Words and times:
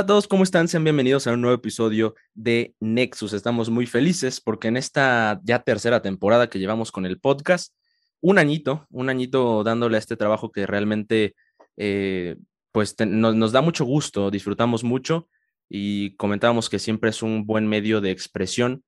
Hola 0.00 0.04
a 0.04 0.14
todos, 0.14 0.28
¿cómo 0.28 0.44
están? 0.44 0.66
Sean 0.66 0.82
bienvenidos 0.82 1.26
a 1.26 1.32
un 1.34 1.42
nuevo 1.42 1.54
episodio 1.54 2.14
de 2.32 2.74
Nexus. 2.80 3.34
Estamos 3.34 3.68
muy 3.68 3.84
felices 3.84 4.40
porque 4.40 4.68
en 4.68 4.78
esta 4.78 5.42
ya 5.44 5.58
tercera 5.58 6.00
temporada 6.00 6.48
que 6.48 6.58
llevamos 6.58 6.90
con 6.90 7.04
el 7.04 7.20
podcast, 7.20 7.74
un 8.22 8.38
añito, 8.38 8.86
un 8.88 9.10
añito 9.10 9.62
dándole 9.62 9.96
a 9.96 9.98
este 9.98 10.16
trabajo 10.16 10.52
que 10.52 10.66
realmente 10.66 11.34
eh, 11.76 12.36
pues 12.72 12.96
nos, 12.98 13.52
da 13.52 13.60
mucho 13.60 13.84
gusto, 13.84 14.30
disfrutamos 14.30 14.84
mucho 14.84 15.28
y 15.68 16.16
comentábamos 16.16 16.70
que 16.70 16.78
siempre 16.78 17.10
es 17.10 17.22
un 17.22 17.44
buen 17.44 17.66
medio 17.66 18.00
de 18.00 18.10
expresión 18.10 18.82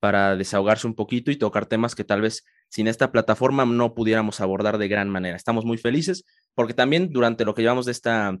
para 0.00 0.36
desahogarse 0.36 0.86
un 0.86 0.94
poquito 0.94 1.30
y 1.30 1.36
tocar 1.36 1.64
temas 1.64 1.94
que 1.94 2.04
tal 2.04 2.20
vez 2.20 2.44
sin 2.68 2.88
esta 2.88 3.10
plataforma 3.10 3.64
no 3.64 3.94
pudiéramos 3.94 4.42
abordar 4.42 4.76
de 4.76 4.88
gran 4.88 5.08
manera. 5.08 5.34
Estamos 5.34 5.64
muy 5.64 5.78
felices 5.78 6.26
porque 6.54 6.74
también 6.74 7.10
durante 7.10 7.46
lo 7.46 7.54
que 7.54 7.62
llevamos 7.62 7.86
de 7.86 7.92
esta 7.92 8.36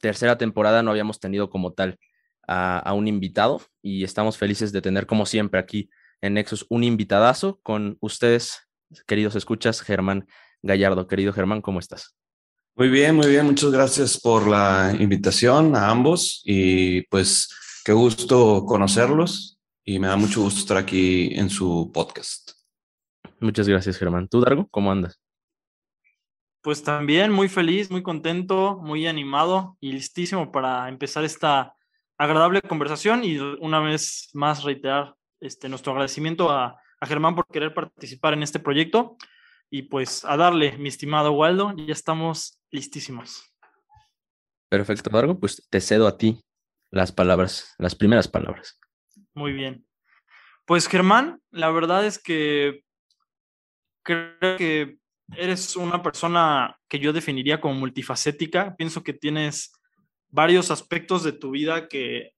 tercera 0.00 0.38
temporada 0.38 0.82
no 0.82 0.90
habíamos 0.90 1.20
tenido 1.20 1.50
como 1.50 1.72
tal 1.72 1.98
a, 2.46 2.92
un 2.94 3.08
invitado 3.08 3.62
y 3.82 4.04
estamos 4.04 4.36
felices 4.36 4.72
de 4.72 4.82
tener 4.82 5.06
como 5.06 5.26
siempre 5.26 5.60
aquí 5.60 5.90
en 6.20 6.34
Nexus 6.34 6.66
un 6.68 6.84
invitadazo 6.84 7.60
con 7.62 7.96
ustedes, 8.00 8.68
queridos 9.06 9.34
escuchas, 9.36 9.80
Germán 9.80 10.26
Gallardo. 10.62 11.06
Querido 11.06 11.32
Germán, 11.32 11.60
¿cómo 11.60 11.78
estás? 11.78 12.14
Muy 12.76 12.88
bien, 12.88 13.14
muy 13.14 13.28
bien. 13.28 13.46
Muchas 13.46 13.70
gracias 13.70 14.20
por 14.20 14.48
la 14.48 14.94
invitación 14.98 15.76
a 15.76 15.90
ambos 15.90 16.42
y 16.44 17.02
pues 17.02 17.48
qué 17.84 17.92
gusto 17.92 18.64
conocerlos 18.66 19.58
y 19.84 19.98
me 19.98 20.08
da 20.08 20.16
mucho 20.16 20.42
gusto 20.42 20.60
estar 20.60 20.76
aquí 20.78 21.34
en 21.34 21.50
su 21.50 21.90
podcast. 21.92 22.52
Muchas 23.40 23.68
gracias, 23.68 23.98
Germán. 23.98 24.28
¿Tú, 24.28 24.40
Dargo, 24.40 24.66
cómo 24.70 24.90
andas? 24.90 25.20
Pues 26.64 26.82
también 26.82 27.30
muy 27.30 27.50
feliz, 27.50 27.90
muy 27.90 28.02
contento, 28.02 28.78
muy 28.80 29.06
animado 29.06 29.76
y 29.82 29.92
listísimo 29.92 30.50
para 30.50 30.88
empezar 30.88 31.22
esta 31.22 31.76
agradable 32.16 32.62
conversación 32.62 33.22
y 33.22 33.38
una 33.38 33.80
vez 33.80 34.30
más 34.32 34.64
reiterar 34.64 35.14
este, 35.40 35.68
nuestro 35.68 35.92
agradecimiento 35.92 36.50
a, 36.50 36.80
Germán 37.02 37.34
por 37.34 37.46
querer 37.48 37.74
participar 37.74 38.32
en 38.32 38.42
este 38.42 38.58
proyecto 38.58 39.18
y 39.68 39.82
pues 39.82 40.24
a 40.24 40.38
darle, 40.38 40.78
mi 40.78 40.88
estimado 40.88 41.32
Waldo, 41.32 41.74
ya 41.76 41.92
estamos 41.92 42.58
listísimos. 42.70 43.54
Perfecto, 44.70 45.10
Dargo, 45.10 45.38
pues 45.38 45.68
te 45.68 45.82
cedo 45.82 46.06
a 46.06 46.16
ti 46.16 46.40
las 46.90 47.12
palabras, 47.12 47.74
las 47.76 47.94
primeras 47.94 48.26
palabras. 48.26 48.80
Muy 49.34 49.52
bien. 49.52 49.86
Pues 50.64 50.88
Germán, 50.88 51.42
la 51.50 51.70
verdad 51.70 52.06
es 52.06 52.18
que 52.18 52.84
creo 54.02 54.56
que 54.56 55.03
eres 55.32 55.76
una 55.76 56.02
persona 56.02 56.78
que 56.88 56.98
yo 56.98 57.12
definiría 57.12 57.60
como 57.60 57.74
multifacética. 57.74 58.74
Pienso 58.76 59.02
que 59.02 59.12
tienes 59.12 59.72
varios 60.28 60.70
aspectos 60.70 61.22
de 61.22 61.32
tu 61.32 61.52
vida 61.52 61.88
que, 61.88 62.32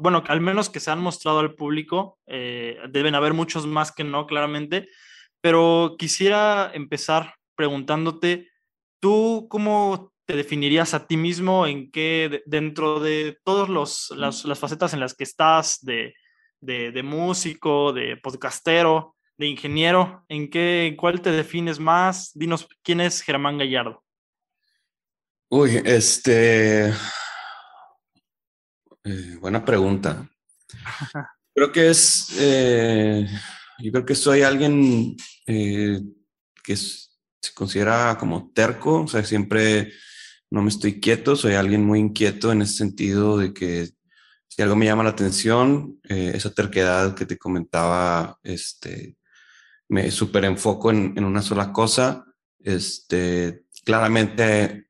bueno, 0.00 0.22
al 0.26 0.40
menos 0.40 0.70
que 0.70 0.80
se 0.80 0.90
han 0.90 1.00
mostrado 1.00 1.40
al 1.40 1.54
público. 1.54 2.18
Eh, 2.26 2.78
deben 2.90 3.14
haber 3.14 3.34
muchos 3.34 3.66
más 3.66 3.92
que 3.92 4.04
no, 4.04 4.26
claramente. 4.26 4.88
Pero 5.40 5.96
quisiera 5.98 6.70
empezar 6.72 7.34
preguntándote, 7.54 8.48
¿tú 9.00 9.46
cómo 9.50 10.12
te 10.26 10.36
definirías 10.36 10.94
a 10.94 11.06
ti 11.06 11.16
mismo 11.16 11.66
en 11.66 11.90
qué, 11.90 12.42
dentro 12.46 12.98
de 12.98 13.38
todas 13.44 13.68
las, 14.10 14.58
facetas 14.58 14.94
en 14.94 15.00
las 15.00 15.14
que 15.14 15.24
estás, 15.24 15.80
de, 15.82 16.14
de 16.60 17.02
músico, 17.02 17.92
de 17.92 18.16
podcastero, 18.16 19.13
de 19.36 19.46
ingeniero, 19.48 20.24
¿en 20.28 20.48
qué, 20.48 20.94
cuál 20.98 21.20
te 21.20 21.30
defines 21.30 21.78
más? 21.78 22.30
Dinos, 22.34 22.68
¿quién 22.82 23.00
es 23.00 23.20
Germán 23.20 23.58
Gallardo? 23.58 24.02
Uy, 25.50 25.82
este, 25.84 26.88
eh, 29.04 29.36
buena 29.40 29.64
pregunta. 29.64 30.28
creo 31.54 31.72
que 31.72 31.90
es, 31.90 32.28
eh, 32.38 33.26
yo 33.78 33.92
creo 33.92 34.06
que 34.06 34.14
soy 34.14 34.42
alguien 34.42 35.16
eh, 35.46 36.00
que 36.62 36.76
se 36.76 37.52
considera 37.54 38.16
como 38.18 38.50
terco, 38.52 39.02
o 39.02 39.08
sea, 39.08 39.24
siempre 39.24 39.92
no 40.50 40.62
me 40.62 40.68
estoy 40.68 41.00
quieto, 41.00 41.36
soy 41.36 41.54
alguien 41.54 41.84
muy 41.84 41.98
inquieto 41.98 42.52
en 42.52 42.62
ese 42.62 42.74
sentido 42.74 43.36
de 43.36 43.52
que 43.52 43.90
si 44.48 44.62
algo 44.62 44.76
me 44.76 44.86
llama 44.86 45.02
la 45.02 45.10
atención, 45.10 45.98
esa 46.04 46.54
terquedad 46.54 47.16
que 47.16 47.26
te 47.26 47.36
comentaba, 47.36 48.38
este, 48.44 49.16
me 49.94 50.10
super 50.10 50.44
enfoco 50.44 50.90
en, 50.90 51.22
una 51.22 51.40
sola 51.40 51.72
cosa. 51.72 52.26
Este, 52.58 53.64
claramente, 53.84 54.88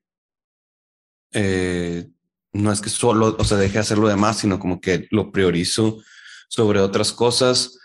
eh, 1.31 2.09
no 2.53 2.71
es 2.71 2.81
que 2.81 2.89
solo, 2.89 3.35
o 3.37 3.43
sea, 3.43 3.57
deje 3.57 3.73
de 3.73 3.79
hacer 3.79 3.99
lo 3.99 4.07
demás, 4.07 4.39
sino 4.39 4.57
como 4.57 4.81
que 4.81 5.07
lo 5.11 5.31
priorizo 5.31 5.99
sobre 6.47 6.79
otras 6.79 7.13
cosas. 7.13 7.77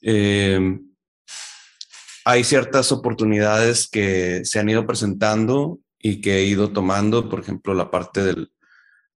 Em, 0.00 0.94
hay 2.24 2.44
ciertas 2.44 2.92
oportunidades 2.92 3.88
que 3.88 4.44
se 4.44 4.60
han 4.60 4.68
ido 4.68 4.86
presentando 4.86 5.80
y 5.98 6.20
que 6.20 6.36
he 6.36 6.44
ido 6.44 6.70
tomando. 6.70 7.28
Por 7.28 7.40
ejemplo, 7.40 7.74
la 7.74 7.90
parte 7.90 8.22
del, 8.22 8.52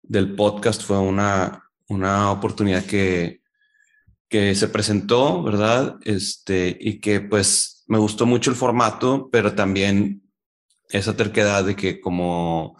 del 0.02 0.34
podcast 0.34 0.82
fue 0.82 0.98
una, 0.98 1.70
una 1.86 2.32
oportunidad 2.32 2.84
que, 2.84 3.43
que 4.28 4.54
se 4.54 4.68
presentó, 4.68 5.42
¿verdad? 5.42 5.96
Este, 6.04 6.76
y 6.80 7.00
que 7.00 7.20
pues 7.20 7.84
me 7.86 7.98
gustó 7.98 8.26
mucho 8.26 8.50
el 8.50 8.56
formato, 8.56 9.28
pero 9.30 9.54
también 9.54 10.22
esa 10.88 11.16
terquedad 11.16 11.64
de 11.64 11.76
que 11.76 12.00
como 12.00 12.76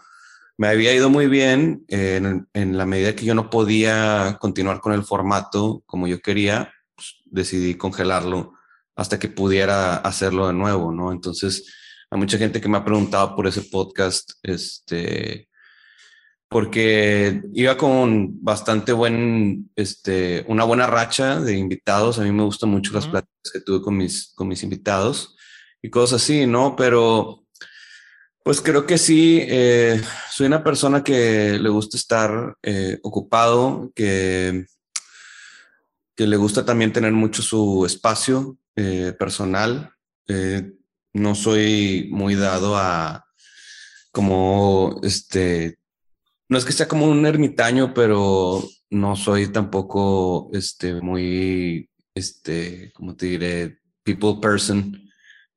me 0.57 0.67
había 0.67 0.93
ido 0.93 1.09
muy 1.09 1.27
bien, 1.27 1.85
en, 1.89 2.47
la 2.77 2.85
medida 2.85 3.15
que 3.15 3.25
yo 3.25 3.35
no 3.35 3.49
podía 3.49 4.37
continuar 4.39 4.79
con 4.79 4.93
el 4.93 5.03
formato 5.03 5.83
como 5.85 6.07
yo 6.07 6.21
quería, 6.21 6.73
pues, 6.95 7.17
decidí 7.25 7.75
congelarlo 7.75 8.53
hasta 8.95 9.19
que 9.19 9.27
pudiera 9.27 9.97
hacerlo 9.97 10.47
de 10.47 10.53
nuevo, 10.53 10.93
¿no? 10.93 11.11
Entonces, 11.11 11.73
hay 12.09 12.19
mucha 12.19 12.37
gente 12.37 12.61
que 12.61 12.69
me 12.69 12.77
ha 12.77 12.85
preguntado 12.85 13.35
por 13.35 13.47
ese 13.47 13.63
podcast, 13.63 14.31
este, 14.43 15.49
porque 16.55 17.41
iba 17.53 17.75
con 17.75 18.41
bastante 18.41 18.93
buen, 18.93 19.69
este, 19.75 20.45
una 20.47 20.63
buena 20.63 20.87
racha 20.87 21.41
de 21.41 21.57
invitados. 21.57 22.17
A 22.17 22.21
mí 22.21 22.31
me 22.31 22.43
gustan 22.43 22.69
mucho 22.69 22.93
las 22.93 23.07
pláticas 23.07 23.51
que 23.51 23.59
tuve 23.59 23.81
con 23.81 23.97
mis, 23.97 24.31
con 24.35 24.47
mis 24.47 24.63
invitados 24.63 25.35
y 25.81 25.89
cosas 25.89 26.23
así, 26.23 26.45
¿no? 26.47 26.77
Pero, 26.77 27.43
pues 28.41 28.61
creo 28.61 28.85
que 28.85 28.97
sí, 28.97 29.41
eh, 29.41 30.01
soy 30.31 30.47
una 30.47 30.63
persona 30.63 31.03
que 31.03 31.59
le 31.59 31.67
gusta 31.67 31.97
estar 31.97 32.55
eh, 32.63 32.99
ocupado, 33.03 33.91
que, 33.93 34.65
que 36.15 36.25
le 36.25 36.37
gusta 36.37 36.63
también 36.63 36.93
tener 36.93 37.11
mucho 37.11 37.41
su 37.41 37.85
espacio 37.85 38.57
eh, 38.77 39.13
personal. 39.19 39.91
no 41.11 41.35
soy 41.35 42.07
muy 42.13 42.35
dado 42.35 42.77
a 42.77 43.25
como 44.13 45.01
este 45.03 45.79
no 46.49 46.57
es 46.57 46.65
que 46.65 46.71
sea 46.71 46.87
como 46.87 47.05
un 47.07 47.25
ermitaño, 47.25 47.93
pero 47.93 48.63
no 48.89 49.15
soy 49.15 49.51
tampoco 49.51 50.49
este, 50.53 51.01
muy, 51.01 51.89
este, 52.13 52.91
como 52.93 53.15
te 53.15 53.25
diré, 53.27 53.79
people 54.03 54.35
person, 54.41 55.01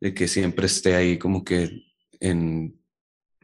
de 0.01 0.15
que 0.15 0.29
siempre 0.29 0.67
esté 0.67 0.95
ahí 0.95 1.19
como 1.19 1.45
que 1.45 1.71
en, 2.21 2.81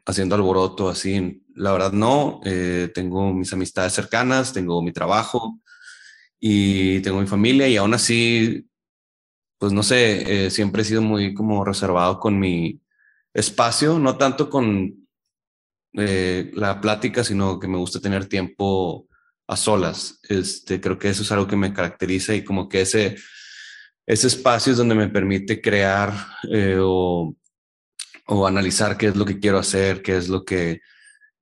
haciendo 0.06 0.34
alboroto, 0.34 0.88
así. 0.88 1.42
La 1.54 1.72
verdad 1.72 1.92
no, 1.92 2.40
eh, 2.44 2.90
tengo 2.94 3.32
mis 3.32 3.52
amistades 3.52 3.92
cercanas, 3.92 4.52
tengo 4.52 4.82
mi 4.82 4.92
trabajo 4.92 5.60
y 6.40 7.00
tengo 7.00 7.20
mi 7.20 7.26
familia 7.26 7.68
y 7.68 7.76
aún 7.76 7.94
así, 7.94 8.68
pues 9.58 9.72
no 9.72 9.82
sé, 9.82 10.46
eh, 10.46 10.50
siempre 10.50 10.82
he 10.82 10.84
sido 10.84 11.02
muy 11.02 11.34
como 11.34 11.64
reservado 11.64 12.18
con 12.18 12.38
mi 12.38 12.80
espacio, 13.32 13.98
no 13.98 14.16
tanto 14.16 14.50
con 14.50 15.03
eh, 15.96 16.50
la 16.54 16.80
plática, 16.80 17.22
sino 17.22 17.58
que 17.60 17.68
me 17.68 17.78
gusta 17.78 18.00
tener 18.00 18.26
tiempo 18.26 19.08
a 19.46 19.56
solas. 19.56 20.18
Este, 20.28 20.80
creo 20.80 20.98
que 20.98 21.08
eso 21.08 21.22
es 21.22 21.32
algo 21.32 21.46
que 21.46 21.56
me 21.56 21.72
caracteriza 21.72 22.34
y 22.34 22.44
como 22.44 22.68
que 22.68 22.80
ese, 22.80 23.16
ese 24.06 24.26
espacio 24.26 24.72
es 24.72 24.78
donde 24.78 24.94
me 24.94 25.08
permite 25.08 25.60
crear 25.60 26.12
eh, 26.50 26.78
o, 26.80 27.36
o, 28.26 28.46
analizar 28.46 28.96
qué 28.96 29.06
es 29.06 29.16
lo 29.16 29.24
que 29.24 29.38
quiero 29.38 29.58
hacer, 29.58 30.02
qué 30.02 30.16
es 30.16 30.28
lo 30.28 30.44
que, 30.44 30.80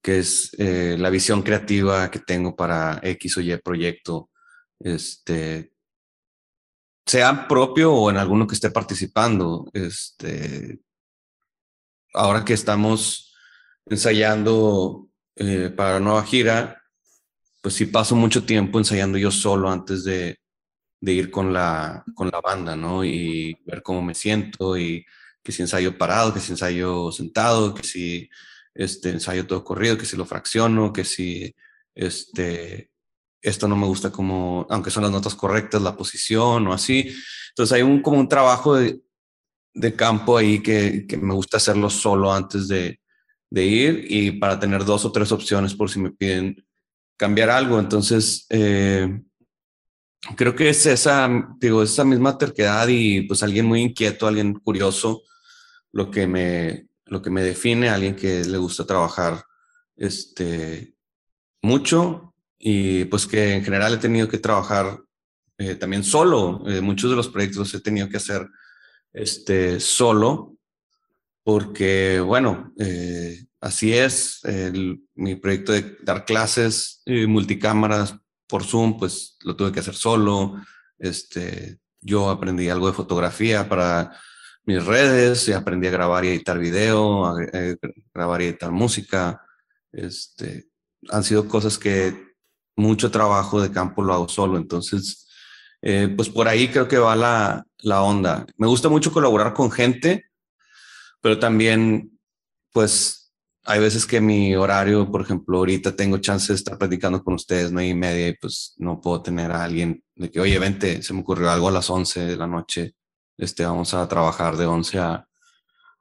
que 0.02 0.18
es 0.18 0.50
eh, 0.58 0.96
la 0.98 1.10
visión 1.10 1.42
creativa 1.42 2.10
que 2.10 2.18
tengo 2.18 2.54
para 2.54 3.00
X 3.02 3.38
o 3.38 3.40
Y 3.40 3.56
proyecto. 3.58 4.30
Este, 4.80 5.72
sea 7.06 7.48
propio 7.48 7.92
o 7.94 8.10
en 8.10 8.16
alguno 8.16 8.46
que 8.46 8.54
esté 8.54 8.70
participando. 8.70 9.70
Este, 9.72 10.80
ahora 12.14 12.44
que 12.44 12.52
estamos 12.52 13.31
ensayando 13.86 15.08
eh, 15.36 15.70
para 15.74 15.94
la 15.94 16.00
nueva 16.00 16.24
gira, 16.24 16.82
pues 17.60 17.74
sí 17.74 17.86
paso 17.86 18.16
mucho 18.16 18.44
tiempo 18.44 18.78
ensayando 18.78 19.18
yo 19.18 19.30
solo 19.30 19.70
antes 19.70 20.04
de, 20.04 20.38
de, 21.00 21.12
ir 21.12 21.30
con 21.30 21.52
la, 21.52 22.04
con 22.14 22.28
la 22.30 22.40
banda, 22.40 22.76
¿no? 22.76 23.04
Y 23.04 23.56
ver 23.64 23.82
cómo 23.82 24.02
me 24.02 24.14
siento 24.14 24.76
y 24.76 25.04
que 25.42 25.52
si 25.52 25.62
ensayo 25.62 25.96
parado, 25.96 26.34
que 26.34 26.40
si 26.40 26.52
ensayo 26.52 27.12
sentado, 27.12 27.74
que 27.74 27.84
si 27.84 28.28
este, 28.74 29.10
ensayo 29.10 29.46
todo 29.46 29.64
corrido, 29.64 29.98
que 29.98 30.06
si 30.06 30.16
lo 30.16 30.24
fracciono, 30.26 30.92
que 30.92 31.04
si 31.04 31.54
este, 31.94 32.90
esto 33.40 33.68
no 33.68 33.76
me 33.76 33.86
gusta 33.86 34.10
como, 34.10 34.66
aunque 34.70 34.90
son 34.90 35.02
las 35.02 35.12
notas 35.12 35.34
correctas, 35.34 35.82
la 35.82 35.96
posición 35.96 36.66
o 36.68 36.72
así. 36.72 37.14
Entonces 37.50 37.72
hay 37.74 37.82
un 37.82 38.02
como 38.02 38.18
un 38.18 38.28
trabajo 38.28 38.76
de, 38.76 39.00
de 39.74 39.94
campo 39.94 40.36
ahí 40.38 40.62
que, 40.62 41.06
que, 41.06 41.16
me 41.16 41.34
gusta 41.34 41.56
hacerlo 41.58 41.90
solo 41.90 42.32
antes 42.32 42.68
de, 42.68 43.00
de, 43.52 43.64
ir 43.64 44.06
y 44.08 44.32
para 44.32 44.58
tener 44.58 44.84
dos 44.84 45.04
o 45.04 45.12
tres 45.12 45.30
opciones 45.32 45.74
por 45.74 45.90
si 45.90 46.00
me 46.00 46.10
piden 46.10 46.64
cambiar 47.16 47.50
algo. 47.50 47.78
Entonces, 47.78 48.46
eh, 48.50 49.20
creo 50.36 50.54
que 50.54 50.68
es 50.68 50.86
esa, 50.86 51.28
digo, 51.58 51.82
esa 51.82 52.04
misma 52.04 52.38
terquedad 52.38 52.88
y 52.88 53.22
pues 53.22 53.42
alguien 53.42 53.66
muy 53.66 53.82
inquieto, 53.82 54.26
alguien 54.26 54.54
curioso, 54.54 55.22
lo 55.92 56.10
que 56.10 56.26
me, 56.26 56.88
lo 57.06 57.20
que 57.20 57.30
me 57.30 57.42
define, 57.42 57.88
alguien 57.88 58.16
que 58.16 58.44
le 58.44 58.58
gusta 58.58 58.86
trabajar 58.86 59.44
este, 59.96 60.94
mucho 61.60 62.34
y 62.58 63.04
pues 63.06 63.26
que 63.26 63.54
en 63.54 63.64
general 63.64 63.94
he 63.94 63.98
tenido 63.98 64.28
que 64.28 64.38
trabajar 64.38 64.98
eh, 65.58 65.74
también 65.74 66.04
solo. 66.04 66.62
Eh, 66.66 66.80
muchos 66.80 67.10
de 67.10 67.16
los 67.16 67.28
proyectos 67.28 67.74
he 67.74 67.80
tenido 67.80 68.08
que 68.08 68.16
hacer 68.16 68.48
este, 69.12 69.78
solo 69.80 70.51
porque, 71.42 72.20
bueno, 72.20 72.72
eh, 72.78 73.44
así 73.60 73.92
es. 73.92 74.40
Mi 75.14 75.36
proyecto 75.36 75.72
de 75.72 75.96
dar 76.02 76.24
clases 76.24 77.02
multicámaras 77.06 78.16
por 78.48 78.64
Zoom, 78.64 78.98
pues 78.98 79.36
lo 79.44 79.56
tuve 79.56 79.72
que 79.72 79.80
hacer 79.80 79.94
solo. 79.94 80.56
Este, 80.98 81.78
yo 82.00 82.30
aprendí 82.30 82.68
algo 82.68 82.86
de 82.86 82.92
fotografía 82.92 83.68
para 83.68 84.16
mis 84.64 84.84
redes, 84.84 85.48
y 85.48 85.52
aprendí 85.52 85.88
a 85.88 85.90
grabar 85.90 86.24
y 86.24 86.28
editar 86.28 86.58
video, 86.58 87.26
a, 87.26 87.36
grabar 88.14 88.42
y 88.42 88.46
editar 88.46 88.70
música. 88.70 89.42
Este, 89.90 90.68
han 91.10 91.24
sido 91.24 91.48
cosas 91.48 91.78
que 91.78 92.32
mucho 92.76 93.10
trabajo 93.10 93.60
de 93.60 93.70
campo 93.70 94.02
lo 94.02 94.14
hago 94.14 94.28
solo, 94.28 94.56
entonces, 94.56 95.28
eh, 95.80 96.12
pues 96.14 96.28
por 96.28 96.48
ahí 96.48 96.68
creo 96.68 96.88
que 96.88 96.98
va 96.98 97.16
la, 97.16 97.64
la 97.78 98.02
onda. 98.02 98.46
Me 98.56 98.66
gusta 98.66 98.88
mucho 98.88 99.12
colaborar 99.12 99.52
con 99.52 99.70
gente, 99.70 100.26
pero 101.22 101.38
también, 101.38 102.18
pues 102.72 103.32
hay 103.64 103.80
veces 103.80 104.06
que 104.06 104.20
mi 104.20 104.54
horario, 104.56 105.10
por 105.10 105.22
ejemplo, 105.22 105.58
ahorita 105.58 105.94
tengo 105.94 106.18
chance 106.18 106.52
de 106.52 106.56
estar 106.56 106.76
platicando 106.76 107.22
con 107.22 107.34
ustedes 107.34 107.70
nueve 107.70 107.88
y 107.88 107.94
media 107.94 108.28
y 108.28 108.36
pues 108.36 108.74
no 108.78 109.00
puedo 109.00 109.22
tener 109.22 109.52
a 109.52 109.64
alguien 109.64 110.02
de 110.16 110.30
que, 110.30 110.40
oye, 110.40 110.58
vente, 110.58 111.02
se 111.02 111.14
me 111.14 111.20
ocurrió 111.20 111.50
algo 111.50 111.68
a 111.68 111.72
las 111.72 111.88
11 111.88 112.26
de 112.26 112.36
la 112.36 112.46
noche, 112.48 112.96
este, 113.38 113.64
vamos 113.64 113.94
a 113.94 114.06
trabajar 114.08 114.56
de 114.56 114.66
11 114.66 114.98
a, 114.98 115.28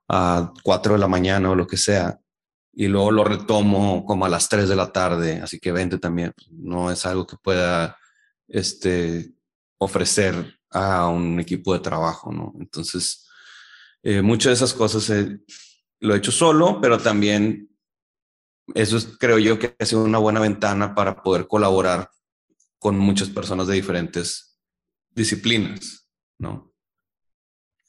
a 0.09 0.53
4 0.63 0.93
de 0.93 0.99
la 0.99 1.07
mañana 1.07 1.51
o 1.51 1.55
lo 1.55 1.67
que 1.67 1.77
sea. 1.77 2.19
Y 2.73 2.87
luego 2.87 3.11
lo 3.11 3.23
retomo 3.23 4.05
como 4.05 4.25
a 4.25 4.29
las 4.29 4.49
3 4.49 4.67
de 4.69 4.75
la 4.75 4.91
tarde, 4.91 5.39
así 5.41 5.59
que 5.59 5.71
vente 5.71 5.99
también. 5.99 6.33
No 6.51 6.89
es 6.91 7.05
algo 7.05 7.27
que 7.27 7.37
pueda 7.37 7.97
este, 8.47 9.33
ofrecer 9.77 10.59
a 10.71 11.07
un 11.09 11.39
equipo 11.39 11.73
de 11.73 11.79
trabajo, 11.79 12.31
¿no? 12.31 12.53
Entonces, 12.59 13.27
eh, 14.03 14.21
muchas 14.21 14.49
de 14.49 14.53
esas 14.53 14.73
cosas 14.73 15.11
lo 15.99 16.13
he 16.13 16.17
hecho 16.17 16.31
solo, 16.31 16.79
pero 16.81 16.97
también 16.97 17.69
eso 18.73 18.97
es, 18.97 19.17
creo 19.19 19.37
yo 19.37 19.59
que 19.59 19.75
ha 19.77 19.85
sido 19.85 20.03
una 20.03 20.17
buena 20.17 20.39
ventana 20.39 20.95
para 20.95 21.21
poder 21.21 21.47
colaborar 21.47 22.09
con 22.79 22.97
muchas 22.97 23.29
personas 23.29 23.67
de 23.67 23.75
diferentes 23.75 24.59
disciplinas, 25.11 26.07
¿no? 26.39 26.71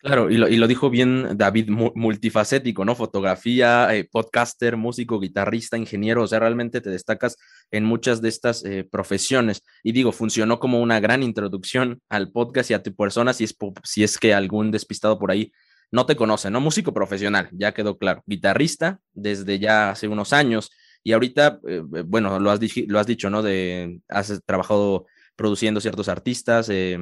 Claro, 0.02 0.30
y 0.30 0.36
lo, 0.36 0.48
y 0.48 0.56
lo 0.56 0.66
dijo 0.66 0.90
bien 0.90 1.38
David, 1.38 1.68
multifacético, 1.68 2.84
¿no? 2.84 2.96
Fotografía, 2.96 3.94
eh, 3.94 4.08
podcaster, 4.10 4.76
músico, 4.76 5.20
guitarrista, 5.20 5.78
ingeniero, 5.78 6.24
o 6.24 6.26
sea, 6.26 6.40
realmente 6.40 6.80
te 6.80 6.90
destacas 6.90 7.36
en 7.70 7.84
muchas 7.84 8.20
de 8.20 8.28
estas 8.28 8.64
eh, 8.64 8.82
profesiones. 8.82 9.62
Y 9.84 9.92
digo, 9.92 10.10
funcionó 10.10 10.58
como 10.58 10.82
una 10.82 10.98
gran 10.98 11.22
introducción 11.22 12.00
al 12.08 12.32
podcast 12.32 12.72
y 12.72 12.74
a 12.74 12.82
tu 12.82 12.92
persona, 12.96 13.32
si 13.32 13.44
es, 13.44 13.56
si 13.84 14.02
es 14.02 14.18
que 14.18 14.34
algún 14.34 14.72
despistado 14.72 15.20
por 15.20 15.30
ahí 15.30 15.52
no 15.92 16.06
te 16.06 16.16
conoce, 16.16 16.50
¿no? 16.50 16.60
Músico 16.60 16.92
profesional, 16.92 17.48
ya 17.52 17.72
quedó 17.72 17.98
claro. 17.98 18.22
Guitarrista 18.26 18.98
desde 19.12 19.58
ya 19.58 19.90
hace 19.90 20.08
unos 20.08 20.32
años 20.32 20.70
y 21.04 21.12
ahorita, 21.12 21.60
eh, 21.68 21.82
eh, 21.94 22.02
bueno, 22.04 22.40
lo 22.40 22.50
has, 22.50 22.60
lo 22.88 22.98
has 22.98 23.06
dicho, 23.06 23.28
¿no? 23.28 23.42
De, 23.42 24.00
has 24.08 24.40
trabajado 24.46 25.06
produciendo 25.36 25.80
ciertos 25.80 26.08
artistas, 26.08 26.68
eh, 26.70 26.98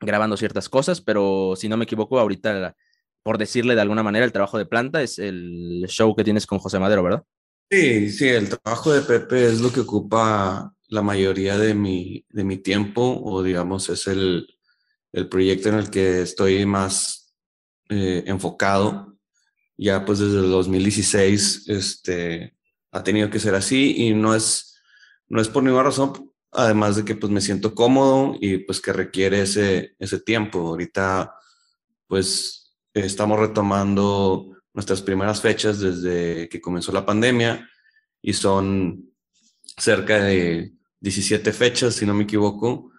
grabando 0.00 0.36
ciertas 0.36 0.68
cosas, 0.68 1.00
pero 1.00 1.54
si 1.56 1.68
no 1.68 1.76
me 1.78 1.84
equivoco, 1.84 2.18
ahorita, 2.18 2.76
por 3.22 3.38
decirle 3.38 3.74
de 3.74 3.80
alguna 3.80 4.02
manera, 4.02 4.24
el 4.24 4.32
trabajo 4.32 4.58
de 4.58 4.66
planta 4.66 5.02
es 5.02 5.18
el 5.18 5.86
show 5.88 6.14
que 6.14 6.24
tienes 6.24 6.46
con 6.46 6.58
José 6.58 6.78
Madero, 6.78 7.02
¿verdad? 7.02 7.24
Sí, 7.70 8.10
sí, 8.10 8.28
el 8.28 8.48
trabajo 8.48 8.92
de 8.92 9.00
Pepe 9.00 9.46
es 9.46 9.60
lo 9.60 9.72
que 9.72 9.80
ocupa 9.80 10.72
la 10.88 11.02
mayoría 11.02 11.56
de 11.58 11.74
mi, 11.74 12.24
de 12.28 12.44
mi 12.44 12.58
tiempo 12.58 13.20
o 13.24 13.42
digamos 13.42 13.88
es 13.88 14.06
el, 14.06 14.46
el 15.12 15.28
proyecto 15.28 15.70
en 15.70 15.76
el 15.76 15.90
que 15.90 16.22
estoy 16.22 16.64
más 16.64 17.25
eh, 17.88 18.24
enfocado. 18.26 19.16
Ya 19.76 20.04
pues 20.04 20.18
desde 20.18 20.38
el 20.38 20.50
2016 20.50 21.68
este, 21.68 22.56
ha 22.90 23.02
tenido 23.02 23.28
que 23.30 23.40
ser 23.40 23.54
así 23.54 23.94
y 23.96 24.14
no 24.14 24.34
es, 24.34 24.80
no 25.28 25.40
es 25.40 25.48
por 25.48 25.62
ninguna 25.62 25.84
razón, 25.84 26.32
además 26.50 26.96
de 26.96 27.04
que 27.04 27.14
pues 27.14 27.30
me 27.30 27.40
siento 27.40 27.74
cómodo 27.74 28.36
y 28.40 28.58
pues 28.58 28.80
que 28.80 28.92
requiere 28.92 29.42
ese, 29.42 29.94
ese 29.98 30.20
tiempo. 30.20 30.60
Ahorita 30.60 31.34
pues 32.06 32.74
estamos 32.94 33.38
retomando 33.38 34.56
nuestras 34.72 35.02
primeras 35.02 35.40
fechas 35.40 35.80
desde 35.80 36.48
que 36.48 36.60
comenzó 36.60 36.92
la 36.92 37.04
pandemia 37.04 37.68
y 38.22 38.32
son 38.32 39.10
cerca 39.76 40.22
de 40.22 40.72
17 41.00 41.52
fechas, 41.52 41.94
si 41.94 42.06
no 42.06 42.14
me 42.14 42.24
equivoco, 42.24 42.90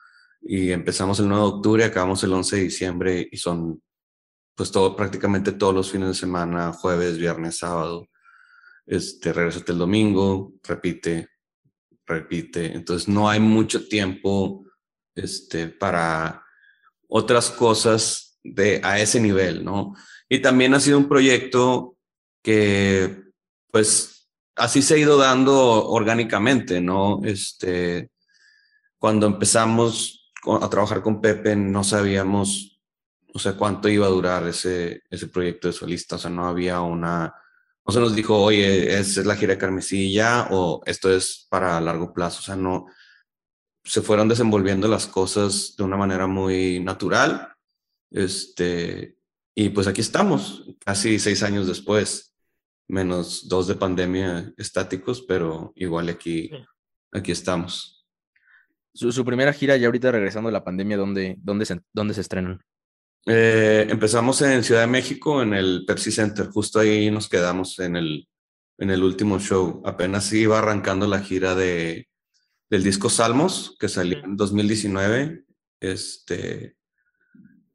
y 0.41 0.71
empezamos 0.71 1.19
el 1.19 1.27
9 1.27 1.43
de 1.43 1.49
octubre, 1.49 1.83
acabamos 1.83 2.23
el 2.23 2.33
11 2.33 2.55
de 2.55 2.61
diciembre 2.63 3.29
y 3.31 3.37
son 3.37 3.81
pues 4.57 4.71
todo, 4.71 4.95
prácticamente 4.95 5.51
todos 5.51 5.73
los 5.73 5.91
fines 5.91 6.07
de 6.07 6.13
semana, 6.15 6.73
jueves, 6.73 7.19
viernes, 7.19 7.59
sábado. 7.59 8.09
Este, 8.87 9.31
regresate 9.31 9.71
el 9.71 9.77
domingo, 9.77 10.53
repite, 10.63 11.29
repite. 12.07 12.73
Entonces 12.73 13.07
no 13.07 13.29
hay 13.29 13.39
mucho 13.39 13.87
tiempo 13.87 14.65
este, 15.13 15.67
para 15.67 16.43
otras 17.07 17.51
cosas 17.51 18.39
de, 18.43 18.81
a 18.83 18.99
ese 18.99 19.19
nivel, 19.19 19.63
¿no? 19.63 19.93
Y 20.27 20.39
también 20.41 20.73
ha 20.73 20.79
sido 20.79 20.97
un 20.97 21.07
proyecto 21.07 21.95
que, 22.41 23.25
pues, 23.71 24.27
así 24.55 24.81
se 24.81 24.95
ha 24.95 24.97
ido 24.97 25.17
dando 25.17 25.85
orgánicamente, 25.87 26.81
¿no? 26.81 27.21
Este, 27.23 28.09
cuando 28.97 29.27
empezamos 29.27 30.33
a 30.61 30.67
trabajar 30.67 31.03
con 31.03 31.21
Pepe, 31.21 31.55
no 31.55 31.83
sabíamos 31.83 32.76
o 33.37 33.39
sea, 33.39 33.53
cuánto 33.53 33.87
iba 33.87 34.07
a 34.07 34.09
durar 34.09 34.47
ese, 34.47 35.03
ese 35.11 35.27
proyecto 35.27 35.67
de 35.67 35.73
solista, 35.73 36.15
o 36.15 36.17
sea, 36.17 36.31
no 36.31 36.47
había 36.47 36.81
una, 36.81 37.35
no 37.85 37.93
se 37.93 37.99
nos 37.99 38.15
dijo, 38.15 38.35
oye, 38.35 38.97
es, 38.97 39.15
es 39.15 39.27
la 39.27 39.35
gira 39.35 39.53
de 39.53 39.59
Carmesilla 39.59 40.47
o 40.49 40.81
esto 40.87 41.15
es 41.15 41.45
para 41.47 41.79
largo 41.79 42.15
plazo, 42.15 42.39
o 42.39 42.41
sea, 42.41 42.55
no, 42.55 42.87
se 43.83 44.01
fueron 44.01 44.27
desenvolviendo 44.27 44.87
las 44.87 45.05
cosas 45.05 45.75
de 45.77 45.83
una 45.83 45.97
manera 45.97 46.25
muy 46.25 46.79
natural, 46.79 47.53
este, 48.09 49.19
y 49.53 49.69
pues 49.69 49.85
aquí 49.85 50.01
estamos, 50.01 50.65
casi 50.83 51.19
seis 51.19 51.43
años 51.43 51.67
después, 51.67 52.35
menos 52.87 53.47
dos 53.47 53.67
de 53.67 53.75
pandemia 53.75 54.51
estáticos, 54.57 55.21
pero 55.21 55.73
igual 55.75 56.09
aquí, 56.09 56.49
aquí 57.11 57.33
estamos. 57.33 58.03
Su, 58.95 59.11
su, 59.11 59.23
primera 59.23 59.53
gira, 59.53 59.77
ya 59.77 59.85
ahorita 59.85 60.11
regresando 60.11 60.47
de 60.47 60.53
la 60.53 60.63
pandemia, 60.63 60.97
¿dónde, 60.97 61.35
dónde, 61.37 61.65
se, 61.67 61.79
dónde 61.93 62.15
se 62.15 62.21
estrenan? 62.21 62.63
Eh, 63.25 63.87
empezamos 63.89 64.41
en 64.41 64.63
Ciudad 64.63 64.81
de 64.81 64.87
México, 64.87 65.41
en 65.41 65.53
el 65.53 65.83
Pepsi 65.85 66.11
Center. 66.11 66.47
Justo 66.47 66.79
ahí 66.79 67.11
nos 67.11 67.27
quedamos 67.27 67.79
en 67.79 67.95
el, 67.95 68.27
en 68.77 68.89
el 68.89 69.03
último 69.03 69.39
show. 69.39 69.81
Apenas 69.85 70.31
iba 70.33 70.59
arrancando 70.59 71.07
la 71.07 71.19
gira 71.19 71.55
de, 71.55 72.07
del 72.69 72.83
disco 72.83 73.09
Salmos, 73.09 73.75
que 73.79 73.89
salió 73.89 74.19
en 74.23 74.37
2019. 74.37 75.43
Este, 75.79 76.77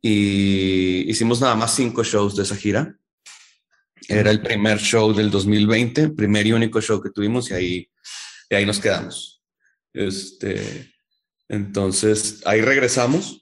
y 0.01 1.09
hicimos 1.11 1.41
nada 1.41 1.55
más 1.55 1.75
cinco 1.75 2.03
shows 2.03 2.37
de 2.37 2.43
esa 2.43 2.57
gira. 2.57 2.99
Era 4.09 4.31
el 4.31 4.43
primer 4.43 4.79
show 4.79 5.13
del 5.15 5.31
2020, 5.31 6.11
primer 6.11 6.47
y 6.47 6.53
único 6.53 6.81
show 6.81 7.01
que 7.01 7.11
tuvimos 7.11 7.51
y 7.51 7.55
ahí, 7.55 7.91
y 8.51 8.55
ahí 8.55 8.67
nos 8.67 8.81
quedamos. 8.81 9.43
Este, 9.93 10.93
entonces, 11.49 12.43
ahí 12.45 12.61
regresamos 12.61 13.42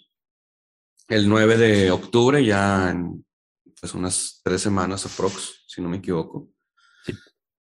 el 1.10 1.28
9 1.28 1.56
de 1.56 1.90
octubre, 1.90 2.42
ya 2.44 2.90
en 2.90 3.24
pues, 3.78 3.94
unas 3.94 4.40
tres 4.42 4.62
semanas 4.62 5.04
aprox, 5.04 5.64
si 5.66 5.82
no 5.82 5.88
me 5.88 5.98
equivoco. 5.98 6.48
Sí. 7.04 7.12
O 7.12 7.16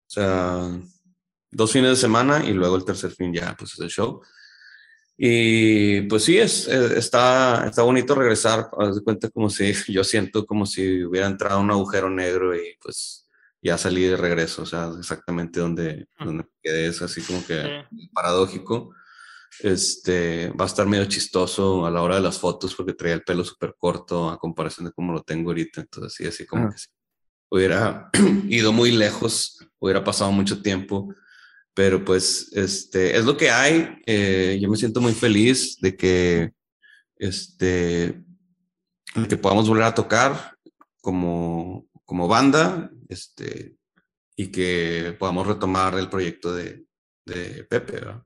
sea, 0.06 0.80
dos 1.50 1.72
fines 1.72 1.90
de 1.90 1.96
semana 1.96 2.44
y 2.44 2.52
luego 2.52 2.76
el 2.76 2.84
tercer 2.84 3.10
fin 3.12 3.32
ya, 3.32 3.56
pues 3.58 3.72
es 3.72 3.80
el 3.80 3.88
show. 3.88 4.20
Y 5.16 6.02
pues 6.02 6.24
sí, 6.24 6.38
es, 6.38 6.68
eh, 6.68 6.98
está, 6.98 7.66
está 7.66 7.82
bonito 7.82 8.14
regresar, 8.14 8.70
haz 8.78 8.96
de 8.96 9.02
cuenta 9.02 9.28
como 9.30 9.50
si 9.50 9.72
yo 9.88 10.04
siento 10.04 10.46
como 10.46 10.66
si 10.66 11.04
hubiera 11.04 11.26
entrado 11.26 11.60
un 11.60 11.70
agujero 11.70 12.08
negro 12.08 12.54
y 12.54 12.76
pues 12.80 13.26
ya 13.62 13.76
salí 13.76 14.04
de 14.04 14.16
regreso, 14.16 14.62
o 14.62 14.66
sea, 14.66 14.90
exactamente 14.98 15.60
donde, 15.60 16.08
donde 16.18 16.44
quedé, 16.62 16.86
es 16.86 17.02
así 17.02 17.20
como 17.20 17.44
que 17.44 17.84
paradójico. 18.14 18.94
Este, 19.58 20.50
va 20.50 20.64
a 20.64 20.68
estar 20.68 20.86
medio 20.86 21.04
chistoso 21.06 21.84
a 21.84 21.90
la 21.90 22.02
hora 22.02 22.16
de 22.16 22.22
las 22.22 22.38
fotos 22.38 22.74
porque 22.74 22.94
traía 22.94 23.14
el 23.14 23.22
pelo 23.22 23.44
súper 23.44 23.74
corto 23.76 24.30
a 24.30 24.38
comparación 24.38 24.86
de 24.86 24.92
cómo 24.92 25.12
lo 25.12 25.22
tengo 25.22 25.50
ahorita. 25.50 25.80
Entonces, 25.80 26.14
sí, 26.14 26.26
así 26.26 26.46
como 26.46 26.70
que 26.70 26.78
si 26.78 26.86
hubiera 27.50 28.10
ido 28.48 28.72
muy 28.72 28.92
lejos, 28.92 29.58
hubiera 29.78 30.04
pasado 30.04 30.32
mucho 30.32 30.62
tiempo. 30.62 31.12
Pero 31.74 32.04
pues, 32.04 32.50
este, 32.52 33.16
es 33.16 33.24
lo 33.24 33.36
que 33.36 33.50
hay. 33.50 33.98
Eh, 34.06 34.58
yo 34.60 34.68
me 34.68 34.76
siento 34.76 35.00
muy 35.00 35.12
feliz 35.12 35.78
de 35.80 35.96
que, 35.96 36.52
este, 37.16 38.22
que 39.28 39.36
podamos 39.36 39.68
volver 39.68 39.84
a 39.84 39.94
tocar 39.94 40.56
como, 41.00 41.86
como 42.04 42.28
banda, 42.28 42.90
este, 43.08 43.76
y 44.36 44.48
que 44.48 45.16
podamos 45.18 45.46
retomar 45.46 45.98
el 45.98 46.08
proyecto 46.08 46.54
de, 46.54 46.84
de 47.26 47.64
Pepe, 47.64 47.92
¿verdad? 47.92 48.22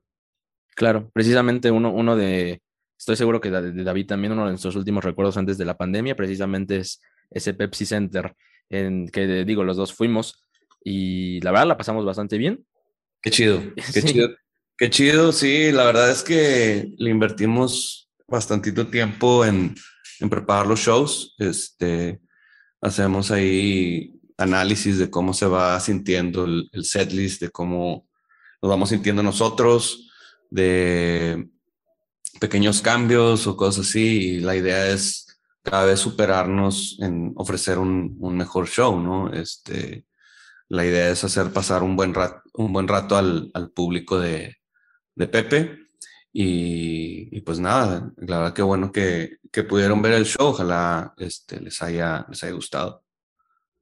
Claro, 0.75 1.09
precisamente 1.13 1.71
uno, 1.71 1.91
uno 1.91 2.15
de, 2.15 2.61
estoy 2.97 3.15
seguro 3.15 3.39
que 3.39 3.49
de 3.49 3.83
David 3.83 4.07
también, 4.07 4.33
uno 4.33 4.43
de 4.43 4.51
nuestros 4.51 4.75
últimos 4.75 5.03
recuerdos 5.03 5.37
antes 5.37 5.57
de 5.57 5.65
la 5.65 5.77
pandemia, 5.77 6.15
precisamente 6.15 6.77
es 6.77 7.01
ese 7.31 7.53
Pepsi 7.53 7.85
Center, 7.85 8.35
en 8.69 9.07
que 9.07 9.45
digo, 9.45 9.63
los 9.63 9.77
dos 9.77 9.93
fuimos 9.93 10.43
y 10.83 11.39
la 11.41 11.51
verdad 11.51 11.67
la 11.67 11.77
pasamos 11.77 12.05
bastante 12.05 12.37
bien. 12.37 12.65
Qué 13.21 13.31
chido, 13.31 13.61
qué 13.93 14.01
chido. 14.03 14.29
Qué 14.77 14.89
chido, 14.89 15.31
sí, 15.31 15.71
la 15.71 15.85
verdad 15.85 16.11
es 16.11 16.21
que 16.21 16.93
le 16.97 17.09
invertimos 17.09 18.09
bastantito 18.27 18.87
tiempo 18.87 19.45
en, 19.45 19.73
en 20.19 20.29
preparar 20.29 20.67
los 20.67 20.81
shows. 20.81 21.33
Este, 21.39 22.19
hacemos 22.81 23.31
ahí 23.31 24.19
análisis 24.37 24.97
de 24.97 25.09
cómo 25.09 25.33
se 25.33 25.45
va 25.45 25.79
sintiendo 25.79 26.43
el, 26.43 26.67
el 26.73 26.83
setlist, 26.83 27.41
de 27.41 27.49
cómo 27.51 28.05
nos 28.61 28.69
vamos 28.69 28.89
sintiendo 28.89 29.23
nosotros, 29.23 30.04
de 30.49 31.49
pequeños 32.39 32.81
cambios 32.81 33.47
o 33.47 33.55
cosas 33.57 33.87
así. 33.87 34.35
Y 34.35 34.39
la 34.39 34.55
idea 34.55 34.87
es 34.87 35.25
cada 35.63 35.85
vez 35.85 35.99
superarnos 35.99 36.97
en 37.01 37.33
ofrecer 37.35 37.79
un, 37.79 38.15
un 38.19 38.37
mejor 38.37 38.67
show, 38.67 38.99
¿no? 38.99 39.33
Este, 39.33 40.05
la 40.69 40.85
idea 40.85 41.09
es 41.09 41.23
hacer 41.23 41.51
pasar 41.51 41.83
un 41.83 41.95
buen 41.95 42.13
rato, 42.13 42.41
un 42.53 42.71
buen 42.71 42.87
rato 42.87 43.17
al, 43.17 43.51
al 43.53 43.71
público 43.71 44.19
de, 44.19 44.57
de 45.15 45.27
Pepe. 45.27 45.79
Y, 46.31 47.29
y, 47.35 47.41
pues 47.41 47.59
nada, 47.59 48.11
la 48.17 48.39
verdad 48.39 48.53
que 48.53 48.61
bueno 48.61 48.91
que, 48.91 49.37
que, 49.51 49.63
pudieron 49.63 50.01
ver 50.01 50.13
el 50.13 50.25
show. 50.25 50.47
Ojalá 50.47 51.13
este, 51.17 51.61
les, 51.61 51.81
haya, 51.81 52.25
les 52.29 52.43
haya 52.43 52.53
gustado. 52.53 53.03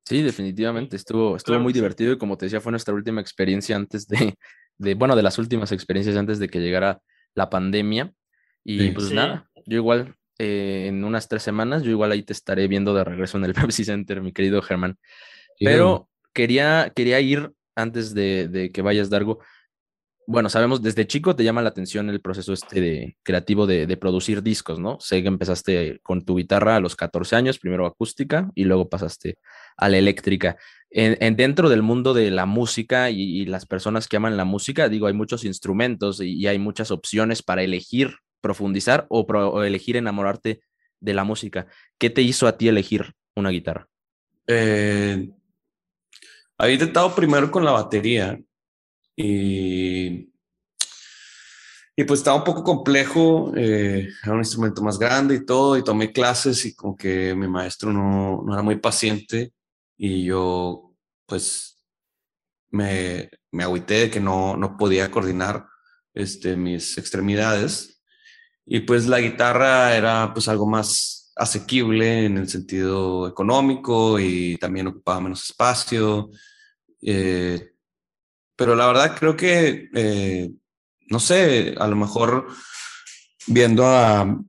Sí, 0.05 0.21
definitivamente. 0.21 0.95
Estuvo, 0.95 1.35
estuvo 1.35 1.59
muy 1.59 1.73
divertido 1.73 2.13
y 2.13 2.17
como 2.17 2.37
te 2.37 2.45
decía, 2.45 2.61
fue 2.61 2.71
nuestra 2.71 2.93
última 2.93 3.21
experiencia 3.21 3.75
antes 3.75 4.07
de, 4.07 4.35
de, 4.77 4.95
bueno, 4.95 5.15
de 5.15 5.23
las 5.23 5.37
últimas 5.37 5.71
experiencias 5.71 6.15
antes 6.17 6.39
de 6.39 6.49
que 6.49 6.59
llegara 6.59 7.01
la 7.35 7.49
pandemia. 7.49 8.13
Y 8.63 8.91
pues 8.91 9.11
nada, 9.11 9.49
yo 9.65 9.77
igual 9.77 10.15
eh, 10.39 10.85
en 10.87 11.03
unas 11.03 11.27
tres 11.27 11.43
semanas, 11.43 11.83
yo 11.83 11.91
igual 11.91 12.11
ahí 12.11 12.23
te 12.23 12.33
estaré 12.33 12.67
viendo 12.67 12.93
de 12.93 13.03
regreso 13.03 13.37
en 13.37 13.45
el 13.45 13.53
Pepsi 13.75 13.85
Center, 13.85 14.21
mi 14.21 14.31
querido 14.31 14.61
Germán. 14.61 14.97
Pero 15.59 16.09
quería, 16.33 16.91
quería 16.95 17.19
ir 17.19 17.51
antes 17.75 18.13
de, 18.13 18.47
de, 18.47 18.71
que 18.71 18.81
vayas, 18.81 19.09
Dargo. 19.09 19.39
Bueno, 20.25 20.49
sabemos, 20.49 20.81
desde 20.81 21.05
chico 21.05 21.35
te 21.35 21.43
llama 21.43 21.61
la 21.61 21.69
atención 21.69 22.09
el 22.09 22.21
proceso 22.21 22.53
este 22.53 22.79
de, 22.79 23.17
creativo 23.23 23.67
de, 23.67 23.85
de, 23.85 23.97
producir 23.97 24.41
discos, 24.41 24.79
¿no? 24.79 24.97
Sé 25.01 25.21
que 25.21 25.27
empezaste 25.27 25.99
con 26.01 26.23
tu 26.23 26.37
guitarra 26.37 26.77
a 26.77 26.79
los 26.79 26.95
14 26.95 27.35
años, 27.35 27.59
primero 27.59 27.85
acústica 27.85 28.49
y 28.55 28.63
luego 28.63 28.87
pasaste 28.87 29.37
a 29.75 29.89
la 29.89 29.97
eléctrica 29.97 30.57
en, 30.95 31.35
dentro 31.35 31.69
del 31.69 31.81
mundo 31.81 32.13
de 32.13 32.29
la 32.29 32.45
música 32.45 33.09
y, 33.09 33.45
las 33.45 33.65
personas 33.65 34.07
que 34.07 34.17
aman 34.17 34.37
la 34.37 34.45
música, 34.45 34.89
digo, 34.89 35.07
hay 35.07 35.13
muchos 35.13 35.43
instrumentos 35.43 36.21
y, 36.21 36.45
hay 36.45 36.59
muchas 36.59 36.91
opciones 36.91 37.41
para 37.41 37.63
elegir 37.63 38.15
profundizar 38.41 39.07
o, 39.09 39.63
elegir 39.63 39.97
enamorarte 39.97 40.61
de 40.99 41.13
la 41.13 41.23
música. 41.23 41.65
¿Qué 41.97 42.09
te 42.11 42.21
hizo 42.21 42.47
a 42.47 42.57
ti 42.57 42.67
elegir 42.67 43.13
una 43.35 43.49
guitarra? 43.49 43.87
Eh, 44.45 45.29
había 46.57 46.73
intentado 46.73 47.15
primero 47.15 47.49
con 47.49 47.65
la 47.65 47.71
batería 47.71 48.39
y, 49.15 50.29
y 51.95 52.03
pues 52.05 52.19
estaba 52.19 52.37
un 52.37 52.43
poco 52.43 52.63
complejo, 52.63 53.51
eh, 53.55 54.09
era 54.21 54.33
un 54.33 54.39
instrumento 54.39 54.83
más 54.83 54.99
grande 54.99 55.35
y 55.35 55.45
todo, 55.45 55.75
y 55.75 55.83
tomé 55.83 56.11
clases 56.11 56.63
y 56.65 56.75
como 56.75 56.95
que 56.95 57.33
mi 57.33 57.47
maestro 57.47 57.91
no, 57.91 58.43
no 58.45 58.53
era 58.53 58.61
muy 58.61 58.75
paciente 58.75 59.53
y 59.97 60.25
yo 60.25 60.95
pues 61.25 61.83
me, 62.71 63.29
me 63.51 63.63
agüité 63.63 63.93
de 63.95 64.09
que 64.09 64.19
no, 64.19 64.57
no 64.57 64.77
podía 64.77 65.11
coordinar 65.11 65.67
este, 66.13 66.55
mis 66.55 66.97
extremidades 66.97 67.93
y 68.65 68.81
pues 68.81 69.07
la 69.07 69.19
guitarra 69.19 69.95
era 69.95 70.33
pues 70.33 70.47
algo 70.47 70.65
más 70.65 71.31
asequible 71.35 72.25
en 72.25 72.37
el 72.37 72.47
sentido 72.47 73.27
económico 73.27 74.19
y 74.19 74.57
también 74.57 74.87
ocupaba 74.87 75.21
menos 75.21 75.43
espacio. 75.43 76.29
Eh, 77.01 77.71
pero 78.55 78.75
la 78.75 78.87
verdad 78.87 79.17
creo 79.17 79.35
que, 79.35 79.89
eh, 79.93 80.51
no 81.09 81.19
sé, 81.19 81.75
a 81.77 81.87
lo 81.87 81.95
mejor 81.95 82.47
viendo 83.47 83.85
a, 83.85 84.39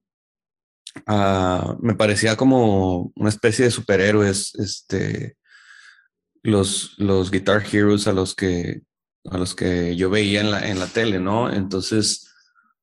a, 1.06 1.76
me 1.80 1.94
parecía 1.94 2.36
como 2.36 3.12
una 3.16 3.28
especie 3.28 3.64
de 3.64 3.70
superhéroes, 3.70 4.54
este, 4.56 5.36
los, 6.42 6.94
los 6.98 7.30
Guitar 7.30 7.64
Heroes 7.64 8.06
a 8.06 8.12
los 8.12 8.34
que, 8.34 8.82
a 9.30 9.38
los 9.38 9.54
que 9.54 9.96
yo 9.96 10.10
veía 10.10 10.40
en 10.40 10.50
la, 10.50 10.68
en 10.68 10.78
la 10.78 10.86
tele, 10.86 11.18
¿no? 11.18 11.52
Entonces 11.52 12.30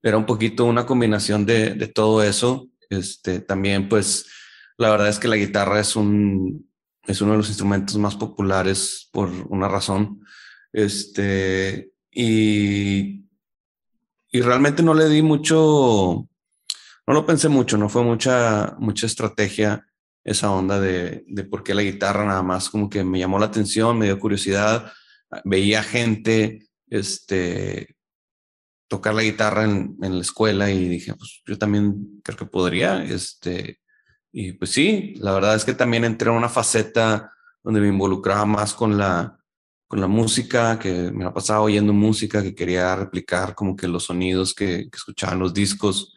era 0.04 0.18
un 0.18 0.26
poquito 0.26 0.66
una 0.66 0.86
combinación 0.86 1.46
de, 1.46 1.76
de 1.76 1.88
todo 1.88 2.24
eso. 2.24 2.68
Este, 2.90 3.40
también, 3.40 3.88
pues, 3.88 4.26
la 4.78 4.90
verdad 4.90 5.10
es 5.10 5.20
que 5.20 5.28
la 5.28 5.36
guitarra 5.36 5.80
es 5.80 5.96
un, 5.96 6.70
es 7.06 7.22
uno 7.22 7.32
de 7.32 7.38
los 7.38 7.50
instrumentos 7.50 7.98
más 7.98 8.16
populares 8.16 9.10
por 9.12 9.30
una 9.50 9.68
razón. 9.68 10.22
Este, 10.74 11.92
y, 12.12 13.26
y 14.32 14.42
realmente 14.42 14.82
no 14.84 14.94
le 14.94 15.08
di 15.08 15.22
mucho, 15.22 16.28
no 17.08 17.14
lo 17.14 17.26
pensé 17.26 17.50
mucho, 17.50 17.78
no 17.78 17.90
fue 17.90 18.04
mucha, 18.04 18.76
mucha 18.80 19.06
estrategia 19.06 19.86
esa 20.24 20.52
onda 20.52 20.80
de, 20.80 21.24
de 21.28 21.44
por 21.44 21.64
qué 21.64 21.74
la 21.74 21.82
guitarra 21.82 22.26
nada 22.26 22.44
más 22.44 22.70
como 22.70 22.90
que 22.90 23.04
me 23.04 23.20
llamó 23.20 23.40
la 23.40 23.48
atención, 23.48 23.98
me 23.98 24.06
dio 24.06 24.20
curiosidad, 24.20 24.92
veía 25.44 25.82
gente 25.84 26.68
este, 26.88 27.96
tocar 28.88 29.16
la 29.16 29.24
guitarra 29.24 29.64
en, 29.64 29.98
en, 30.02 30.16
la 30.16 30.22
escuela 30.22 30.70
y 30.70 30.88
dije, 30.88 31.14
pues 31.16 31.42
yo 31.46 31.58
también 31.58 32.22
creo 32.24 32.38
que 32.38 32.46
podría, 32.46 33.04
este, 33.04 33.80
y 34.32 34.54
pues 34.54 34.72
sí, 34.72 35.16
la 35.18 35.34
verdad 35.34 35.56
es 35.56 35.66
que 35.66 35.74
también 35.74 36.06
entré 36.06 36.30
en 36.30 36.38
una 36.38 36.50
faceta 36.50 37.34
donde 37.64 37.82
me 37.82 37.88
involucraba 37.88 38.46
más 38.46 38.74
con 38.74 38.98
la, 38.98 39.38
con 39.88 40.00
la 40.00 40.08
música, 40.08 40.80
que 40.80 41.12
me 41.12 41.24
la 41.24 41.34
pasaba 41.34 41.62
oyendo 41.62 41.94
música, 41.94 42.42
que 42.42 42.56
quería 42.56 42.96
replicar 42.96 43.56
como 43.56 43.76
que 43.76 43.88
los 43.88 44.06
sonidos 44.06 44.54
que 44.54 44.88
escuchaban 44.92 45.40
los 45.40 45.54
discos, 45.54 46.14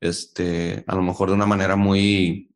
este, 0.00 0.84
a 0.86 0.94
lo 0.94 1.02
mejor 1.02 1.28
de 1.28 1.34
una 1.34 1.46
manera 1.46 1.76
muy, 1.76 2.50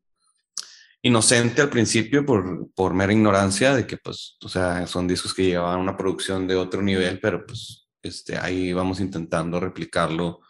inocente 1.05 1.61
al 1.61 1.69
principio 1.69 2.25
por, 2.25 2.73
por 2.73 2.95
mera 2.95 3.13
ignorancia 3.13 3.75
de 3.75 3.87
que, 3.87 3.99
pues, 3.99 4.39
o 4.43 4.49
sea, 4.49 4.87
son 4.87 5.07
discos 5.07 5.35
que 5.35 5.45
llevaban 5.45 5.81
una 5.81 5.97
producción 5.97 6.49
de 6.49 6.57
otro 6.57 6.81
nivel, 6.81 7.21
pero 7.21 7.45
pues 7.47 7.87
este, 8.03 8.39
ahí 8.39 8.73
vamos 8.73 9.01
intentando 9.01 9.61
replicarlo, 9.61 10.41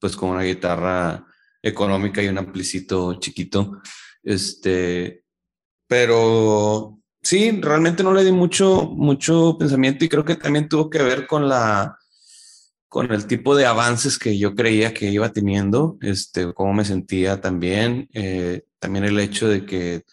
pues, 0.00 0.16
con 0.16 0.30
una 0.30 0.42
guitarra 0.42 1.24
económica 1.62 2.20
y 2.20 2.26
un 2.26 2.38
amplicito 2.38 3.14
chiquito. 3.20 3.80
Este, 4.24 5.24
pero 5.86 6.98
sí, 7.22 7.60
realmente 7.60 8.02
no 8.02 8.12
le 8.12 8.24
di 8.24 8.32
mucho, 8.32 8.90
mucho 8.90 9.56
pensamiento 9.56 10.04
y 10.04 10.08
creo 10.08 10.24
que 10.24 10.34
también 10.34 10.68
tuvo 10.68 10.90
que 10.90 11.00
ver 11.00 11.28
con 11.28 11.48
la, 11.48 11.96
con 12.92 13.10
el 13.10 13.26
tipo 13.26 13.56
de 13.56 13.64
avances 13.64 14.18
que 14.18 14.36
yo 14.36 14.54
creía 14.54 14.92
que 14.92 15.10
iba 15.10 15.32
teniendo, 15.32 15.96
este, 16.02 16.52
cómo 16.52 16.74
me 16.74 16.84
sentía 16.84 17.40
también. 17.40 18.06
Eh, 18.12 18.66
también 18.78 19.06
el 19.06 19.18
hecho 19.18 19.48
de 19.48 19.64
que, 19.64 20.04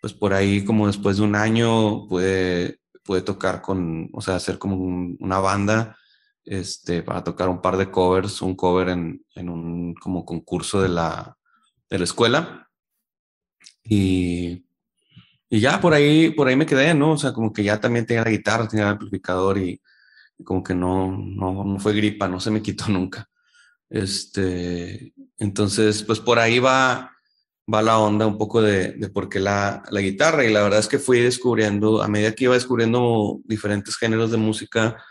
pues 0.00 0.14
por 0.14 0.32
ahí, 0.32 0.64
como 0.64 0.86
después 0.86 1.16
de 1.16 1.24
un 1.24 1.34
año, 1.34 2.06
puede, 2.06 2.78
puede 3.02 3.22
tocar 3.22 3.60
con, 3.60 4.10
o 4.12 4.20
sea, 4.20 4.36
hacer 4.36 4.58
como 4.58 4.76
una 5.18 5.40
banda 5.40 5.96
este, 6.44 7.02
para 7.02 7.24
tocar 7.24 7.48
un 7.48 7.60
par 7.60 7.76
de 7.76 7.90
covers, 7.90 8.42
un 8.42 8.54
cover 8.54 8.90
en, 8.90 9.24
en 9.34 9.48
un 9.48 9.94
como 9.94 10.24
concurso 10.24 10.80
de 10.80 10.88
la, 10.88 11.36
de 11.88 11.98
la 11.98 12.04
escuela. 12.04 12.68
Y, 13.82 14.64
y 15.48 15.58
ya 15.58 15.80
por 15.80 15.94
ahí, 15.94 16.30
por 16.30 16.46
ahí 16.46 16.54
me 16.54 16.66
quedé, 16.66 16.94
¿no? 16.94 17.14
O 17.14 17.18
sea, 17.18 17.32
como 17.32 17.52
que 17.52 17.64
ya 17.64 17.80
también 17.80 18.06
tenía 18.06 18.22
la 18.22 18.30
guitarra, 18.30 18.68
tenía 18.68 18.84
el 18.84 18.92
amplificador 18.92 19.58
y 19.58 19.80
como 20.44 20.62
que 20.62 20.74
no, 20.74 21.16
no, 21.16 21.64
no 21.64 21.78
fue 21.78 21.94
gripa, 21.94 22.28
no 22.28 22.40
se 22.40 22.50
me 22.50 22.62
quitó 22.62 22.86
nunca. 22.88 23.28
Este, 23.88 25.12
entonces, 25.38 26.02
pues 26.04 26.20
por 26.20 26.38
ahí 26.38 26.58
va, 26.58 27.12
va 27.72 27.82
la 27.82 27.98
onda 27.98 28.26
un 28.26 28.38
poco 28.38 28.62
de, 28.62 28.92
de 28.92 29.08
por 29.08 29.28
qué 29.28 29.40
la, 29.40 29.82
la, 29.90 30.00
guitarra. 30.00 30.44
Y 30.44 30.52
la 30.52 30.62
verdad 30.62 30.78
es 30.80 30.88
que 30.88 30.98
fui 30.98 31.20
descubriendo, 31.20 32.02
a 32.02 32.08
medida 32.08 32.34
que 32.34 32.44
iba 32.44 32.54
descubriendo 32.54 33.40
diferentes 33.44 33.96
géneros 33.96 34.30
de 34.30 34.36
música, 34.36 35.02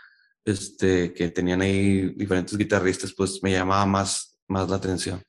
este, 0.44 1.12
que 1.12 1.28
tenían 1.28 1.60
ahí 1.60 2.10
diferentes 2.14 2.56
guitarristas, 2.56 3.12
pues 3.12 3.42
me 3.42 3.52
llamaba 3.52 3.84
más, 3.86 4.38
más 4.48 4.68
la 4.68 4.76
atención. 4.76 5.22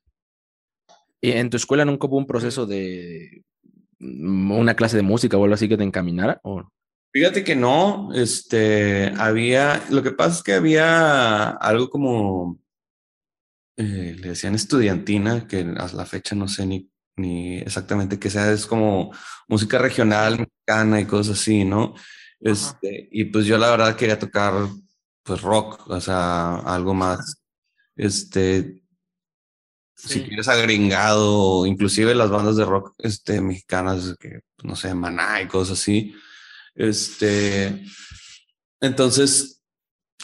¿Y 1.19 1.31
en 1.31 1.49
tu 1.49 1.57
escuela 1.57 1.85
nunca 1.85 2.07
hubo 2.07 2.17
un 2.17 2.25
proceso 2.25 2.65
de 2.65 3.43
mm, 3.99 4.51
una 4.51 4.75
clase 4.75 4.97
de 4.97 5.03
música 5.03 5.37
o 5.37 5.43
algo 5.43 5.53
así 5.53 5.69
que 5.69 5.77
te 5.77 5.83
encaminara? 5.83 6.39
¿O? 6.43 6.63
Fíjate 7.13 7.43
que 7.43 7.55
no, 7.55 8.09
este, 8.13 9.11
había, 9.17 9.83
lo 9.89 10.01
que 10.01 10.11
pasa 10.11 10.37
es 10.37 10.43
que 10.43 10.53
había 10.53 11.49
algo 11.49 11.89
como, 11.89 12.59
eh, 13.75 14.15
le 14.17 14.29
decían 14.29 14.55
estudiantina, 14.55 15.45
que 15.45 15.59
a 15.59 15.87
la 15.93 16.05
fecha 16.05 16.35
no 16.35 16.47
sé 16.47 16.65
ni, 16.65 16.89
ni 17.17 17.57
exactamente 17.57 18.17
qué 18.17 18.29
sea, 18.29 18.51
es 18.51 18.65
como 18.65 19.11
música 19.49 19.77
regional 19.77 20.39
mexicana 20.39 21.01
y 21.01 21.05
cosas 21.05 21.37
así, 21.37 21.65
¿no? 21.65 21.95
Este, 22.39 23.09
y 23.11 23.25
pues 23.25 23.45
yo 23.45 23.57
la 23.57 23.71
verdad 23.71 23.95
quería 23.97 24.17
tocar 24.17 24.53
pues 25.23 25.41
rock, 25.41 25.89
o 25.89 25.99
sea, 25.99 26.59
algo 26.59 26.93
más, 26.93 27.41
este, 27.97 28.81
si 29.95 30.23
quieres 30.23 30.47
agringado, 30.47 31.65
inclusive 31.65 32.15
las 32.15 32.29
bandas 32.29 32.55
de 32.55 32.65
rock 32.65 32.95
este, 32.99 33.41
mexicanas, 33.41 34.15
que 34.17 34.39
no 34.63 34.75
sé, 34.75 34.95
Maná 34.95 35.41
y 35.41 35.47
cosas 35.47 35.77
así. 35.79 36.15
Este, 36.75 37.83
entonces, 38.79 39.61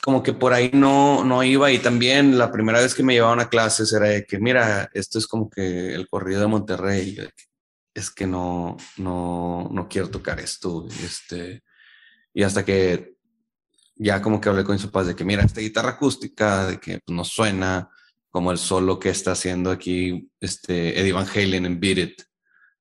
como 0.01 0.24
que 0.24 0.34
por 0.34 0.54
ahí 0.54 0.72
no, 0.74 1.24
no 1.24 1.44
iba 1.44 1.72
y 1.72 1.80
también 1.80 2.38
la 2.38 2.51
primera 2.51 2.80
vez 2.80 2.96
que 2.96 3.04
me 3.04 3.13
llevaban 3.13 3.39
a 3.39 3.50
clases 3.50 3.92
era 3.94 4.08
de 4.08 4.25
que, 4.25 4.39
mira, 4.39 4.89
esto 4.94 5.20
es 5.20 5.27
como 5.27 5.50
que 5.50 5.94
el 5.94 6.08
corrido 6.08 6.42
de 6.42 6.48
Monterrey, 6.48 7.18
es 7.94 8.12
que 8.12 8.27
no, 8.27 8.77
no, 8.98 9.70
no 9.72 9.88
quiero 9.89 10.10
tocar 10.10 10.39
esto, 10.39 10.88
este, 11.04 11.63
y 12.34 12.44
hasta 12.44 12.63
que 12.63 13.18
ya 13.96 14.22
como 14.22 14.39
que 14.39 14.50
hablé 14.50 14.63
con 14.63 14.75
mis 14.75 14.86
papás 14.86 15.08
de 15.08 15.16
que, 15.16 15.25
mira, 15.25 15.44
esta 15.44 15.62
guitarra 15.62 15.92
acústica, 15.92 16.68
de 16.68 16.80
que 16.80 17.00
pues, 17.04 17.16
no 17.16 17.24
suena 17.24 17.89
como 18.30 18.51
el 18.51 18.58
solo 18.58 19.00
que 19.00 19.10
está 19.10 19.32
haciendo 19.32 19.72
aquí 19.72 20.30
este 20.39 21.00
Eddie 21.00 21.13
Van 21.13 21.27
Halen 21.27 21.66
en 21.66 21.80
Beat 21.80 21.98
It, 21.98 22.22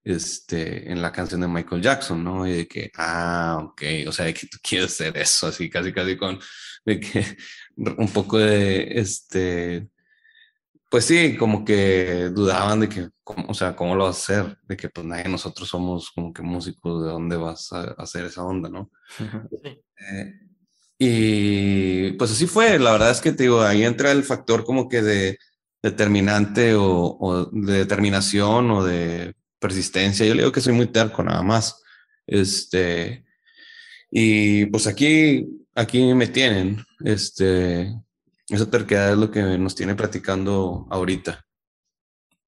este, 0.07 0.91
en 0.91 1.03
la 1.03 1.11
canción 1.11 1.41
de 1.41 1.49
Michael 1.49 1.83
Jackson, 1.83 2.23
¿no? 2.23 2.47
Y 2.47 2.53
de 2.53 2.69
que, 2.69 2.93
ah, 2.97 3.59
ok, 3.61 3.83
o 4.07 4.13
sea, 4.13 4.27
de 4.27 4.35
que 4.35 4.47
tú 4.47 4.59
quieres 4.63 4.93
hacer 4.93 5.17
eso, 5.19 5.49
así 5.49 5.69
casi, 5.69 5.93
casi 5.93 6.17
con, 6.17 6.39
de 6.85 7.01
que 7.01 7.37
un 7.77 8.09
poco 8.09 8.39
de, 8.39 9.01
este, 9.01 9.89
pues 10.89 11.07
sí, 11.07 11.37
como 11.37 11.65
que 11.65 12.31
dudaban 12.33 12.81
de 12.81 12.89
que, 12.89 13.09
o 13.25 13.55
sea, 13.55 13.75
¿cómo 13.75 13.97
lo 13.97 14.05
vas 14.05 14.17
a 14.17 14.35
hacer? 14.35 14.59
De 14.63 14.77
que 14.77 14.89
pues 14.89 15.05
nadie 15.05 15.29
nosotros 15.29 15.69
somos 15.69 16.13
como 16.13 16.33
que 16.33 16.43
músicos, 16.43 17.03
¿de 17.03 17.11
dónde 17.11 17.37
vas 17.37 17.73
a 17.73 17.83
hacer 17.99 18.27
esa 18.27 18.45
onda, 18.45 18.69
no? 18.69 18.91
Sí. 19.19 19.25
Eh, 19.99 20.35
y 20.99 22.13
pues 22.13 22.31
así 22.31 22.47
fue, 22.47 22.79
la 22.79 22.93
verdad 22.93 23.11
es 23.11 23.21
que 23.21 23.33
te 23.33 23.43
digo, 23.43 23.61
ahí 23.63 23.85
entra 23.85 24.13
el 24.13 24.23
factor 24.23 24.65
como 24.65 24.89
que 24.89 25.03
de 25.03 25.39
determinante 25.83 26.75
o, 26.77 27.51
de 27.53 27.79
determinación 27.79 28.71
o 28.71 28.85
de 28.85 29.35
persistencia. 29.59 30.27
Yo 30.27 30.35
le 30.35 30.43
digo 30.43 30.53
que 30.53 30.61
soy 30.61 30.73
muy 30.73 30.87
terco 30.87 31.23
nada 31.23 31.43
más. 31.43 31.83
Este, 32.27 33.25
y 34.11 34.67
pues 34.67 34.87
aquí, 34.87 35.47
aquí 35.75 36.15
me 36.15 36.27
tienen. 36.27 36.85
Este, 37.05 37.95
esa 38.49 38.71
terquedad 38.71 39.13
es 39.13 39.19
lo 39.19 39.31
que 39.31 39.43
nos 39.59 39.75
tiene 39.75 39.95
practicando 39.95 40.87
ahorita. 40.91 41.45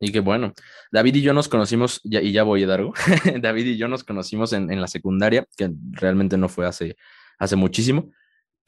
Y 0.00 0.12
qué 0.12 0.20
bueno. 0.20 0.52
David 0.92 1.16
y 1.16 1.22
yo 1.22 1.32
nos 1.32 1.48
conocimos, 1.48 2.00
y 2.04 2.32
ya 2.32 2.44
voy, 2.44 2.64
Dargo. 2.64 2.94
David 3.40 3.66
y 3.66 3.76
yo 3.76 3.88
nos 3.88 4.04
conocimos 4.04 4.52
en, 4.52 4.70
en, 4.70 4.80
la 4.80 4.86
secundaria, 4.86 5.46
que 5.56 5.70
realmente 5.90 6.36
no 6.36 6.48
fue 6.48 6.66
hace, 6.66 6.96
hace 7.38 7.56
muchísimo 7.56 8.12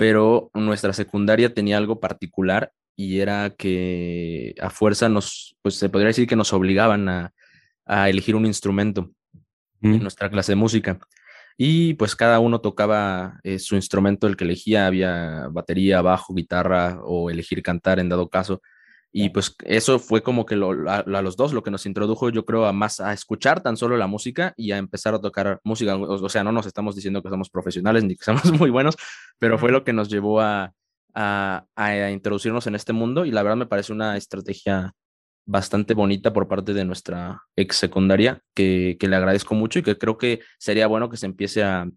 pero 0.00 0.50
nuestra 0.54 0.94
secundaria 0.94 1.52
tenía 1.52 1.76
algo 1.76 2.00
particular 2.00 2.72
y 2.96 3.20
era 3.20 3.50
que 3.50 4.54
a 4.58 4.70
fuerza 4.70 5.10
nos, 5.10 5.58
pues 5.60 5.74
se 5.74 5.90
podría 5.90 6.06
decir 6.06 6.26
que 6.26 6.36
nos 6.36 6.54
obligaban 6.54 7.06
a, 7.10 7.34
elegir 7.86 8.36
un 8.36 8.46
instrumento 8.46 9.10
en 9.82 10.00
nuestra 10.00 10.30
clase 10.30 10.52
de 10.52 10.56
música. 10.56 10.98
Y 11.56 11.94
pues 11.94 12.16
cada 12.16 12.40
uno 12.40 12.60
tocaba 12.60 13.38
eh, 13.42 13.58
su 13.58 13.76
instrumento, 13.76 14.26
el 14.26 14.36
que 14.36 14.44
elegía, 14.44 14.86
había 14.86 15.48
batería, 15.50 16.00
bajo, 16.00 16.34
guitarra 16.34 17.00
o 17.04 17.28
elegir 17.30 17.62
cantar 17.62 18.00
en 18.00 18.08
dado 18.08 18.30
caso. 18.30 18.62
Y 19.12 19.30
pues 19.30 19.56
eso 19.64 19.98
fue 19.98 20.22
como 20.22 20.46
que 20.46 20.54
a, 20.54 21.04
los 21.22 21.36
dos 21.36 21.52
lo 21.52 21.62
que 21.62 21.70
nos 21.70 21.84
introdujo, 21.84 22.30
yo 22.30 22.46
creo, 22.46 22.64
a 22.64 22.72
más 22.72 23.00
a 23.00 23.12
escuchar 23.12 23.60
tan 23.62 23.76
solo 23.76 23.96
la 23.96 24.06
música 24.06 24.54
y 24.56 24.72
a 24.72 24.78
empezar 24.78 25.14
a 25.14 25.20
tocar 25.20 25.60
música. 25.64 25.96
O, 25.96 26.28
sea, 26.28 26.44
no 26.44 26.52
nos 26.52 26.66
estamos 26.66 26.94
diciendo 26.94 27.22
que 27.22 27.28
somos 27.28 27.50
profesionales 27.50 28.04
ni 28.04 28.16
que 28.16 28.24
somos 28.24 28.44
muy 28.58 28.70
buenos, 28.70 28.96
pero 29.38 29.58
fue 29.58 29.72
lo 29.72 29.84
que 29.84 29.92
nos 29.92 30.08
llevó 30.08 30.40
a, 30.40 30.72
a, 31.14 31.66
a 31.74 32.10
introducirnos 32.10 32.68
en 32.68 32.74
este 32.76 32.92
mundo 32.92 33.24
y 33.26 33.32
la 33.32 33.42
verdad 33.42 33.58
me 33.58 33.66
parece 33.66 33.92
una 33.92 34.16
estrategia 34.16 34.94
bastante 35.50 35.94
bonita 35.94 36.32
por 36.32 36.46
parte 36.46 36.72
de 36.72 36.84
nuestra 36.84 37.42
ex 37.56 37.76
secundaria 37.76 38.40
que, 38.54 38.96
que 39.00 39.08
le 39.08 39.16
agradezco 39.16 39.56
mucho 39.56 39.80
y 39.80 39.82
que 39.82 39.98
creo 39.98 40.16
que 40.16 40.40
sería 40.58 40.86
bueno 40.86 41.10
que 41.10 41.16
se 41.16 41.26
empiece 41.26 41.64
a, 41.64 41.90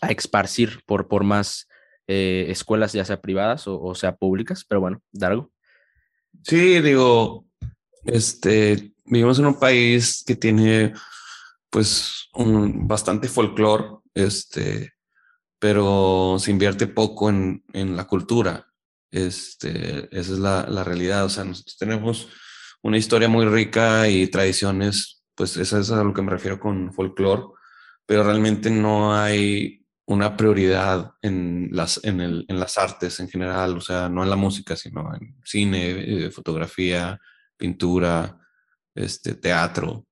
a 0.00 0.08
esparcir 0.08 0.80
por, 0.84 1.06
por 1.06 1.22
más 1.22 1.68
eh, 2.08 2.46
escuelas, 2.48 2.92
ya 2.92 3.04
sea 3.04 3.20
privadas 3.20 3.68
o, 3.68 3.80
o 3.80 3.94
sea 3.94 4.16
públicas. 4.16 4.64
Pero 4.68 4.80
bueno, 4.80 5.00
Dargo. 5.12 5.52
Sí, 6.42 6.80
digo, 6.80 7.46
este, 8.04 8.92
vivimos 9.04 9.38
en 9.38 9.46
un 9.46 9.58
país 9.58 10.24
que 10.26 10.34
tiene 10.34 10.92
pues 11.70 12.28
un 12.34 12.88
bastante 12.88 13.28
folclore, 13.28 13.98
este, 14.12 14.92
pero 15.60 16.36
se 16.40 16.50
invierte 16.50 16.88
poco 16.88 17.30
en, 17.30 17.62
en 17.72 17.96
la 17.96 18.08
cultura. 18.08 18.66
Este, 19.12 20.08
esa 20.10 20.32
es 20.32 20.38
la, 20.38 20.66
la, 20.68 20.82
realidad. 20.82 21.24
O 21.24 21.28
sea, 21.28 21.44
nosotros 21.44 21.76
tenemos 21.78 22.28
una 22.82 22.98
historia 22.98 23.28
muy 23.28 23.46
rica 23.46 24.08
y 24.08 24.28
tradiciones, 24.28 25.22
pues 25.34 25.56
eso 25.56 25.78
es 25.78 25.90
a 25.90 26.02
lo 26.04 26.12
que 26.12 26.22
me 26.22 26.30
refiero 26.30 26.58
con 26.58 26.92
folclore, 26.92 27.44
pero 28.06 28.24
realmente 28.24 28.70
no 28.70 29.14
hay 29.14 29.84
una 30.06 30.36
prioridad 30.36 31.12
en 31.20 31.68
las, 31.70 32.02
en, 32.02 32.20
el, 32.20 32.46
en 32.48 32.58
las 32.58 32.78
artes 32.78 33.20
en 33.20 33.28
general, 33.28 33.76
o 33.76 33.80
sea, 33.80 34.08
no 34.08 34.22
en 34.22 34.30
la 34.30 34.36
música, 34.36 34.74
sino 34.74 35.14
en 35.14 35.36
cine, 35.44 36.26
eh, 36.26 36.30
fotografía, 36.30 37.20
pintura, 37.56 38.38
este, 38.94 39.34
teatro, 39.34 40.06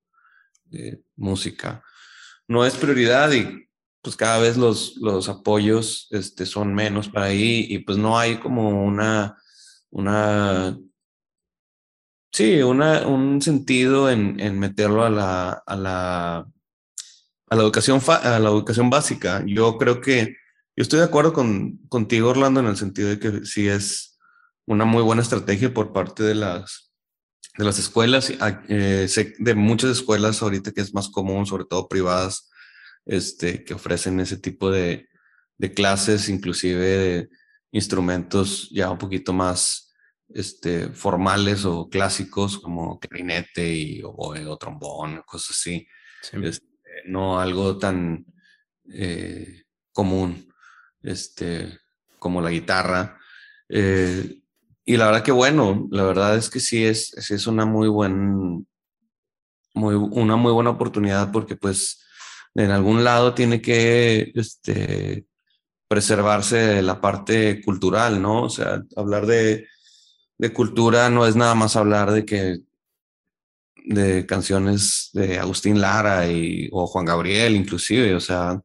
eh, 0.71 1.01
música. 1.15 1.83
No 2.47 2.63
es 2.63 2.75
prioridad 2.75 3.31
y 3.31 3.67
pues 4.01 4.15
cada 4.15 4.37
vez 4.37 4.55
los, 4.55 4.95
los 4.97 5.27
apoyos 5.29 6.07
este, 6.11 6.45
son 6.45 6.75
menos 6.75 7.09
para 7.09 7.25
ahí 7.25 7.65
y 7.67 7.79
pues 7.79 7.97
no 7.97 8.19
hay 8.19 8.37
como 8.37 8.85
una, 8.85 9.35
una 9.89 10.77
sí, 12.37 12.61
una, 12.61 13.07
un 13.07 13.41
sentido 13.41 14.09
en, 14.09 14.39
en 14.39 14.59
meterlo 14.59 15.03
a 15.03 15.09
la, 15.09 15.63
a 15.65 15.75
la 15.75 16.47
a 17.49 17.55
la 17.55 17.63
educación, 17.63 18.01
a 18.07 18.39
la 18.39 18.49
educación 18.49 18.89
básica. 18.89 19.43
Yo 19.45 19.77
creo 19.77 20.01
que, 20.01 20.35
yo 20.75 20.81
estoy 20.81 20.99
de 20.99 21.05
acuerdo 21.05 21.33
con, 21.33 21.77
contigo, 21.87 22.29
Orlando, 22.29 22.59
en 22.59 22.67
el 22.67 22.77
sentido 22.77 23.09
de 23.09 23.19
que 23.19 23.45
sí 23.45 23.67
es 23.67 24.17
una 24.65 24.85
muy 24.85 25.01
buena 25.01 25.21
estrategia 25.21 25.73
por 25.73 25.93
parte 25.93 26.23
de 26.23 26.35
las, 26.35 26.91
de 27.57 27.63
las 27.63 27.79
escuelas, 27.79 28.31
eh, 28.67 29.07
de 29.39 29.55
muchas 29.55 29.91
escuelas 29.91 30.41
ahorita 30.41 30.71
que 30.73 30.81
es 30.81 30.93
más 30.93 31.09
común, 31.09 31.45
sobre 31.45 31.65
todo 31.65 31.87
privadas, 31.87 32.49
este, 33.05 33.63
que 33.63 33.73
ofrecen 33.73 34.19
ese 34.19 34.37
tipo 34.37 34.69
de, 34.69 35.07
de 35.57 35.73
clases, 35.73 36.27
inclusive 36.27 36.85
de 36.85 37.29
instrumentos 37.71 38.69
ya 38.71 38.89
un 38.91 38.97
poquito 38.97 39.31
más 39.31 39.86
este, 40.29 40.89
formales 40.89 41.65
o 41.65 41.89
clásicos 41.89 42.59
como 42.59 42.99
clarinete 42.99 43.73
y, 43.73 44.01
o, 44.03 44.11
o 44.11 44.57
trombón, 44.57 45.23
cosas 45.25 45.51
así. 45.57 45.87
Sí. 46.21 46.37
Este, 46.43 46.67
no 47.05 47.39
algo 47.39 47.77
tan 47.77 48.25
eh, 48.91 49.63
común 49.91 50.47
este, 51.03 51.79
como 52.19 52.41
la 52.41 52.51
guitarra. 52.51 53.17
Eh, 53.69 54.41
y 54.85 54.97
la 54.97 55.07
verdad 55.07 55.23
que 55.23 55.31
bueno, 55.31 55.87
la 55.91 56.03
verdad 56.03 56.37
es 56.37 56.49
que 56.49 56.59
sí 56.59 56.85
es, 56.85 57.13
es 57.29 57.47
una 57.47 57.65
muy, 57.65 57.87
buen, 57.87 58.67
muy, 59.73 59.95
una 59.95 60.35
muy 60.35 60.51
buena 60.53 60.71
oportunidad 60.71 61.31
porque 61.31 61.55
pues 61.55 62.03
en 62.55 62.71
algún 62.71 63.03
lado 63.03 63.33
tiene 63.33 63.61
que 63.61 64.31
este, 64.33 65.25
preservarse 65.87 66.81
la 66.81 67.01
parte 67.01 67.61
cultural, 67.61 68.21
¿no? 68.21 68.43
O 68.43 68.49
sea, 68.49 68.81
hablar 68.95 69.25
de, 69.25 69.67
de 70.37 70.53
cultura 70.53 71.09
no 71.09 71.25
es 71.25 71.35
nada 71.35 71.55
más 71.55 71.75
hablar 71.75 72.11
de 72.11 72.25
que 72.25 72.59
de 73.85 74.25
canciones 74.25 75.09
de 75.13 75.39
Agustín 75.39 75.79
Lara 75.79 76.29
y, 76.29 76.69
o 76.71 76.87
Juan 76.87 77.05
Gabriel 77.05 77.55
inclusive, 77.55 78.13
o 78.15 78.19
sea, 78.19 78.61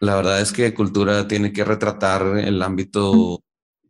la 0.00 0.16
verdad 0.16 0.40
es 0.40 0.52
que 0.52 0.72
cultura 0.72 1.28
tiene 1.28 1.52
que 1.52 1.64
retratar 1.64 2.38
el 2.38 2.62
ámbito 2.62 3.44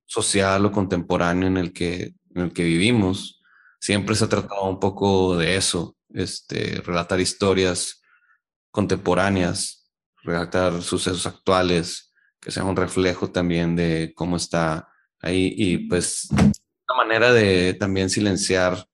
social 0.06 0.66
o 0.66 0.72
contemporáneo 0.72 1.46
en 1.46 1.56
el 1.56 1.72
que, 1.72 2.14
en 2.34 2.42
el 2.42 2.52
que 2.52 2.64
vivimos. 2.64 3.40
Siempre 3.78 4.16
se 4.16 4.24
ha 4.24 4.28
tratado 4.28 4.64
un 4.64 4.80
poco 4.80 5.36
de 5.36 5.54
eso, 5.54 5.96
este, 6.12 6.82
relatar 6.84 7.20
historias 7.20 8.02
contemporáneas, 8.72 9.88
relatar 10.24 10.82
sucesos 10.82 11.26
actuales, 11.26 12.12
que 12.40 12.50
sea 12.50 12.64
un 12.64 12.76
reflejo 12.76 13.30
también 13.30 13.76
de 13.76 14.12
cómo 14.16 14.36
está 14.36 14.89
ahí 15.20 15.54
y 15.56 15.78
pues 15.88 16.28
una 16.30 16.96
manera 16.96 17.32
de 17.32 17.74
también 17.74 18.10
silenciar 18.10 18.86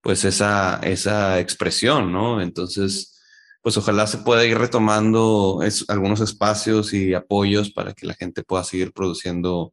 pues 0.00 0.24
esa, 0.24 0.80
esa 0.82 1.40
expresión, 1.40 2.12
¿no? 2.12 2.40
Entonces, 2.42 3.22
pues 3.62 3.76
ojalá 3.78 4.06
se 4.06 4.18
pueda 4.18 4.44
ir 4.44 4.58
retomando 4.58 5.60
algunos 5.88 6.20
espacios 6.20 6.92
y 6.92 7.14
apoyos 7.14 7.70
para 7.70 7.94
que 7.94 8.06
la 8.06 8.12
gente 8.14 8.44
pueda 8.44 8.62
seguir 8.64 8.92
produciendo 8.92 9.72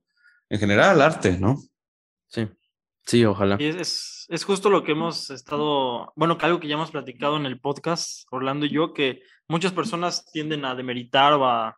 en 0.50 0.60
general 0.60 1.02
arte, 1.02 1.38
¿no? 1.38 1.58
Sí, 2.28 2.48
sí, 3.06 3.26
ojalá. 3.26 3.58
Y 3.60 3.66
es, 3.66 4.26
es, 4.30 4.44
justo 4.46 4.70
lo 4.70 4.86
que 4.86 4.94
hemos 4.94 5.30
estado, 5.30 6.14
bueno, 6.16 6.38
que 6.38 6.46
algo 6.46 6.62
que 6.62 6.70
ya 6.70 6.76
hemos 6.76 6.92
platicado 6.92 7.36
en 7.36 7.46
el 7.46 7.60
podcast, 7.60 8.26
Orlando 8.32 8.66
y 8.66 8.70
yo, 8.70 8.94
que 8.94 9.22
muchas 9.50 9.74
personas 9.74 10.26
tienden 10.32 10.64
a 10.64 10.76
demeritar 10.76 11.34
o 11.34 11.46
a, 11.46 11.78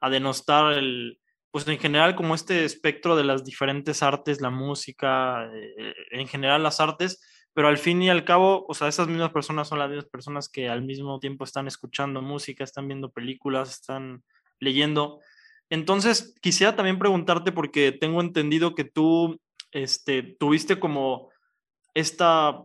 a 0.00 0.10
denostar 0.10 0.74
el, 0.74 1.18
pues 1.50 1.66
en 1.66 1.78
general 1.78 2.14
como 2.14 2.34
este 2.34 2.64
espectro 2.64 3.16
de 3.16 3.24
las 3.24 3.44
diferentes 3.44 4.02
artes, 4.02 4.40
la 4.40 4.50
música, 4.50 5.50
eh, 5.52 5.94
en 6.10 6.28
general 6.28 6.62
las 6.62 6.80
artes, 6.80 7.20
pero 7.54 7.68
al 7.68 7.78
fin 7.78 8.02
y 8.02 8.10
al 8.10 8.24
cabo, 8.24 8.64
o 8.68 8.74
sea, 8.74 8.88
esas 8.88 9.08
mismas 9.08 9.30
personas 9.30 9.68
son 9.68 9.78
las 9.78 9.88
mismas 9.88 10.08
personas 10.08 10.48
que 10.48 10.68
al 10.68 10.82
mismo 10.82 11.18
tiempo 11.18 11.44
están 11.44 11.66
escuchando 11.66 12.22
música, 12.22 12.62
están 12.62 12.86
viendo 12.86 13.10
películas, 13.10 13.70
están 13.70 14.22
leyendo. 14.60 15.20
Entonces, 15.70 16.34
quisiera 16.40 16.76
también 16.76 16.98
preguntarte, 16.98 17.50
porque 17.50 17.92
tengo 17.92 18.20
entendido 18.20 18.74
que 18.74 18.84
tú 18.84 19.40
este, 19.72 20.22
tuviste 20.22 20.78
como 20.78 21.30
esta, 21.94 22.62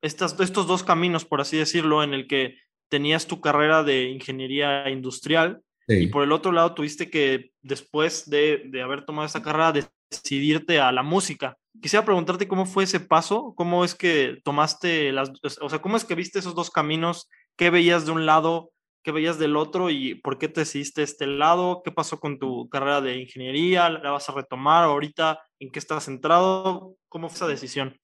estas, 0.00 0.38
estos 0.40 0.66
dos 0.66 0.82
caminos, 0.82 1.24
por 1.24 1.40
así 1.40 1.56
decirlo, 1.56 2.02
en 2.02 2.14
el 2.14 2.26
que 2.26 2.56
tenías 2.88 3.26
tu 3.26 3.40
carrera 3.40 3.84
de 3.84 4.10
ingeniería 4.10 4.88
industrial 4.90 5.62
y 5.88 6.06
por 6.08 6.22
el 6.22 6.32
otro 6.32 6.52
lado 6.52 6.74
tuviste 6.74 7.10
que, 7.10 7.52
después 7.60 8.28
de, 8.28 8.64
de 8.66 8.82
haber 8.82 9.04
tomado 9.04 9.26
esa 9.26 9.42
carrera, 9.42 9.72
decidirte 10.10 10.80
a 10.80 10.92
la 10.92 11.02
música. 11.02 11.56
Quisiera 11.80 12.04
preguntarte 12.04 12.48
cómo 12.48 12.66
fue 12.66 12.84
ese 12.84 13.00
paso, 13.00 13.54
cómo 13.56 13.84
es 13.84 13.94
que 13.94 14.38
tomaste 14.44 15.10
las, 15.12 15.32
o 15.60 15.68
sea, 15.68 15.80
cómo 15.80 15.96
es 15.96 16.04
que 16.04 16.14
viste 16.14 16.38
esos 16.38 16.54
dos 16.54 16.70
caminos, 16.70 17.28
qué 17.56 17.70
veías 17.70 18.04
de 18.04 18.12
un 18.12 18.26
lado, 18.26 18.70
qué 19.02 19.10
veías 19.10 19.38
del 19.38 19.56
otro 19.56 19.90
y 19.90 20.14
por 20.16 20.38
qué 20.38 20.48
te 20.48 20.60
decidiste 20.60 21.02
este 21.02 21.26
lado, 21.26 21.82
qué 21.84 21.90
pasó 21.90 22.20
con 22.20 22.38
tu 22.38 22.68
carrera 22.68 23.00
de 23.00 23.16
ingeniería, 23.16 23.88
la 23.88 24.10
vas 24.10 24.28
a 24.28 24.34
retomar 24.34 24.84
ahorita, 24.84 25.40
en 25.58 25.70
qué 25.70 25.78
estás 25.78 26.04
centrado, 26.04 26.94
cómo 27.08 27.28
fue 27.28 27.36
esa 27.36 27.48
decisión. 27.48 27.96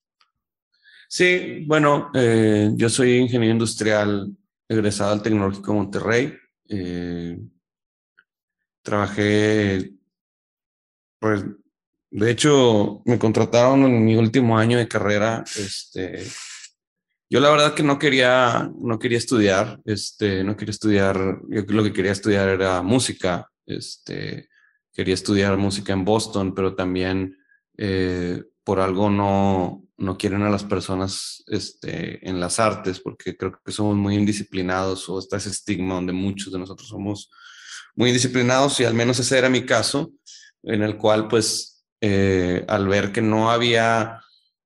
Sí, 1.07 1.63
bueno, 1.65 2.11
eh, 2.13 2.71
yo 2.75 2.89
soy 2.89 3.17
ingeniero 3.17 3.53
industrial 3.53 4.31
egresado 4.67 5.13
al 5.13 5.23
Tecnológico 5.23 5.73
Monterrey. 5.73 6.33
Eh, 6.67 7.39
trabajé 8.81 9.93
pues 11.19 11.43
de 12.11 12.31
hecho, 12.31 13.03
me 13.05 13.19
contrataron 13.19 13.83
en 13.83 14.03
mi 14.03 14.15
último 14.15 14.57
año 14.57 14.77
de 14.77 14.87
carrera. 14.87 15.43
Este, 15.57 16.25
yo 17.29 17.39
la 17.39 17.51
verdad 17.51 17.75
que 17.75 17.83
no 17.83 17.99
quería, 17.99 18.71
no 18.81 18.97
quería 18.97 19.19
estudiar, 19.19 19.79
este, 19.85 20.43
no 20.43 20.57
quería 20.57 20.71
estudiar, 20.71 21.39
yo 21.49 21.61
lo 21.67 21.83
que 21.83 21.93
quería 21.93 22.11
estudiar 22.11 22.49
era 22.49 22.81
música, 22.81 23.47
este, 23.65 24.49
quería 24.91 25.13
estudiar 25.13 25.55
música 25.57 25.93
en 25.93 26.03
Boston, 26.03 26.55
pero 26.55 26.73
también 26.73 27.37
eh, 27.77 28.41
por 28.63 28.79
algo 28.79 29.11
no, 29.11 29.83
no 29.97 30.17
quieren 30.17 30.41
a 30.41 30.49
las 30.49 30.63
personas 30.63 31.43
este, 31.45 32.27
en 32.27 32.39
las 32.39 32.59
artes, 32.59 32.99
porque 32.99 33.37
creo 33.37 33.59
que 33.63 33.71
somos 33.71 33.95
muy 33.95 34.15
indisciplinados 34.15 35.07
o 35.09 35.19
está 35.19 35.37
ese 35.37 35.49
estigma 35.49 35.93
donde 35.93 36.13
muchos 36.13 36.51
de 36.51 36.57
nosotros 36.57 36.89
somos 36.89 37.29
muy 37.99 38.11
indisciplinados 38.11 38.79
y 38.79 38.85
al 38.85 38.93
menos 38.93 39.19
ese 39.19 39.37
era 39.37 39.49
mi 39.49 39.65
caso, 39.65 40.13
en 40.63 40.83
el 40.83 40.95
cual 40.95 41.27
pues 41.27 41.83
eh, 41.99 42.63
al 42.69 42.87
ver 42.87 43.11
que 43.11 43.21
no 43.21 43.51
había 43.51 44.21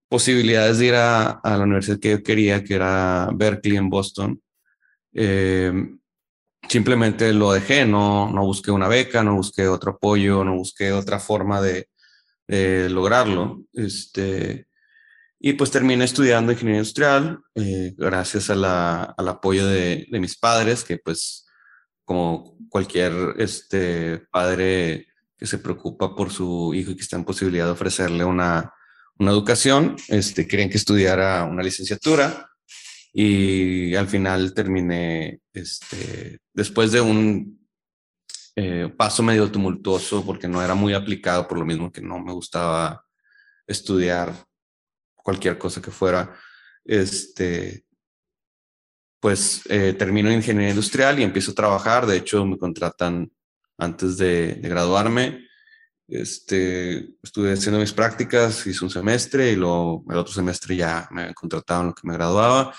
posibilidades 0.08 0.78
de 0.78 0.86
ir 0.86 0.94
a, 0.94 1.42
la 1.44 1.64
universidad 1.64 2.00
que 2.00 2.12
yo 2.12 2.22
quería, 2.22 2.64
que 2.64 2.76
era 2.76 3.28
Berkeley 3.34 3.78
en 3.78 3.90
Boston, 3.90 4.40
eh, 5.16 5.74
simplemente 6.70 7.34
lo 7.34 7.52
dejé, 7.52 7.88
no, 7.88 8.32
no 8.32 8.46
busqué 8.46 8.70
una 8.70 8.88
beca, 8.88 9.24
no 9.24 9.38
busqué 9.38 9.68
otro 9.68 9.94
apoyo, 9.94 10.44
no 10.44 10.54
busqué 10.54 10.92
otra 10.92 11.20
forma 11.20 11.60
de, 11.60 11.88
lograrlo. 12.48 13.64
Este, 13.74 14.68
y 15.40 15.54
pues 15.54 15.72
terminé 15.72 16.04
estudiando 16.04 16.52
ingeniería 16.52 16.82
industrial 16.82 17.40
eh, 17.56 17.96
gracias 17.98 18.52
a 18.52 18.56
la, 18.56 19.04
al 19.18 19.28
apoyo 19.28 19.66
de, 19.66 20.06
de, 20.08 20.20
mis 20.20 20.38
padres, 20.38 20.84
que 20.84 21.00
pues 21.00 21.48
como 22.06 22.53
cualquier 22.74 23.36
este, 23.38 24.18
padre 24.32 25.06
que 25.38 25.46
se 25.46 25.60
preocupa 25.60 26.16
por 26.16 26.32
su 26.32 26.74
hijo 26.74 26.90
y 26.90 26.96
que 26.96 27.04
está 27.04 27.16
en 27.16 27.24
posibilidad 27.24 27.66
de 27.66 27.72
ofrecerle 27.74 28.26
una, 28.26 28.74
una 29.20 29.30
educación, 29.30 29.96
este, 30.08 30.48
querían 30.48 30.72
que 30.72 30.78
estudiara 30.78 31.44
una 31.44 31.62
licenciatura 31.62 32.50
y 33.14 33.94
al 33.94 34.08
final 34.08 34.56
terminé, 34.56 35.40
este, 35.54 36.40
después 36.52 36.92
de 36.92 37.02
un 37.02 37.64
eh, 38.56 38.92
paso 38.98 39.22
medio 39.22 39.52
tumultuoso 39.52 40.26
porque 40.26 40.48
no 40.48 40.64
era 40.64 40.74
muy 40.74 40.96
aplicado 40.96 41.48
por 41.48 41.60
lo 41.60 41.66
mismo 41.66 41.92
que 41.92 42.02
no 42.02 42.18
me 42.18 42.34
gustaba 42.34 43.06
estudiar 43.68 44.34
cualquier 45.14 45.60
cosa 45.60 45.80
que 45.80 45.92
fuera, 45.92 46.36
este, 46.84 47.86
pues 49.24 49.62
eh, 49.70 49.94
termino 49.94 50.28
en 50.28 50.36
ingeniería 50.36 50.72
industrial 50.72 51.18
y 51.18 51.24
empiezo 51.24 51.52
a 51.52 51.56
trabajar. 51.56 52.06
De 52.06 52.18
hecho, 52.18 52.46
me 52.46 52.58
contratan 52.58 53.32
antes 53.78 54.18
de, 54.18 54.60
graduarme. 54.62 55.48
Este, 56.10 57.16
estuve 57.24 57.54
haciendo 57.54 57.80
mis 57.80 57.94
prácticas, 57.94 58.68
hice 58.68 58.84
un 58.84 58.92
semestre 58.92 59.54
y 59.54 59.56
luego 59.56 60.04
el 60.10 60.18
otro 60.18 60.34
semestre 60.34 60.76
ya 60.76 61.08
me 61.10 61.34
contrataron 61.34 61.88
lo 61.88 61.94
que 61.94 62.06
me 62.06 62.16
graduaba. 62.16 62.76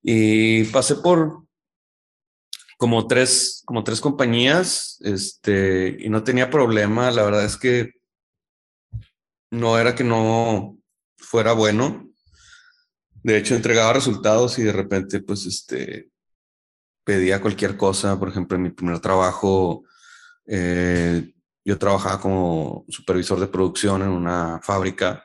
Y 0.00 0.64
pasé 0.64 0.94
por 0.94 1.44
como 2.78 3.06
tres, 3.06 3.62
como 3.66 3.84
tres 3.84 4.00
compañías 4.00 4.96
este, 5.02 5.98
y 6.00 6.08
no 6.08 6.24
tenía 6.24 6.48
problema. 6.48 7.10
La 7.10 7.24
verdad 7.24 7.44
es 7.44 7.58
que 7.58 7.92
no 9.50 9.78
era 9.78 9.94
que 9.94 10.04
no 10.04 10.78
fuera 11.18 11.52
bueno. 11.52 12.08
De 13.24 13.36
hecho, 13.36 13.56
entregaba 13.56 13.92
resultados 13.92 14.56
y 14.60 14.62
de 14.62 14.72
repente, 14.72 15.20
pues, 15.20 15.46
este, 15.46 16.12
pedía 17.04 17.40
cualquier 17.40 17.76
cosa. 17.76 18.18
Por 18.18 18.28
ejemplo, 18.28 18.56
en 18.56 18.62
mi 18.62 18.70
primer 18.70 19.00
trabajo 19.00 19.84
eh, 20.46 21.32
yo 21.64 21.78
trabajaba 21.78 22.20
como 22.20 22.84
supervisor 22.88 23.40
de 23.40 23.46
producción 23.46 24.02
en 24.02 24.08
una 24.08 24.60
fábrica, 24.62 25.24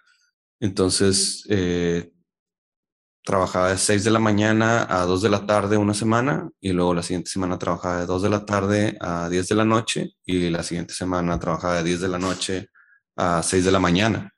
entonces 0.59 1.45
eh, 1.49 2.11
trabajaba 3.23 3.71
de 3.71 3.77
6 3.77 4.03
de 4.05 4.11
la 4.11 4.19
mañana 4.19 4.87
a 4.89 5.05
2 5.05 5.21
de 5.21 5.29
la 5.29 5.45
tarde 5.45 5.77
una 5.77 5.93
semana 5.93 6.49
y 6.61 6.71
luego 6.71 6.93
la 6.93 7.03
siguiente 7.03 7.29
semana 7.29 7.59
trabajaba 7.59 7.99
de 7.99 8.05
2 8.05 8.23
de 8.23 8.29
la 8.29 8.45
tarde 8.45 8.97
a 9.01 9.29
10 9.29 9.47
de 9.49 9.55
la 9.55 9.65
noche 9.65 10.13
y 10.25 10.49
la 10.49 10.63
siguiente 10.63 10.93
semana 10.93 11.39
trabajaba 11.39 11.77
de 11.77 11.83
10 11.83 12.01
de 12.01 12.07
la 12.07 12.19
noche 12.19 12.69
a 13.17 13.43
6 13.43 13.65
de 13.65 13.71
la 13.71 13.79
mañana. 13.79 14.31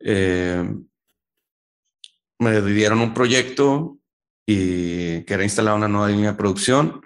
Eh, 0.00 0.64
me 2.40 2.60
dieron 2.62 3.00
un 3.00 3.14
proyecto 3.14 3.98
y 4.44 5.22
que 5.22 5.34
era 5.34 5.44
instalar 5.44 5.76
una 5.76 5.88
nueva 5.88 6.08
línea 6.08 6.32
de 6.32 6.36
producción 6.36 7.00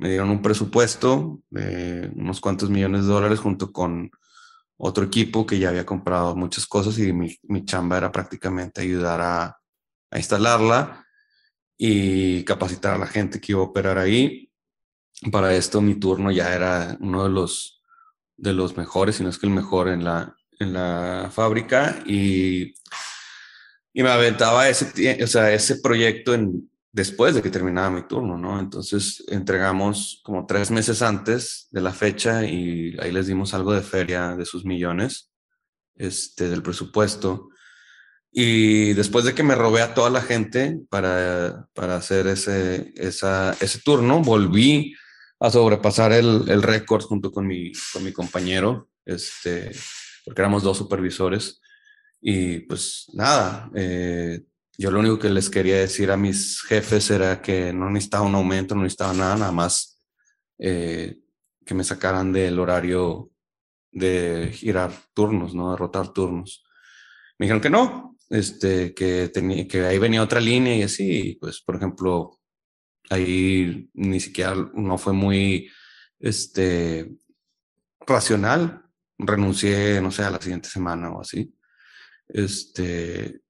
me 0.00 0.08
dieron 0.08 0.30
un 0.30 0.40
presupuesto 0.40 1.42
de 1.50 2.10
unos 2.16 2.40
cuantos 2.40 2.70
millones 2.70 3.02
de 3.02 3.12
dólares 3.12 3.38
junto 3.38 3.70
con 3.70 4.10
otro 4.78 5.04
equipo 5.04 5.44
que 5.44 5.58
ya 5.58 5.68
había 5.68 5.84
comprado 5.84 6.34
muchas 6.34 6.66
cosas 6.66 6.98
y 6.98 7.12
mi, 7.12 7.36
mi 7.42 7.66
chamba 7.66 7.98
era 7.98 8.10
prácticamente 8.10 8.80
ayudar 8.80 9.20
a, 9.20 9.60
a, 10.10 10.16
instalarla 10.16 11.04
y 11.76 12.44
capacitar 12.44 12.94
a 12.94 12.98
la 12.98 13.06
gente 13.06 13.42
que 13.42 13.52
iba 13.52 13.60
a 13.60 13.64
operar 13.64 13.98
ahí. 13.98 14.50
Para 15.30 15.54
esto 15.54 15.82
mi 15.82 15.96
turno 15.96 16.30
ya 16.30 16.54
era 16.54 16.96
uno 17.00 17.24
de 17.24 17.30
los, 17.30 17.82
de 18.38 18.54
los 18.54 18.78
mejores, 18.78 19.16
si 19.16 19.22
no 19.22 19.28
es 19.28 19.36
que 19.36 19.46
el 19.46 19.52
mejor 19.52 19.88
en 19.88 20.02
la, 20.02 20.34
en 20.58 20.72
la 20.72 21.30
fábrica 21.30 22.02
y, 22.06 22.72
y 23.92 24.02
me 24.02 24.10
aventaba 24.10 24.68
ese, 24.68 25.22
o 25.22 25.26
sea, 25.26 25.52
ese 25.52 25.76
proyecto 25.80 26.34
en 26.34 26.70
después 26.92 27.34
de 27.34 27.42
que 27.42 27.50
terminaba 27.50 27.90
mi 27.90 28.02
turno, 28.02 28.36
¿no? 28.36 28.58
Entonces 28.58 29.24
entregamos 29.28 30.20
como 30.24 30.46
tres 30.46 30.70
meses 30.70 31.02
antes 31.02 31.68
de 31.70 31.80
la 31.80 31.92
fecha 31.92 32.44
y 32.44 32.96
ahí 33.00 33.12
les 33.12 33.26
dimos 33.26 33.54
algo 33.54 33.72
de 33.72 33.82
feria 33.82 34.36
de 34.36 34.44
sus 34.44 34.64
millones, 34.64 35.30
este, 35.96 36.48
del 36.48 36.62
presupuesto. 36.62 37.48
Y 38.32 38.92
después 38.94 39.24
de 39.24 39.34
que 39.34 39.42
me 39.42 39.54
robé 39.54 39.82
a 39.82 39.94
toda 39.94 40.10
la 40.10 40.22
gente 40.22 40.80
para, 40.88 41.68
para 41.74 41.96
hacer 41.96 42.26
ese, 42.26 42.92
esa, 42.96 43.56
ese 43.60 43.80
turno, 43.80 44.20
volví 44.20 44.94
a 45.40 45.50
sobrepasar 45.50 46.12
el, 46.12 46.44
el 46.48 46.62
récord 46.62 47.02
junto 47.02 47.32
con 47.32 47.46
mi, 47.46 47.72
con 47.92 48.04
mi 48.04 48.12
compañero, 48.12 48.88
este, 49.04 49.72
porque 50.24 50.42
éramos 50.42 50.62
dos 50.62 50.78
supervisores. 50.78 51.59
Y 52.20 52.60
pues 52.60 53.06
nada, 53.14 53.70
eh, 53.74 54.42
yo 54.76 54.90
lo 54.90 55.00
único 55.00 55.18
que 55.18 55.30
les 55.30 55.48
quería 55.48 55.78
decir 55.78 56.10
a 56.10 56.16
mis 56.16 56.62
jefes 56.62 57.10
era 57.10 57.40
que 57.40 57.72
no 57.72 57.90
necesitaba 57.90 58.26
un 58.26 58.34
aumento, 58.34 58.74
no 58.74 58.82
necesitaba 58.82 59.14
nada, 59.14 59.36
nada 59.36 59.52
más 59.52 60.02
eh, 60.58 61.18
que 61.64 61.74
me 61.74 61.84
sacaran 61.84 62.32
del 62.32 62.58
horario 62.58 63.30
de 63.92 64.50
girar 64.52 64.92
turnos, 65.14 65.54
¿no? 65.54 65.70
De 65.70 65.76
rotar 65.76 66.12
turnos. 66.12 66.64
Me 67.38 67.46
dijeron 67.46 67.62
que 67.62 67.70
no, 67.70 68.16
este, 68.28 68.94
que, 68.94 69.28
tenía, 69.28 69.66
que 69.66 69.84
ahí 69.84 69.98
venía 69.98 70.22
otra 70.22 70.40
línea 70.40 70.76
y 70.76 70.82
así, 70.82 71.38
pues, 71.40 71.60
por 71.62 71.76
ejemplo, 71.76 72.38
ahí 73.08 73.90
ni 73.94 74.20
siquiera 74.20 74.54
no 74.74 74.98
fue 74.98 75.12
muy, 75.12 75.70
este, 76.18 77.16
racional. 78.06 78.84
Renuncié, 79.18 80.00
no 80.00 80.10
sé, 80.10 80.22
a 80.22 80.30
la 80.30 80.40
siguiente 80.40 80.68
semana 80.68 81.10
o 81.10 81.20
así. 81.20 81.52
Este, 82.32 83.40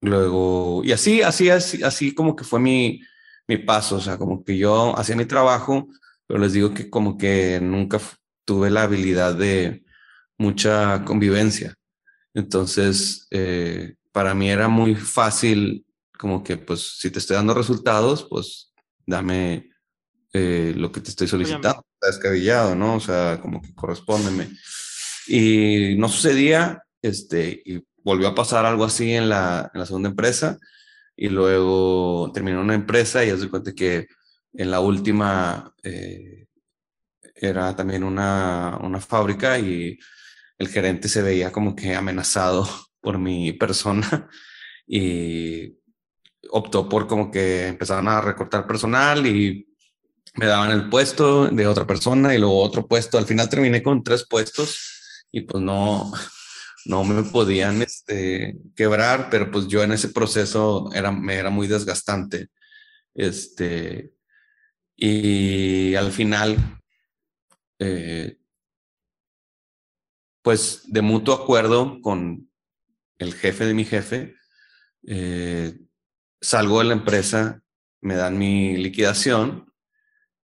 luego, 0.00 0.82
y 0.84 0.92
así, 0.92 1.22
así, 1.22 1.50
así, 1.50 1.82
así 1.82 2.14
como 2.14 2.36
que 2.36 2.44
fue 2.44 2.60
mi, 2.60 3.00
mi 3.46 3.58
paso, 3.58 3.96
o 3.96 4.00
sea, 4.00 4.18
como 4.18 4.44
que 4.44 4.56
yo 4.56 4.96
hacía 4.98 5.16
mi 5.16 5.24
trabajo, 5.24 5.88
pero 6.26 6.40
les 6.40 6.52
digo 6.52 6.74
que 6.74 6.90
como 6.90 7.16
que 7.16 7.58
nunca 7.60 8.00
tuve 8.44 8.70
la 8.70 8.82
habilidad 8.82 9.34
de 9.34 9.84
mucha 10.36 11.04
convivencia. 11.04 11.74
Entonces, 12.34 13.26
eh, 13.30 13.96
para 14.12 14.34
mí 14.34 14.50
era 14.50 14.68
muy 14.68 14.94
fácil, 14.94 15.84
como 16.18 16.44
que, 16.44 16.56
pues, 16.56 16.98
si 16.98 17.10
te 17.10 17.18
estoy 17.18 17.36
dando 17.36 17.54
resultados, 17.54 18.26
pues, 18.28 18.72
dame 19.06 19.70
eh, 20.32 20.74
lo 20.76 20.92
que 20.92 21.00
te 21.00 21.10
estoy 21.10 21.26
solicitando. 21.26 21.84
Está 21.94 22.06
descabellado, 22.06 22.74
¿no? 22.74 22.96
O 22.96 23.00
sea, 23.00 23.40
como 23.40 23.60
que 23.60 23.74
correspóndeme. 23.74 24.50
Y 25.26 25.96
no 25.96 26.08
sucedía, 26.08 26.82
este, 27.02 27.62
y 27.64 27.82
volvió 28.08 28.28
a 28.28 28.34
pasar 28.34 28.64
algo 28.64 28.84
así 28.84 29.12
en 29.12 29.28
la, 29.28 29.70
en 29.74 29.80
la 29.80 29.86
segunda 29.86 30.08
empresa, 30.08 30.58
y 31.14 31.28
luego 31.28 32.30
terminó 32.32 32.62
una 32.62 32.74
empresa 32.74 33.22
y 33.22 33.28
ya 33.28 33.36
se 33.36 33.50
cuenta 33.50 33.74
que 33.74 34.06
en 34.54 34.70
la 34.70 34.80
última 34.80 35.74
eh, 35.82 36.46
era 37.34 37.76
también 37.76 38.04
una, 38.04 38.78
una 38.82 38.98
fábrica 38.98 39.58
y 39.58 39.98
el 40.56 40.68
gerente 40.68 41.06
se 41.08 41.20
veía 41.20 41.52
como 41.52 41.76
que 41.76 41.94
amenazado 41.94 42.66
por 43.02 43.18
mi 43.18 43.52
persona 43.52 44.28
y 44.86 45.76
optó 46.50 46.88
por 46.88 47.06
como 47.06 47.30
que 47.30 47.68
empezaban 47.68 48.08
a 48.08 48.22
recortar 48.22 48.66
personal 48.66 49.26
y 49.26 49.68
me 50.34 50.46
daban 50.46 50.70
el 50.70 50.88
puesto 50.88 51.48
de 51.48 51.66
otra 51.66 51.86
persona 51.86 52.34
y 52.34 52.38
luego 52.38 52.62
otro 52.62 52.86
puesto. 52.86 53.18
Al 53.18 53.26
final 53.26 53.50
terminé 53.50 53.82
con 53.82 54.02
tres 54.02 54.26
puestos 54.26 55.26
y 55.30 55.42
pues 55.42 55.62
no, 55.62 56.10
no 56.84 57.04
me 57.04 57.22
podían 57.22 57.82
este, 57.82 58.56
quebrar, 58.74 59.28
pero 59.30 59.50
pues 59.50 59.66
yo 59.68 59.82
en 59.82 59.92
ese 59.92 60.08
proceso 60.08 60.90
era, 60.94 61.10
me 61.10 61.34
era 61.34 61.50
muy 61.50 61.66
desgastante. 61.66 62.48
Este, 63.14 64.12
y 64.96 65.94
al 65.94 66.12
final, 66.12 66.80
eh, 67.78 68.38
pues 70.42 70.82
de 70.86 71.02
mutuo 71.02 71.34
acuerdo 71.34 72.00
con 72.00 72.50
el 73.18 73.34
jefe 73.34 73.66
de 73.66 73.74
mi 73.74 73.84
jefe, 73.84 74.36
eh, 75.06 75.78
salgo 76.40 76.78
de 76.78 76.86
la 76.86 76.94
empresa, 76.94 77.62
me 78.00 78.14
dan 78.14 78.38
mi 78.38 78.76
liquidación 78.76 79.72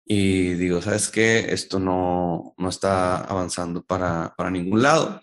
y 0.04 0.54
digo, 0.54 0.82
¿sabes 0.82 1.08
qué? 1.08 1.52
Esto 1.52 1.78
no, 1.78 2.54
no 2.56 2.68
está 2.68 3.18
avanzando 3.18 3.84
para, 3.84 4.34
para 4.36 4.50
ningún 4.50 4.82
lado 4.82 5.20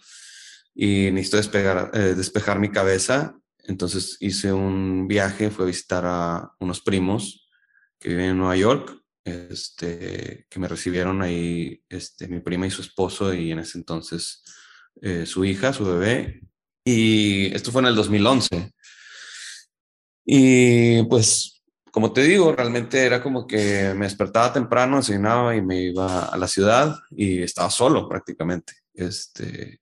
y 0.76 1.10
necesito 1.12 1.38
despegar, 1.38 1.90
eh, 1.94 2.14
despejar 2.16 2.60
mi 2.60 2.70
cabeza. 2.70 3.40
Entonces 3.64 4.18
hice 4.20 4.52
un 4.52 5.08
viaje, 5.08 5.50
fui 5.50 5.64
a 5.64 5.68
visitar 5.68 6.04
a 6.06 6.52
unos 6.60 6.82
primos 6.82 7.50
que 7.98 8.10
viven 8.10 8.32
en 8.32 8.38
Nueva 8.38 8.58
York, 8.58 9.02
este, 9.24 10.46
que 10.50 10.60
me 10.60 10.68
recibieron 10.68 11.22
ahí 11.22 11.82
este, 11.90 12.28
mi 12.28 12.42
prima 12.42 12.68
y 12.68 12.72
su 12.72 12.82
esposo 12.82 13.34
y 13.34 13.52
en 13.52 13.60
ese 13.60 13.80
entonces 13.80 14.44
eh, 15.02 15.26
su 15.26 15.46
hija, 15.46 15.74
su 15.74 15.86
bebé. 15.86 16.42
Y 16.84 17.54
esto 17.56 17.72
fue 17.72 17.82
en 17.82 17.88
el 17.88 17.96
2011. 17.96 18.74
Y 20.26 21.04
pues, 21.04 21.64
como 21.92 22.12
te 22.12 22.22
digo, 22.22 22.52
realmente 22.54 23.04
era 23.04 23.24
como 23.24 23.48
que 23.48 23.94
me 23.96 24.06
despertaba 24.06 24.54
temprano, 24.54 24.98
desayunaba 24.98 25.56
y 25.56 25.62
me 25.62 25.82
iba 25.84 26.26
a 26.26 26.38
la 26.38 26.48
ciudad 26.48 26.96
y 27.12 27.42
estaba 27.42 27.70
solo 27.70 28.08
prácticamente. 28.08 28.74
Este, 28.94 29.80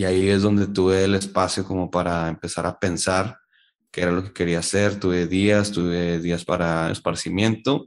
y 0.00 0.04
ahí 0.06 0.30
es 0.30 0.40
donde 0.40 0.66
tuve 0.66 1.04
el 1.04 1.14
espacio 1.14 1.62
como 1.62 1.90
para 1.90 2.28
empezar 2.28 2.64
a 2.64 2.78
pensar 2.78 3.38
qué 3.90 4.00
era 4.00 4.12
lo 4.12 4.24
que 4.24 4.32
quería 4.32 4.60
hacer. 4.60 4.98
Tuve 4.98 5.26
días, 5.26 5.72
tuve 5.72 6.20
días 6.20 6.42
para 6.42 6.90
esparcimiento. 6.90 7.86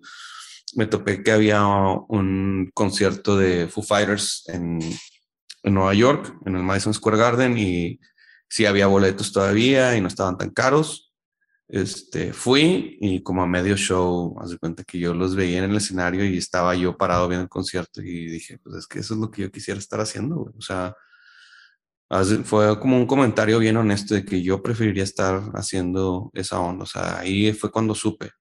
Me 0.75 0.85
topé 0.85 1.23
que 1.23 1.31
había 1.31 1.65
un 1.65 2.69
concierto 2.75 3.35
de 3.35 3.67
Foo 3.67 3.81
Fighters 3.81 4.43
en, 4.45 4.79
en 5.63 5.73
Nueva 5.73 5.95
York, 5.95 6.37
en 6.45 6.55
el 6.55 6.61
Madison 6.61 6.93
Square 6.93 7.17
Garden, 7.17 7.57
y 7.57 7.99
sí 8.47 8.67
había 8.67 8.85
boletos 8.85 9.33
todavía 9.33 9.97
y 9.97 10.01
no 10.01 10.07
estaban 10.07 10.37
tan 10.37 10.51
caros. 10.51 11.11
Este, 11.67 12.31
fui 12.31 12.99
y 13.01 13.23
como 13.23 13.41
a 13.41 13.47
medio 13.47 13.75
show, 13.75 14.35
haz 14.39 14.51
de 14.51 14.59
cuenta 14.59 14.83
que 14.83 14.99
yo 14.99 15.15
los 15.15 15.35
veía 15.35 15.63
en 15.63 15.71
el 15.71 15.77
escenario 15.77 16.23
y 16.23 16.37
estaba 16.37 16.75
yo 16.75 16.95
parado 16.95 17.27
viendo 17.27 17.45
el 17.45 17.49
concierto 17.49 18.03
y 18.03 18.27
dije, 18.27 18.59
pues 18.59 18.75
es 18.75 18.85
que 18.85 18.99
eso 18.99 19.15
es 19.15 19.19
lo 19.19 19.31
que 19.31 19.41
yo 19.41 19.51
quisiera 19.51 19.79
estar 19.79 19.99
haciendo, 19.99 20.53
O 20.55 20.61
sea, 20.61 20.95
fue 22.43 22.79
como 22.79 22.97
un 22.97 23.07
comentario 23.07 23.59
bien 23.59 23.77
honesto 23.77 24.13
de 24.13 24.25
que 24.25 24.41
yo 24.41 24.61
preferiría 24.61 25.03
estar 25.03 25.41
haciendo 25.55 26.29
esa 26.33 26.59
onda. 26.59 26.83
O 26.83 26.87
sea, 26.87 27.19
ahí 27.19 27.53
fue 27.53 27.71
cuando 27.71 27.95
supe. 27.95 28.31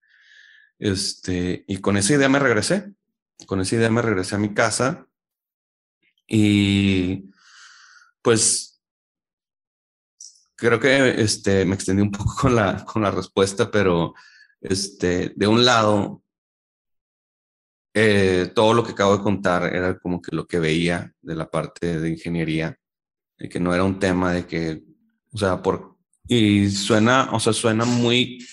Este, 0.78 1.64
y 1.66 1.78
con 1.78 1.96
esa 1.96 2.14
idea 2.14 2.28
me 2.28 2.38
regresé. 2.38 2.92
Con 3.46 3.60
esa 3.60 3.76
idea 3.76 3.90
me 3.90 4.02
regresé 4.02 4.34
a 4.36 4.38
mi 4.38 4.54
casa 4.54 5.06
y 6.26 7.30
pues 8.22 8.80
creo 10.56 10.78
que 10.78 11.20
este, 11.20 11.64
me 11.64 11.74
extendí 11.74 12.02
un 12.02 12.10
poco 12.12 12.34
con 12.40 12.54
la, 12.54 12.84
con 12.84 13.02
la 13.02 13.10
respuesta, 13.10 13.70
pero 13.70 14.14
este, 14.60 15.32
de 15.36 15.46
un 15.46 15.64
lado, 15.64 16.22
eh, 17.94 18.50
todo 18.54 18.74
lo 18.74 18.84
que 18.84 18.92
acabo 18.92 19.16
de 19.16 19.22
contar 19.22 19.64
era 19.74 19.98
como 19.98 20.22
que 20.22 20.34
lo 20.34 20.46
que 20.46 20.58
veía 20.58 21.12
de 21.20 21.34
la 21.34 21.50
parte 21.50 22.00
de 22.00 22.10
ingeniería 22.10 22.78
que 23.36 23.60
no 23.60 23.74
era 23.74 23.84
un 23.84 23.98
tema 23.98 24.32
de 24.32 24.46
que, 24.46 24.82
o 25.32 25.38
sea, 25.38 25.62
por, 25.62 25.96
y 26.26 26.70
suena, 26.70 27.30
o 27.32 27.40
sea, 27.40 27.52
suena 27.52 27.84
muy, 27.84 28.46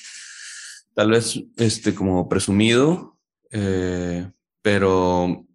tal 0.95 1.11
vez, 1.11 1.39
este, 1.57 1.93
como 1.93 2.27
presumido, 2.27 3.19
eh, 3.51 4.31
pero 4.61 5.45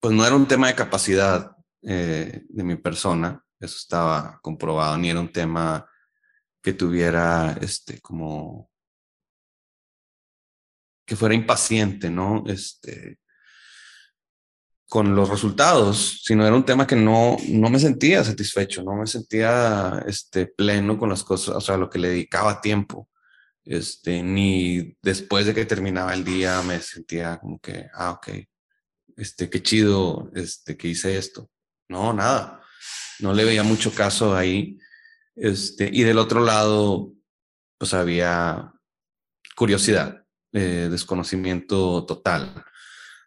pues 0.00 0.14
no 0.14 0.26
era 0.26 0.36
un 0.36 0.48
tema 0.48 0.68
de 0.68 0.74
capacidad 0.74 1.56
eh, 1.82 2.44
de 2.48 2.64
mi 2.64 2.76
persona, 2.76 3.44
eso 3.60 3.76
estaba 3.76 4.38
comprobado, 4.42 4.96
ni 4.98 5.10
era 5.10 5.20
un 5.20 5.32
tema 5.32 5.88
que 6.62 6.72
tuviera, 6.72 7.56
este, 7.60 8.00
como, 8.00 8.70
que 11.06 11.16
fuera 11.16 11.34
impaciente, 11.34 12.10
¿no? 12.10 12.42
Este, 12.46 13.20
con 14.88 15.16
los 15.16 15.28
resultados, 15.28 16.20
sino 16.22 16.46
era 16.46 16.54
un 16.54 16.64
tema 16.64 16.86
que 16.86 16.96
no, 16.96 17.36
no 17.48 17.70
me 17.70 17.78
sentía 17.78 18.22
satisfecho, 18.22 18.82
no 18.82 18.94
me 18.94 19.06
sentía 19.06 20.04
este, 20.06 20.46
pleno 20.46 20.98
con 20.98 21.08
las 21.08 21.24
cosas, 21.24 21.56
o 21.56 21.60
sea, 21.60 21.76
lo 21.76 21.90
que 21.90 21.98
le 21.98 22.08
dedicaba 22.10 22.60
tiempo. 22.60 23.08
Este, 23.64 24.22
ni 24.22 24.96
después 25.02 25.44
de 25.44 25.52
que 25.52 25.66
terminaba 25.66 26.14
el 26.14 26.24
día 26.24 26.62
me 26.62 26.80
sentía 26.80 27.38
como 27.38 27.58
que, 27.58 27.86
ah, 27.94 28.12
ok, 28.12 28.28
este, 29.16 29.50
qué 29.50 29.60
chido, 29.60 30.30
este, 30.34 30.76
que 30.76 30.88
hice 30.88 31.18
esto. 31.18 31.50
No, 31.88 32.12
nada, 32.12 32.60
no 33.18 33.34
le 33.34 33.44
veía 33.44 33.64
mucho 33.64 33.92
caso 33.92 34.36
ahí. 34.36 34.78
Este, 35.34 35.90
y 35.92 36.04
del 36.04 36.18
otro 36.18 36.44
lado, 36.44 37.12
pues 37.76 37.92
había 37.92 38.72
curiosidad, 39.56 40.24
eh, 40.52 40.88
desconocimiento 40.90 42.04
total. 42.06 42.64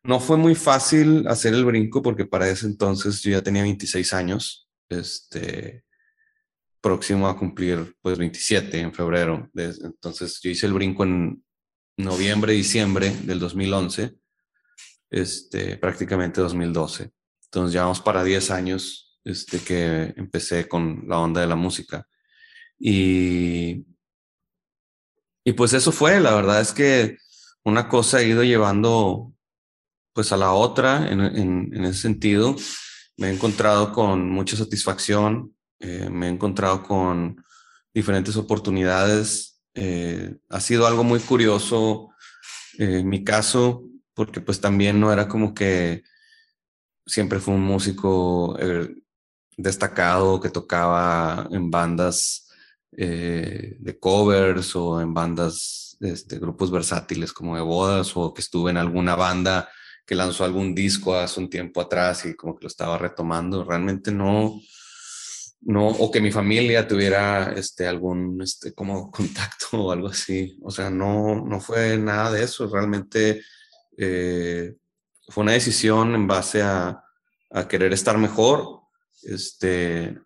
No 0.04 0.20
fue 0.20 0.38
muy 0.38 0.56
fácil 0.56 1.28
hacer 1.28 1.54
el 1.54 1.66
brinco 1.66 2.02
porque 2.02 2.26
para 2.26 2.50
ese 2.50 2.66
entonces 2.66 3.22
yo 3.22 3.32
ya 3.32 3.42
tenía 3.42 3.64
26 3.64 4.14
años, 4.14 4.70
este, 4.88 5.84
próximo 6.82 7.28
a 7.28 7.38
cumplir 7.38 7.96
pues 8.02 8.18
27 8.18 8.80
en 8.80 8.94
febrero. 8.94 9.50
Entonces 9.54 10.40
yo 10.42 10.50
hice 10.50 10.66
el 10.66 10.74
brinco 10.74 11.04
en 11.04 11.44
noviembre, 11.98 12.54
diciembre 12.54 13.12
del 13.24 13.40
2011, 13.40 14.16
este, 15.10 15.78
prácticamente 15.78 16.42
2012. 16.42 17.12
Entonces 17.46 17.74
ya 17.74 17.84
vamos 17.84 18.00
para 18.00 18.24
10 18.24 18.52
años 18.52 19.20
este, 19.24 19.60
que 19.60 20.14
empecé 20.16 20.68
con 20.68 21.04
la 21.08 21.20
onda 21.20 21.42
de 21.42 21.48
la 21.48 21.56
música. 21.56 22.08
Y, 22.78 23.86
y 25.44 25.54
pues 25.54 25.74
eso 25.74 25.92
fue, 25.92 26.20
la 26.20 26.34
verdad 26.36 26.62
es 26.62 26.72
que 26.72 27.18
una 27.64 27.90
cosa 27.90 28.18
ha 28.18 28.24
ido 28.24 28.44
llevando 28.44 29.34
pues 30.20 30.34
a 30.34 30.38
la 30.38 30.52
otra 30.52 31.10
en, 31.10 31.22
en, 31.22 31.86
ese 31.86 32.02
sentido. 32.02 32.54
Me 33.16 33.30
he 33.30 33.34
encontrado 33.34 33.94
con 33.94 34.30
mucha 34.30 34.58
satisfacción, 34.58 35.56
eh, 35.80 36.10
me 36.12 36.28
he 36.28 36.30
encontrado 36.30 36.84
con 36.84 37.42
diferentes 37.94 38.36
oportunidades. 38.36 39.62
Eh, 39.76 40.36
ha 40.50 40.60
sido 40.60 40.86
algo 40.88 41.06
muy 41.06 41.22
curioso 41.22 42.10
eh, 42.78 43.00
en 43.00 43.08
mi 43.08 43.24
caso, 43.24 43.86
porque 44.14 44.42
pues 44.42 44.60
también 44.60 45.00
no 45.00 45.14
era 45.14 45.30
como 45.30 45.54
que 45.54 46.04
siempre 47.06 47.40
fue 47.40 47.54
un 47.54 47.64
músico 47.64 48.58
eh, 48.60 48.94
destacado 49.56 50.42
que 50.42 50.50
tocaba 50.50 51.48
en 51.50 51.72
bandas 51.72 52.50
eh, 52.92 53.78
de 53.80 54.00
covers 54.00 54.76
o 54.76 55.00
en 55.00 55.14
bandas, 55.14 55.96
este, 56.02 56.40
grupos 56.40 56.72
versátiles 56.72 57.32
como 57.32 57.56
de 57.56 57.62
bodas 57.62 58.12
o 58.18 58.34
que 58.34 58.42
estuve 58.42 58.72
en 58.72 58.78
alguna 58.78 59.16
banda 59.16 59.70
que 60.10 60.16
lanzó 60.16 60.44
algún 60.44 60.74
disco 60.74 61.14
hace 61.16 61.40
un 61.40 61.52
tiempo 61.52 61.80
atrás 61.80 62.26
y 62.26 62.36
como 62.36 62.56
que 62.58 62.64
lo 62.64 62.68
estaba 62.68 62.98
retomando. 62.98 63.64
Realmente 63.64 64.12
no, 64.12 64.60
no, 65.62 65.88
o 65.88 66.10
que 66.10 66.20
mi 66.20 66.32
familia 66.32 66.88
tuviera 66.88 67.54
este, 67.56 67.86
algún 67.86 68.42
este, 68.42 68.74
como 68.74 69.12
contacto 69.12 69.84
o 69.84 69.92
algo 69.92 70.08
así. 70.08 70.58
O 70.64 70.72
sea, 70.72 70.90
no, 70.90 71.46
no 71.46 71.60
fue 71.60 71.96
nada 72.00 72.32
de 72.32 72.44
eso. 72.44 72.66
Realmente 72.66 73.44
eh, 74.00 74.74
fue 75.28 75.44
una 75.44 75.52
decisión 75.52 76.16
en 76.16 76.26
base 76.26 76.64
a, 76.64 77.04
a, 77.52 77.68
querer 77.68 77.94
estar 77.94 78.18
mejor. 78.18 78.82
Este, 79.22 80.18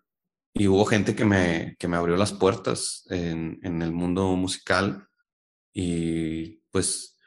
y 0.54 0.66
hubo 0.66 0.86
gente 0.86 1.14
que 1.14 1.26
me, 1.26 1.76
que 1.78 1.88
me 1.88 1.98
abrió 1.98 2.16
las 2.16 2.32
puertas 2.32 3.04
en, 3.10 3.58
en 3.62 3.82
el 3.82 3.92
mundo 3.92 4.34
musical 4.34 5.06
y 5.74 6.62
pues 6.70 7.18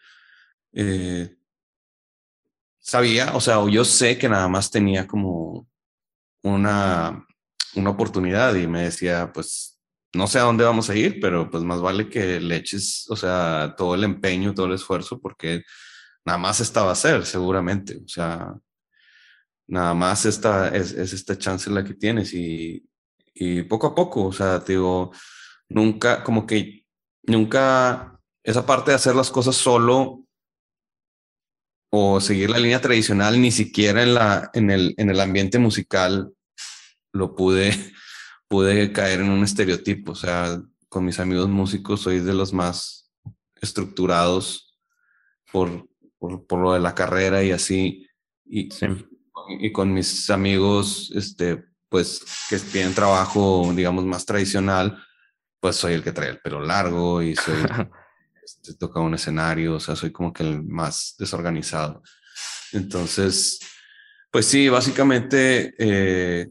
eh, 0.73 1.36
sabía, 2.87 3.35
o 3.35 3.41
sea, 3.41 3.57
yo 3.69 3.83
sé 3.83 4.17
que 4.17 4.29
nada 4.29 4.47
más 4.47 4.71
tenía 4.71 5.05
como 5.07 5.67
una, 6.41 7.27
una 7.75 7.89
oportunidad 7.89 8.55
y 8.55 8.65
me 8.65 8.83
decía, 8.83 9.31
pues 9.33 9.77
no 10.13 10.25
sé 10.27 10.39
a 10.39 10.43
dónde 10.43 10.63
vamos 10.63 10.89
a 10.89 10.95
ir, 10.95 11.19
pero 11.19 11.49
pues 11.51 11.63
más 11.63 11.81
vale 11.81 12.09
que 12.09 12.39
le 12.39 12.55
eches, 12.55 13.05
o 13.09 13.17
sea, 13.17 13.75
todo 13.77 13.93
el 13.95 14.05
empeño, 14.05 14.53
todo 14.53 14.67
el 14.67 14.73
esfuerzo, 14.73 15.19
porque 15.19 15.63
nada 16.25 16.37
más 16.37 16.61
esta 16.61 16.83
va 16.83 16.93
a 16.93 16.95
ser, 16.95 17.25
seguramente, 17.25 17.97
o 17.97 18.07
sea, 18.07 18.55
nada 19.67 19.93
más 19.93 20.25
esta 20.25 20.69
es, 20.69 20.93
es 20.93 21.11
esta 21.11 21.37
chance 21.37 21.69
la 21.69 21.83
que 21.83 21.93
tienes 21.93 22.33
y, 22.33 22.87
y 23.33 23.63
poco 23.63 23.87
a 23.87 23.95
poco, 23.95 24.27
o 24.27 24.33
sea, 24.33 24.63
te 24.63 24.73
digo, 24.73 25.11
nunca, 25.67 26.23
como 26.23 26.47
que 26.47 26.85
nunca 27.23 28.17
esa 28.43 28.65
parte 28.65 28.91
de 28.91 28.95
hacer 28.95 29.13
las 29.13 29.29
cosas 29.29 29.57
solo 29.57 30.26
o 31.89 32.19
seguir 32.19 32.49
la 32.49 32.59
línea 32.59 32.81
tradicional, 32.81 33.41
ni 33.41 33.51
siquiera 33.51 34.03
en, 34.03 34.13
la, 34.13 34.49
en, 34.53 34.71
el, 34.71 34.93
en 34.97 35.09
el 35.09 35.19
ambiente 35.19 35.59
musical 35.59 36.31
lo 37.13 37.35
pude, 37.35 37.71
pude 38.47 38.91
caer 38.91 39.21
en 39.21 39.29
un 39.29 39.43
estereotipo. 39.43 40.11
O 40.11 40.15
sea, 40.15 40.61
con 40.89 41.05
mis 41.05 41.19
amigos 41.19 41.49
músicos 41.49 42.01
soy 42.01 42.19
de 42.19 42.33
los 42.33 42.53
más 42.53 43.11
estructurados 43.61 44.77
por, 45.51 45.87
por, 46.17 46.45
por 46.45 46.59
lo 46.59 46.73
de 46.73 46.79
la 46.79 46.95
carrera 46.95 47.43
y 47.43 47.51
así. 47.51 48.07
Y, 48.45 48.69
y 49.59 49.71
con 49.71 49.93
mis 49.93 50.29
amigos, 50.29 51.11
este, 51.15 51.63
pues, 51.89 52.21
que 52.49 52.59
tienen 52.59 52.93
trabajo, 52.93 53.71
digamos, 53.73 54.05
más 54.05 54.25
tradicional, 54.25 55.01
pues 55.59 55.75
soy 55.75 55.93
el 55.93 56.03
que 56.03 56.11
trae 56.11 56.29
el 56.29 56.39
pelo 56.39 56.61
largo 56.61 57.21
y 57.21 57.35
soy 57.35 57.55
toca 58.79 58.99
un 58.99 59.13
escenario, 59.13 59.75
o 59.75 59.79
sea, 59.79 59.95
soy 59.95 60.11
como 60.11 60.33
que 60.33 60.43
el 60.43 60.63
más 60.63 61.15
desorganizado. 61.17 62.01
Entonces, 62.73 63.59
pues 64.31 64.45
sí, 64.45 64.69
básicamente 64.69 65.73
eh, 65.77 66.49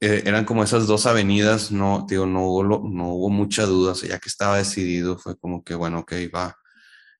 eh, 0.00 0.22
eran 0.24 0.44
como 0.44 0.64
esas 0.64 0.86
dos 0.86 1.06
avenidas, 1.06 1.70
no, 1.70 2.06
digo, 2.08 2.26
no 2.26 2.46
hubo, 2.46 2.64
no 2.88 3.08
hubo 3.12 3.30
mucha 3.30 3.66
duda, 3.66 3.92
o 3.92 3.94
ya 3.94 4.18
que 4.18 4.28
estaba 4.28 4.58
decidido, 4.58 5.18
fue 5.18 5.38
como 5.38 5.62
que, 5.62 5.74
bueno, 5.74 6.00
ok, 6.00 6.12
va. 6.34 6.56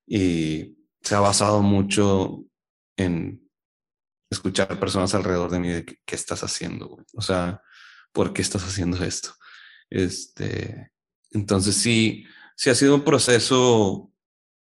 Y 0.06 0.76
se 1.02 1.14
ha 1.14 1.20
basado 1.20 1.62
mucho 1.62 2.44
en 2.96 3.46
escuchar 4.30 4.78
personas 4.80 5.14
alrededor 5.14 5.50
de 5.50 5.58
mí 5.58 5.68
de 5.68 5.84
qué, 5.84 6.14
estás 6.14 6.42
haciendo, 6.44 7.04
o 7.14 7.22
sea, 7.22 7.60
¿por 8.12 8.32
qué 8.32 8.42
estás 8.42 8.62
haciendo 8.64 9.02
esto? 9.04 9.34
Este, 9.90 10.92
entonces 11.32 11.76
sí, 11.76 12.24
sí 12.60 12.68
ha 12.68 12.74
sido 12.74 12.94
un 12.94 13.04
proceso 13.04 14.12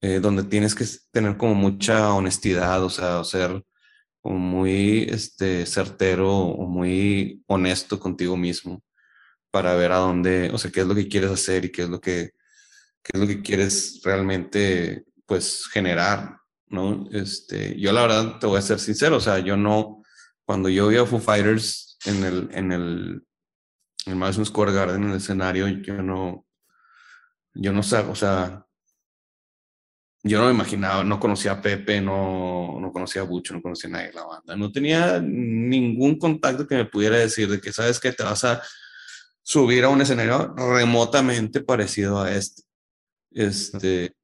eh, 0.01 0.21
donde 0.21 0.45
tienes 0.45 0.77
que 0.77 0.85
tener 1.11 1.37
como 1.37 1.57
mucha 1.57 2.15
honestidad, 2.15 2.85
o 2.85 2.91
sea, 2.91 3.25
ser 3.25 3.65
como 4.21 4.39
muy 4.39 5.09
este, 5.11 5.67
certero 5.67 6.33
o 6.33 6.65
muy 6.69 7.43
honesto 7.49 7.99
contigo 7.99 8.37
mismo 8.37 8.85
para 9.51 9.75
ver 9.75 9.91
a 9.91 9.97
dónde, 9.97 10.49
o 10.55 10.59
sea, 10.59 10.71
qué 10.71 10.83
es 10.83 10.87
lo 10.87 10.95
que 10.95 11.09
quieres 11.09 11.33
hacer 11.33 11.65
y 11.65 11.73
qué 11.73 11.83
es 11.83 11.89
lo 11.89 12.01
que, 12.01 12.35
qué 13.03 13.11
es 13.15 13.21
lo 13.21 13.27
que 13.27 13.43
quieres 13.43 14.01
realmente, 14.05 15.05
pues, 15.27 15.67
generar, 15.67 16.39
¿no? 16.69 17.09
Este, 17.11 17.77
yo 17.81 17.91
la 17.93 18.03
verdad 18.03 18.39
te 18.39 18.47
voy 18.47 18.59
a 18.59 18.63
ser 18.63 18.79
sincero, 18.79 19.17
o 19.17 19.21
sea, 19.21 19.41
yo 19.41 19.57
no, 19.57 20.05
cuando 20.45 20.69
yo 20.69 20.87
vi 20.87 20.99
a 20.99 21.05
Foo 21.05 21.19
Fighters 21.19 21.99
en 22.05 22.23
el, 22.23 22.49
en 22.53 22.71
el, 22.71 23.27
en 24.07 24.13
el 24.13 24.17
Madison 24.17 24.47
Square 24.47 24.73
Garden, 24.73 25.03
en 25.03 25.11
el 25.11 25.17
escenario, 25.17 25.67
yo 25.67 26.01
no, 26.01 26.48
yo 27.55 27.73
no 27.73 27.83
sé, 27.83 27.99
o 27.99 28.15
sea, 28.15 28.67
yo 30.23 30.41
no 30.41 30.47
me 30.47 30.53
imaginaba, 30.53 31.05
no 31.05 31.21
conocía 31.21 31.53
a 31.53 31.63
Pepe, 31.63 32.01
no, 32.01 32.79
no 32.81 32.93
conocía 32.93 33.23
a 33.23 33.25
Bucho, 33.25 33.55
no 33.55 33.63
conocía 33.63 33.89
a 33.89 33.93
nadie 33.93 34.09
de 34.09 34.15
la 34.15 34.25
banda. 34.25 34.57
No 34.57 34.73
tenía 34.73 35.21
ningún 35.21 36.19
contacto 36.19 36.67
que 36.67 36.75
me 36.75 36.85
pudiera 36.87 37.17
decir 37.17 37.49
de 37.49 37.61
que, 37.61 37.73
¿sabes 37.73 38.01
que 38.01 38.13
Te 38.13 38.25
vas 38.25 38.45
a 38.45 38.63
subir 39.43 39.85
a 39.85 39.89
un 39.89 40.01
escenario 40.01 40.55
remotamente 40.57 41.61
parecido 41.61 42.21
a 42.21 42.33
este. 42.33 42.63
Este, 43.31 44.15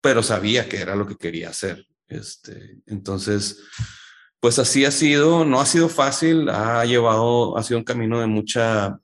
pero 0.00 0.22
sabía 0.22 0.68
que 0.68 0.80
era 0.80 0.96
lo 0.96 1.06
que 1.06 1.16
quería 1.16 1.50
hacer. 1.50 1.86
Este, 2.08 2.78
entonces, 2.86 3.62
pues 4.40 4.58
así 4.58 4.84
ha 4.84 4.90
sido, 4.90 5.44
no 5.44 5.60
ha 5.60 5.66
sido 5.66 5.88
fácil, 5.88 6.48
ha 6.48 6.84
llevado, 6.84 7.56
ha 7.56 7.62
sido 7.62 7.78
un 7.78 7.84
camino 7.84 8.20
de 8.20 8.26
mucha 8.26 8.98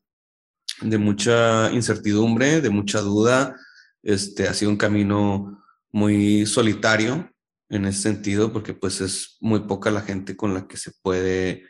de 0.80 0.98
mucha 0.98 1.70
incertidumbre, 1.72 2.60
de 2.60 2.70
mucha 2.70 3.00
duda. 3.00 3.56
Este 4.02 4.48
ha 4.48 4.54
sido 4.54 4.70
un 4.70 4.76
camino 4.76 5.62
muy 5.92 6.46
solitario 6.46 7.30
en 7.68 7.84
ese 7.84 8.02
sentido, 8.02 8.52
porque 8.52 8.74
pues 8.74 9.00
es 9.00 9.36
muy 9.40 9.60
poca 9.60 9.90
la 9.90 10.00
gente 10.00 10.36
con 10.36 10.54
la 10.54 10.66
que 10.66 10.76
se 10.76 10.92
puede 11.02 11.64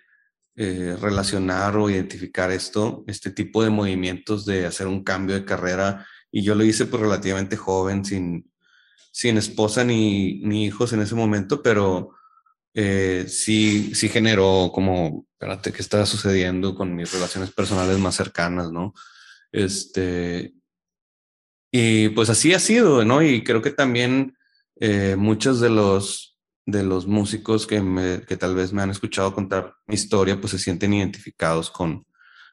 eh, 0.56 0.96
relacionar 1.00 1.76
o 1.76 1.90
identificar 1.90 2.50
esto, 2.50 3.04
este 3.06 3.30
tipo 3.30 3.62
de 3.62 3.70
movimientos 3.70 4.46
de 4.46 4.66
hacer 4.66 4.86
un 4.86 5.04
cambio 5.04 5.34
de 5.34 5.44
carrera. 5.44 6.06
Y 6.30 6.42
yo 6.42 6.54
lo 6.54 6.64
hice 6.64 6.86
pues 6.86 7.02
relativamente 7.02 7.56
joven, 7.56 8.04
sin, 8.04 8.50
sin 9.12 9.36
esposa 9.36 9.84
ni, 9.84 10.40
ni 10.42 10.66
hijos 10.66 10.92
en 10.92 11.00
ese 11.00 11.14
momento, 11.14 11.62
pero 11.62 12.10
eh, 12.74 13.26
sí, 13.28 13.94
sí 13.94 14.08
generó 14.08 14.70
como, 14.72 15.26
espérate, 15.32 15.72
¿qué 15.72 15.82
está 15.82 16.06
sucediendo 16.06 16.74
con 16.74 16.94
mis 16.94 17.12
relaciones 17.12 17.50
personales 17.50 17.98
más 17.98 18.14
cercanas, 18.14 18.70
no? 18.70 18.94
Este, 19.52 20.54
y 21.72 22.10
pues 22.10 22.30
así 22.30 22.54
ha 22.54 22.58
sido, 22.58 23.04
¿no? 23.04 23.22
Y 23.22 23.42
creo 23.42 23.62
que 23.62 23.70
también 23.70 24.36
eh, 24.76 25.16
muchos 25.16 25.60
de 25.60 25.70
los, 25.70 26.38
de 26.66 26.82
los 26.84 27.06
músicos 27.06 27.66
que, 27.66 28.22
que 28.26 28.36
tal 28.36 28.54
vez 28.54 28.72
me 28.72 28.82
han 28.82 28.90
escuchado 28.90 29.34
contar 29.34 29.74
mi 29.86 29.94
historia, 29.94 30.40
pues 30.40 30.52
se 30.52 30.58
sienten 30.58 30.94
identificados 30.94 31.70
con, 31.70 32.06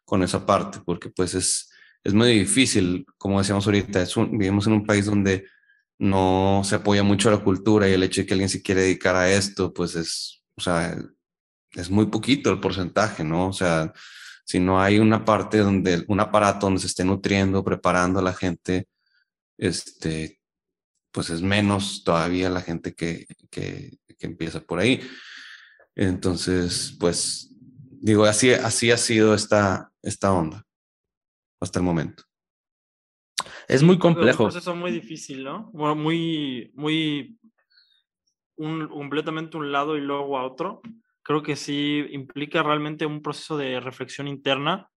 con 0.05 0.23
esa 0.23 0.45
parte, 0.45 0.79
porque 0.85 1.09
pues 1.09 1.35
es, 1.35 1.69
es 2.03 2.13
muy 2.13 2.39
difícil, 2.39 3.05
como 3.17 3.39
decíamos 3.39 3.65
ahorita, 3.65 4.05
vivimos 4.31 4.65
en 4.65 4.73
un 4.73 4.85
país 4.85 5.05
donde 5.05 5.45
no 5.99 6.61
se 6.63 6.75
apoya 6.75 7.03
mucho 7.03 7.31
la 7.31 7.43
cultura 7.43 7.89
y 7.89 7.93
el 7.93 8.03
hecho 8.03 8.21
de 8.21 8.27
que 8.27 8.33
alguien 8.33 8.49
se 8.49 8.61
quiere 8.61 8.81
dedicar 8.81 9.15
a 9.15 9.31
esto, 9.31 9.73
pues 9.73 9.95
es, 9.95 10.43
o 10.55 10.61
sea, 10.61 10.97
es 11.71 11.89
muy 11.89 12.07
poquito 12.07 12.51
el 12.51 12.59
porcentaje, 12.59 13.23
¿no? 13.23 13.49
O 13.49 13.53
sea, 13.53 13.93
si 14.45 14.59
no 14.59 14.81
hay 14.81 14.99
una 14.99 15.25
parte 15.25 15.59
donde, 15.59 16.05
un 16.07 16.19
aparato 16.19 16.67
donde 16.67 16.81
se 16.81 16.87
esté 16.87 17.03
nutriendo, 17.03 17.63
preparando 17.63 18.19
a 18.19 18.23
la 18.23 18.33
gente, 18.33 18.87
este, 19.57 20.39
pues 21.11 21.29
es 21.29 21.41
menos 21.41 22.03
todavía 22.03 22.49
la 22.49 22.61
gente 22.61 22.93
que, 22.93 23.25
que, 23.49 23.97
que 24.17 24.25
empieza 24.27 24.61
por 24.61 24.79
ahí. 24.79 25.01
Entonces, 25.95 26.95
pues, 26.99 27.49
digo, 28.01 28.25
así, 28.25 28.51
así 28.51 28.91
ha 28.91 28.97
sido 28.97 29.33
esta, 29.33 29.91
esta 30.03 30.31
onda 30.31 30.63
hasta 31.59 31.79
el 31.79 31.85
momento. 31.85 32.26
Es 33.67 33.83
muy 33.83 33.97
complejo. 33.97 34.29
Es 34.29 34.39
un 34.39 34.45
proceso 34.61 34.75
muy 34.75 34.91
difícil, 34.91 35.43
¿no? 35.43 35.69
Bueno, 35.73 35.95
muy, 35.95 36.71
muy, 36.75 37.37
un, 38.55 38.87
completamente 38.87 39.57
un 39.57 39.71
lado 39.71 39.97
y 39.97 40.01
luego 40.01 40.37
a 40.37 40.45
otro. 40.45 40.81
Creo 41.21 41.43
que 41.43 41.57
sí 41.57 42.05
implica 42.11 42.63
realmente 42.63 43.05
un 43.05 43.21
proceso 43.21 43.57
de 43.57 43.79
reflexión 43.81 44.27
interna 44.27 44.89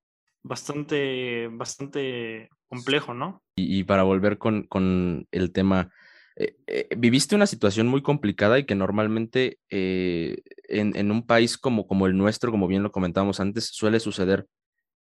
bastante, 0.43 1.49
bastante 1.49 2.49
complejo, 2.69 3.13
¿no? 3.13 3.43
Y, 3.57 3.83
para 3.85 4.05
volver 4.05 4.39
con, 4.39 4.63
con 4.63 5.27
el 5.33 5.53
tema, 5.53 5.91
eh, 6.37 6.57
eh, 6.67 6.89
viviste 6.97 7.35
una 7.35 7.47
situación 7.47 7.89
muy 7.89 8.03
complicada 8.03 8.59
y 8.59 8.65
que 8.65 8.77
normalmente 8.77 9.59
eh, 9.69 10.39
en, 10.69 10.97
en, 10.97 11.11
un 11.11 11.27
país 11.27 11.59
como, 11.59 11.87
como 11.87 12.07
el 12.07 12.17
nuestro, 12.17 12.53
como 12.53 12.69
bien 12.69 12.85
lo 12.85 12.93
comentábamos 12.93 13.41
antes, 13.41 13.67
suele 13.67 13.99
suceder 14.01 14.47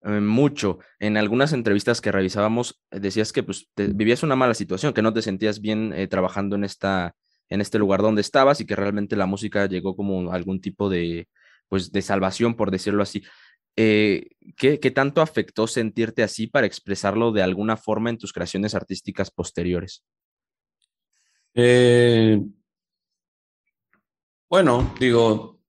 eh, 0.04 0.20
mucho. 0.20 0.80
En 1.00 1.18
algunas 1.18 1.54
entrevistas 1.54 2.02
que 2.02 2.12
revisábamos, 2.12 2.82
eh, 2.92 3.00
decías 3.00 3.34
que 3.34 3.44
pues, 3.44 3.70
vivías 3.76 4.24
una 4.24 4.36
mala 4.36 4.54
situación, 4.54 4.94
que 4.94 5.02
no 5.02 5.14
te 5.14 5.22
sentías 5.22 5.62
bien 5.62 5.94
eh, 5.94 6.08
trabajando 6.08 6.56
en, 6.56 6.64
esta, 6.64 7.16
en 7.50 7.62
este 7.62 7.80
lugar 7.80 8.02
donde 8.02 8.22
estabas 8.22 8.62
y 8.62 8.66
que 8.66 8.76
realmente 8.76 9.16
la 9.16 9.26
música 9.26 9.66
llegó 9.68 9.96
como 9.96 10.32
algún 10.32 10.62
tipo 10.62 10.90
de, 10.90 11.28
pues, 11.68 11.92
de 11.92 12.02
salvación, 12.02 12.56
por 12.56 12.72
decirlo 12.72 13.04
así. 13.04 13.24
Eh, 13.76 14.28
¿qué, 14.56 14.80
¿qué, 14.80 14.92
tanto 14.92 15.22
afectó 15.22 15.66
sentirte 15.66 16.22
así 16.22 16.46
para 16.46 16.68
expresarlo 16.68 17.32
de 17.32 17.42
alguna 17.42 17.76
forma 17.76 18.12
en 18.12 18.20
tus 18.20 18.32
creaciones 18.32 18.76
artísticas 18.76 19.32
posteriores? 19.32 20.04
Eh, 21.56 22.40
bueno, 24.50 24.94
digo, 25.00 25.60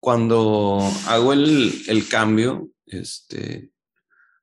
cuando 0.00 0.80
hago 1.06 1.32
el, 1.34 1.72
el, 1.88 2.08
cambio, 2.08 2.70
este, 2.86 3.72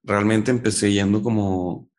realmente 0.03 0.51
empecé 0.51 0.91
yendo 0.91 1.21
como, 1.21 1.89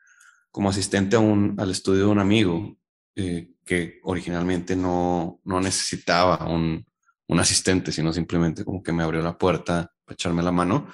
como 0.50 0.70
asistente 0.70 1.16
a 1.16 1.20
un, 1.20 1.54
al 1.58 1.70
estudio 1.70 2.06
de 2.06 2.10
un 2.10 2.18
amigo 2.18 2.78
eh, 3.16 3.52
que 3.64 4.00
originalmente 4.04 4.76
no, 4.76 5.40
no 5.44 5.60
necesitaba 5.60 6.48
un, 6.48 6.84
un 7.28 7.40
asistente, 7.40 7.92
sino 7.92 8.12
simplemente 8.12 8.64
como 8.64 8.82
que 8.82 8.92
me 8.92 9.02
abrió 9.02 9.22
la 9.22 9.38
puerta 9.38 9.92
echarme 10.08 10.42
la 10.42 10.52
mano. 10.52 10.92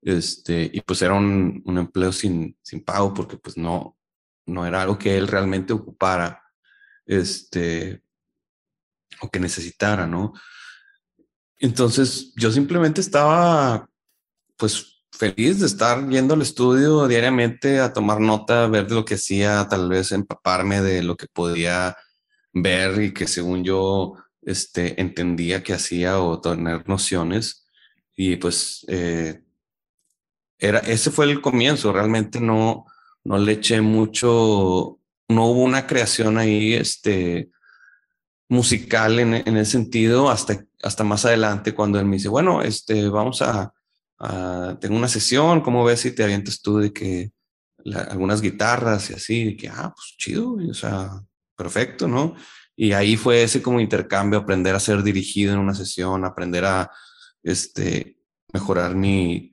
Este, 0.00 0.70
y 0.72 0.80
pues 0.82 1.02
era 1.02 1.14
un, 1.14 1.62
un, 1.64 1.78
empleo 1.78 2.12
sin, 2.12 2.56
sin 2.62 2.84
pago 2.84 3.12
porque 3.12 3.36
pues 3.36 3.56
no, 3.56 3.96
no 4.46 4.66
era 4.66 4.82
algo 4.82 4.98
que 4.98 5.16
él 5.16 5.26
realmente 5.26 5.72
ocupara, 5.72 6.42
este, 7.04 8.02
o 9.20 9.30
que 9.30 9.40
necesitara, 9.40 10.06
¿no? 10.06 10.32
Entonces 11.58 12.32
yo 12.36 12.52
simplemente 12.52 13.00
estaba 13.00 13.88
pues 14.58 14.98
feliz 15.12 15.60
de 15.60 15.66
estar 15.66 16.08
yendo 16.08 16.34
al 16.34 16.42
estudio 16.42 17.08
diariamente 17.08 17.80
a 17.80 17.92
tomar 17.92 18.20
nota, 18.20 18.66
ver 18.68 18.86
de 18.86 18.94
lo 18.94 19.04
que 19.04 19.14
hacía, 19.14 19.66
tal 19.68 19.88
vez 19.88 20.12
empaparme 20.12 20.82
de 20.82 21.02
lo 21.02 21.16
que 21.16 21.26
podía 21.26 21.96
ver 22.52 23.02
y 23.02 23.14
que 23.14 23.26
según 23.26 23.64
yo 23.64 24.14
este, 24.42 25.00
entendía 25.00 25.62
que 25.62 25.74
hacía 25.74 26.20
o 26.20 26.40
tener 26.40 26.88
nociones. 26.88 27.66
Y 28.16 28.36
pues 28.36 28.84
eh, 28.88 29.42
era, 30.58 30.80
ese 30.80 31.10
fue 31.10 31.26
el 31.26 31.40
comienzo, 31.40 31.92
realmente 31.92 32.40
no, 32.40 32.86
no 33.24 33.38
le 33.38 33.52
eché 33.52 33.80
mucho, 33.80 34.98
no 35.28 35.46
hubo 35.46 35.62
una 35.62 35.86
creación 35.86 36.38
ahí 36.38 36.74
este, 36.74 37.50
musical 38.48 39.18
en, 39.20 39.34
en 39.34 39.56
ese 39.56 39.72
sentido 39.72 40.30
hasta, 40.30 40.64
hasta 40.82 41.04
más 41.04 41.24
adelante 41.24 41.74
cuando 41.74 42.00
él 42.00 42.06
me 42.06 42.16
dice, 42.16 42.28
bueno, 42.28 42.62
este, 42.62 43.08
vamos 43.08 43.42
a, 43.42 43.72
tengo 44.80 44.96
una 44.96 45.08
sesión, 45.08 45.60
¿cómo 45.60 45.84
ves 45.84 46.00
si 46.00 46.12
te 46.12 46.24
avientas 46.24 46.60
tú 46.60 46.78
de 46.78 46.92
que 46.92 47.32
algunas 48.08 48.40
guitarras 48.40 49.10
y 49.10 49.14
así? 49.14 49.56
que, 49.56 49.68
ah, 49.68 49.92
pues 49.94 50.14
chido, 50.16 50.54
o 50.54 50.74
sea, 50.74 51.10
perfecto, 51.56 52.08
¿no? 52.08 52.34
Y 52.76 52.92
ahí 52.92 53.16
fue 53.16 53.42
ese 53.42 53.62
como 53.62 53.80
intercambio, 53.80 54.38
aprender 54.38 54.74
a 54.74 54.80
ser 54.80 55.02
dirigido 55.02 55.52
en 55.52 55.58
una 55.58 55.74
sesión, 55.74 56.24
aprender 56.24 56.64
a, 56.64 56.90
este, 57.42 58.18
mejorar 58.52 58.94
mi, 58.94 59.52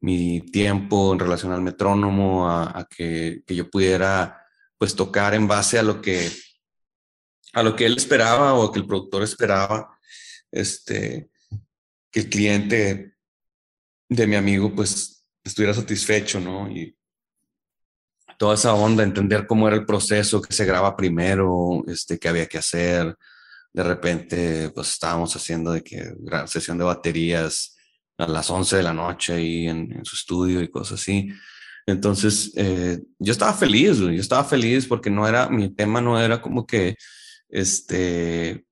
mi 0.00 0.40
tiempo 0.40 1.12
en 1.12 1.18
relación 1.18 1.52
al 1.52 1.62
metrónomo, 1.62 2.48
a, 2.50 2.86
que, 2.88 3.42
que, 3.46 3.54
yo 3.54 3.70
pudiera 3.70 4.42
pues 4.78 4.94
tocar 4.94 5.34
en 5.34 5.48
base 5.48 5.78
a 5.78 5.82
lo 5.82 6.00
que 6.00 6.30
a 7.52 7.62
lo 7.62 7.74
que 7.74 7.86
él 7.86 7.96
esperaba 7.96 8.52
o 8.54 8.70
que 8.70 8.80
el 8.80 8.86
productor 8.86 9.22
esperaba, 9.22 9.98
este, 10.50 11.30
que 12.10 12.20
el 12.20 12.28
cliente 12.28 13.15
de 14.08 14.26
mi 14.26 14.36
amigo 14.36 14.74
pues 14.74 15.24
estuviera 15.44 15.74
satisfecho, 15.74 16.40
¿no? 16.40 16.70
Y 16.70 16.96
toda 18.38 18.54
esa 18.54 18.74
onda, 18.74 19.02
entender 19.02 19.46
cómo 19.46 19.66
era 19.66 19.76
el 19.76 19.86
proceso, 19.86 20.42
que 20.42 20.52
se 20.52 20.64
graba 20.64 20.96
primero, 20.96 21.82
este, 21.86 22.18
qué 22.18 22.28
había 22.28 22.46
que 22.46 22.58
hacer, 22.58 23.16
de 23.72 23.82
repente 23.82 24.70
pues 24.70 24.90
estábamos 24.90 25.34
haciendo 25.36 25.72
de 25.72 25.82
que 25.82 26.14
sesión 26.46 26.78
de 26.78 26.84
baterías 26.84 27.76
a 28.18 28.26
las 28.26 28.50
11 28.50 28.76
de 28.76 28.82
la 28.82 28.92
noche 28.92 29.34
ahí 29.34 29.68
en, 29.68 30.04
su 30.04 30.16
estudio 30.16 30.62
y 30.62 30.68
cosas 30.68 31.00
así. 31.00 31.28
Entonces 31.86 32.52
eh, 32.56 32.98
yo 33.18 33.32
estaba 33.32 33.52
feliz, 33.52 33.98
yo 33.98 34.10
estaba 34.10 34.44
feliz 34.44 34.86
porque 34.86 35.10
no 35.10 35.28
era, 35.28 35.48
mi 35.48 35.74
tema 35.74 36.00
no 36.00 36.20
era 36.20 36.40
como 36.40 36.66
que 36.66 36.96
este 37.48 38.65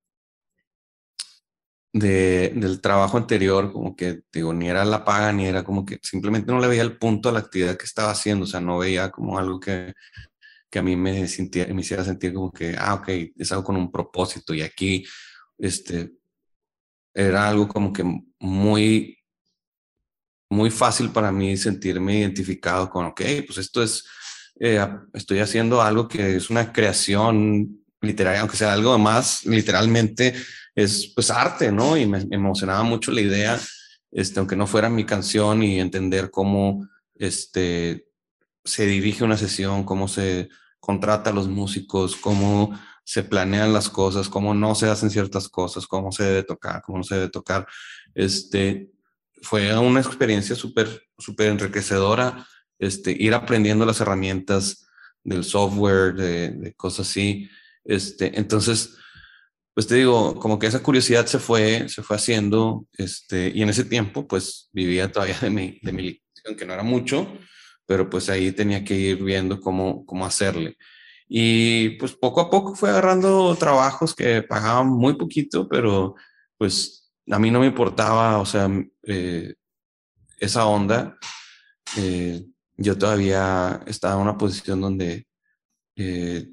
de, 1.95 2.53
del 2.57 2.81
trabajo 2.81 3.17
anterior, 3.17 3.73
como 3.73 3.95
que 3.95 4.23
digo, 4.33 4.53
ni 4.53 4.69
era 4.69 4.85
la 4.85 5.05
paga, 5.05 5.33
ni 5.33 5.47
era 5.47 5.63
como 5.63 5.87
que 5.87 6.01
simplemente 6.03 6.51
no 6.53 6.59
le 6.59 6.67
veía 6.67 6.83
el 6.83 6.99
punto 6.99 7.29
a 7.29 7.33
la 7.33 7.39
actividad 7.39 7.77
que 7.77 7.85
estaba 7.85 8.11
haciendo, 8.11 8.45
o 8.45 8.49
sea, 8.49 8.61
no 8.61 8.79
veía 8.79 9.11
como 9.13 9.39
algo 9.39 9.61
que, 9.61 9.95
que 10.69 10.81
a 10.81 10.83
mí 10.83 10.97
me, 10.97 11.29
sintiera, 11.29 11.73
me 11.73 11.83
hiciera 11.83 12.05
sentir 12.05 12.35
como 12.35 12.53
que, 12.53 12.75
ah, 12.77 12.95
ok, 12.95 13.09
es 13.37 13.53
algo 13.53 13.63
con 13.63 13.77
un 13.77 13.93
propósito 13.93 14.53
y 14.53 14.63
aquí, 14.63 15.05
este, 15.57 16.15
era 17.15 17.49
algo 17.49 17.69
como 17.69 17.93
que 17.93 18.03
muy, 18.41 19.17
muy 20.51 20.71
fácil 20.71 21.11
para 21.11 21.31
mí 21.31 21.57
sentirme 21.57 22.19
identificado 22.19 22.91
con, 22.91 23.07
ok, 23.07 23.23
pues 23.47 23.59
esto 23.59 23.85
es, 23.85 24.05
eh, 24.59 24.85
estoy 25.13 25.39
haciendo 25.39 25.81
algo 25.81 26.09
que 26.09 26.35
es 26.35 26.51
una 26.51 26.73
creación 26.73 27.85
literaria, 28.01 28.41
aunque 28.41 28.57
sea 28.57 28.73
algo 28.73 28.99
más, 28.99 29.47
literalmente 29.47 30.35
es 30.75 31.13
pues 31.15 31.31
arte, 31.31 31.71
¿no? 31.71 31.97
Y 31.97 32.07
me, 32.07 32.27
emocionaba 32.31 32.83
mucho 32.83 33.13
la 33.13 33.21
idea, 33.21 33.61
este, 34.11 34.39
aunque 34.39 34.57
no 34.57 34.67
fuera 34.67 34.89
mi 34.89 35.05
canción 35.05 35.63
y 35.63 35.81
entender 35.81 36.31
cómo, 36.31 36.89
este, 37.15 38.09
se 38.65 38.87
dirige 38.87 39.25
una 39.25 39.37
sesión, 39.37 39.85
cómo 39.85 40.09
se 40.09 40.49
contrata 40.81 41.31
a 41.31 41.33
los 41.33 41.49
músicos, 41.49 42.17
cómo 42.17 42.79
se 43.05 43.23
planean 43.23 43.73
las 43.73 43.91
cosas, 43.91 44.29
cómo 44.29 44.55
no 44.55 44.75
se 44.75 44.89
hacen 44.89 45.11
ciertas 45.11 45.49
cosas, 45.49 45.87
cómo 45.87 46.11
se 46.11 46.25
debe 46.25 46.43
tocar, 46.43 46.83
cómo 46.83 46.99
no 46.99 47.05
se 47.05 47.17
debe 47.17 47.29
tocar. 47.29 47.67
Este, 48.15 48.91
fue 49.43 49.77
una 49.79 50.01
experiencia 50.01 50.57
súper, 50.57 51.03
súper 51.19 51.49
enriquecedora, 51.49 52.47
este, 52.79 53.13
ir 53.13 53.35
aprendiendo 53.35 53.85
las 53.85 54.01
herramientas 54.01 54.87
del 55.23 55.45
software, 55.45 56.15
de, 56.15 56.51
de, 56.51 56.75
cosas 56.75 57.09
así. 57.09 57.49
Este, 57.85 58.39
entonces, 58.39 58.97
pues 59.75 59.87
te 59.89 59.97
digo, 59.97 60.37
como 60.37 60.59
que 60.59 60.69
esa 60.69 60.83
curiosidad 60.83 61.27
se 61.27 61.39
fue, 61.39 61.89
se 61.89 62.03
fue 62.03 62.17
haciendo, 62.17 62.87
este, 62.97 63.51
y 63.55 63.63
en 63.63 63.69
ese 63.69 63.85
tiempo, 63.85 64.27
pues 64.27 64.71
vivía 64.73 65.11
todavía 65.11 65.39
de 65.41 65.51
mi, 65.51 65.81
de 65.83 65.93
mi 65.93 66.23
que 66.57 66.67
no 66.67 66.75
era 66.75 66.83
mucho, 66.83 67.27
pero 67.87 68.09
pues 68.09 68.29
ahí 68.29 68.53
tenía 68.53 68.85
que 68.85 68.95
ir 68.95 69.23
viendo 69.23 69.61
cómo, 69.61 70.05
cómo 70.07 70.27
hacerle. 70.27 70.77
Y 71.27 71.91
pues 71.99 72.13
poco 72.13 72.41
a 72.41 72.51
poco 72.51 72.75
fue 72.75 72.91
agarrando 72.91 73.55
trabajos 73.57 74.15
que 74.15 74.43
pagaban 74.43 74.89
muy 74.89 75.15
poquito, 75.15 75.69
pero 75.69 76.15
pues 76.59 77.11
a 77.31 77.39
mí 77.39 77.51
no 77.51 77.61
me 77.61 77.67
importaba, 77.67 78.39
o 78.39 78.47
sea, 78.47 78.69
eh, 79.05 79.55
esa 80.39 80.67
onda. 80.67 81.19
Eh, 81.97 82.45
yo 82.77 82.99
todavía 82.99 83.83
estaba 83.87 84.15
en 84.15 84.21
una 84.21 84.37
posición 84.37 84.81
donde 84.81 85.27
eh, 85.97 86.49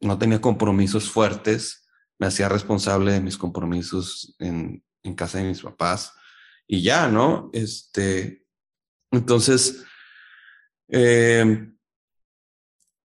no 0.00 0.18
tenía 0.18 0.40
compromisos 0.40 1.10
fuertes, 1.10 1.88
me 2.20 2.26
hacía 2.26 2.48
responsable 2.48 3.12
de 3.12 3.20
mis 3.20 3.38
compromisos 3.38 4.36
en, 4.38 4.84
casa 5.16 5.38
de 5.38 5.44
mis 5.44 5.62
papás 5.62 6.12
y 6.66 6.82
ya, 6.82 7.08
¿no? 7.08 7.50
Este, 7.52 8.44
entonces, 9.10 9.82
eh, 10.88 11.66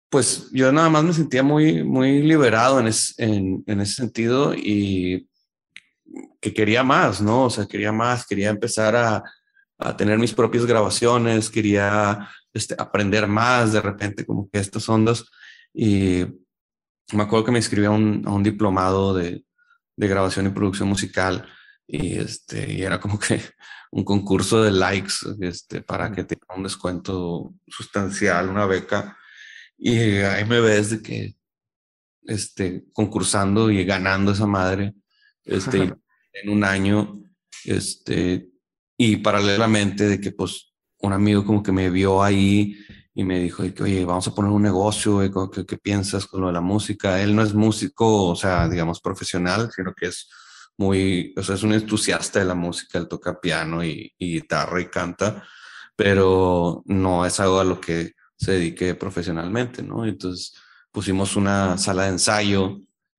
pues 0.08 0.48
yo 0.52 0.70
nada 0.72 0.88
más 0.88 1.02
me 1.02 1.12
sentía 1.12 1.42
muy, 1.42 1.82
muy 1.82 2.22
liberado 2.22 2.78
en, 2.78 2.86
ese 2.86 3.94
sentido 3.94 4.54
y 4.54 5.28
que 6.40 6.54
quería 6.54 6.84
más, 6.84 7.20
¿no? 7.20 7.44
O 7.44 7.50
sea, 7.50 7.66
quería 7.66 7.92
más, 7.92 8.24
quería 8.26 8.50
empezar 8.50 8.94
a, 8.94 9.24
a 9.76 9.96
tener 9.96 10.18
mis 10.18 10.32
propias 10.32 10.66
grabaciones, 10.66 11.50
quería 11.50 12.28
este, 12.54 12.76
aprender 12.78 13.26
más 13.26 13.72
de 13.72 13.80
repente 13.80 14.24
como 14.24 14.48
que 14.48 14.60
estas 14.60 14.88
ondas 14.88 15.24
y 15.74 16.24
me 17.12 17.22
acuerdo 17.22 17.44
que 17.44 17.52
me 17.52 17.58
inscribí 17.58 17.86
a 17.86 17.90
un, 17.90 18.22
a 18.26 18.32
un 18.32 18.42
diplomado 18.42 19.14
de, 19.14 19.44
de, 19.96 20.08
grabación 20.08 20.46
y 20.46 20.50
producción 20.50 20.88
musical 20.88 21.48
y, 21.86 22.18
este, 22.18 22.72
y 22.72 22.82
era 22.82 23.00
como 23.00 23.18
que 23.18 23.40
un 23.90 24.04
concurso 24.04 24.62
de 24.62 24.70
likes 24.70 25.14
este, 25.40 25.82
para 25.82 26.12
que 26.12 26.24
tenga 26.24 26.54
un 26.56 26.62
descuento 26.62 27.54
sustancial, 27.66 28.48
una 28.48 28.66
beca. 28.66 29.16
Y 29.76 29.98
ahí 30.18 30.44
me 30.44 30.60
ves 30.60 30.90
de 30.90 31.02
que 31.02 31.34
este, 32.24 32.84
concursando 32.92 33.70
y 33.70 33.84
ganando 33.84 34.32
esa 34.32 34.46
madre 34.46 34.94
este, 35.44 35.94
en 36.32 36.50
un 36.50 36.64
año. 36.64 37.22
Este, 37.64 38.48
y 38.96 39.16
paralelamente 39.16 40.08
de 40.08 40.20
que 40.20 40.32
pues 40.32 40.72
un 40.98 41.12
amigo 41.12 41.44
como 41.44 41.62
que 41.62 41.72
me 41.72 41.90
vio 41.90 42.22
ahí 42.22 42.76
y 43.14 43.24
me 43.24 43.40
dijo, 43.40 43.62
que, 43.74 43.82
oye, 43.82 44.04
vamos 44.04 44.28
a 44.28 44.34
poner 44.34 44.52
un 44.52 44.62
negocio, 44.62 45.20
¿qué, 45.52 45.66
¿qué, 45.66 45.76
piensas 45.78 46.26
con 46.26 46.42
lo 46.42 46.46
de 46.46 46.52
la 46.52 46.60
música? 46.60 47.20
Él 47.20 47.34
no 47.34 47.42
es 47.42 47.54
músico, 47.54 48.28
o 48.28 48.36
sea, 48.36 48.68
digamos, 48.68 49.00
profesional, 49.00 49.70
sino 49.74 49.92
que 49.94 50.06
es 50.06 50.28
muy, 50.78 51.34
o 51.36 51.42
sea, 51.42 51.56
es 51.56 51.62
un 51.62 51.72
entusiasta 51.72 52.38
de 52.38 52.44
la 52.44 52.54
música, 52.54 52.98
él 52.98 53.08
toca 53.08 53.40
piano 53.40 53.84
y, 53.84 54.14
guitarra 54.18 54.80
y 54.80 54.86
canta, 54.86 55.44
pero 55.96 56.82
no 56.86 57.26
es 57.26 57.38
algo 57.40 57.60
a 57.60 57.64
lo 57.64 57.80
que 57.80 58.14
se 58.36 58.52
dedique 58.52 58.94
profesionalmente, 58.94 59.82
¿no? 59.82 60.06
Entonces 60.06 60.54
pusimos 60.90 61.36
una 61.36 61.76
sala 61.78 62.04
de 62.04 62.10
ensayo, 62.10 62.78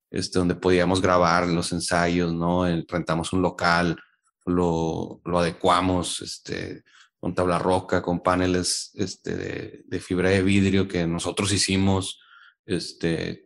este, 0.09 0.39
donde 0.39 0.55
podíamos 0.55 1.01
grabar 1.01 1.47
los 1.47 1.71
ensayos, 1.71 2.33
¿no? 2.33 2.65
Rentamos 2.87 3.33
un 3.33 3.41
local 3.41 3.97
lo, 4.45 5.21
lo 5.25 5.39
adecuamos, 5.39 6.21
este, 6.21 6.83
con 7.21 7.35
tabla 7.35 7.59
roca, 7.59 8.01
con 8.01 8.21
paneles 8.21 8.91
este, 8.95 9.35
de, 9.35 9.83
de, 9.85 9.99
fibra 9.99 10.29
de 10.29 10.41
vidrio 10.41 10.87
que 10.87 11.05
nosotros 11.05 11.53
hicimos, 11.53 12.19
este, 12.65 13.45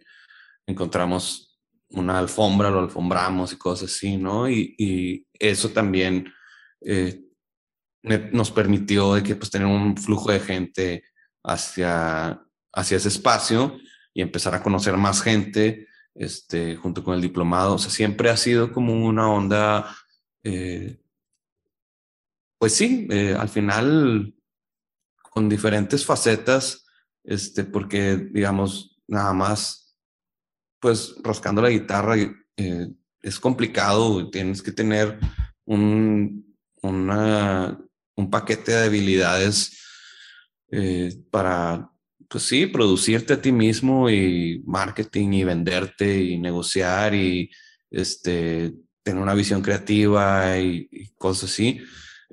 encontramos 0.65 1.59
una 1.89 2.17
alfombra, 2.17 2.69
lo 2.69 2.80
alfombramos 2.80 3.51
y 3.53 3.57
cosas 3.57 3.91
así, 3.91 4.17
¿no? 4.17 4.49
Y, 4.49 5.28
eso 5.38 5.69
también 5.69 6.34
eh, 6.80 7.21
nos 8.32 8.49
permitió 8.51 9.15
de 9.15 9.23
que 9.23 9.36
pues 9.36 9.51
tener 9.51 9.67
un 9.67 9.97
flujo 9.97 10.32
de 10.32 10.39
gente 10.39 11.03
hacia, 11.43 12.41
hacia 12.73 12.97
ese 12.97 13.09
espacio 13.09 13.78
y 14.13 14.21
empezar 14.21 14.55
a 14.55 14.63
conocer 14.63 14.95
más 14.95 15.21
gente 15.21 15.89
este, 16.13 16.78
junto 16.78 17.03
con 17.03 17.15
el 17.15 17.21
diplomado. 17.21 17.76
O 17.76 17.78
sea, 17.78 17.91
siempre 17.91 18.30
ha 18.30 18.38
sido 18.38 18.71
como 18.71 19.05
una 19.05 19.30
onda, 19.30 19.93
eh, 20.43 21.01
pues 22.58 22.74
sí, 22.74 23.08
eh, 23.12 23.36
al 23.38 23.49
final 23.49 24.34
con 25.32 25.49
diferentes 25.49 26.06
facetas, 26.06 26.86
este, 27.24 27.64
porque 27.64 28.16
digamos, 28.32 28.97
nada 29.08 29.34
más, 29.34 29.97
pues 30.80 31.16
rascando 31.24 31.62
la 31.62 31.70
guitarra 31.70 32.16
eh, 32.18 32.88
es 33.22 33.39
complicado, 33.39 34.30
tienes 34.30 34.62
que 34.62 34.72
tener 34.72 35.20
un, 35.66 36.56
un 36.82 38.30
paquete 38.30 38.72
de 38.72 38.86
habilidades 38.86 39.82
para 41.32 41.89
pues 42.30 42.43
sí, 42.43 42.68
producirte 42.68 43.34
a 43.34 43.41
ti 43.41 43.51
mismo 43.51 44.10
y 44.10 44.62
marketing 44.66 45.34
y 45.34 45.43
venderte 45.43 46.22
y 46.22 46.38
negociar 46.38 47.14
y 47.14 47.49
este, 47.89 48.74
tener 49.03 49.22
una 49.22 49.34
visión 49.34 49.62
creativa 49.62 50.58
y, 50.60 50.89
cosas 51.18 51.51
así. 51.51 51.82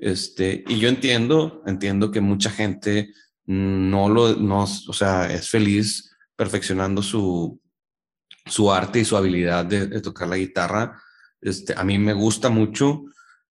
Este, 0.03 0.65
y 0.67 0.79
yo 0.79 0.89
entiendo, 0.89 1.63
entiendo 1.65 2.11
que 2.11 2.19
mucha 2.19 2.49
gente 2.49 3.13
no 3.45 4.09
lo, 4.09 4.35
no, 4.35 4.63
o 4.63 4.93
sea, 4.93 5.33
es 5.33 5.49
feliz 5.49 6.13
perfeccionando 6.35 7.01
su, 7.01 7.57
su 8.45 8.69
arte 8.69 8.99
y 8.99 9.05
su 9.05 9.15
habilidad 9.15 9.63
de, 9.63 10.01
tocar 10.01 10.27
la 10.27 10.35
guitarra. 10.35 11.01
Este, 11.39 11.73
a 11.77 11.85
mí 11.85 11.99
me 11.99 12.11
gusta 12.11 12.49
mucho. 12.49 13.05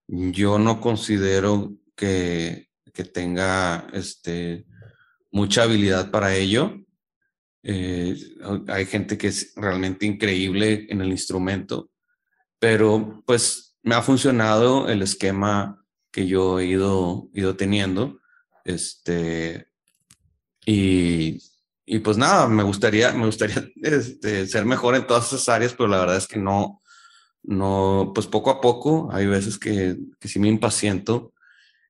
Yo 0.06 0.58
no 0.58 0.78
considero 0.78 1.72
que, 1.96 2.68
que 2.92 3.04
tenga 3.04 3.86
este, 3.94 4.66
mucha 5.30 5.62
habilidad 5.62 6.10
para 6.10 6.34
ello. 6.34 6.76
Eh, 7.62 8.14
hay 8.68 8.84
gente 8.84 9.16
que 9.16 9.28
es 9.28 9.54
realmente 9.56 10.04
increíble 10.04 10.86
en 10.90 11.00
el 11.00 11.12
instrumento, 11.12 11.90
pero 12.58 13.22
pues 13.24 13.78
me 13.82 13.94
ha 13.94 14.02
funcionado 14.02 14.90
el 14.90 15.00
esquema 15.00 15.81
que 16.12 16.26
yo 16.26 16.60
he 16.60 16.66
ido, 16.66 17.28
ido 17.32 17.56
teniendo. 17.56 18.20
Este, 18.64 19.66
y, 20.64 21.42
y 21.84 21.98
pues 21.98 22.16
nada, 22.16 22.46
me 22.48 22.62
gustaría, 22.62 23.12
me 23.12 23.26
gustaría 23.26 23.64
este, 23.82 24.46
ser 24.46 24.64
mejor 24.64 24.94
en 24.94 25.06
todas 25.06 25.26
esas 25.26 25.48
áreas, 25.48 25.72
pero 25.72 25.88
la 25.88 25.98
verdad 25.98 26.16
es 26.18 26.28
que 26.28 26.38
no, 26.38 26.82
no, 27.42 28.12
pues 28.14 28.26
poco 28.26 28.50
a 28.50 28.60
poco, 28.60 29.08
hay 29.12 29.26
veces 29.26 29.58
que, 29.58 29.96
que 30.20 30.28
sí 30.28 30.38
me 30.38 30.48
impaciento 30.48 31.32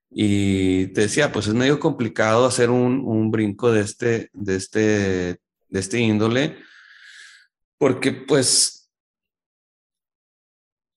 y 0.09 0.87
te 0.87 1.01
decía, 1.01 1.31
pues 1.31 1.47
es 1.47 1.53
medio 1.53 1.79
complicado 1.79 2.45
hacer 2.45 2.69
un, 2.69 3.01
un 3.05 3.31
brinco 3.31 3.71
de 3.71 3.81
este, 3.81 4.29
de, 4.33 4.55
este, 4.55 4.79
de 4.79 5.79
este 5.79 5.99
índole, 5.99 6.57
porque 7.77 8.11
pues, 8.11 8.82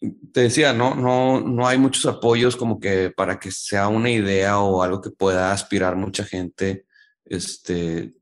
te 0.01 0.43
decía, 0.43 0.73
no, 0.73 0.95
no, 0.95 1.41
no 1.41 1.67
hay 1.67 1.79
muchos 1.79 2.07
apoyos 2.07 2.57
como 2.57 2.79
que 2.79 3.11
para 3.11 3.39
que 3.39 3.51
sea 3.51 3.89
una 3.89 4.11
idea 4.11 4.59
o 4.59 4.83
algo 4.83 5.01
que 5.01 5.11
pueda 5.11 5.53
aspirar 5.53 5.97
mucha 5.97 6.25
gente, 6.25 6.87
este, 7.25 8.15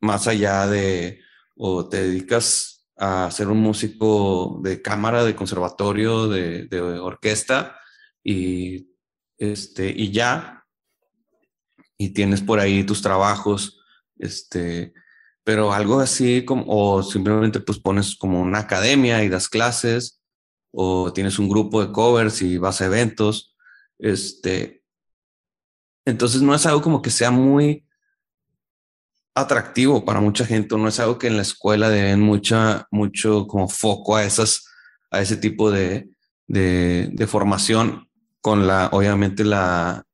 más 0.00 0.26
allá 0.26 0.66
de, 0.66 1.20
o 1.56 1.88
te 1.88 2.02
dedicas 2.02 2.86
a 2.96 3.30
ser 3.30 3.48
un 3.48 3.58
músico 3.58 4.60
de 4.62 4.82
cámara, 4.82 5.24
de 5.24 5.36
conservatorio, 5.36 6.28
de, 6.28 6.80
orquesta, 7.00 7.76
y 8.24 8.88
este, 9.36 9.88
y 9.88 10.10
ya, 10.10 10.64
y 11.96 12.10
tienes 12.10 12.40
por 12.42 12.58
ahí 12.58 12.84
tus 12.84 13.02
trabajos, 13.02 13.80
este, 14.18 14.94
pero 15.44 15.72
algo 15.72 16.00
así 16.00 16.44
como, 16.44 16.64
o 16.66 17.02
simplemente 17.02 17.60
pues 17.60 17.78
pones 17.78 18.16
como 18.16 18.40
una 18.40 18.60
academia 18.60 19.22
y 19.22 19.28
das 19.28 19.48
clases, 19.48 20.17
o 20.80 21.12
tienes 21.12 21.40
un 21.40 21.48
grupo 21.48 21.84
de 21.84 21.90
covers 21.90 22.40
y 22.40 22.56
vas 22.56 22.80
a 22.80 22.86
eventos, 22.86 23.56
este, 23.98 24.84
entonces 26.04 26.40
no 26.40 26.54
es 26.54 26.64
algo 26.66 26.80
como 26.80 27.02
que 27.02 27.10
sea 27.10 27.32
muy 27.32 27.84
atractivo 29.34 30.04
para 30.04 30.20
mucha 30.20 30.46
gente, 30.46 30.76
no 30.76 30.86
es 30.86 31.00
algo 31.00 31.18
que 31.18 31.26
en 31.26 31.34
la 31.34 31.42
escuela 31.42 31.90
den 31.90 32.20
mucha, 32.20 32.86
mucho 32.92 33.48
como 33.48 33.68
foco 33.68 34.14
a 34.14 34.22
esas, 34.22 34.66
a 35.10 35.20
ese 35.20 35.36
tipo 35.36 35.72
de, 35.72 36.10
de, 36.46 37.26
formación 37.26 38.08
con 38.40 38.68
la, 38.68 38.88
obviamente, 38.92 39.42
la, 39.42 40.06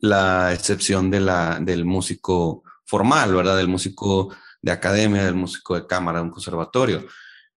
la 0.00 0.54
excepción 0.54 1.10
de 1.10 1.18
la, 1.18 1.58
del 1.60 1.84
músico 1.84 2.62
formal, 2.84 3.34
¿verdad? 3.34 3.56
Del 3.56 3.66
músico 3.66 4.32
de 4.62 4.70
academia, 4.70 5.24
del 5.24 5.34
músico 5.34 5.74
de 5.74 5.88
cámara, 5.88 6.18
de 6.20 6.26
un 6.26 6.30
conservatorio. 6.30 7.04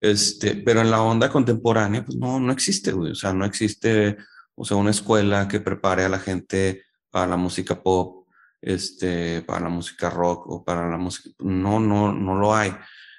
Este, 0.02 0.56
pero 0.56 0.82
en 0.82 0.91
la 0.91 1.02
onda 1.02 1.30
contemporánea, 1.30 2.06
pues 2.06 2.18
no, 2.18 2.39
no 2.39 2.52
existe, 2.52 2.91
güey. 2.91 3.12
O 3.12 3.16
sea, 3.16 3.34
no 3.34 3.45
existe, 3.45 4.18
o 4.56 4.64
sea, 4.66 4.78
una 4.78 4.91
escuela 4.91 5.47
que 5.47 5.60
prepare 5.60 6.06
a 6.06 6.10
la 6.10 6.20
gente 6.20 6.84
para 7.10 7.28
la 7.28 7.38
música 7.38 7.82
pop, 7.82 8.28
este, 8.62 9.41
para 9.41 9.62
la 9.62 9.70
música 9.70 10.10
rock 10.10 10.47
o 10.47 10.64
para 10.64 10.89
la 10.89 10.97
música. 10.97 11.30
No, 11.39 11.80
no, 11.80 12.14
no 12.14 12.36
lo 12.36 12.56
hay. 12.56 12.76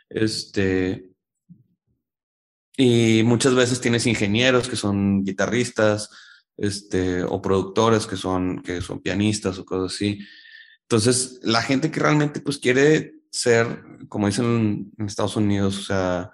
Este, 0.09 1.11
y 2.77 3.23
muchas 3.25 3.55
veces 3.55 3.81
tienes 3.81 4.07
ingenieros 4.07 4.69
que 4.69 4.77
son 4.77 5.23
guitarristas, 5.23 6.09
este, 6.57 7.23
o 7.25 7.41
productores 7.41 8.07
que 8.07 8.17
son, 8.17 8.63
que 8.63 8.81
son 8.81 9.01
pianistas 9.01 9.59
o 9.59 9.65
cosas 9.65 9.95
así. 9.95 10.21
Entonces, 10.83 11.41
la 11.43 11.63
gente 11.63 11.91
que 11.91 12.01
realmente 12.01 12.41
pues 12.41 12.59
quiere 12.59 13.15
ser, 13.31 13.83
como 14.09 14.27
dicen 14.27 14.93
en 14.99 15.07
Estados 15.07 15.37
Unidos, 15.37 15.79
o 15.79 15.83
sea, 15.83 16.31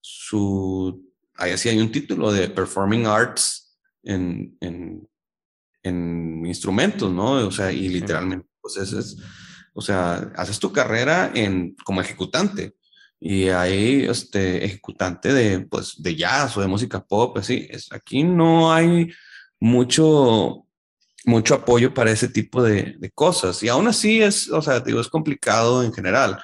su, 0.00 1.12
ahí 1.34 1.52
así 1.52 1.68
hay 1.68 1.78
un 1.78 1.92
título 1.92 2.32
de 2.32 2.48
Performing 2.48 3.06
Arts 3.06 3.78
en, 4.02 4.56
en, 4.60 5.08
en 5.82 6.46
instrumentos, 6.46 7.10
¿no? 7.12 7.46
O 7.46 7.50
sea, 7.50 7.72
y 7.72 7.88
literalmente, 7.88 8.46
pues 8.60 8.76
es, 8.76 9.16
o 9.72 9.80
sea, 9.80 10.32
haces 10.36 10.58
tu 10.58 10.72
carrera 10.72 11.30
en, 11.34 11.76
como 11.84 12.00
ejecutante 12.00 12.74
y 13.20 13.48
hay 13.48 14.04
este 14.04 14.64
ejecutante 14.64 15.32
de, 15.32 15.60
pues, 15.60 16.00
de 16.02 16.16
jazz 16.16 16.56
o 16.56 16.60
de 16.60 16.68
música 16.68 17.04
pop, 17.04 17.36
así, 17.38 17.66
es, 17.70 17.92
aquí 17.92 18.22
no 18.22 18.72
hay 18.72 19.10
mucho, 19.60 20.66
mucho 21.24 21.54
apoyo 21.54 21.92
para 21.92 22.12
ese 22.12 22.28
tipo 22.28 22.62
de, 22.62 22.96
de, 22.98 23.10
cosas. 23.10 23.62
Y 23.62 23.68
aún 23.68 23.88
así 23.88 24.22
es, 24.22 24.50
o 24.50 24.62
sea, 24.62 24.80
digo, 24.80 25.00
es 25.00 25.08
complicado 25.08 25.82
en 25.82 25.92
general, 25.92 26.40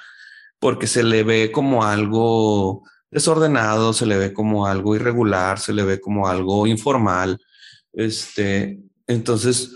porque 0.59 0.87
se 0.87 1.03
le 1.03 1.23
ve 1.23 1.51
como 1.51 1.83
algo 1.83 2.83
desordenado, 3.15 3.93
se 3.93 4.05
le 4.05 4.17
ve 4.17 4.33
como 4.33 4.67
algo 4.67 4.95
irregular, 4.95 5.57
se 5.59 5.73
le 5.73 5.83
ve 5.83 6.01
como 6.01 6.27
algo 6.27 6.67
informal. 6.67 7.39
Este, 7.93 8.79
entonces, 9.07 9.71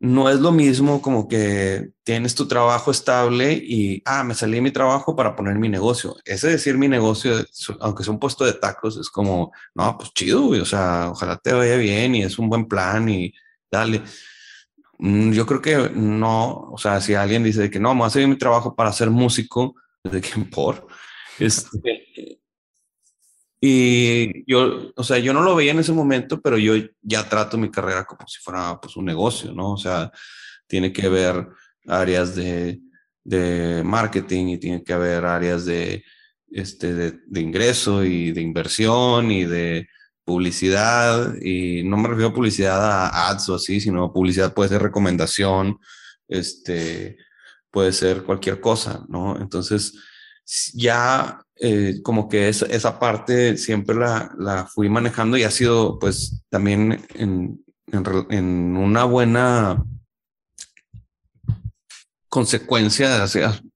no 0.00 0.30
es 0.30 0.40
lo 0.40 0.52
mismo 0.52 1.02
como 1.02 1.28
que 1.28 1.90
tienes 2.02 2.34
tu 2.34 2.48
trabajo 2.48 2.90
estable 2.90 3.52
y, 3.52 4.02
ah, 4.06 4.24
me 4.24 4.34
salí 4.34 4.54
de 4.54 4.62
mi 4.62 4.70
trabajo 4.70 5.14
para 5.14 5.36
poner 5.36 5.56
mi 5.58 5.68
negocio. 5.68 6.16
Ese 6.24 6.48
decir 6.48 6.78
mi 6.78 6.88
negocio, 6.88 7.34
aunque 7.80 8.04
sea 8.04 8.12
un 8.12 8.20
puesto 8.20 8.44
de 8.44 8.54
tacos, 8.54 8.96
es 8.96 9.10
como, 9.10 9.52
no, 9.74 9.96
pues 9.98 10.12
chido, 10.14 10.48
o 10.48 10.64
sea, 10.64 11.10
ojalá 11.10 11.36
te 11.36 11.52
vaya 11.52 11.76
bien 11.76 12.14
y 12.14 12.22
es 12.22 12.38
un 12.38 12.48
buen 12.48 12.66
plan 12.66 13.08
y 13.08 13.32
dale. 13.70 14.02
Mm, 14.98 15.32
yo 15.32 15.44
creo 15.44 15.60
que 15.60 15.90
no, 15.94 16.70
o 16.72 16.78
sea, 16.78 17.00
si 17.02 17.14
alguien 17.14 17.42
dice 17.44 17.70
que 17.70 17.80
no, 17.80 17.94
me 17.94 18.00
voy 18.00 18.06
a 18.08 18.10
seguir 18.10 18.28
mi 18.28 18.38
trabajo 18.38 18.74
para 18.74 18.92
ser 18.92 19.10
músico, 19.10 19.74
¿de 20.04 20.20
qué 20.22 20.40
por? 20.50 20.86
Este, 21.38 22.05
y 23.60 24.44
yo, 24.50 24.92
o 24.94 25.02
sea, 25.02 25.18
yo 25.18 25.32
no 25.32 25.42
lo 25.42 25.54
veía 25.54 25.72
en 25.72 25.78
ese 25.78 25.92
momento, 25.92 26.40
pero 26.40 26.58
yo 26.58 26.74
ya 27.02 27.28
trato 27.28 27.56
mi 27.56 27.70
carrera 27.70 28.04
como 28.04 28.26
si 28.28 28.38
fuera 28.40 28.78
pues 28.80 28.96
un 28.96 29.06
negocio, 29.06 29.52
¿no? 29.52 29.72
O 29.72 29.76
sea, 29.78 30.10
tiene 30.66 30.92
que 30.92 31.06
haber 31.06 31.48
áreas 31.86 32.34
de, 32.34 32.80
de 33.24 33.82
marketing 33.84 34.46
y 34.48 34.58
tiene 34.58 34.84
que 34.84 34.92
haber 34.92 35.24
áreas 35.24 35.64
de, 35.64 36.04
este, 36.50 36.94
de, 36.94 37.18
de, 37.26 37.40
ingreso 37.40 38.04
y 38.04 38.32
de 38.32 38.42
inversión 38.42 39.30
y 39.30 39.44
de 39.44 39.88
publicidad. 40.24 41.34
Y 41.40 41.82
no 41.84 41.96
me 41.96 42.08
refiero 42.08 42.30
a 42.30 42.34
publicidad 42.34 42.84
a 42.84 43.28
ads 43.30 43.48
o 43.48 43.54
así, 43.54 43.80
sino 43.80 44.12
publicidad 44.12 44.52
puede 44.52 44.68
ser 44.68 44.82
recomendación, 44.82 45.78
este, 46.28 47.16
puede 47.70 47.92
ser 47.92 48.22
cualquier 48.24 48.60
cosa, 48.60 49.04
¿no? 49.08 49.40
Entonces, 49.40 49.94
ya 50.74 51.45
eh, 51.58 52.00
como 52.02 52.28
que 52.28 52.48
esa 52.48 52.98
parte 52.98 53.56
siempre 53.56 53.96
la, 53.96 54.30
la, 54.38 54.66
fui 54.66 54.90
manejando 54.90 55.38
y 55.38 55.44
ha 55.44 55.50
sido 55.50 55.98
pues 55.98 56.44
también 56.50 57.06
en, 57.14 57.64
en, 57.92 58.76
una 58.76 59.04
buena 59.04 59.82
consecuencia, 62.28 63.24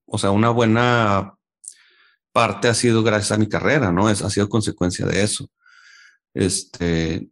o 0.04 0.18
sea, 0.18 0.30
una 0.30 0.50
buena 0.50 1.34
parte 2.32 2.68
ha 2.68 2.74
sido 2.74 3.02
gracias 3.02 3.32
a 3.32 3.38
mi 3.38 3.48
carrera, 3.48 3.90
¿no? 3.92 4.10
Es, 4.10 4.22
ha 4.22 4.30
sido 4.30 4.48
consecuencia 4.48 5.06
de 5.06 5.22
eso. 5.22 5.48
Este, 6.34 7.30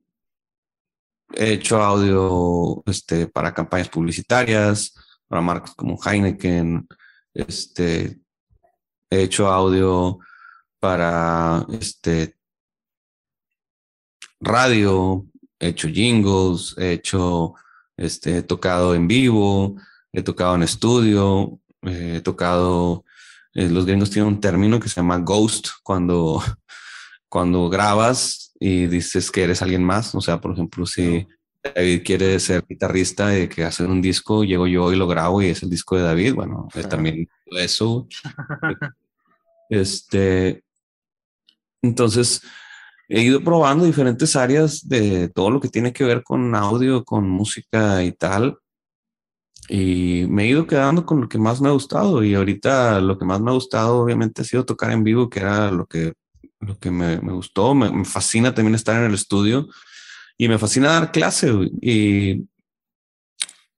he 1.34 1.52
hecho 1.52 1.82
audio 1.82 2.82
este, 2.86 3.26
para 3.26 3.52
campañas 3.52 3.90
publicitarias, 3.90 4.94
para 5.28 5.42
marcas 5.42 5.74
como 5.74 5.98
Heineken, 6.02 6.88
este, 7.34 8.18
he 9.10 9.22
hecho 9.22 9.46
audio 9.48 10.18
para 10.80 11.66
este, 11.80 12.36
radio, 14.40 15.26
he 15.58 15.68
hecho 15.68 15.88
jingles, 15.88 16.74
he 16.78 16.92
hecho, 16.92 17.54
este, 17.96 18.38
he 18.38 18.42
tocado 18.42 18.94
en 18.94 19.08
vivo, 19.08 19.76
he 20.12 20.22
tocado 20.22 20.54
en 20.54 20.62
estudio, 20.62 21.58
he 21.82 22.20
tocado, 22.20 23.04
eh, 23.54 23.68
los 23.68 23.86
gringos 23.86 24.10
tienen 24.10 24.34
un 24.34 24.40
término 24.40 24.78
que 24.78 24.88
se 24.88 24.96
llama 24.96 25.18
ghost 25.18 25.68
cuando, 25.82 26.42
cuando 27.28 27.68
grabas 27.68 28.52
y 28.60 28.86
dices 28.86 29.30
que 29.30 29.44
eres 29.44 29.62
alguien 29.62 29.84
más, 29.84 30.14
o 30.14 30.20
sea, 30.20 30.40
por 30.40 30.52
ejemplo, 30.52 30.86
si 30.86 31.26
David 31.62 32.02
quiere 32.04 32.38
ser 32.40 32.64
guitarrista 32.68 33.36
y 33.36 33.48
que 33.48 33.64
hacer 33.64 33.86
un 33.86 34.00
disco, 34.00 34.44
llego 34.44 34.66
yo 34.66 34.92
y 34.92 34.96
lo 34.96 35.06
grabo 35.06 35.42
y 35.42 35.46
es 35.46 35.62
el 35.62 35.70
disco 35.70 35.96
de 35.96 36.02
David, 36.02 36.34
bueno, 36.34 36.68
es 36.74 36.88
también 36.88 37.28
eso. 37.46 38.06
este, 39.70 40.62
entonces, 41.82 42.42
he 43.08 43.22
ido 43.22 43.42
probando 43.42 43.84
diferentes 43.84 44.36
áreas 44.36 44.86
de 44.88 45.28
todo 45.28 45.50
lo 45.50 45.60
que 45.60 45.68
tiene 45.68 45.92
que 45.92 46.04
ver 46.04 46.22
con 46.22 46.54
audio, 46.54 47.04
con 47.04 47.28
música 47.28 48.02
y 48.04 48.12
tal. 48.12 48.58
Y 49.68 50.26
me 50.28 50.44
he 50.44 50.48
ido 50.48 50.66
quedando 50.66 51.04
con 51.04 51.20
lo 51.20 51.28
que 51.28 51.38
más 51.38 51.60
me 51.60 51.68
ha 51.68 51.72
gustado. 51.72 52.22
Y 52.24 52.34
ahorita 52.34 53.00
lo 53.00 53.18
que 53.18 53.24
más 53.24 53.40
me 53.40 53.50
ha 53.50 53.54
gustado, 53.54 53.98
obviamente, 53.98 54.42
ha 54.42 54.44
sido 54.44 54.64
tocar 54.64 54.90
en 54.90 55.04
vivo, 55.04 55.28
que 55.30 55.40
era 55.40 55.70
lo 55.70 55.86
que, 55.86 56.14
lo 56.60 56.78
que 56.78 56.90
me, 56.90 57.16
gustó. 57.18 57.74
Me, 57.74 57.90
me, 57.90 58.04
fascina 58.04 58.54
también 58.54 58.74
estar 58.74 58.96
en 58.96 59.04
el 59.08 59.14
estudio 59.14 59.68
y 60.36 60.48
me 60.48 60.58
fascina 60.58 60.92
dar 60.92 61.12
clase. 61.12 61.52
Y, 61.80 62.46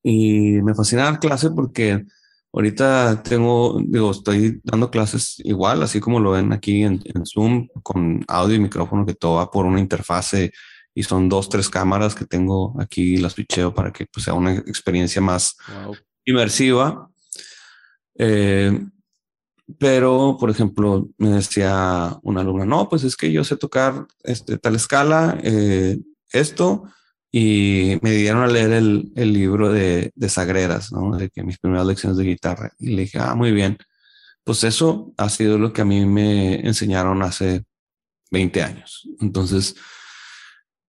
y 0.02 0.62
me 0.62 0.74
fascina 0.74 1.04
dar 1.04 1.20
clase 1.20 1.50
porque 1.50 2.04
Ahorita 2.52 3.22
tengo, 3.22 3.80
digo, 3.84 4.10
estoy 4.10 4.60
dando 4.64 4.90
clases 4.90 5.36
igual, 5.44 5.82
así 5.82 6.00
como 6.00 6.18
lo 6.18 6.32
ven 6.32 6.52
aquí 6.52 6.82
en, 6.82 7.00
Zoom, 7.24 7.68
con 7.82 8.24
audio 8.26 8.56
y 8.56 8.60
micrófono, 8.60 9.06
que 9.06 9.14
todo 9.14 9.36
va 9.36 9.50
por 9.50 9.66
una 9.66 9.78
interfase 9.78 10.52
y 10.92 11.04
son 11.04 11.28
dos, 11.28 11.48
tres 11.48 11.68
cámaras 11.68 12.16
que 12.16 12.26
tengo 12.26 12.74
aquí, 12.80 13.18
las 13.18 13.34
switcheo 13.34 13.72
para 13.72 13.92
que 13.92 14.06
pues, 14.06 14.24
sea 14.24 14.34
una 14.34 14.54
experiencia 14.54 15.22
más 15.22 15.56
inmersiva. 16.24 17.08
Eh, 18.18 18.80
pero, 19.78 20.36
por 20.38 20.50
ejemplo, 20.50 21.08
me 21.18 21.30
decía 21.30 22.18
una 22.22 22.40
alumna, 22.40 22.64
no, 22.64 22.88
pues 22.88 23.04
es 23.04 23.16
que 23.16 23.30
yo 23.30 23.44
sé 23.44 23.56
tocar 23.56 24.06
este, 24.24 24.58
tal 24.58 24.74
escala, 24.74 25.38
eh, 25.42 25.98
esto, 26.32 26.84
y 27.32 27.98
me 28.02 28.10
dieron 28.12 28.42
a 28.42 28.48
leer 28.48 28.72
el, 28.72 29.12
el 29.14 29.32
libro 29.32 29.72
de, 29.72 30.10
de, 30.14 30.28
Sagreras, 30.28 30.92
¿no? 30.92 31.16
De 31.16 31.30
que 31.30 31.44
mis 31.44 31.58
primeras 31.58 31.86
lecciones 31.86 32.18
de 32.18 32.24
guitarra. 32.24 32.72
Y 32.78 32.90
le 32.90 33.02
dije, 33.02 33.18
ah, 33.20 33.34
muy 33.34 33.52
bien. 33.52 33.78
Pues 34.42 34.64
eso 34.64 35.12
ha 35.16 35.28
sido 35.28 35.58
lo 35.58 35.72
que 35.72 35.82
a 35.82 35.84
mí 35.84 36.04
me 36.06 36.66
enseñaron 36.66 37.22
hace 37.22 37.64
20 38.32 38.62
años. 38.62 39.08
Entonces, 39.20 39.76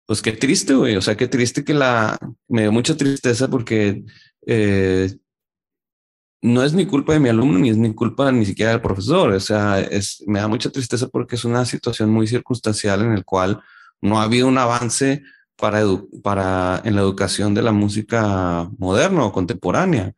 pues 0.07 0.21
qué 0.21 0.31
triste, 0.31 0.73
güey. 0.73 0.95
O 0.95 1.01
sea, 1.01 1.15
qué 1.15 1.27
triste 1.27 1.63
que 1.63 1.75
la... 1.75 2.17
Me 2.47 2.63
dio 2.63 2.71
mucha 2.71 2.97
tristeza 2.97 3.47
porque 3.47 4.03
eh, 4.47 5.15
no 6.41 6.63
es 6.63 6.73
mi 6.73 6.87
culpa 6.87 7.13
de 7.13 7.19
mi 7.19 7.29
alumno, 7.29 7.59
ni 7.59 7.69
es 7.69 7.77
mi 7.77 7.93
culpa 7.93 8.31
ni 8.31 8.47
siquiera 8.47 8.71
del 8.71 8.81
profesor. 8.81 9.31
O 9.31 9.39
sea, 9.39 9.79
es, 9.79 10.23
me 10.25 10.39
da 10.39 10.47
mucha 10.47 10.71
tristeza 10.71 11.07
porque 11.07 11.35
es 11.35 11.45
una 11.45 11.65
situación 11.65 12.09
muy 12.09 12.25
circunstancial 12.25 13.03
en 13.03 13.11
el 13.11 13.25
cual 13.25 13.61
no 14.01 14.19
ha 14.19 14.23
habido 14.23 14.47
un 14.47 14.57
avance 14.57 15.21
para, 15.61 15.81
para 16.23 16.81
en 16.83 16.95
la 16.95 17.01
educación 17.01 17.53
de 17.53 17.61
la 17.61 17.71
música 17.71 18.69
moderna 18.77 19.23
o 19.23 19.31
contemporánea. 19.31 20.13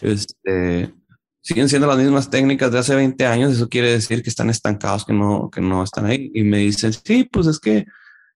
Este, 0.00 0.94
siguen 1.42 1.68
siendo 1.68 1.86
las 1.86 1.98
mismas 1.98 2.30
técnicas 2.30 2.72
de 2.72 2.78
hace 2.78 2.94
20 2.94 3.26
años, 3.26 3.52
eso 3.52 3.68
quiere 3.68 3.90
decir 3.90 4.22
que 4.22 4.30
están 4.30 4.48
estancados, 4.50 5.04
que 5.04 5.12
no, 5.12 5.50
que 5.50 5.60
no 5.60 5.82
están 5.82 6.06
ahí. 6.06 6.30
Y 6.32 6.44
me 6.44 6.58
dicen, 6.58 6.92
sí, 6.92 7.28
pues 7.30 7.48
es 7.48 7.58
que 7.58 7.84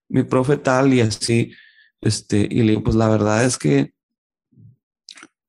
mi 0.08 0.24
profe 0.24 0.56
tal 0.56 0.92
y 0.92 1.00
así, 1.00 1.52
este, 2.00 2.46
y 2.50 2.62
le 2.62 2.70
digo, 2.72 2.82
pues 2.82 2.96
la 2.96 3.08
verdad 3.08 3.44
es 3.44 3.56
que 3.56 3.94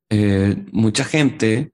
eh, 0.10 0.64
mucha 0.72 1.04
gente 1.04 1.74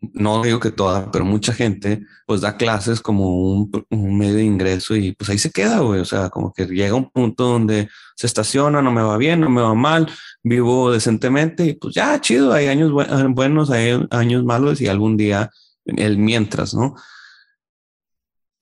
no 0.00 0.42
digo 0.42 0.60
que 0.60 0.70
toda, 0.70 1.10
pero 1.10 1.24
mucha 1.24 1.52
gente 1.52 2.06
pues 2.26 2.40
da 2.40 2.56
clases 2.56 3.00
como 3.00 3.52
un, 3.52 4.18
medio 4.18 4.36
de 4.36 4.44
ingreso 4.44 4.96
y 4.96 5.12
pues 5.12 5.28
ahí 5.30 5.38
se 5.38 5.50
queda, 5.50 5.80
güey. 5.80 6.00
O 6.00 6.04
sea, 6.04 6.30
como 6.30 6.52
que 6.52 6.66
llega 6.66 6.94
un 6.94 7.10
punto 7.10 7.44
donde 7.44 7.88
se 8.16 8.26
estaciona, 8.26 8.80
no 8.80 8.92
me 8.92 9.02
va 9.02 9.16
bien, 9.18 9.40
no 9.40 9.50
me 9.50 9.60
va 9.60 9.74
mal, 9.74 10.10
vivo 10.42 10.90
decentemente 10.90 11.66
y 11.66 11.74
pues 11.74 11.94
ya, 11.94 12.20
chido, 12.20 12.52
hay 12.52 12.68
años 12.68 12.92
buenos, 12.92 13.70
hay 13.70 14.06
años 14.10 14.44
malos 14.44 14.80
y 14.80 14.88
algún 14.88 15.16
día 15.16 15.50
el 15.84 16.18
mientras, 16.18 16.74
¿no? 16.74 16.94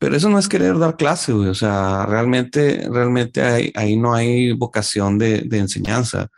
Pero 0.00 0.16
eso 0.16 0.28
no 0.28 0.38
es 0.38 0.48
querer 0.48 0.78
dar 0.78 0.96
clase, 0.96 1.32
güey. 1.32 1.48
O 1.48 1.54
sea, 1.54 2.06
realmente, 2.06 2.88
realmente 2.90 3.42
ahí, 3.74 3.96
no 3.96 4.14
hay 4.14 4.52
vocación 4.52 5.18
de, 5.18 5.42
de 5.42 5.58
enseñanza. 5.58 6.28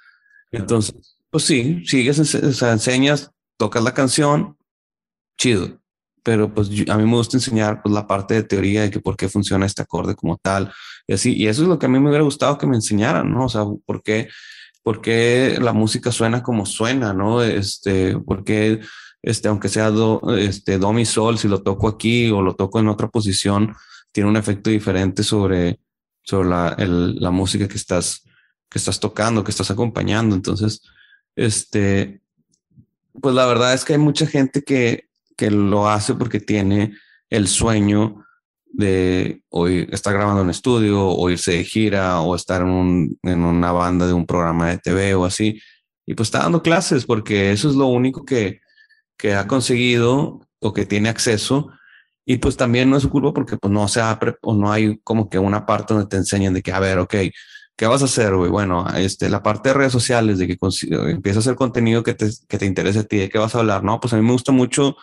Entonces, 0.50 0.94
pues 1.30 1.44
sí, 1.44 1.82
sigues, 1.86 2.18
o 2.18 2.52
sea, 2.52 2.72
enseñas, 2.72 3.30
tocas 3.58 3.84
la 3.84 3.92
canción, 3.92 4.56
chido. 5.40 5.80
Pero 6.22 6.52
pues 6.54 6.68
a 6.68 6.98
mí 6.98 7.04
me 7.04 7.16
gusta 7.16 7.38
enseñar 7.38 7.82
pues, 7.82 7.94
la 7.94 8.06
parte 8.06 8.34
de 8.34 8.42
teoría 8.42 8.82
de 8.82 8.90
que 8.90 9.00
por 9.00 9.16
qué 9.16 9.28
funciona 9.28 9.64
este 9.64 9.82
acorde 9.82 10.14
como 10.14 10.36
tal 10.36 10.70
y 11.06 11.14
así. 11.14 11.34
Y 11.34 11.46
eso 11.48 11.62
es 11.62 11.68
lo 11.68 11.78
que 11.78 11.86
a 11.86 11.88
mí 11.88 11.98
me 11.98 12.10
hubiera 12.10 12.24
gustado 12.24 12.58
que 12.58 12.66
me 12.66 12.76
enseñaran, 12.76 13.32
¿no? 13.32 13.46
O 13.46 13.48
sea, 13.48 13.64
por 13.86 14.02
qué, 14.02 14.28
por 14.82 15.00
qué 15.00 15.58
la 15.60 15.72
música 15.72 16.12
suena 16.12 16.42
como 16.42 16.66
suena, 16.66 17.14
¿no? 17.14 17.42
Este, 17.42 18.18
por 18.18 18.44
qué, 18.44 18.80
este, 19.22 19.48
aunque 19.48 19.70
sea 19.70 19.90
do, 19.90 20.20
este, 20.36 20.78
do, 20.78 20.92
mi, 20.92 21.06
sol, 21.06 21.38
si 21.38 21.48
lo 21.48 21.62
toco 21.62 21.88
aquí 21.88 22.30
o 22.30 22.42
lo 22.42 22.54
toco 22.54 22.78
en 22.78 22.88
otra 22.88 23.08
posición, 23.08 23.74
tiene 24.12 24.28
un 24.28 24.36
efecto 24.36 24.68
diferente 24.68 25.22
sobre, 25.22 25.80
sobre 26.22 26.50
la, 26.50 26.74
el, 26.78 27.16
la 27.16 27.30
música 27.30 27.66
que 27.66 27.76
estás, 27.76 28.24
que 28.68 28.78
estás 28.78 29.00
tocando, 29.00 29.42
que 29.42 29.52
estás 29.52 29.70
acompañando. 29.70 30.34
Entonces, 30.36 30.82
este, 31.34 32.20
pues 33.22 33.34
la 33.34 33.46
verdad 33.46 33.72
es 33.72 33.86
que 33.86 33.94
hay 33.94 33.98
mucha 33.98 34.26
gente 34.26 34.62
que 34.62 35.09
que 35.40 35.50
lo 35.50 35.88
hace 35.88 36.14
porque 36.14 36.38
tiene 36.38 36.92
el 37.30 37.48
sueño 37.48 38.26
de 38.66 39.42
hoy 39.48 39.88
estar 39.90 40.12
grabando 40.12 40.42
en 40.42 40.50
estudio 40.50 41.02
o 41.02 41.30
irse 41.30 41.52
de 41.52 41.64
gira 41.64 42.20
o 42.20 42.36
estar 42.36 42.60
en, 42.60 42.68
un, 42.68 43.18
en, 43.22 43.42
una 43.42 43.72
banda 43.72 44.06
de 44.06 44.12
un 44.12 44.26
programa 44.26 44.68
de 44.68 44.76
TV 44.76 45.14
o 45.14 45.24
así. 45.24 45.58
Y 46.04 46.12
pues 46.12 46.26
está 46.26 46.40
dando 46.40 46.62
clases 46.62 47.06
porque 47.06 47.52
eso 47.52 47.70
es 47.70 47.74
lo 47.74 47.86
único 47.86 48.26
que, 48.26 48.60
que 49.16 49.32
ha 49.32 49.46
conseguido 49.46 50.46
o 50.60 50.74
que 50.74 50.84
tiene 50.84 51.08
acceso. 51.08 51.70
Y 52.26 52.36
pues 52.36 52.58
también 52.58 52.90
no 52.90 52.98
es 52.98 53.02
su 53.02 53.08
culpa 53.08 53.32
porque 53.32 53.56
pues 53.56 53.72
no 53.72 53.88
se 53.88 54.02
o 54.42 54.54
no 54.54 54.70
hay 54.70 55.00
como 55.02 55.30
que 55.30 55.38
una 55.38 55.64
parte 55.64 55.94
donde 55.94 56.10
te 56.10 56.18
enseñan 56.18 56.52
de 56.52 56.60
que, 56.60 56.72
a 56.72 56.80
ver, 56.80 56.98
ok, 56.98 57.14
¿qué 57.76 57.86
vas 57.86 58.02
a 58.02 58.04
hacer, 58.04 58.36
güey? 58.36 58.50
Bueno, 58.50 58.86
este, 58.94 59.30
la 59.30 59.42
parte 59.42 59.70
de 59.70 59.74
redes 59.74 59.92
sociales, 59.92 60.36
de 60.36 60.46
que 60.46 60.58
empieza 61.08 61.38
a 61.38 61.40
hacer 61.40 61.54
contenido 61.54 62.02
que 62.02 62.12
te, 62.12 62.28
que 62.46 62.58
te 62.58 62.66
interese 62.66 62.98
a 62.98 63.04
ti, 63.04 63.16
de 63.16 63.30
qué 63.30 63.38
vas 63.38 63.54
a 63.54 63.60
hablar, 63.60 63.82
¿no? 63.82 63.98
Pues 64.00 64.12
a 64.12 64.18
mí 64.18 64.22
me 64.22 64.32
gusta 64.32 64.52
mucho 64.52 64.96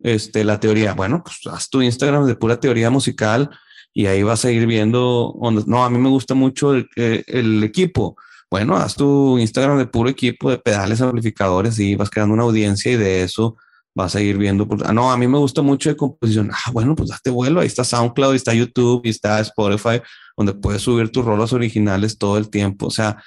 este, 0.00 0.44
la 0.44 0.60
teoría. 0.60 0.94
Bueno, 0.94 1.22
pues 1.24 1.40
haz 1.52 1.68
tu 1.68 1.82
Instagram 1.82 2.26
de 2.26 2.36
pura 2.36 2.60
teoría 2.60 2.90
musical 2.90 3.50
y 3.92 4.06
ahí 4.06 4.22
vas 4.22 4.44
a 4.44 4.50
ir 4.50 4.66
viendo. 4.66 5.34
no, 5.66 5.84
a 5.84 5.90
mí 5.90 5.98
me 5.98 6.08
gusta 6.08 6.34
mucho 6.34 6.74
el, 6.74 6.88
el, 6.96 7.64
equipo. 7.64 8.16
Bueno, 8.50 8.76
haz 8.76 8.94
tu 8.94 9.38
Instagram 9.38 9.78
de 9.78 9.86
puro 9.86 10.08
equipo 10.08 10.50
de 10.50 10.58
pedales 10.58 11.00
amplificadores 11.00 11.78
y 11.78 11.96
vas 11.96 12.10
creando 12.10 12.34
una 12.34 12.44
audiencia 12.44 12.92
y 12.92 12.96
de 12.96 13.22
eso 13.22 13.56
vas 13.98 14.14
a 14.14 14.20
ir 14.20 14.38
viendo. 14.38 14.66
Pues, 14.68 14.82
ah, 14.84 14.92
no, 14.92 15.10
a 15.10 15.16
mí 15.18 15.26
me 15.26 15.38
gusta 15.38 15.60
mucho 15.62 15.88
de 15.90 15.96
composición. 15.96 16.50
Ah, 16.52 16.70
bueno, 16.72 16.94
pues 16.94 17.10
date 17.10 17.30
vuelo. 17.30 17.60
Ahí 17.60 17.66
está 17.66 17.84
SoundCloud, 17.84 18.30
ahí 18.30 18.36
está 18.36 18.54
YouTube, 18.54 19.02
y 19.04 19.10
está 19.10 19.40
Spotify, 19.40 20.00
donde 20.36 20.54
puedes 20.54 20.82
subir 20.82 21.10
tus 21.10 21.24
rolas 21.24 21.52
originales 21.52 22.16
todo 22.16 22.38
el 22.38 22.48
tiempo. 22.48 22.86
O 22.86 22.90
sea, 22.90 23.22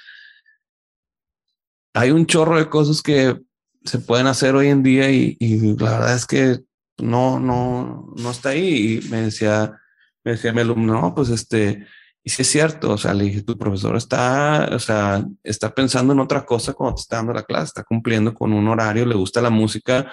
hay 1.94 2.10
un 2.10 2.26
chorro 2.26 2.56
de 2.56 2.68
cosas 2.68 3.02
que 3.02 3.38
se 3.84 3.98
pueden 3.98 4.26
hacer 4.26 4.54
hoy 4.54 4.68
en 4.68 4.82
día 4.82 5.10
y, 5.10 5.36
la 5.78 5.92
verdad 5.98 6.14
es 6.14 6.26
que 6.26 6.60
no, 6.98 7.40
no, 7.40 8.12
no 8.16 8.30
está 8.30 8.50
ahí. 8.50 9.00
Y 9.04 9.08
me 9.08 9.22
decía, 9.22 9.80
me 10.24 10.32
decía 10.32 10.52
mi 10.52 10.60
alumno, 10.60 11.00
no, 11.00 11.14
pues 11.14 11.30
este, 11.30 11.86
y 12.24 12.30
si 12.30 12.42
es 12.42 12.48
cierto, 12.48 12.92
o 12.92 12.98
sea, 12.98 13.14
le 13.14 13.24
dije, 13.24 13.42
tu 13.42 13.58
profesor 13.58 13.96
está, 13.96 14.70
o 14.72 14.78
sea, 14.78 15.24
está 15.42 15.74
pensando 15.74 16.12
en 16.12 16.20
otra 16.20 16.44
cosa 16.46 16.72
cuando 16.72 16.96
te 16.96 17.02
está 17.02 17.16
dando 17.16 17.32
la 17.32 17.42
clase, 17.42 17.64
está 17.66 17.84
cumpliendo 17.84 18.32
con 18.34 18.52
un 18.52 18.68
horario, 18.68 19.06
le 19.06 19.16
gusta 19.16 19.42
la 19.42 19.50
música, 19.50 20.12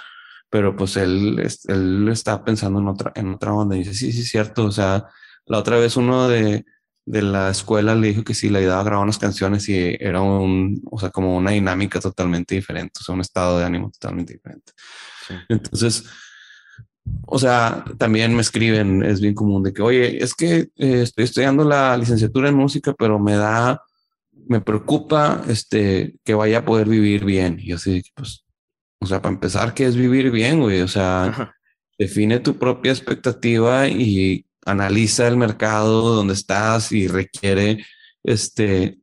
pero 0.49 0.75
pues 0.75 0.97
él, 0.97 1.39
él 1.67 2.09
está 2.09 2.43
pensando 2.43 2.79
en 2.79 2.87
otra, 2.87 3.11
en 3.15 3.33
otra 3.33 3.53
onda. 3.53 3.75
Y 3.75 3.79
dice, 3.79 3.93
sí, 3.93 4.11
sí 4.11 4.21
es 4.21 4.29
cierto, 4.29 4.65
o 4.65 4.71
sea, 4.71 5.05
la 5.45 5.59
otra 5.59 5.77
vez 5.77 5.97
uno 5.97 6.27
de, 6.27 6.65
de 7.09 7.23
la 7.23 7.49
escuela 7.49 7.95
le 7.95 8.09
dijo 8.09 8.23
que 8.23 8.35
sí, 8.35 8.49
le 8.49 8.59
ayudaba 8.59 8.81
a 8.81 8.83
grabar 8.83 9.03
unas 9.03 9.17
canciones 9.17 9.67
y 9.67 9.97
era 9.99 10.21
un, 10.21 10.79
o 10.91 10.99
sea, 10.99 11.09
como 11.09 11.35
una 11.35 11.49
dinámica 11.49 11.99
totalmente 11.99 12.53
diferente, 12.53 12.99
o 13.01 13.03
sea, 13.03 13.15
un 13.15 13.21
estado 13.21 13.57
de 13.57 13.65
ánimo 13.65 13.89
totalmente 13.89 14.33
diferente. 14.33 14.73
Entonces, 15.49 16.05
o 17.25 17.39
sea, 17.39 17.83
también 17.97 18.35
me 18.35 18.41
escriben, 18.41 19.03
es 19.03 19.21
bien 19.21 19.33
común 19.33 19.63
de 19.63 19.73
que, 19.73 19.81
oye, 19.81 20.23
es 20.23 20.35
que 20.35 20.69
eh, 20.75 21.01
estoy 21.01 21.23
estudiando 21.23 21.63
la 21.63 21.97
licenciatura 21.97 22.49
en 22.49 22.55
música, 22.55 22.93
pero 22.93 23.17
me 23.17 23.35
da, 23.35 23.81
me 24.47 24.61
preocupa 24.61 25.41
este, 25.47 26.15
que 26.23 26.35
vaya 26.35 26.59
a 26.59 26.65
poder 26.65 26.87
vivir 26.87 27.25
bien. 27.25 27.57
Y 27.59 27.71
así, 27.71 28.03
pues, 28.13 28.45
o 29.01 29.07
sea, 29.07 29.19
para 29.19 29.33
empezar, 29.33 29.73
¿qué 29.73 29.87
es 29.87 29.95
vivir 29.95 30.29
bien, 30.29 30.59
güey? 30.59 30.81
O 30.81 30.87
sea, 30.87 31.55
define 31.97 32.39
tu 32.39 32.59
propia 32.59 32.91
expectativa 32.91 33.87
y 33.87 34.45
analiza 34.65 35.27
el 35.27 35.37
mercado 35.37 36.15
donde 36.15 36.33
estás 36.33 36.91
y 36.91 37.07
requiere 37.07 37.85
este 38.23 38.99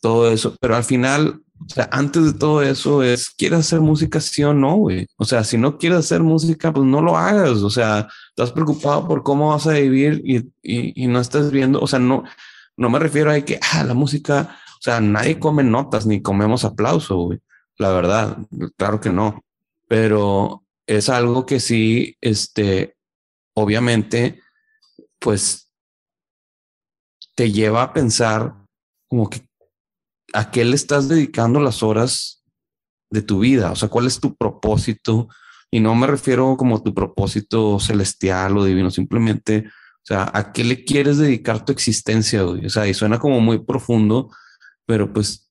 todo 0.00 0.30
eso. 0.30 0.56
Pero 0.60 0.76
al 0.76 0.84
final, 0.84 1.40
o 1.60 1.68
sea, 1.68 1.88
antes 1.90 2.24
de 2.24 2.38
todo 2.38 2.62
eso 2.62 3.02
es, 3.02 3.30
¿quieres 3.30 3.60
hacer 3.60 3.80
música 3.80 4.20
sí 4.20 4.44
o 4.44 4.54
no, 4.54 4.76
güey? 4.76 5.06
O 5.16 5.24
sea, 5.24 5.44
si 5.44 5.58
no 5.58 5.78
quieres 5.78 5.98
hacer 5.98 6.22
música, 6.22 6.72
pues 6.72 6.86
no 6.86 7.00
lo 7.00 7.16
hagas. 7.16 7.58
O 7.58 7.70
sea, 7.70 8.08
estás 8.28 8.52
preocupado 8.52 9.06
por 9.08 9.22
cómo 9.22 9.50
vas 9.50 9.66
a 9.66 9.72
vivir 9.72 10.22
y, 10.24 10.50
y, 10.62 11.06
no 11.06 11.20
estás 11.20 11.50
viendo, 11.50 11.80
o 11.80 11.86
sea, 11.86 11.98
no, 11.98 12.24
no 12.76 12.90
me 12.90 12.98
refiero 12.98 13.30
a 13.30 13.40
que, 13.40 13.58
ah, 13.72 13.84
la 13.84 13.94
música, 13.94 14.58
o 14.78 14.82
sea, 14.82 15.00
nadie 15.00 15.38
come 15.38 15.64
notas 15.64 16.06
ni 16.06 16.22
comemos 16.22 16.64
aplauso, 16.64 17.16
güey. 17.16 17.40
La 17.78 17.90
verdad, 17.90 18.38
claro 18.76 19.00
que 19.00 19.10
no. 19.10 19.42
Pero 19.88 20.64
es 20.86 21.08
algo 21.08 21.46
que 21.46 21.60
sí, 21.60 22.16
este, 22.20 22.96
obviamente, 23.54 24.40
pues 25.26 25.72
te 27.34 27.50
lleva 27.50 27.82
a 27.82 27.92
pensar 27.92 28.54
como 29.10 29.28
que 29.28 29.44
a 30.32 30.52
qué 30.52 30.64
le 30.64 30.76
estás 30.76 31.08
dedicando 31.08 31.58
las 31.58 31.82
horas 31.82 32.44
de 33.10 33.22
tu 33.22 33.40
vida, 33.40 33.72
o 33.72 33.74
sea, 33.74 33.88
cuál 33.88 34.06
es 34.06 34.20
tu 34.20 34.36
propósito. 34.36 35.26
Y 35.68 35.80
no 35.80 35.96
me 35.96 36.06
refiero 36.06 36.56
como 36.56 36.80
tu 36.80 36.94
propósito 36.94 37.80
celestial 37.80 38.56
o 38.56 38.64
divino, 38.64 38.92
simplemente, 38.92 39.66
o 39.66 40.04
sea, 40.04 40.30
a 40.32 40.52
qué 40.52 40.62
le 40.62 40.84
quieres 40.84 41.18
dedicar 41.18 41.64
tu 41.64 41.72
existencia, 41.72 42.46
O 42.46 42.68
sea, 42.68 42.86
y 42.86 42.94
suena 42.94 43.18
como 43.18 43.40
muy 43.40 43.58
profundo, 43.58 44.30
pero 44.86 45.12
pues 45.12 45.45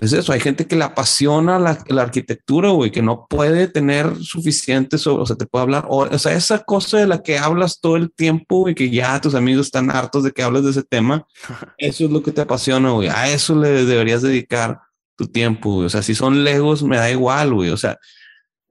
es 0.00 0.12
eso, 0.12 0.32
hay 0.32 0.40
gente 0.40 0.66
que 0.66 0.76
le 0.76 0.84
apasiona 0.84 1.58
la, 1.58 2.02
arquitectura, 2.02 2.70
güey, 2.70 2.90
que 2.90 3.02
no 3.02 3.26
puede 3.28 3.68
tener 3.68 4.16
suficiente 4.16 4.98
sobre, 4.98 5.22
o 5.22 5.26
sea, 5.26 5.36
te 5.36 5.46
puede 5.46 5.62
hablar, 5.62 5.86
o, 5.88 6.18
sea, 6.18 6.32
esa 6.32 6.64
cosa 6.64 6.98
de 6.98 7.06
la 7.06 7.22
que 7.22 7.38
hablas 7.38 7.80
todo 7.80 7.96
el 7.96 8.12
tiempo 8.12 8.68
y 8.68 8.74
que 8.74 8.90
ya 8.90 9.20
tus 9.20 9.34
amigos 9.34 9.66
están 9.66 9.90
hartos 9.90 10.24
de 10.24 10.32
que 10.32 10.42
hables 10.42 10.64
de 10.64 10.70
ese 10.70 10.82
tema, 10.82 11.26
eso 11.78 12.04
es 12.04 12.10
lo 12.10 12.22
que 12.22 12.32
te 12.32 12.40
apasiona, 12.40 12.90
güey, 12.90 13.08
a 13.08 13.30
eso 13.30 13.54
le 13.54 13.84
deberías 13.84 14.22
dedicar 14.22 14.80
tu 15.16 15.28
tiempo, 15.28 15.74
güey. 15.74 15.86
o 15.86 15.90
sea, 15.90 16.02
si 16.02 16.14
son 16.14 16.42
legos, 16.42 16.82
me 16.82 16.96
da 16.96 17.10
igual, 17.10 17.54
güey, 17.54 17.70
o 17.70 17.76
sea, 17.76 17.96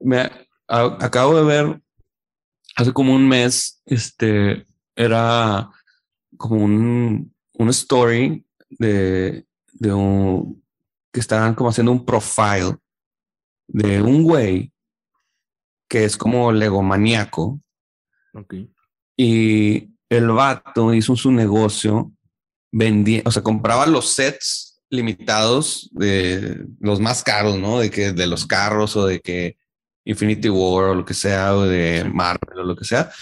me 0.00 0.30
acabo 0.68 1.36
de 1.36 1.44
ver 1.44 1.80
hace 2.76 2.92
como 2.92 3.14
un 3.14 3.26
mes, 3.26 3.80
este, 3.86 4.66
era 4.94 5.70
como 6.36 6.64
un, 6.64 7.34
un 7.54 7.68
story 7.70 8.44
de, 8.68 9.46
de 9.72 9.92
un 9.92 10.63
que 11.14 11.20
estaban 11.20 11.54
como 11.54 11.70
haciendo 11.70 11.92
un 11.92 12.04
profile 12.04 12.76
de 13.68 14.02
un 14.02 14.24
güey 14.24 14.72
que 15.88 16.04
es 16.04 16.16
como 16.16 16.50
legomaníaco. 16.50 17.60
Y 19.16 19.90
el 20.08 20.28
vato 20.32 20.92
hizo 20.92 21.14
su 21.14 21.30
negocio, 21.30 22.10
vendía, 22.72 23.22
o 23.24 23.30
sea, 23.30 23.44
compraba 23.44 23.86
los 23.86 24.12
sets 24.12 24.82
limitados 24.90 25.88
de 25.92 26.66
los 26.80 26.98
más 26.98 27.22
caros, 27.22 27.58
¿no? 27.58 27.78
De 27.78 27.92
que 27.92 28.10
de 28.12 28.26
los 28.26 28.44
carros 28.44 28.96
o 28.96 29.06
de 29.06 29.20
que 29.20 29.56
Infinity 30.04 30.48
War 30.48 30.86
o 30.86 30.94
lo 30.96 31.04
que 31.04 31.14
sea, 31.14 31.54
o 31.54 31.62
de 31.62 32.10
Marvel 32.12 32.58
o 32.58 32.64
lo 32.64 32.74
que 32.74 32.84
sea. 32.84 33.12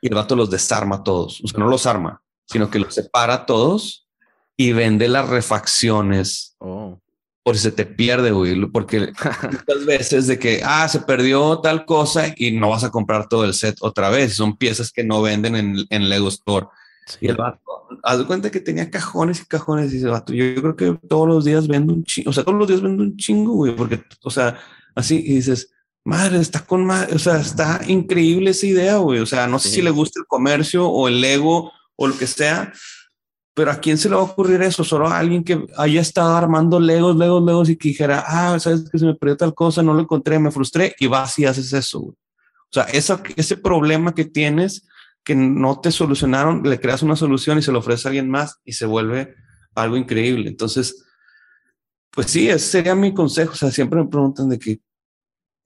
Y 0.00 0.08
el 0.08 0.14
vato 0.14 0.34
los 0.34 0.48
desarma 0.48 1.04
todos. 1.04 1.42
O 1.44 1.46
sea, 1.46 1.60
no 1.60 1.68
los 1.68 1.84
arma, 1.84 2.22
sino 2.46 2.70
que 2.70 2.78
los 2.78 2.94
separa 2.94 3.44
todos 3.44 4.08
y 4.56 4.72
vende 4.72 5.08
las 5.08 5.28
refacciones 5.28 6.56
oh 6.60 6.98
por 7.48 7.56
si 7.56 7.62
se 7.62 7.72
te 7.72 7.86
pierde, 7.86 8.30
güey, 8.30 8.66
porque 8.66 9.10
muchas 9.50 9.86
veces 9.86 10.26
de 10.26 10.38
que, 10.38 10.60
ah, 10.62 10.86
se 10.86 11.00
perdió 11.00 11.60
tal 11.60 11.86
cosa 11.86 12.34
y 12.36 12.50
no 12.50 12.68
vas 12.68 12.84
a 12.84 12.90
comprar 12.90 13.26
todo 13.26 13.46
el 13.46 13.54
set 13.54 13.78
otra 13.80 14.10
vez. 14.10 14.34
Son 14.34 14.58
piezas 14.58 14.92
que 14.92 15.02
no 15.02 15.22
venden 15.22 15.56
en, 15.56 15.86
en 15.88 16.10
Lego 16.10 16.28
Store. 16.28 16.66
Y 17.22 17.28
el 17.28 17.36
vato, 17.36 17.62
haz 18.02 18.22
cuenta 18.24 18.50
que 18.50 18.60
tenía 18.60 18.90
cajones 18.90 19.40
y 19.40 19.46
cajones 19.46 19.90
y 19.90 19.94
dice, 19.94 20.08
vato, 20.08 20.34
yo, 20.34 20.56
creo 20.56 20.76
que 20.76 20.98
todos 21.08 21.26
los 21.26 21.46
días 21.46 21.66
vendo 21.66 21.94
un 21.94 22.04
chingo, 22.04 22.28
o 22.28 22.32
sea, 22.34 22.44
todos 22.44 22.58
los 22.58 22.68
días 22.68 22.82
vendo 22.82 23.02
un 23.02 23.16
chingo, 23.16 23.54
güey, 23.54 23.74
porque, 23.74 24.04
o 24.24 24.30
sea, 24.30 24.58
así, 24.94 25.16
y 25.16 25.36
dices, 25.36 25.70
madre, 26.04 26.40
está 26.40 26.60
con 26.60 26.84
madre, 26.84 27.14
o 27.14 27.18
sea, 27.18 27.40
está 27.40 27.80
increíble 27.86 28.50
esa 28.50 28.66
idea, 28.66 28.98
güey, 28.98 29.20
o 29.20 29.26
sea, 29.26 29.46
no 29.46 29.58
sé 29.58 29.70
si 29.70 29.80
le 29.80 29.88
gusta 29.88 30.20
el 30.20 30.26
comercio 30.26 30.86
o 30.86 31.08
el 31.08 31.22
Lego 31.22 31.72
o 31.96 32.08
lo 32.08 32.18
que 32.18 32.26
sea, 32.26 32.74
pero 33.58 33.72
¿a 33.72 33.80
quién 33.80 33.98
se 33.98 34.08
le 34.08 34.14
va 34.14 34.20
a 34.20 34.24
ocurrir 34.24 34.62
eso? 34.62 34.84
Solo 34.84 35.08
a 35.08 35.18
alguien 35.18 35.42
que 35.42 35.66
haya 35.76 36.00
estado 36.00 36.36
armando 36.36 36.78
legos, 36.78 37.16
legos, 37.16 37.42
legos 37.42 37.68
y 37.68 37.74
que 37.76 37.88
dijera, 37.88 38.22
ah, 38.24 38.56
sabes 38.60 38.88
que 38.88 39.00
se 39.00 39.04
me 39.04 39.16
perdió 39.16 39.36
tal 39.36 39.52
cosa, 39.52 39.82
no 39.82 39.94
lo 39.94 40.00
encontré, 40.00 40.38
me 40.38 40.52
frustré 40.52 40.94
y 41.00 41.08
vas 41.08 41.36
y 41.40 41.44
haces 41.44 41.72
eso. 41.72 41.98
O 42.02 42.14
sea, 42.70 42.84
ese 42.84 43.56
problema 43.56 44.14
que 44.14 44.24
tienes 44.24 44.86
que 45.24 45.34
no 45.34 45.80
te 45.80 45.90
solucionaron, 45.90 46.62
le 46.62 46.78
creas 46.78 47.02
una 47.02 47.16
solución 47.16 47.58
y 47.58 47.62
se 47.62 47.72
lo 47.72 47.80
ofrece 47.80 48.06
a 48.06 48.10
alguien 48.10 48.30
más 48.30 48.60
y 48.64 48.74
se 48.74 48.86
vuelve 48.86 49.34
algo 49.74 49.96
increíble. 49.96 50.48
Entonces, 50.48 51.04
pues 52.12 52.30
sí, 52.30 52.48
ese 52.48 52.64
sería 52.64 52.94
mi 52.94 53.12
consejo. 53.12 53.54
O 53.54 53.56
sea, 53.56 53.72
siempre 53.72 53.98
me 53.98 54.08
preguntan 54.08 54.50
de 54.50 54.60
que 54.60 54.80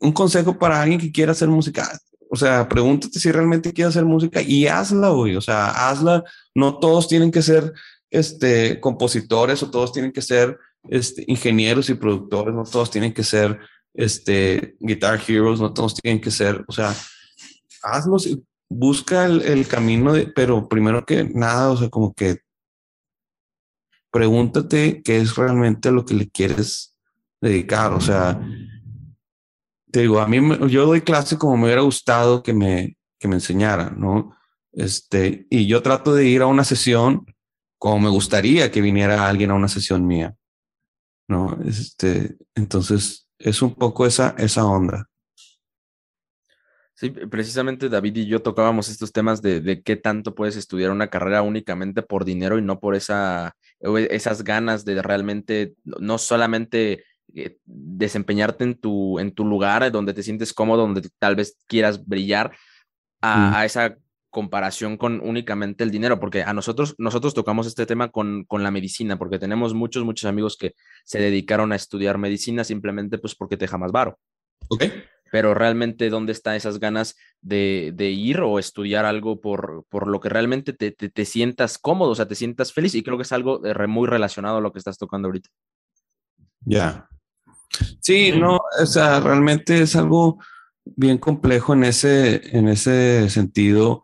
un 0.00 0.12
consejo 0.12 0.58
para 0.58 0.80
alguien 0.80 0.98
que 0.98 1.12
quiera 1.12 1.32
hacer 1.32 1.48
música. 1.48 1.92
O 2.34 2.36
sea, 2.36 2.66
pregúntate 2.66 3.18
si 3.18 3.30
realmente 3.30 3.74
quieres 3.74 3.94
hacer 3.94 4.06
música 4.06 4.40
y 4.40 4.66
hazla, 4.66 5.10
güey. 5.10 5.36
O 5.36 5.42
sea, 5.42 5.90
hazla. 5.90 6.24
No 6.54 6.78
todos 6.78 7.06
tienen 7.06 7.30
que 7.30 7.42
ser 7.42 7.74
este, 8.10 8.80
compositores 8.80 9.62
o 9.62 9.70
todos 9.70 9.92
tienen 9.92 10.12
que 10.12 10.22
ser 10.22 10.58
este, 10.88 11.24
ingenieros 11.26 11.90
y 11.90 11.94
productores. 11.94 12.54
No 12.54 12.64
todos 12.64 12.90
tienen 12.90 13.12
que 13.12 13.22
ser 13.22 13.58
este, 13.92 14.76
guitar 14.80 15.20
heroes. 15.28 15.60
No 15.60 15.74
todos 15.74 15.94
tienen 15.94 16.22
que 16.22 16.30
ser, 16.30 16.64
o 16.66 16.72
sea, 16.72 16.96
hazlo. 17.82 18.16
Busca 18.70 19.26
el, 19.26 19.42
el 19.42 19.68
camino, 19.68 20.14
de, 20.14 20.26
pero 20.26 20.70
primero 20.70 21.04
que 21.04 21.24
nada, 21.24 21.72
o 21.72 21.76
sea, 21.76 21.90
como 21.90 22.14
que 22.14 22.38
pregúntate 24.10 25.02
qué 25.02 25.18
es 25.18 25.36
realmente 25.36 25.90
lo 25.90 26.06
que 26.06 26.14
le 26.14 26.30
quieres 26.30 26.96
dedicar. 27.42 27.92
O 27.92 28.00
sea, 28.00 28.40
te 29.92 30.00
digo, 30.00 30.20
a 30.20 30.26
mí 30.26 30.38
yo 30.68 30.86
doy 30.86 31.02
clase 31.02 31.36
como 31.36 31.56
me 31.56 31.64
hubiera 31.64 31.82
gustado 31.82 32.42
que 32.42 32.54
me, 32.54 32.96
que 33.18 33.28
me 33.28 33.34
enseñara, 33.34 33.90
¿no? 33.90 34.34
Este, 34.72 35.46
y 35.50 35.66
yo 35.66 35.82
trato 35.82 36.14
de 36.14 36.26
ir 36.26 36.40
a 36.40 36.46
una 36.46 36.64
sesión 36.64 37.26
como 37.78 38.00
me 38.00 38.08
gustaría 38.08 38.70
que 38.70 38.80
viniera 38.80 39.28
alguien 39.28 39.50
a 39.50 39.54
una 39.54 39.68
sesión 39.68 40.06
mía, 40.06 40.34
¿no? 41.28 41.58
Este, 41.66 42.36
entonces 42.54 43.28
es 43.38 43.60
un 43.60 43.74
poco 43.74 44.06
esa, 44.06 44.34
esa 44.38 44.64
onda. 44.64 45.08
Sí, 46.94 47.10
precisamente 47.10 47.88
David 47.88 48.16
y 48.16 48.26
yo 48.26 48.40
tocábamos 48.40 48.88
estos 48.88 49.12
temas 49.12 49.42
de, 49.42 49.60
de, 49.60 49.82
qué 49.82 49.96
tanto 49.96 50.34
puedes 50.34 50.56
estudiar 50.56 50.90
una 50.92 51.08
carrera 51.08 51.42
únicamente 51.42 52.00
por 52.02 52.24
dinero 52.24 52.58
y 52.58 52.62
no 52.62 52.78
por 52.78 52.94
esa, 52.94 53.56
esas 53.80 54.44
ganas 54.44 54.84
de 54.84 55.02
realmente, 55.02 55.74
no 55.84 56.16
solamente 56.18 57.04
eh, 57.34 57.58
desempeñarte 57.64 58.64
en 58.64 58.74
tu, 58.74 59.18
en 59.18 59.32
tu 59.32 59.44
lugar 59.44 59.90
donde 59.90 60.14
te 60.14 60.22
sientes 60.22 60.52
cómodo, 60.52 60.82
donde 60.82 61.08
tal 61.18 61.36
vez 61.36 61.58
quieras 61.66 62.06
brillar, 62.06 62.52
a, 63.22 63.64
esa 63.64 63.96
comparación 64.30 64.96
con 64.96 65.20
únicamente 65.20 65.84
el 65.84 65.90
dinero, 65.90 66.18
porque 66.18 66.42
a 66.42 66.52
nosotros, 66.52 66.94
nosotros 66.98 67.34
tocamos 67.34 67.66
este 67.66 67.86
tema 67.86 68.10
con, 68.10 68.44
con 68.44 68.62
la 68.62 68.70
medicina, 68.70 69.18
porque 69.18 69.38
tenemos 69.38 69.74
muchos, 69.74 70.04
muchos 70.04 70.28
amigos 70.28 70.56
que 70.56 70.74
se 71.04 71.20
dedicaron 71.20 71.72
a 71.72 71.76
estudiar 71.76 72.18
medicina 72.18 72.64
simplemente 72.64 73.18
pues 73.18 73.34
porque 73.34 73.56
te 73.56 73.66
deja 73.66 73.78
más 73.78 73.92
varo. 73.92 74.18
Ok. 74.68 74.84
Pero 75.30 75.54
realmente, 75.54 76.10
¿dónde 76.10 76.32
están 76.32 76.56
esas 76.56 76.78
ganas 76.78 77.16
de, 77.40 77.92
de 77.94 78.10
ir 78.10 78.40
o 78.40 78.58
estudiar 78.58 79.06
algo 79.06 79.40
por, 79.40 79.84
por 79.88 80.06
lo 80.06 80.20
que 80.20 80.28
realmente 80.28 80.74
te, 80.74 80.90
te, 80.90 81.08
te, 81.08 81.24
sientas 81.24 81.78
cómodo, 81.78 82.10
o 82.10 82.14
sea, 82.14 82.28
te 82.28 82.34
sientas 82.34 82.72
feliz? 82.72 82.94
Y 82.94 83.02
creo 83.02 83.16
que 83.16 83.22
es 83.22 83.32
algo 83.32 83.62
muy 83.88 84.08
relacionado 84.08 84.58
a 84.58 84.60
lo 84.60 84.72
que 84.72 84.78
estás 84.78 84.98
tocando 84.98 85.28
ahorita. 85.28 85.48
Ya. 86.66 87.08
Sí, 88.00 88.32
no, 88.32 88.60
o 88.80 88.86
sea, 88.86 89.20
realmente 89.20 89.82
es 89.82 89.96
algo 89.96 90.38
bien 90.84 91.18
complejo 91.18 91.74
en 91.74 91.84
ese, 91.84 92.56
en 92.56 92.68
ese 92.68 93.30
sentido. 93.30 94.02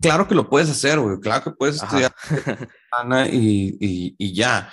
Claro 0.00 0.28
que 0.28 0.34
lo 0.34 0.48
puedes 0.48 0.70
hacer, 0.70 0.98
güey. 1.00 1.18
Claro 1.20 1.44
que 1.44 1.50
puedes 1.50 1.82
estudiar 1.82 2.14
y, 3.32 3.76
y, 3.80 4.14
y, 4.16 4.32
ya. 4.32 4.72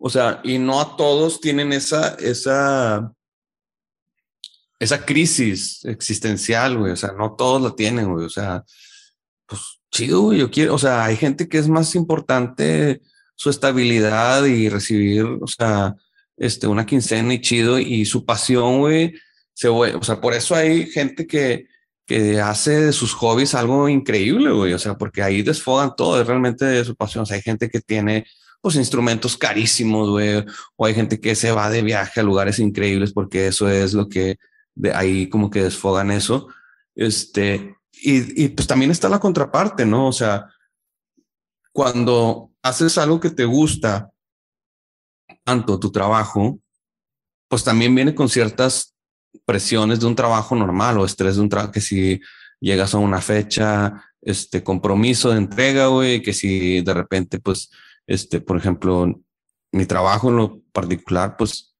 O 0.00 0.08
sea, 0.08 0.40
y 0.42 0.58
no 0.58 0.80
a 0.80 0.96
todos 0.96 1.40
tienen 1.40 1.72
esa, 1.72 2.14
esa, 2.14 3.12
esa 4.78 5.04
crisis 5.04 5.84
existencial, 5.84 6.78
güey. 6.78 6.92
O 6.92 6.96
sea, 6.96 7.12
no 7.12 7.34
todos 7.34 7.60
la 7.60 7.76
tienen, 7.76 8.10
güey. 8.10 8.24
O 8.24 8.30
sea, 8.30 8.64
pues 9.46 9.80
chido, 9.90 10.22
güey, 10.22 10.38
yo 10.38 10.50
quiero, 10.50 10.74
o 10.74 10.78
sea, 10.78 11.04
hay 11.04 11.16
gente 11.16 11.48
que 11.48 11.58
es 11.58 11.68
más 11.68 11.94
importante 11.94 13.02
su 13.34 13.50
estabilidad 13.50 14.44
y 14.44 14.68
recibir, 14.68 15.24
o 15.24 15.46
sea, 15.46 15.94
este, 16.38 16.66
una 16.66 16.86
quincena 16.86 17.34
y 17.34 17.40
chido 17.40 17.78
y 17.78 18.04
su 18.04 18.24
pasión, 18.24 18.78
güey, 18.78 19.14
se, 19.52 19.68
o 19.68 20.02
sea, 20.02 20.20
por 20.20 20.34
eso 20.34 20.54
hay 20.54 20.86
gente 20.86 21.26
que, 21.26 21.66
que 22.06 22.40
hace 22.40 22.80
de 22.86 22.92
sus 22.92 23.12
hobbies 23.14 23.54
algo 23.54 23.88
increíble, 23.88 24.50
güey, 24.52 24.72
o 24.72 24.78
sea, 24.78 24.96
porque 24.96 25.22
ahí 25.22 25.42
desfogan 25.42 25.94
todo, 25.96 26.20
es 26.20 26.26
realmente 26.26 26.64
de 26.64 26.84
su 26.84 26.94
pasión, 26.94 27.24
hay 27.30 27.42
gente 27.42 27.68
que 27.68 27.80
tiene, 27.80 28.26
pues, 28.60 28.76
instrumentos 28.76 29.36
carísimos, 29.36 30.08
güey, 30.10 30.44
o 30.76 30.86
hay 30.86 30.94
gente 30.94 31.20
que 31.20 31.34
se 31.34 31.50
va 31.50 31.70
de 31.70 31.82
viaje 31.82 32.20
a 32.20 32.22
lugares 32.24 32.58
increíbles 32.58 33.12
porque 33.12 33.48
eso 33.48 33.68
es 33.68 33.94
lo 33.94 34.08
que 34.08 34.36
de 34.74 34.92
ahí 34.94 35.28
como 35.28 35.50
que 35.50 35.64
desfogan 35.64 36.10
eso, 36.10 36.48
este, 36.94 37.76
y, 37.92 38.44
y 38.44 38.48
pues 38.50 38.68
también 38.68 38.90
está 38.90 39.08
la 39.08 39.18
contraparte, 39.18 39.84
¿no? 39.84 40.06
O 40.06 40.12
sea, 40.12 40.46
cuando 41.72 42.52
haces 42.62 42.96
algo 42.98 43.20
que 43.20 43.30
te 43.30 43.44
gusta, 43.44 44.12
tanto 45.44 45.78
tu 45.78 45.90
trabajo, 45.90 46.58
pues 47.48 47.64
también 47.64 47.94
viene 47.94 48.14
con 48.14 48.28
ciertas 48.28 48.94
presiones 49.44 50.00
de 50.00 50.06
un 50.06 50.14
trabajo 50.14 50.54
normal 50.54 50.98
o 50.98 51.04
estrés 51.04 51.36
de 51.36 51.42
un 51.42 51.48
trabajo 51.48 51.72
que 51.72 51.80
si 51.80 52.20
llegas 52.60 52.94
a 52.94 52.98
una 52.98 53.20
fecha, 53.20 54.04
este 54.20 54.62
compromiso 54.62 55.30
de 55.30 55.38
entrega, 55.38 55.86
güey, 55.86 56.22
que 56.22 56.32
si 56.32 56.80
de 56.82 56.94
repente, 56.94 57.38
pues, 57.38 57.70
este, 58.06 58.40
por 58.40 58.56
ejemplo, 58.56 59.06
mi 59.72 59.86
trabajo 59.86 60.30
en 60.30 60.36
lo 60.36 60.60
particular, 60.72 61.36
pues 61.36 61.74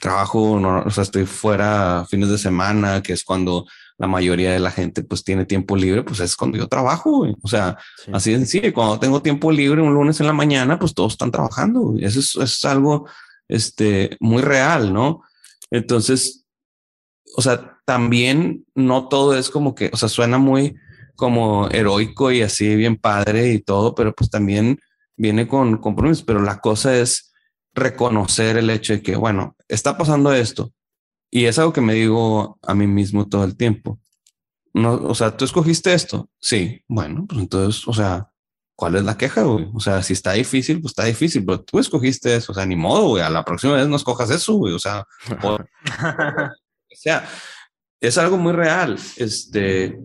trabajo, 0.00 0.58
no, 0.58 0.82
o 0.82 0.90
sea, 0.90 1.02
estoy 1.02 1.26
fuera 1.26 2.04
fines 2.08 2.28
de 2.28 2.38
semana, 2.38 3.02
que 3.02 3.12
es 3.12 3.24
cuando 3.24 3.66
la 4.02 4.08
mayoría 4.08 4.50
de 4.50 4.58
la 4.58 4.72
gente 4.72 5.04
pues 5.04 5.22
tiene 5.22 5.44
tiempo 5.44 5.76
libre, 5.76 6.02
pues 6.02 6.18
es 6.18 6.34
cuando 6.34 6.58
yo 6.58 6.66
trabajo, 6.66 7.24
O 7.40 7.48
sea, 7.48 7.78
así 8.12 8.32
de 8.32 8.38
sencillo. 8.38 8.74
Cuando 8.74 8.98
tengo 8.98 9.22
tiempo 9.22 9.52
libre 9.52 9.80
un 9.80 9.94
lunes 9.94 10.18
en 10.18 10.26
la 10.26 10.32
mañana, 10.32 10.76
pues 10.76 10.92
todos 10.92 11.12
están 11.12 11.30
trabajando. 11.30 11.94
Eso 12.00 12.18
es, 12.18 12.34
es 12.34 12.64
algo 12.64 13.06
este, 13.46 14.16
muy 14.18 14.42
real, 14.42 14.92
¿no? 14.92 15.22
Entonces, 15.70 16.44
o 17.36 17.42
sea, 17.42 17.78
también 17.84 18.66
no 18.74 19.06
todo 19.06 19.38
es 19.38 19.50
como 19.50 19.76
que, 19.76 19.88
o 19.92 19.96
sea, 19.96 20.08
suena 20.08 20.36
muy 20.36 20.74
como 21.14 21.68
heroico 21.70 22.32
y 22.32 22.42
así 22.42 22.74
bien 22.74 22.96
padre 22.96 23.52
y 23.52 23.60
todo, 23.60 23.94
pero 23.94 24.12
pues 24.12 24.30
también 24.30 24.80
viene 25.16 25.46
con 25.46 25.78
compromisos. 25.78 26.24
Pero 26.24 26.42
la 26.42 26.58
cosa 26.58 26.98
es 26.98 27.32
reconocer 27.72 28.56
el 28.56 28.68
hecho 28.68 28.94
de 28.94 29.00
que, 29.00 29.14
bueno, 29.14 29.54
está 29.68 29.96
pasando 29.96 30.32
esto, 30.32 30.72
y 31.34 31.46
es 31.46 31.58
algo 31.58 31.72
que 31.72 31.80
me 31.80 31.94
digo 31.94 32.58
a 32.62 32.74
mí 32.74 32.86
mismo 32.86 33.26
todo 33.26 33.44
el 33.44 33.56
tiempo. 33.56 33.98
No, 34.74 34.92
o 34.96 35.14
sea, 35.14 35.34
tú 35.34 35.46
escogiste 35.46 35.94
esto. 35.94 36.28
Sí, 36.38 36.84
bueno, 36.86 37.24
pues 37.26 37.40
entonces, 37.40 37.88
o 37.88 37.94
sea, 37.94 38.30
¿cuál 38.76 38.96
es 38.96 39.04
la 39.04 39.16
queja, 39.16 39.42
güey? 39.42 39.66
O 39.72 39.80
sea, 39.80 40.02
si 40.02 40.12
está 40.12 40.32
difícil, 40.32 40.82
pues 40.82 40.92
está 40.92 41.04
difícil, 41.04 41.42
pero 41.46 41.62
tú 41.62 41.78
escogiste 41.78 42.36
eso. 42.36 42.52
O 42.52 42.54
sea, 42.54 42.66
ni 42.66 42.76
modo, 42.76 43.08
güey. 43.08 43.22
A 43.22 43.30
la 43.30 43.46
próxima 43.46 43.76
vez 43.76 43.88
no 43.88 43.96
escojas 43.96 44.28
eso, 44.30 44.56
güey. 44.56 44.74
O 44.74 44.78
sea, 44.78 45.06
o, 45.42 45.58
sea, 46.90 47.26
es 47.98 48.18
algo 48.18 48.36
muy 48.36 48.52
real. 48.52 48.98
Este, 49.16 49.98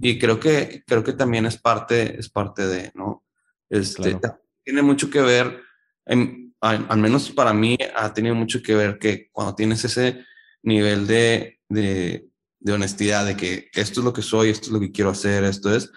y 0.00 0.20
creo 0.20 0.38
que, 0.38 0.84
creo 0.86 1.02
que 1.02 1.14
también 1.14 1.46
es 1.46 1.60
parte, 1.60 2.16
es 2.16 2.30
parte 2.30 2.68
de, 2.68 2.92
¿no? 2.94 3.24
Este, 3.68 4.20
tiene 4.62 4.82
mucho 4.82 5.10
que 5.10 5.20
ver, 5.20 5.62
en, 6.06 6.54
al 6.60 6.98
menos 6.98 7.28
para 7.32 7.52
mí, 7.52 7.76
ha 7.96 8.14
tenido 8.14 8.36
mucho 8.36 8.62
que 8.62 8.76
ver 8.76 9.00
que 9.00 9.30
cuando 9.32 9.56
tienes 9.56 9.84
ese 9.84 10.29
nivel 10.62 11.06
de, 11.06 11.58
de, 11.68 12.28
de, 12.58 12.72
honestidad, 12.72 13.26
de 13.26 13.36
que 13.36 13.68
esto 13.74 14.00
es 14.00 14.04
lo 14.04 14.12
que 14.12 14.22
soy, 14.22 14.50
esto 14.50 14.66
es 14.66 14.72
lo 14.72 14.80
que 14.80 14.92
quiero 14.92 15.10
hacer, 15.10 15.44
esto 15.44 15.74
es, 15.74 15.90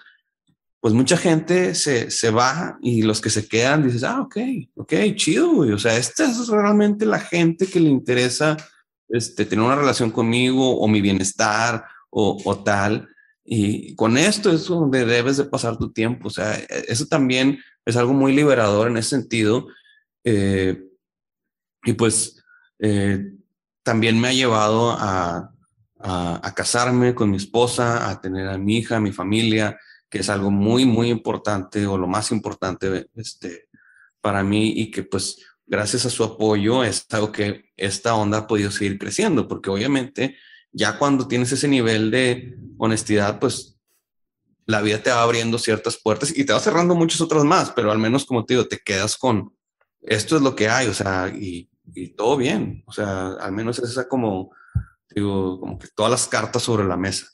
pues 0.80 0.92
mucha 0.92 1.16
gente 1.16 1.74
se, 1.74 2.10
se 2.10 2.30
va 2.30 2.78
y 2.82 3.02
los 3.02 3.20
que 3.20 3.30
se 3.30 3.48
quedan 3.48 3.82
dices, 3.82 4.04
ah, 4.04 4.20
ok, 4.20 4.36
ok, 4.74 4.92
chido, 5.16 5.50
güey. 5.54 5.72
O 5.72 5.78
sea, 5.78 5.96
esta 5.96 6.30
es 6.30 6.46
realmente 6.48 7.06
la 7.06 7.20
gente 7.20 7.66
que 7.66 7.80
le 7.80 7.88
interesa 7.88 8.56
este, 9.08 9.46
tener 9.46 9.64
una 9.64 9.76
relación 9.76 10.10
conmigo 10.10 10.78
o 10.78 10.86
mi 10.86 11.00
bienestar 11.00 11.86
o, 12.10 12.38
o 12.44 12.62
tal. 12.62 13.08
Y 13.44 13.94
con 13.94 14.18
esto 14.18 14.50
es 14.50 14.66
donde 14.66 15.06
debes 15.06 15.38
de 15.38 15.44
pasar 15.44 15.78
tu 15.78 15.90
tiempo. 15.90 16.28
O 16.28 16.30
sea, 16.30 16.54
e, 16.54 16.66
eso 16.88 17.06
también 17.06 17.58
es 17.86 17.96
algo 17.96 18.12
muy 18.12 18.34
liberador 18.34 18.88
en 18.88 18.96
ese 18.96 19.10
sentido. 19.10 19.68
Eh, 20.24 20.82
y 21.84 21.92
pues 21.94 22.42
eh, 22.78 23.33
también 23.84 24.20
me 24.20 24.28
ha 24.28 24.32
llevado 24.32 24.90
a, 24.90 25.54
a, 26.00 26.54
casarme 26.54 27.14
con 27.14 27.30
mi 27.30 27.36
esposa, 27.36 28.10
a 28.10 28.20
tener 28.20 28.48
a 28.48 28.58
mi 28.58 28.78
hija, 28.78 28.96
a 28.96 29.00
mi 29.00 29.12
familia, 29.12 29.78
que 30.10 30.18
es 30.18 30.28
algo 30.28 30.50
muy, 30.50 30.84
muy 30.84 31.10
importante 31.10 31.86
o 31.86 31.96
lo 31.96 32.06
más 32.06 32.32
importante 32.32 33.06
este, 33.14 33.68
para 34.20 34.42
mí 34.42 34.72
y 34.76 34.90
que 34.90 35.02
pues 35.02 35.38
gracias 35.66 36.06
a 36.06 36.10
su 36.10 36.24
apoyo 36.24 36.84
es 36.84 37.06
algo 37.10 37.30
que 37.32 37.72
esta 37.76 38.14
onda 38.14 38.38
ha 38.38 38.46
podido 38.46 38.70
seguir 38.70 38.98
creciendo, 38.98 39.46
porque 39.46 39.70
obviamente 39.70 40.36
ya 40.72 40.98
cuando 40.98 41.28
tienes 41.28 41.52
ese 41.52 41.68
nivel 41.68 42.10
de 42.10 42.56
honestidad, 42.78 43.38
pues 43.38 43.78
la 44.66 44.80
vida 44.80 45.02
te 45.02 45.10
va 45.10 45.22
abriendo 45.22 45.58
ciertas 45.58 45.98
puertas 46.02 46.36
y 46.36 46.44
te 46.44 46.52
va 46.52 46.60
cerrando 46.60 46.94
muchas 46.94 47.20
otras 47.20 47.44
más, 47.44 47.70
pero 47.70 47.92
al 47.92 47.98
menos 47.98 48.24
como 48.24 48.44
te 48.44 48.54
digo, 48.54 48.66
te 48.66 48.78
quedas 48.78 49.16
con 49.16 49.54
esto 50.02 50.36
es 50.36 50.42
lo 50.42 50.54
que 50.54 50.68
hay, 50.68 50.86
o 50.86 50.94
sea, 50.94 51.28
y 51.28 51.70
y 51.92 52.08
todo 52.10 52.36
bien. 52.36 52.82
O 52.86 52.92
sea, 52.92 53.34
al 53.34 53.52
menos 53.52 53.78
es 53.78 53.90
esa 53.90 54.08
como, 54.08 54.54
digo, 55.10 55.60
como 55.60 55.78
que 55.78 55.88
todas 55.94 56.10
las 56.10 56.28
cartas 56.28 56.62
sobre 56.62 56.84
la 56.84 56.96
mesa. 56.96 57.26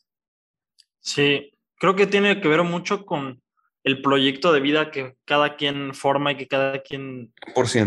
Sí, 1.00 1.52
creo 1.76 1.96
que 1.96 2.06
tiene 2.06 2.40
que 2.40 2.48
ver 2.48 2.62
mucho 2.62 3.06
con 3.06 3.42
el 3.84 4.02
proyecto 4.02 4.52
de 4.52 4.60
vida 4.60 4.90
que 4.90 5.16
cada 5.24 5.56
quien 5.56 5.94
forma 5.94 6.32
y 6.32 6.36
que 6.36 6.48
cada 6.48 6.82
quien 6.82 7.32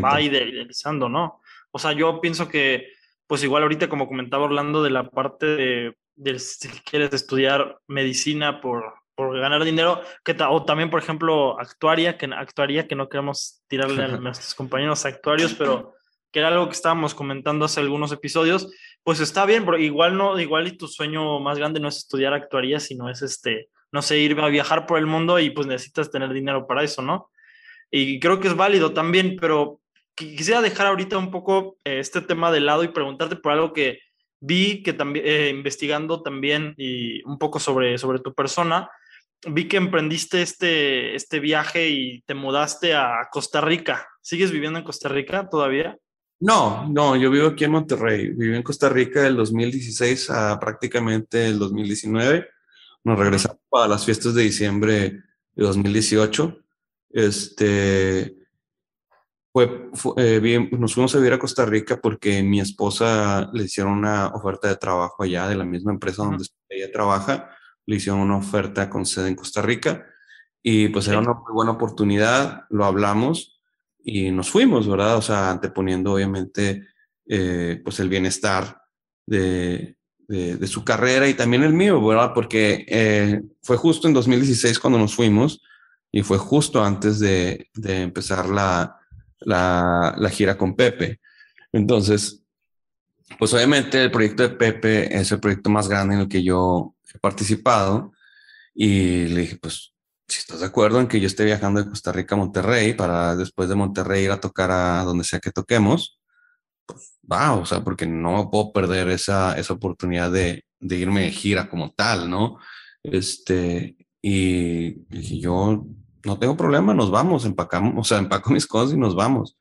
va 0.03 0.22
idealizando, 0.22 1.09
¿no? 1.09 1.41
O 1.72 1.80
sea, 1.80 1.93
yo 1.93 2.20
pienso 2.20 2.47
que, 2.47 2.88
pues 3.28 3.43
igual 3.43 3.64
ahorita 3.64 3.89
como 3.89 4.07
comentaba 4.07 4.45
Orlando 4.45 4.84
de 4.84 4.89
la 4.89 5.09
parte 5.09 5.45
de, 5.45 5.97
de 6.16 6.39
si 6.39 6.68
quieres 6.70 7.14
estudiar 7.14 7.80
medicina 7.88 8.61
por, 8.61 8.93
por 9.16 9.39
ganar 9.39 9.64
dinero, 9.64 10.01
que 10.24 10.36
o 10.49 10.66
también, 10.66 10.89
por 10.89 11.01
ejemplo, 11.01 11.59
actuaria, 11.59 12.18
que 12.18 12.26
actuaría, 12.26 12.88
que 12.88 12.95
no 12.95 13.09
queremos 13.09 13.64
tirarle 13.68 14.03
a 14.03 14.07
nuestros 14.07 14.55
compañeros 14.55 15.05
actuarios, 15.05 15.53
pero 15.53 15.93
que 16.34 16.39
era 16.39 16.47
algo 16.49 16.67
que 16.67 16.75
estábamos 16.75 17.13
comentando 17.13 17.65
hace 17.65 17.79
algunos 17.79 18.11
episodios, 18.11 18.73
pues 19.03 19.19
está 19.19 19.45
bien, 19.45 19.65
pero 19.65 19.77
igual 19.77 20.17
no, 20.17 20.39
igual 20.39 20.67
y 20.67 20.75
tu 20.75 20.88
sueño 20.88 21.39
más 21.39 21.59
grande 21.59 21.79
no 21.79 21.88
es 21.88 21.97
estudiar 21.97 22.34
actuaría, 22.34 22.79
sino 22.79 23.07
es 23.09 23.21
este, 23.21 23.69
no 23.91 24.01
sé, 24.01 24.17
ir 24.17 24.38
a 24.39 24.47
viajar 24.47 24.88
por 24.88 24.97
el 24.97 25.05
mundo 25.05 25.39
y 25.39 25.51
pues 25.51 25.67
necesitas 25.67 26.09
tener 26.09 26.34
dinero 26.34 26.65
para 26.65 26.84
eso, 26.84 27.03
¿no? 27.03 27.29
Y 27.91 28.19
creo 28.19 28.39
que 28.39 28.47
es 28.47 28.55
válido 28.55 28.93
también, 28.93 29.38
pero 29.39 29.79
quisiera 30.15 30.61
dejar 30.61 30.88
ahorita 30.88 31.19
un 31.19 31.29
poco 31.29 31.77
eh, 31.84 31.99
este 31.99 32.19
tema 32.21 32.51
de 32.51 32.61
lado 32.61 32.84
y 32.84 32.88
preguntarte 32.88 33.36
por 33.36 33.51
algo 33.51 33.71
que 33.71 33.99
vi 34.39 34.81
que 34.81 34.93
también, 34.93 35.25
eh, 35.27 35.49
investigando 35.49 36.23
también 36.23 36.73
y 36.77 37.23
un 37.25 37.38
poco 37.38 37.59
sobre, 37.59 37.99
sobre 37.99 38.17
tu 38.19 38.34
persona, 38.34 38.89
vi 39.45 39.67
que 39.67 39.77
emprendiste 39.77 40.41
este, 40.41 41.13
este 41.13 41.39
viaje 41.39 41.89
y 41.89 42.21
te 42.23 42.34
mudaste 42.34 42.95
a 42.95 43.27
Costa 43.31 43.61
Rica. 43.61 44.07
¿Sigues 44.21 44.51
viviendo 44.51 44.79
en 44.79 44.86
Costa 44.86 45.09
Rica 45.09 45.47
todavía? 45.47 45.97
No, 46.43 46.89
no, 46.89 47.15
yo 47.15 47.31
vivo 47.31 47.47
aquí 47.47 47.63
en 47.63 47.71
Monterrey. 47.71 48.27
Viví 48.33 48.53
en 48.53 48.63
Costa 48.63 48.89
Rica 48.89 49.21
del 49.21 49.37
2016 49.37 50.29
a 50.29 50.59
prácticamente 50.59 51.47
el 51.47 51.57
2019. 51.57 52.49
Nos 53.05 53.17
regresamos 53.17 53.59
para 53.69 53.87
las 53.87 54.03
fiestas 54.03 54.33
de 54.33 54.43
diciembre 54.43 55.23
de 55.55 55.63
2018. 55.63 56.57
Este, 57.11 58.35
fue, 59.53 59.89
eh, 60.17 60.69
nos 60.77 60.93
fuimos 60.93 61.15
a 61.15 61.19
vivir 61.19 61.31
a 61.31 61.39
Costa 61.39 61.65
Rica 61.65 62.01
porque 62.01 62.43
mi 62.43 62.59
esposa 62.59 63.49
le 63.53 63.63
hicieron 63.63 63.93
una 63.93 64.27
oferta 64.27 64.67
de 64.67 64.75
trabajo 64.75 65.23
allá 65.23 65.47
de 65.47 65.55
la 65.55 65.63
misma 65.63 65.93
empresa 65.93 66.23
donde 66.23 66.45
ella 66.67 66.91
trabaja. 66.91 67.51
Le 67.85 67.95
hicieron 67.95 68.19
una 68.19 68.35
oferta 68.35 68.89
con 68.89 69.05
sede 69.05 69.29
en 69.29 69.35
Costa 69.35 69.61
Rica 69.61 70.05
y 70.61 70.89
pues 70.89 71.07
era 71.07 71.19
una 71.19 71.35
muy 71.35 71.53
buena 71.53 71.71
oportunidad. 71.71 72.65
Lo 72.69 72.83
hablamos 72.83 73.52
y 74.03 74.31
nos 74.31 74.49
fuimos, 74.49 74.87
¿verdad? 74.87 75.17
O 75.17 75.21
sea, 75.21 75.49
anteponiendo 75.49 76.13
obviamente 76.13 76.87
eh, 77.25 77.81
pues 77.83 77.99
el 77.99 78.09
bienestar 78.09 78.81
de, 79.25 79.95
de, 80.27 80.67
su 80.67 80.83
carrera 80.83 81.27
y 81.27 81.33
también 81.33 81.63
el 81.63 81.73
mío, 81.73 82.05
¿verdad? 82.05 82.31
Porque 82.33 82.85
eh, 82.87 83.41
fue 83.61 83.77
justo 83.77 84.07
en 84.07 84.13
2016 84.13 84.79
cuando 84.79 84.99
nos 84.99 85.15
fuimos 85.15 85.61
y 86.11 86.21
fue 86.21 86.37
justo 86.37 86.83
antes 86.83 87.19
de, 87.19 87.69
de 87.73 88.01
empezar 88.01 88.47
la, 88.49 88.97
la, 89.39 90.15
la, 90.17 90.29
gira 90.29 90.57
con 90.57 90.75
Pepe. 90.75 91.21
Entonces, 91.71 92.43
pues 93.39 93.53
obviamente 93.53 94.03
el 94.03 94.11
proyecto 94.11 94.43
de 94.43 94.55
Pepe 94.55 95.17
es 95.17 95.31
el 95.31 95.39
proyecto 95.39 95.69
más 95.69 95.87
grande 95.87 96.15
en 96.15 96.21
el 96.21 96.27
que 96.27 96.43
yo 96.43 96.95
he 97.13 97.19
participado 97.19 98.11
y 98.75 99.27
le 99.27 99.41
dije, 99.41 99.57
pues 99.61 99.92
si 100.28 100.39
estás 100.39 100.61
de 100.61 100.65
acuerdo 100.65 100.99
en 100.99 101.07
que 101.07 101.19
yo 101.19 101.28
esté 101.28 101.45
viajando 101.45 101.84
de 101.84 101.89
Costa 101.89 102.11
Rica 102.11 102.36
a 102.36 102.38
Monterrey 102.38 102.93
para 102.93 103.36
después 103.36 103.69
de 103.69 103.76
Monterrey 103.76 104.26
ir 104.26 104.32
a 104.32 104.39
tocar 104.39 104.71
a 104.71 105.03
donde 105.03 105.24
sea 105.24 105.39
que 105.39 105.51
toquemos, 105.51 106.19
pues 106.86 107.13
va, 107.32 107.53
o 107.53 107.65
sea, 107.65 107.84
porque 107.84 108.05
no 108.05 108.49
puedo 108.51 108.74
perder 108.74 109.09
esa, 109.09 109.57
esa 109.57 109.74
oportunidad 109.74 110.32
de, 110.32 110.65
de 110.80 110.95
irme 110.97 111.21
de 111.24 111.32
gira 111.32 111.69
como 111.69 111.91
tal, 111.93 112.30
¿no? 112.30 112.57
Este, 113.03 113.97
Y 114.21 114.91
dije, 115.09 115.39
yo 115.39 115.86
no 116.26 116.39
tengo 116.39 116.55
problema, 116.57 116.93
nos 116.93 117.11
vamos, 117.11 117.45
empacamos, 117.45 117.93
o 117.97 118.03
sea, 118.03 118.17
empaco 118.19 118.51
mis 118.53 118.67
cosas 118.67 118.95
y 118.95 118.97
nos 118.97 119.15
vamos. 119.15 119.57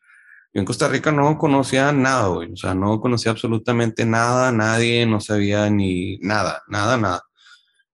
Yo 0.55 0.61
en 0.61 0.67
Costa 0.67 0.89
Rica 0.89 1.11
no 1.13 1.39
conocía 1.39 1.93
nada, 1.93 2.29
güey. 2.29 2.53
O 2.53 2.57
sea, 2.57 2.75
no 2.75 3.01
conocía 3.01 3.33
absolutamente 3.33 4.05
nada, 4.05 4.53
nadie, 4.53 5.07
no 5.07 5.21
sabía 5.21 5.71
ni 5.71 6.19
nada, 6.19 6.63
nada, 6.69 6.97
nada. 6.99 7.23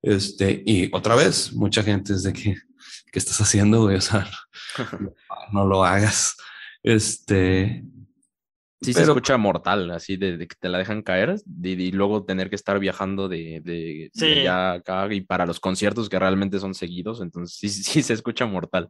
Este, 0.03 0.63
y 0.65 0.91
otra 0.95 1.15
vez, 1.15 1.53
mucha 1.53 1.83
gente 1.83 2.13
es 2.13 2.23
de 2.23 2.33
que, 2.33 2.55
¿qué 3.13 3.19
estás 3.19 3.41
haciendo, 3.41 3.83
güey? 3.83 3.97
O 3.97 4.01
sea, 4.01 4.29
no, 5.53 5.67
lo 5.67 5.85
hagas. 5.85 6.37
Este. 6.83 7.85
Sí, 8.81 8.93
se 8.93 9.03
escucha 9.03 9.37
mortal, 9.37 9.91
así 9.91 10.17
de, 10.17 10.39
que 10.39 10.55
te 10.57 10.69
la 10.69 10.79
dejan 10.79 11.03
caer 11.03 11.35
y, 11.65 11.91
luego 11.91 12.25
tener 12.25 12.49
que 12.49 12.55
estar 12.55 12.79
viajando 12.79 13.29
de, 13.29 13.61
de, 13.65 14.11
allá 14.25 14.75
acá 14.75 15.13
y 15.13 15.21
para 15.21 15.47
los 15.47 15.59
conciertos 15.59 16.09
que 16.09 16.17
realmente 16.17 16.61
son 16.61 16.75
seguidos, 16.75 17.21
entonces 17.21 17.57
sí, 17.59 17.69
sí 17.69 18.03
se 18.03 18.13
escucha 18.15 18.47
mortal. 18.47 18.89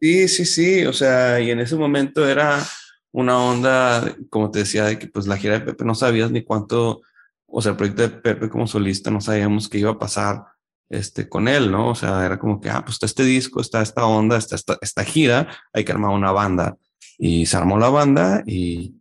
Sí, 0.00 0.28
sí, 0.28 0.44
sí, 0.44 0.84
o 0.84 0.92
sea, 0.92 1.40
y 1.40 1.50
en 1.50 1.58
ese 1.58 1.74
momento 1.74 2.28
era 2.28 2.62
una 3.10 3.38
onda, 3.38 4.14
como 4.28 4.50
te 4.50 4.60
decía, 4.60 4.84
de 4.84 4.98
que 4.98 5.08
pues 5.08 5.26
la 5.26 5.38
gira 5.38 5.54
de 5.54 5.64
Pepe 5.64 5.84
no 5.86 5.94
sabías 5.94 6.30
ni 6.30 6.44
cuánto, 6.44 7.00
o 7.46 7.62
sea, 7.62 7.72
el 7.72 7.76
proyecto 7.76 8.02
de 8.02 8.08
Pepe 8.08 8.48
como 8.48 8.66
solista 8.66 9.10
no 9.10 9.20
sabíamos 9.20 9.68
qué 9.68 9.78
iba 9.78 9.92
a 9.92 9.98
pasar 9.98 10.44
este, 10.88 11.28
con 11.28 11.48
él, 11.48 11.70
¿no? 11.70 11.90
O 11.90 11.94
sea, 11.94 12.24
era 12.24 12.38
como 12.38 12.60
que, 12.60 12.70
ah, 12.70 12.82
pues 12.84 12.94
está 12.94 13.06
este 13.06 13.24
disco, 13.24 13.60
está 13.60 13.82
esta 13.82 14.04
onda, 14.06 14.36
está 14.36 14.56
esta, 14.56 14.78
esta 14.80 15.04
gira, 15.04 15.48
hay 15.72 15.84
que 15.84 15.92
armar 15.92 16.10
una 16.10 16.32
banda. 16.32 16.76
Y 17.18 17.46
se 17.46 17.56
armó 17.56 17.78
la 17.78 17.88
banda 17.88 18.42
y 18.46 18.94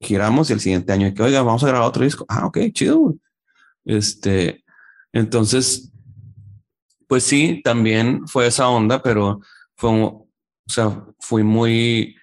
giramos 0.00 0.50
y 0.50 0.52
el 0.52 0.60
siguiente 0.60 0.92
año, 0.92 1.12
que, 1.14 1.22
oiga, 1.22 1.42
vamos 1.42 1.62
a 1.64 1.68
grabar 1.68 1.88
otro 1.88 2.04
disco. 2.04 2.24
Ah, 2.28 2.46
ok, 2.46 2.58
chido. 2.72 3.14
Este, 3.84 4.64
entonces, 5.12 5.92
pues 7.08 7.24
sí, 7.24 7.60
también 7.64 8.26
fue 8.26 8.46
esa 8.46 8.68
onda, 8.68 9.02
pero 9.02 9.40
fue, 9.76 9.90
o 9.90 10.28
sea, 10.66 11.04
fui 11.20 11.42
muy, 11.42 12.16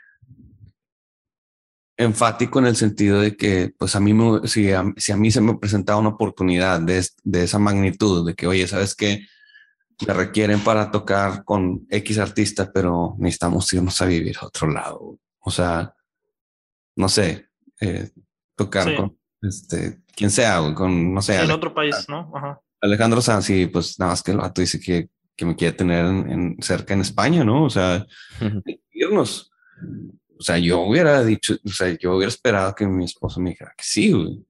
enfático 2.00 2.60
en 2.60 2.66
el 2.66 2.78
sentido 2.78 3.20
de 3.20 3.36
que, 3.36 3.74
pues 3.78 3.94
a 3.94 4.00
mí, 4.00 4.14
me, 4.14 4.48
si, 4.48 4.72
a, 4.72 4.86
si 4.96 5.12
a 5.12 5.18
mí 5.18 5.32
se 5.32 5.42
me 5.42 5.58
presentaba 5.58 6.00
una 6.00 6.10
oportunidad 6.10 6.80
de, 6.80 7.06
de 7.24 7.44
esa 7.44 7.60
magnitud, 7.60 8.26
de 8.26 8.36
que, 8.36 8.48
oye, 8.48 8.66
¿sabes 8.68 8.96
qué? 8.96 9.28
Me 10.08 10.14
requieren 10.14 10.62
para 10.62 10.92
tocar 10.92 11.44
con 11.44 11.86
X 11.90 12.18
artista, 12.20 12.72
pero 12.74 13.16
necesitamos 13.20 13.72
irnos 13.74 14.02
a 14.02 14.06
vivir 14.06 14.38
a 14.40 14.46
otro 14.46 14.72
lado. 14.72 15.20
O 15.40 15.52
sea, 15.52 15.94
no 16.96 17.10
sé, 17.10 17.50
eh, 17.82 18.10
tocar 18.56 18.96
con 18.96 19.18
este, 19.42 20.00
quien 20.16 20.32
sea, 20.32 20.74
con, 20.74 21.14
no 21.14 21.22
sé. 21.22 21.42
en 21.42 21.52
otro 21.52 21.74
país, 21.74 22.06
¿no? 22.08 22.32
Alejandro 22.80 23.22
Sanz, 23.22 23.50
y 23.50 23.66
pues 23.66 24.00
nada 24.00 24.14
más 24.14 24.24
que 24.24 24.32
el 24.32 24.38
vato 24.38 24.62
dice 24.62 24.80
que, 24.80 25.10
que 25.36 25.46
me 25.46 25.54
quiere 25.58 25.76
tener 25.76 26.06
en, 26.06 26.56
cerca 26.62 26.94
en 26.94 27.02
España, 27.02 27.44
¿no? 27.44 27.66
O 27.66 27.70
sea, 27.70 28.08
irnos 28.94 29.52
o 30.40 30.44
sea, 30.44 30.58
yo 30.58 30.80
hubiera 30.82 31.24
dicho, 31.24 31.58
o 31.66 31.70
sea, 31.70 31.98
yo 32.00 32.16
hubiera 32.16 32.30
esperado 32.30 32.74
que 32.74 32.88
mi 32.88 33.04
esposo 33.04 33.42
me 33.42 33.50
dijera 33.50 33.74
que 33.78 33.84
sí, 33.84 34.14
güey. 34.14 34.46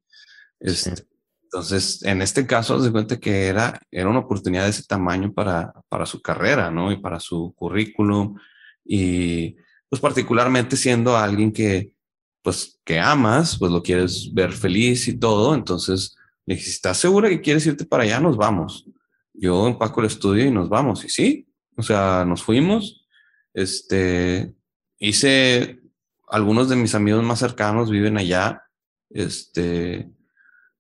Este, 0.60 0.94
entonces, 1.44 2.04
en 2.04 2.22
este 2.22 2.46
caso, 2.46 2.80
se 2.80 2.92
cuenta 2.92 3.20
que 3.20 3.48
era, 3.48 3.82
era 3.90 4.08
una 4.08 4.20
oportunidad 4.20 4.66
de 4.66 4.70
ese 4.70 4.84
tamaño 4.84 5.34
para, 5.34 5.74
para 5.90 6.06
su 6.06 6.22
carrera, 6.22 6.70
¿no? 6.70 6.92
Y 6.92 6.98
para 6.98 7.20
su 7.20 7.56
currículum. 7.56 8.38
Y 8.86 9.56
pues 9.90 10.00
particularmente 10.00 10.78
siendo 10.78 11.18
alguien 11.18 11.52
que, 11.52 11.92
pues, 12.44 12.80
que 12.86 13.00
amas, 13.00 13.58
pues 13.58 13.72
lo 13.72 13.82
quieres 13.82 14.32
ver 14.32 14.52
feliz 14.54 15.08
y 15.08 15.18
todo. 15.18 15.56
Entonces, 15.56 16.16
le 16.46 16.54
dije, 16.54 16.70
¿estás 16.70 16.98
segura 16.98 17.30
que 17.30 17.42
quieres 17.42 17.66
irte 17.66 17.84
para 17.86 18.04
allá? 18.04 18.20
Nos 18.20 18.38
vamos. 18.38 18.86
Yo 19.34 19.68
empaco 19.68 20.02
el 20.02 20.08
estudio 20.08 20.46
y 20.46 20.52
nos 20.52 20.70
vamos. 20.70 21.04
Y 21.04 21.10
sí, 21.10 21.48
o 21.76 21.82
sea, 21.82 22.26
nos 22.26 22.44
fuimos. 22.44 23.08
Este, 23.56 24.54
hice, 25.00 25.79
algunos 26.30 26.70
de 26.70 26.76
mis 26.76 26.96
amigos 26.96 27.24
más 27.24 27.40
cercanos 27.40 27.90
viven 27.90 28.18
allá, 28.18 28.64
este, 29.10 30.10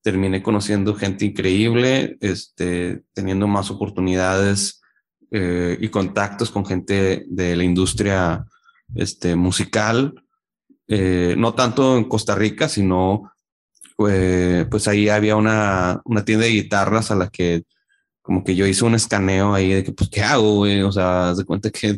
terminé 0.01 0.41
conociendo 0.41 0.95
gente 0.95 1.25
increíble, 1.25 2.17
este, 2.21 3.03
teniendo 3.13 3.47
más 3.47 3.71
oportunidades 3.71 4.81
eh, 5.31 5.77
y 5.79 5.89
contactos 5.89 6.51
con 6.51 6.65
gente 6.65 7.25
de 7.27 7.55
la 7.55 7.63
industria 7.63 8.45
este, 8.95 9.35
musical, 9.35 10.23
eh, 10.87 11.35
no 11.37 11.53
tanto 11.53 11.97
en 11.97 12.05
Costa 12.05 12.35
Rica, 12.35 12.69
sino 12.69 13.31
eh, 14.07 14.65
pues 14.71 14.87
ahí 14.87 15.09
había 15.09 15.35
una, 15.35 16.01
una, 16.05 16.23
tienda 16.23 16.45
de 16.45 16.53
guitarras 16.53 17.11
a 17.11 17.15
la 17.15 17.29
que 17.29 17.63
como 18.21 18.43
que 18.43 18.55
yo 18.55 18.65
hice 18.65 18.85
un 18.85 18.95
escaneo 18.95 19.53
ahí 19.53 19.73
de 19.73 19.83
que 19.83 19.91
pues 19.91 20.09
qué 20.09 20.21
hago, 20.21 20.61
o 20.61 20.91
sea, 20.91 21.33
de 21.33 21.43
cuenta 21.43 21.69
que 21.69 21.97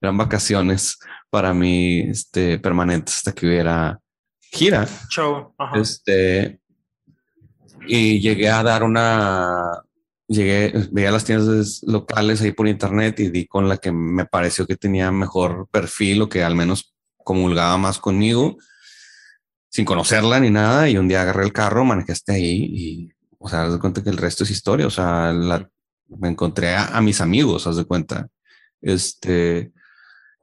eran 0.00 0.16
vacaciones 0.16 0.98
para 1.30 1.52
mí 1.52 2.00
este, 2.00 2.58
permanente 2.58 3.12
hasta 3.14 3.32
que 3.32 3.46
hubiera 3.46 4.00
gira. 4.40 4.86
Show. 5.10 5.54
Este, 5.74 6.60
y 7.86 8.20
llegué 8.20 8.48
a 8.48 8.62
dar 8.62 8.82
una, 8.82 9.82
llegué, 10.28 10.88
veía 10.90 11.10
las 11.10 11.24
tiendas 11.24 11.82
locales 11.82 12.42
ahí 12.42 12.52
por 12.52 12.68
internet 12.68 13.20
y 13.20 13.30
di 13.30 13.46
con 13.46 13.68
la 13.68 13.78
que 13.78 13.92
me 13.92 14.26
pareció 14.26 14.66
que 14.66 14.76
tenía 14.76 15.10
mejor 15.12 15.68
perfil 15.70 16.22
o 16.22 16.28
que 16.28 16.42
al 16.42 16.54
menos 16.54 16.94
comulgaba 17.18 17.76
más 17.76 17.98
conmigo, 17.98 18.56
sin 19.68 19.84
conocerla 19.84 20.40
ni 20.40 20.50
nada. 20.50 20.88
Y 20.88 20.98
un 20.98 21.08
día 21.08 21.22
agarré 21.22 21.44
el 21.44 21.52
carro, 21.52 21.84
manejé 21.84 22.12
hasta 22.12 22.34
ahí 22.34 22.68
y, 22.70 23.12
o 23.38 23.48
sea, 23.48 23.64
haz 23.64 23.72
de 23.72 23.78
cuenta 23.78 24.02
que 24.02 24.10
el 24.10 24.16
resto 24.16 24.44
es 24.44 24.50
historia. 24.50 24.86
O 24.86 24.90
sea, 24.90 25.32
me 26.08 26.28
encontré 26.28 26.74
a, 26.74 26.96
a, 26.96 27.00
mis 27.00 27.20
amigos, 27.20 27.66
haz 27.66 27.76
de 27.76 27.84
cuenta. 27.84 28.28
Este, 28.80 29.72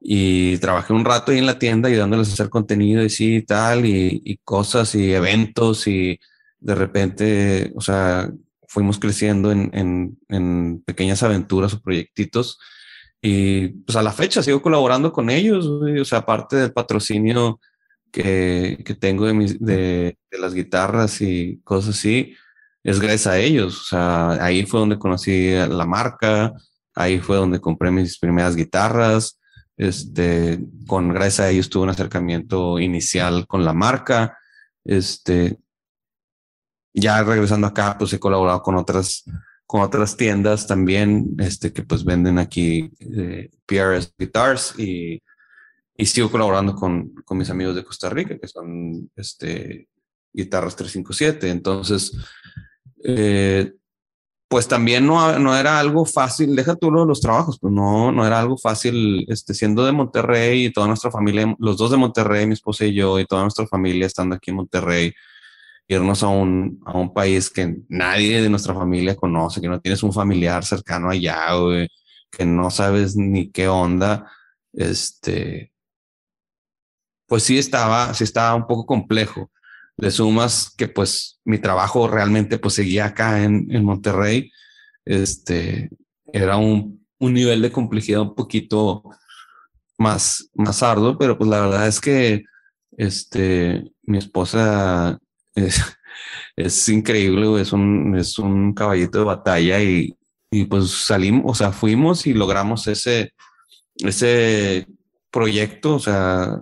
y 0.06 0.58
trabajé 0.58 0.92
un 0.92 1.06
rato 1.06 1.32
ahí 1.32 1.38
en 1.38 1.46
la 1.46 1.58
tienda 1.58 1.88
ayudándoles 1.88 2.30
a 2.30 2.34
hacer 2.34 2.50
contenido 2.50 3.02
y 3.04 3.10
sí, 3.10 3.42
tal, 3.42 3.86
y, 3.86 4.38
cosas 4.44 4.94
y 4.96 5.14
eventos 5.14 5.88
y 5.88 6.20
de 6.60 6.76
repente, 6.76 7.72
o 7.76 7.82
sea, 7.82 8.30
fuimos 8.68 9.00
creciendo 9.00 9.52
en, 9.52 10.18
en, 10.28 10.84
pequeñas 10.86 11.24
aventuras 11.24 11.74
o 11.74 11.82
proyectitos 11.82 12.60
y 13.22 13.70
pues 13.70 13.96
a 13.96 14.04
la 14.04 14.12
fecha 14.12 14.44
sigo 14.44 14.62
colaborando 14.62 15.14
con 15.14 15.30
ellos, 15.30 15.66
o 15.68 16.06
sea, 16.06 16.20
aparte 16.20 16.58
del 16.58 16.74
patrocinio 16.74 17.62
que, 18.12 18.84
que 18.86 18.96
tengo 18.96 19.26
de, 19.26 19.34
mis, 19.34 19.60
de, 19.62 20.18
las 20.32 20.54
guitarras 20.54 21.22
y 21.22 21.62
cosas 21.64 21.96
así, 21.96 22.36
es 22.84 23.00
gracias 23.00 23.28
a 23.28 23.40
ellos, 23.40 23.80
o 23.80 23.86
sea, 23.86 24.32
ahí 24.44 24.66
fue 24.66 24.82
donde 24.82 25.00
conocí 25.00 25.54
la 25.54 25.86
marca, 25.86 26.52
ahí 26.94 27.20
fue 27.20 27.38
donde 27.38 27.62
compré 27.62 27.90
mis 27.90 28.20
primeras 28.20 28.58
guitarras, 28.58 29.40
este, 29.78 30.60
con 30.88 31.10
gracias 31.10 31.40
a 31.42 31.50
ellos 31.50 31.70
tuve 31.70 31.84
un 31.84 31.90
acercamiento 31.90 32.80
inicial 32.80 33.48
con 33.48 33.66
la 33.66 33.74
marca. 33.74 34.38
Este, 34.84 35.58
ya 36.94 37.24
regresando 37.24 37.68
acá, 37.68 37.98
pues 37.98 38.14
he 38.14 38.20
colaborado 38.20 38.62
con 38.62 38.76
otras, 38.76 39.24
con 39.66 39.82
otras 39.82 40.16
tiendas 40.16 40.68
también, 40.68 41.36
este, 41.40 41.74
que 41.74 41.84
pues 41.84 42.06
venden 42.06 42.38
aquí 42.38 42.92
eh, 43.00 43.50
PRS 43.66 44.14
Guitars 44.18 44.78
y, 44.78 45.22
y 45.98 46.06
sigo 46.06 46.30
colaborando 46.30 46.76
con, 46.76 47.14
con, 47.26 47.38
mis 47.38 47.50
amigos 47.50 47.76
de 47.76 47.84
Costa 47.84 48.10
Rica, 48.10 48.38
que 48.38 48.48
son 48.48 49.10
este, 49.16 49.88
guitarras 50.32 50.76
357. 50.76 51.50
Entonces, 51.50 52.12
eh, 53.04 53.74
pues 54.54 54.68
también 54.68 55.08
no, 55.08 55.40
no, 55.40 55.58
era 55.58 55.80
algo 55.80 56.06
fácil, 56.06 56.56
deja 56.56 56.76
tú 56.76 56.92
los, 56.92 57.20
trabajos, 57.22 57.58
pues 57.60 57.74
no, 57.74 58.12
no 58.12 58.24
era 58.24 58.40
algo 58.40 58.56
fácil, 58.56 59.26
este, 59.28 59.56
siendo 59.56 59.84
de 59.84 59.92
Monterrey 59.92 60.66
y 60.66 60.72
toda 60.72 60.86
nuestra 60.86 61.10
familia, 61.10 61.56
los 61.58 61.76
dos 61.76 61.90
de 61.90 61.98
Monterrey, 61.98 62.46
mi 62.46 62.54
esposa 62.54 62.86
y 62.86 62.94
yo, 62.94 63.20
y 63.20 63.26
toda 63.26 63.42
nuestra 63.42 63.66
familia 63.66 64.06
estando 64.06 64.36
aquí 64.36 64.52
en 64.52 64.58
Monterrey, 64.58 65.12
irnos 65.88 66.22
a 66.22 66.28
un, 66.28 66.80
a 66.86 66.96
un 66.96 67.12
país 67.12 67.50
que 67.50 67.78
nadie 67.90 68.44
de 68.44 68.50
nuestra 68.52 68.76
familia 68.76 69.16
conoce, 69.16 69.60
que 69.60 69.68
no 69.68 69.82
tienes 69.82 70.04
un 70.04 70.14
familiar 70.14 70.64
cercano 70.64 71.10
allá, 71.10 71.48
que 72.30 72.46
no 72.46 72.70
sabes 72.70 73.16
ni 73.16 73.50
qué 73.50 73.68
onda, 73.68 74.32
este, 74.72 75.74
pues 77.26 77.42
sí 77.42 77.58
estaba, 77.58 78.14
sí 78.14 78.24
estaba 78.24 78.54
un 78.54 78.68
poco 78.68 78.86
complejo 78.86 79.50
le 79.98 80.12
sumas 80.12 80.74
que 80.76 80.88
pues 80.88 81.40
mi 81.46 81.60
trabajo 81.60 82.08
realmente 82.08 82.58
pues 82.58 82.76
seguía 82.76 83.06
acá 83.06 83.44
en, 83.44 83.68
en 83.70 83.84
Monterrey, 83.84 84.52
este, 85.06 85.90
era 86.32 86.58
un, 86.58 87.06
un, 87.20 87.34
nivel 87.34 87.62
de 87.62 87.72
complejidad 87.72 88.22
un 88.22 88.36
poquito 88.36 89.04
más, 89.98 90.50
más 90.56 90.82
arduo, 90.84 91.18
pero 91.18 91.38
pues 91.38 91.50
la 91.50 91.62
verdad 91.62 91.88
es 91.88 92.00
que 92.00 92.44
este, 92.98 93.84
mi 94.04 94.18
esposa 94.18 95.20
es, 95.56 95.82
es 96.56 96.90
increíble, 96.90 97.62
es 97.62 97.74
un, 97.74 98.18
es 98.18 98.40
un 98.40 98.74
caballito 98.74 99.20
de 99.20 99.26
batalla 99.26 99.82
y, 99.82 100.18
y 100.52 100.66
pues 100.66 100.90
salimos, 100.90 101.44
o 101.46 101.56
sea, 101.56 101.72
fuimos 101.72 102.26
y 102.28 102.34
logramos 102.34 102.88
ese, 102.88 103.34
ese 103.98 104.88
proyecto, 105.32 105.96
o 105.96 106.00
sea, 106.00 106.62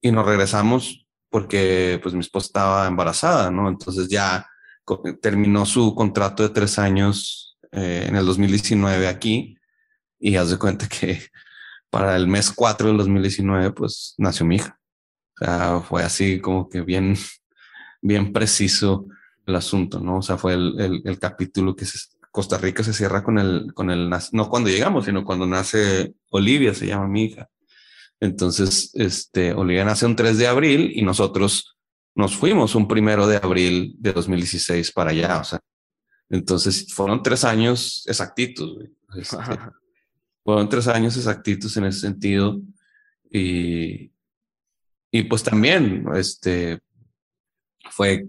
y 0.00 0.10
nos 0.12 0.26
regresamos 0.26 1.05
porque 1.30 1.98
pues 2.02 2.14
mi 2.14 2.20
esposa 2.20 2.46
estaba 2.46 2.86
embarazada, 2.86 3.50
¿no? 3.50 3.68
Entonces 3.68 4.08
ya 4.08 4.46
terminó 5.20 5.66
su 5.66 5.94
contrato 5.94 6.42
de 6.42 6.50
tres 6.50 6.78
años 6.78 7.58
eh, 7.72 8.06
en 8.08 8.16
el 8.16 8.24
2019 8.24 9.08
aquí 9.08 9.56
y 10.18 10.36
haz 10.36 10.50
de 10.50 10.58
cuenta 10.58 10.88
que 10.88 11.20
para 11.90 12.16
el 12.16 12.28
mes 12.28 12.50
4 12.50 12.88
del 12.88 12.96
2019 12.98 13.72
pues 13.72 14.14
nació 14.18 14.46
mi 14.46 14.56
hija. 14.56 14.78
O 15.40 15.44
sea, 15.44 15.80
fue 15.80 16.02
así 16.02 16.40
como 16.40 16.68
que 16.68 16.80
bien, 16.80 17.16
bien 18.02 18.32
preciso 18.32 19.06
el 19.46 19.56
asunto, 19.56 20.00
¿no? 20.00 20.18
O 20.18 20.22
sea, 20.22 20.36
fue 20.38 20.54
el, 20.54 21.02
el, 21.04 21.18
capítulo 21.18 21.76
que 21.76 21.86
Costa 22.32 22.58
Rica 22.58 22.82
se 22.82 22.92
cierra 22.92 23.22
con 23.22 23.38
el, 23.38 23.72
con 23.74 23.90
el, 23.90 24.10
no 24.32 24.48
cuando 24.48 24.68
llegamos, 24.68 25.04
sino 25.04 25.24
cuando 25.24 25.46
nace 25.46 26.14
Olivia, 26.30 26.74
se 26.74 26.86
llama 26.86 27.06
mi 27.06 27.26
hija. 27.26 27.48
Entonces, 28.20 28.90
este, 28.94 29.52
Olivia 29.52 29.84
nace 29.84 30.06
un 30.06 30.16
3 30.16 30.38
de 30.38 30.46
abril 30.46 30.92
y 30.94 31.02
nosotros 31.02 31.76
nos 32.14 32.34
fuimos 32.34 32.74
un 32.74 32.88
primero 32.88 33.26
de 33.26 33.36
abril 33.36 33.94
de 33.98 34.12
2016 34.12 34.92
para 34.92 35.10
allá. 35.10 35.40
O 35.40 35.44
sea, 35.44 35.60
entonces 36.30 36.92
fueron 36.92 37.22
tres 37.22 37.44
años 37.44 38.04
exactitos. 38.06 38.78
Este, 39.14 39.36
fueron 40.44 40.68
tres 40.68 40.88
años 40.88 41.16
exactitos 41.16 41.76
en 41.76 41.84
ese 41.84 42.00
sentido. 42.00 42.60
Y, 43.30 44.12
y 45.10 45.22
pues 45.24 45.42
también, 45.42 46.06
este, 46.14 46.80
fue 47.90 48.26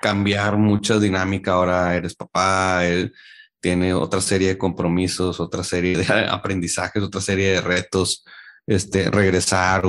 cambiar 0.00 0.56
mucha 0.56 0.98
dinámica. 0.98 1.52
Ahora 1.52 1.94
eres 1.94 2.14
papá, 2.14 2.86
él 2.86 3.12
tiene 3.60 3.92
otra 3.92 4.20
serie 4.22 4.48
de 4.48 4.58
compromisos, 4.58 5.40
otra 5.40 5.62
serie 5.62 5.98
de 5.98 6.06
aprendizajes, 6.30 7.02
otra 7.02 7.20
serie 7.20 7.52
de 7.52 7.60
retos 7.60 8.24
este, 8.66 9.10
regresar, 9.10 9.84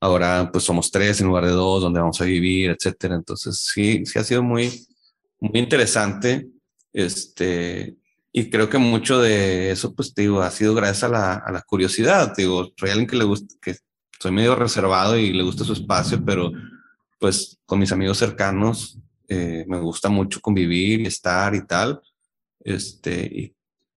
Ahora 0.00 0.50
pues 0.52 0.64
somos 0.64 0.90
tres 0.90 1.20
en 1.20 1.28
lugar 1.28 1.46
de 1.46 1.52
dos, 1.52 1.82
donde 1.82 2.00
vamos 2.00 2.20
a 2.20 2.24
vivir, 2.24 2.70
etcétera. 2.70 3.14
Entonces 3.14 3.58
sí, 3.72 4.04
sí 4.04 4.18
ha 4.18 4.24
sido 4.24 4.42
muy, 4.42 4.86
muy 5.40 5.58
interesante. 5.60 6.48
Este, 6.92 7.96
y 8.32 8.50
creo 8.50 8.68
que 8.68 8.78
mucho 8.78 9.20
de 9.20 9.70
eso, 9.70 9.94
pues 9.94 10.14
digo, 10.14 10.42
ha 10.42 10.50
sido 10.50 10.74
gracias 10.74 11.04
a 11.04 11.08
la, 11.08 11.34
a 11.34 11.50
la 11.52 11.62
curiosidad. 11.62 12.34
digo, 12.36 12.70
soy 12.76 12.90
alguien 12.90 13.08
que 13.08 13.16
le 13.16 13.24
gusta, 13.24 13.54
que 13.60 13.76
soy 14.20 14.32
medio 14.32 14.54
reservado 14.54 15.16
y 15.16 15.32
le 15.32 15.42
gusta 15.42 15.64
su 15.64 15.72
espacio, 15.72 16.22
pero 16.24 16.52
pues 17.18 17.58
con 17.66 17.78
mis 17.78 17.92
amigos 17.92 18.18
cercanos 18.18 18.98
eh, 19.28 19.64
me 19.68 19.78
gusta 19.78 20.08
mucho 20.08 20.40
convivir 20.40 21.00
y 21.00 21.06
estar 21.06 21.54
y 21.54 21.66
tal. 21.66 22.00
Este, 22.60 23.22
y, 23.24 23.54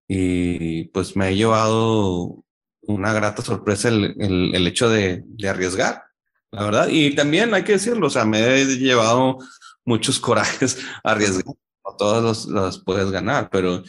y 0.08 0.86
pues 0.86 1.16
me 1.16 1.26
ha 1.26 1.32
llevado 1.32 2.44
una 2.92 3.14
grata 3.14 3.42
sorpresa 3.42 3.90
el, 3.90 4.16
el, 4.54 4.68
hecho 4.68 4.90
de, 4.90 5.24
arriesgar, 5.48 6.04
la 6.52 6.64
verdad. 6.64 6.88
Y 6.90 7.16
también 7.16 7.54
hay 7.54 7.64
que 7.64 7.74
decirlo, 7.74 8.08
o 8.08 8.10
sea, 8.10 8.26
me 8.26 8.62
he 8.62 8.66
llevado 8.78 9.38
muchos 9.86 10.20
corajes 10.20 10.78
a 11.04 11.12
arriesgar. 11.12 11.46
No 11.46 11.96
todos 11.98 12.46
los, 12.46 12.84
puedes 12.84 13.12
ganar, 13.12 13.50
pero 13.50 13.84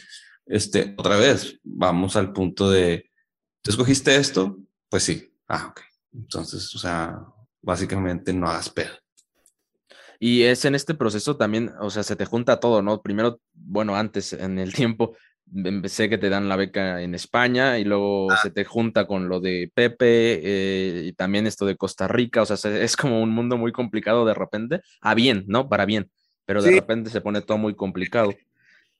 este, 0.45 0.93
otra 0.97 1.17
vez, 1.17 1.59
vamos 1.63 2.15
al 2.15 2.33
punto 2.33 2.69
de, 2.69 3.09
¿tú 3.61 3.71
escogiste 3.71 4.15
esto? 4.15 4.57
Pues 4.89 5.03
sí. 5.03 5.31
Ah, 5.47 5.67
ok. 5.69 5.81
Entonces, 6.13 6.73
o 6.75 6.79
sea, 6.79 7.19
básicamente 7.61 8.33
no 8.33 8.47
hagas 8.47 8.69
pedo. 8.69 8.93
Y 10.19 10.43
es 10.43 10.63
en 10.63 10.73
este 10.73 10.93
proceso 10.93 11.35
también, 11.35 11.73
o 11.81 11.89
sea, 11.89 12.01
se 12.03 12.15
te 12.15 12.25
junta 12.25 12.59
todo, 12.59 12.81
¿no? 12.81 13.01
Primero, 13.01 13.41
bueno, 13.53 13.95
antes 13.95 14.33
en 14.33 14.57
el 14.57 14.73
tiempo, 14.73 15.15
sé 15.85 16.09
que 16.09 16.17
te 16.17 16.29
dan 16.29 16.49
la 16.49 16.55
beca 16.55 17.01
en 17.01 17.15
España 17.15 17.77
y 17.79 17.83
luego 17.83 18.31
ah. 18.31 18.39
se 18.41 18.49
te 18.49 18.65
junta 18.65 19.05
con 19.05 19.29
lo 19.29 19.39
de 19.39 19.71
Pepe 19.73 20.39
eh, 20.43 21.03
y 21.05 21.13
también 21.13 21.47
esto 21.47 21.65
de 21.65 21.77
Costa 21.77 22.07
Rica, 22.07 22.41
o 22.41 22.45
sea, 22.45 22.57
es 22.77 22.95
como 22.95 23.21
un 23.21 23.29
mundo 23.29 23.57
muy 23.57 23.71
complicado 23.71 24.25
de 24.25 24.33
repente, 24.33 24.81
a 25.01 25.13
bien, 25.13 25.45
¿no? 25.47 25.69
Para 25.69 25.85
bien, 25.85 26.09
pero 26.45 26.61
de 26.61 26.71
repente 26.71 27.09
se 27.09 27.21
pone 27.21 27.41
todo 27.41 27.57
muy 27.57 27.75
complicado. 27.75 28.33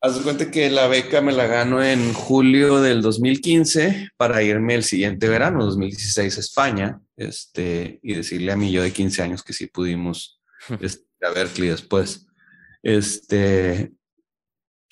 Haz 0.02 0.18
de 0.18 0.24
cuenta 0.24 0.52
que 0.52 0.70
la 0.70 0.88
beca 0.88 1.22
me 1.22 1.32
la 1.32 1.48
gano 1.48 1.82
en 1.82 2.12
julio 2.14 2.82
del 2.82 3.02
2015 3.02 4.10
para 4.18 4.44
irme 4.44 4.76
el 4.76 4.84
siguiente 4.84 5.30
verano, 5.30 5.64
2016, 5.64 6.36
a 6.36 6.40
España, 6.42 7.02
este, 7.16 8.00
y 8.04 8.16
decirle 8.16 8.52
a 8.52 8.58
mí 8.58 8.70
yo 8.70 8.84
de 8.84 8.92
15 8.92 9.22
años 9.22 9.44
que 9.44 9.54
sí 9.54 9.68
pudimos 9.68 10.42
este, 10.82 11.06
a 11.26 11.30
Berkeley 11.30 11.70
después. 11.70 12.28
Este, 12.82 13.94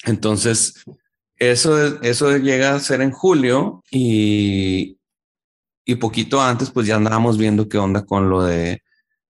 entonces, 0.05 0.85
eso, 1.41 2.01
eso 2.03 2.37
llega 2.37 2.75
a 2.75 2.79
ser 2.79 3.01
en 3.01 3.11
julio 3.11 3.83
y, 3.89 4.99
y 5.83 5.95
poquito 5.95 6.39
antes 6.39 6.69
pues 6.69 6.85
ya 6.85 6.97
andábamos 6.97 7.39
viendo 7.39 7.67
qué 7.67 7.79
onda 7.79 8.05
con 8.05 8.29
lo 8.29 8.43
de 8.43 8.83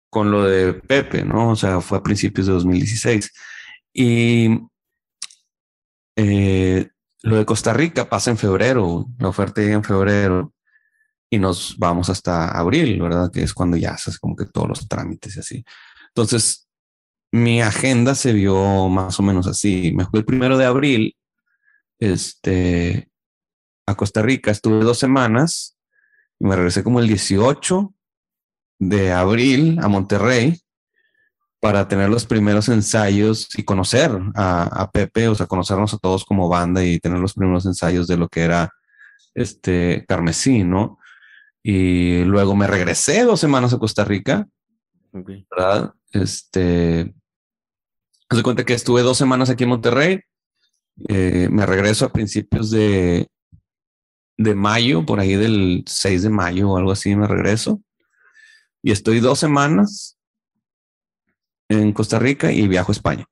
con 0.08 0.30
lo 0.30 0.44
de 0.44 0.72
Pepe, 0.72 1.22
¿no? 1.22 1.50
O 1.50 1.56
sea, 1.56 1.82
fue 1.82 1.98
a 1.98 2.02
principios 2.02 2.46
de 2.46 2.54
2016. 2.54 3.30
Y 3.92 4.58
eh, 6.16 6.88
lo 7.22 7.36
de 7.36 7.44
Costa 7.44 7.74
Rica 7.74 8.08
pasa 8.08 8.30
en 8.30 8.38
febrero, 8.38 9.06
la 9.18 9.28
oferta 9.28 9.60
llega 9.60 9.74
en 9.74 9.84
febrero 9.84 10.54
y 11.28 11.38
nos 11.38 11.76
vamos 11.76 12.08
hasta 12.08 12.48
abril, 12.58 13.02
¿verdad? 13.02 13.30
Que 13.30 13.42
es 13.42 13.52
cuando 13.52 13.76
ya 13.76 13.90
haces 13.90 14.18
como 14.18 14.34
que 14.34 14.46
todos 14.46 14.66
los 14.66 14.88
trámites 14.88 15.36
y 15.36 15.40
así. 15.40 15.64
Entonces, 16.08 16.68
mi 17.32 17.60
agenda 17.60 18.14
se 18.14 18.32
vio 18.32 18.88
más 18.88 19.20
o 19.20 19.22
menos 19.22 19.46
así. 19.46 19.92
Me 19.94 20.06
el 20.10 20.24
primero 20.24 20.56
de 20.56 20.64
abril 20.64 21.17
este, 21.98 23.10
a 23.86 23.94
Costa 23.94 24.22
Rica. 24.22 24.50
Estuve 24.50 24.84
dos 24.84 24.98
semanas 24.98 25.76
y 26.38 26.46
me 26.46 26.56
regresé 26.56 26.82
como 26.82 27.00
el 27.00 27.08
18 27.08 27.94
de 28.78 29.12
abril 29.12 29.78
a 29.82 29.88
Monterrey 29.88 30.60
para 31.60 31.88
tener 31.88 32.08
los 32.08 32.24
primeros 32.24 32.68
ensayos 32.68 33.48
y 33.58 33.64
conocer 33.64 34.12
a, 34.36 34.90
Pepe, 34.92 35.28
o 35.28 35.34
sea, 35.34 35.46
conocernos 35.46 35.92
a 35.92 35.98
todos 35.98 36.24
como 36.24 36.48
banda 36.48 36.84
y 36.84 37.00
tener 37.00 37.18
los 37.18 37.34
primeros 37.34 37.66
ensayos 37.66 38.06
de 38.06 38.16
lo 38.16 38.28
que 38.28 38.42
era 38.42 38.72
este 39.34 40.04
Carmesí, 40.06 40.62
¿no? 40.62 40.98
Y 41.62 42.22
luego 42.24 42.54
me 42.54 42.68
regresé 42.68 43.24
dos 43.24 43.40
semanas 43.40 43.72
a 43.72 43.78
Costa 43.78 44.04
Rica, 44.04 44.46
¿verdad? 45.12 45.94
Este, 46.12 47.12
se 48.30 48.42
cuenta 48.42 48.64
que 48.64 48.74
estuve 48.74 49.02
dos 49.02 49.18
semanas 49.18 49.50
aquí 49.50 49.64
en 49.64 49.70
Monterrey, 49.70 50.20
eh, 51.08 51.48
me 51.50 51.66
regreso 51.66 52.04
a 52.04 52.12
principios 52.12 52.70
de, 52.70 53.28
de 54.36 54.54
mayo, 54.54 55.04
por 55.06 55.20
ahí 55.20 55.34
del 55.36 55.84
6 55.86 56.22
de 56.22 56.30
mayo 56.30 56.70
o 56.70 56.76
algo 56.76 56.92
así, 56.92 57.14
me 57.14 57.26
regreso. 57.26 57.80
Y 58.82 58.92
estoy 58.92 59.20
dos 59.20 59.38
semanas 59.38 60.18
en 61.68 61.92
Costa 61.92 62.18
Rica 62.18 62.50
y 62.52 62.66
viajo 62.66 62.92
a 62.92 62.94
España. 62.94 63.26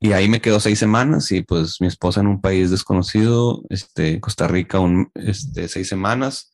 Y 0.00 0.12
ahí 0.12 0.28
me 0.28 0.40
quedo 0.40 0.58
seis 0.58 0.80
semanas 0.80 1.30
y 1.30 1.42
pues 1.42 1.80
mi 1.80 1.86
esposa 1.86 2.20
en 2.20 2.26
un 2.26 2.40
país 2.40 2.72
desconocido, 2.72 3.62
este, 3.70 4.20
Costa 4.20 4.48
Rica, 4.48 4.80
un, 4.80 5.12
este, 5.14 5.68
seis 5.68 5.88
semanas. 5.88 6.52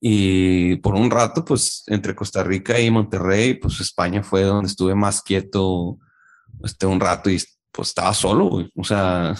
Y 0.00 0.76
por 0.76 0.96
un 0.96 1.08
rato, 1.08 1.44
pues 1.44 1.84
entre 1.86 2.16
Costa 2.16 2.42
Rica 2.42 2.80
y 2.80 2.90
Monterrey, 2.90 3.54
pues 3.54 3.80
España 3.80 4.24
fue 4.24 4.42
donde 4.42 4.68
estuve 4.68 4.96
más 4.96 5.22
quieto 5.22 5.98
este, 6.64 6.86
un 6.86 6.98
rato 6.98 7.30
y 7.30 7.40
pues 7.72 7.88
estaba 7.88 8.14
solo, 8.14 8.68
O 8.74 8.84
sea, 8.84 9.34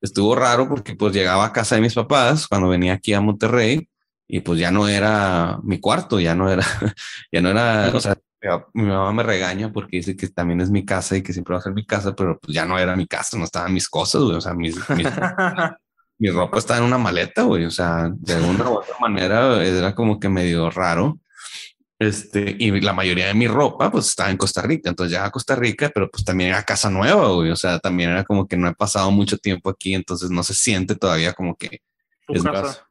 estuvo 0.00 0.34
raro 0.34 0.68
porque 0.68 0.94
pues 0.94 1.14
llegaba 1.14 1.44
a 1.44 1.52
casa 1.52 1.74
de 1.74 1.80
mis 1.80 1.94
papás 1.94 2.46
cuando 2.46 2.68
venía 2.68 2.94
aquí 2.94 3.12
a 3.14 3.20
Monterrey 3.20 3.88
y 4.28 4.40
pues 4.40 4.60
ya 4.60 4.70
no 4.70 4.88
era 4.88 5.58
mi 5.62 5.80
cuarto, 5.80 6.20
ya 6.20 6.34
no 6.34 6.50
era, 6.50 6.62
ya 7.32 7.40
no 7.40 7.50
era, 7.50 7.90
o 7.94 8.00
sea, 8.00 8.16
mi 8.72 8.84
mamá 8.84 9.12
me 9.12 9.22
regaña 9.22 9.72
porque 9.72 9.96
dice 9.96 10.16
que 10.16 10.28
también 10.28 10.60
es 10.60 10.70
mi 10.70 10.84
casa 10.84 11.16
y 11.16 11.22
que 11.22 11.32
siempre 11.32 11.54
va 11.54 11.60
a 11.60 11.62
ser 11.62 11.72
mi 11.72 11.84
casa, 11.84 12.14
pero 12.14 12.38
pues 12.38 12.54
ya 12.54 12.64
no 12.64 12.78
era 12.78 12.94
mi 12.94 13.06
casa, 13.06 13.36
no 13.36 13.44
estaban 13.44 13.72
mis 13.72 13.88
cosas, 13.88 14.22
güey. 14.22 14.36
O 14.36 14.40
sea, 14.40 14.54
mis, 14.54 14.76
mi 16.18 16.30
ropa 16.30 16.58
estaba 16.58 16.78
en 16.78 16.86
una 16.86 16.98
maleta, 16.98 17.42
güey. 17.42 17.64
O 17.64 17.70
sea, 17.70 18.10
de 18.14 18.34
alguna 18.34 18.68
u 18.70 18.74
otra 18.74 18.94
manera 19.00 19.64
era 19.64 19.94
como 19.94 20.20
que 20.20 20.28
medio 20.28 20.70
raro. 20.70 21.18
Este, 21.98 22.54
y 22.58 22.80
la 22.80 22.92
mayoría 22.92 23.26
de 23.26 23.34
mi 23.34 23.48
ropa 23.48 23.90
pues 23.90 24.06
estaba 24.06 24.30
en 24.30 24.36
Costa 24.36 24.62
Rica, 24.62 24.88
entonces 24.88 25.12
ya 25.12 25.24
a 25.24 25.30
Costa 25.30 25.56
Rica, 25.56 25.90
pero 25.92 26.08
pues 26.08 26.24
también 26.24 26.50
era 26.50 26.62
casa 26.62 26.90
nueva, 26.90 27.28
güey. 27.32 27.50
O 27.50 27.56
sea, 27.56 27.78
también 27.80 28.10
era 28.10 28.24
como 28.24 28.46
que 28.46 28.56
no 28.56 28.68
he 28.68 28.74
pasado 28.74 29.10
mucho 29.10 29.36
tiempo 29.38 29.68
aquí, 29.70 29.94
entonces 29.94 30.30
no 30.30 30.42
se 30.42 30.54
siente 30.54 30.94
todavía 30.94 31.32
como 31.32 31.56
que 31.56 31.82
es 32.28 32.42
casa. 32.42 32.86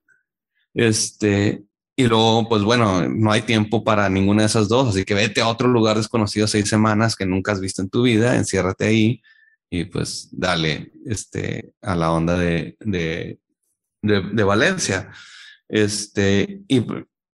Este, 0.74 1.64
y 1.96 2.06
luego, 2.06 2.48
pues 2.50 2.64
bueno, 2.64 3.08
no 3.08 3.32
hay 3.32 3.42
tiempo 3.42 3.84
para 3.84 4.10
ninguna 4.10 4.42
de 4.42 4.48
esas 4.48 4.68
dos, 4.68 4.90
así 4.90 5.06
que 5.06 5.14
vete 5.14 5.42
a 5.42 5.48
otro 5.48 5.68
lugar 5.70 5.98
desconocido 5.98 6.46
seis 6.46 6.68
semanas 6.68 7.16
que 7.16 7.26
nunca 7.26 7.54
has 7.54 7.62
visto 7.62 7.82
en 7.82 7.90
tu 7.90 8.04
vida, 8.04 8.36
enciérrate 8.36 8.86
ahí 8.86 9.22
y 9.70 9.86
pues 9.86 10.30
dale 10.32 10.92
este, 11.06 11.74
a 11.82 11.96
la 11.96 12.12
onda 12.12 12.38
de, 12.38 12.78
de, 12.82 13.40
de, 14.02 14.22
de 14.22 14.44
Valencia. 14.44 15.12
Este, 15.70 16.62
y 16.68 16.86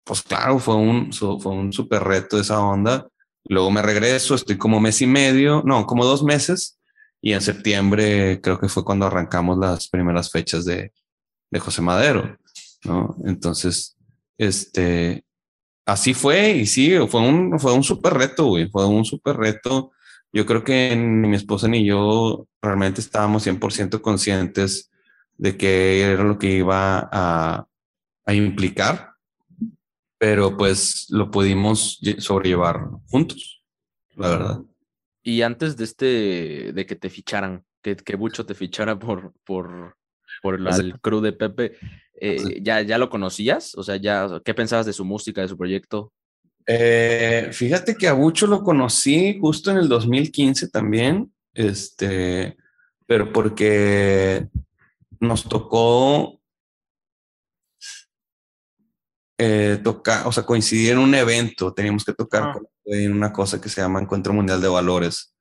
pues 0.04 0.22
claro, 0.22 0.60
fue 0.60 0.76
un, 0.76 1.12
fue 1.14 1.52
un 1.52 1.72
súper 1.72 2.04
reto 2.04 2.40
esa 2.40 2.60
onda. 2.60 3.08
Luego 3.46 3.72
me 3.72 3.82
regreso, 3.82 4.36
estoy 4.36 4.58
como 4.58 4.80
mes 4.80 5.02
y 5.02 5.08
medio, 5.08 5.64
no, 5.66 5.86
como 5.86 6.06
dos 6.06 6.24
meses. 6.24 6.80
Y 7.22 7.34
en 7.34 7.42
septiembre 7.42 8.42
creo 8.42 8.60
que 8.60 8.70
fue 8.70 8.84
cuando 8.84 9.06
arrancamos 9.06 9.58
las 9.58 9.88
primeras 9.90 10.32
fechas 10.32 10.66
de, 10.66 10.92
de 11.52 11.60
José 11.60 11.82
Madero, 11.82 12.38
¿no? 12.84 13.16
Entonces, 13.26 13.96
este, 14.38 15.24
así 15.86 16.14
fue 16.14 16.52
y 16.52 16.66
sí, 16.66 16.96
fue 17.08 17.22
un, 17.22 17.60
fue 17.60 17.74
un 17.74 17.84
súper 17.84 18.16
reto, 18.16 18.46
güey, 18.48 18.70
fue 18.70 18.88
un 18.88 19.06
súper 19.06 19.38
reto 19.38 19.92
yo 20.34 20.46
creo 20.46 20.64
que 20.64 20.96
ni 20.96 21.28
mi 21.28 21.36
esposa 21.36 21.68
ni 21.68 21.86
yo 21.86 22.48
realmente 22.62 23.02
estábamos 23.02 23.46
100% 23.46 24.02
conscientes 24.02 24.90
de 25.38 25.58
qué 25.58 26.02
era 26.02 26.24
lo 26.24 26.38
que 26.38 26.52
iba 26.52 27.10
a, 27.12 27.68
a 28.26 28.34
implicar, 28.34 29.11
pero 30.22 30.56
pues 30.56 31.08
lo 31.10 31.32
pudimos 31.32 32.00
sobrellevar 32.20 32.90
juntos, 33.08 33.64
la 34.16 34.30
verdad. 34.30 34.62
Y 35.24 35.42
antes 35.42 35.78
de 35.78 35.84
este, 35.84 36.74
de 36.74 36.86
que 36.86 36.96
te 36.96 37.10
ficharan, 37.10 37.66
que, 37.82 37.96
que 37.96 38.16
Bucho 38.16 38.46
te 38.46 38.54
fichara 38.54 39.00
por, 39.00 39.34
por, 39.44 39.98
por 40.44 40.60
el 40.60 41.00
crew 41.02 41.22
de 41.22 41.34
Pepe, 41.34 41.76
eh, 42.14 42.60
¿ya, 42.62 42.84
¿ya 42.84 43.00
lo 43.00 43.10
conocías? 43.10 43.74
O 43.74 43.82
sea, 43.82 43.96
ya, 43.96 44.28
¿qué 44.46 44.54
pensabas 44.54 44.86
de 44.86 44.94
su 44.94 45.04
música, 45.06 45.42
de 45.42 45.48
su 45.48 45.58
proyecto? 45.58 46.14
Eh, 46.68 47.50
fíjate 47.52 47.96
que 47.96 48.08
a 48.08 48.14
Bucho 48.14 48.46
lo 48.46 48.62
conocí 48.62 49.40
justo 49.42 49.72
en 49.72 49.78
el 49.78 49.90
2015 49.90 50.70
también, 50.70 51.34
este, 51.56 52.58
pero 53.08 53.34
porque 53.34 54.48
nos 55.20 55.50
tocó 55.50 56.41
eh, 59.44 59.80
tocar, 59.84 60.28
o 60.28 60.32
sea, 60.32 60.44
coincidir 60.44 60.92
en 60.92 61.00
un 61.00 61.16
evento, 61.16 61.74
teníamos 61.74 62.06
que 62.06 62.14
tocar 62.14 62.44
ah. 62.44 62.60
en 62.86 63.12
una 63.12 63.34
cosa 63.34 63.60
que 63.60 63.70
se 63.70 63.82
llama 63.82 64.00
Encuentro 64.00 64.34
Mundial 64.34 64.62
de 64.62 64.68
Valores, 64.68 65.36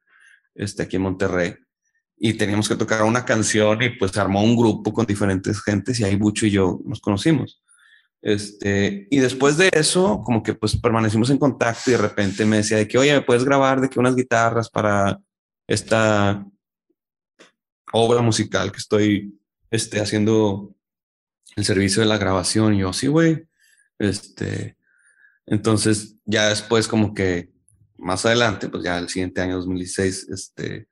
este, 0.54 0.84
aquí 0.84 0.96
en 0.96 1.02
Monterrey 1.02 1.54
y 2.22 2.34
teníamos 2.34 2.68
que 2.68 2.76
tocar 2.76 3.02
una 3.02 3.24
canción 3.24 3.82
y 3.82 3.88
pues 3.88 4.16
armó 4.18 4.44
un 4.44 4.54
grupo 4.54 4.92
con 4.92 5.06
diferentes 5.06 5.62
gentes 5.62 5.98
y 5.98 6.04
ahí 6.04 6.16
Bucho 6.16 6.44
y 6.44 6.50
yo 6.50 6.78
nos 6.84 7.00
conocimos. 7.00 7.62
Este, 8.20 9.08
y 9.10 9.18
después 9.20 9.56
de 9.56 9.70
eso, 9.72 10.20
como 10.22 10.42
que 10.42 10.52
pues 10.52 10.76
permanecimos 10.76 11.30
en 11.30 11.38
contacto 11.38 11.88
y 11.88 11.92
de 11.92 11.98
repente 11.98 12.44
me 12.44 12.58
decía 12.58 12.76
de 12.76 12.86
que, 12.86 12.98
oye, 12.98 13.14
¿me 13.14 13.22
puedes 13.22 13.42
grabar 13.42 13.80
de 13.80 13.88
que 13.88 13.98
unas 13.98 14.14
guitarras 14.14 14.68
para 14.68 15.18
esta 15.66 16.46
obra 17.90 18.20
musical 18.20 18.70
que 18.70 18.78
estoy 18.78 19.40
este, 19.70 19.98
haciendo 19.98 20.74
el 21.56 21.64
servicio 21.64 22.02
de 22.02 22.08
la 22.08 22.18
grabación? 22.18 22.74
Y 22.74 22.80
yo, 22.80 22.92
sí, 22.92 23.06
güey. 23.06 23.46
Este, 24.00 24.78
entonces 25.44 26.16
ya 26.24 26.48
después 26.48 26.88
como 26.88 27.12
que 27.12 27.50
más 27.98 28.24
adelante, 28.24 28.70
pues 28.70 28.82
ya 28.82 28.98
el 28.98 29.10
siguiente 29.10 29.42
año 29.42 29.56
2016, 29.58 30.28
este, 30.30 30.88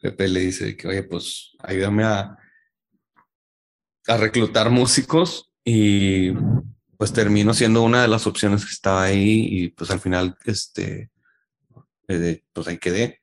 Pepe 0.00 0.28
le 0.28 0.40
dice 0.40 0.76
que, 0.76 0.88
oye, 0.88 1.04
pues 1.04 1.52
ayúdame 1.60 2.02
a, 2.02 2.36
a 4.08 4.16
reclutar 4.16 4.70
músicos 4.70 5.52
y 5.64 6.32
pues 6.96 7.12
termino 7.12 7.54
siendo 7.54 7.84
una 7.84 8.02
de 8.02 8.08
las 8.08 8.26
opciones 8.26 8.64
que 8.64 8.72
estaba 8.72 9.04
ahí 9.04 9.46
y 9.48 9.68
pues 9.68 9.90
al 9.92 10.00
final, 10.00 10.36
este, 10.44 11.10
pues 12.06 12.66
ahí 12.66 12.78
quedé. 12.78 13.22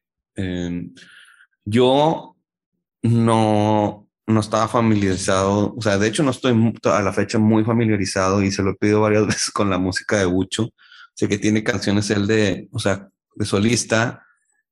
Yo 1.66 2.38
no, 3.02 4.05
no 4.28 4.40
estaba 4.40 4.68
familiarizado, 4.68 5.76
o 5.78 5.82
sea, 5.82 5.98
de 5.98 6.08
hecho 6.08 6.24
no 6.24 6.32
estoy 6.32 6.74
a 6.86 7.02
la 7.02 7.14
fecha 7.14 7.38
muy 7.38 7.64
familiarizado 7.64 8.42
y 8.42 8.52
se 8.52 8.64
lo 8.64 8.72
he 8.72 8.76
pedido 8.76 9.02
varias 9.02 9.28
veces 9.28 9.52
con 9.52 9.70
la 9.70 9.78
música 9.78 10.18
de 10.18 10.26
Bucho. 10.26 10.70
Sé 11.14 11.28
que 11.28 11.38
tiene 11.38 11.64
canciones 11.64 12.10
él 12.10 12.28
de, 12.28 12.68
o 12.72 12.80
sea, 12.80 13.10
de 13.36 13.46
solista, 13.46 14.26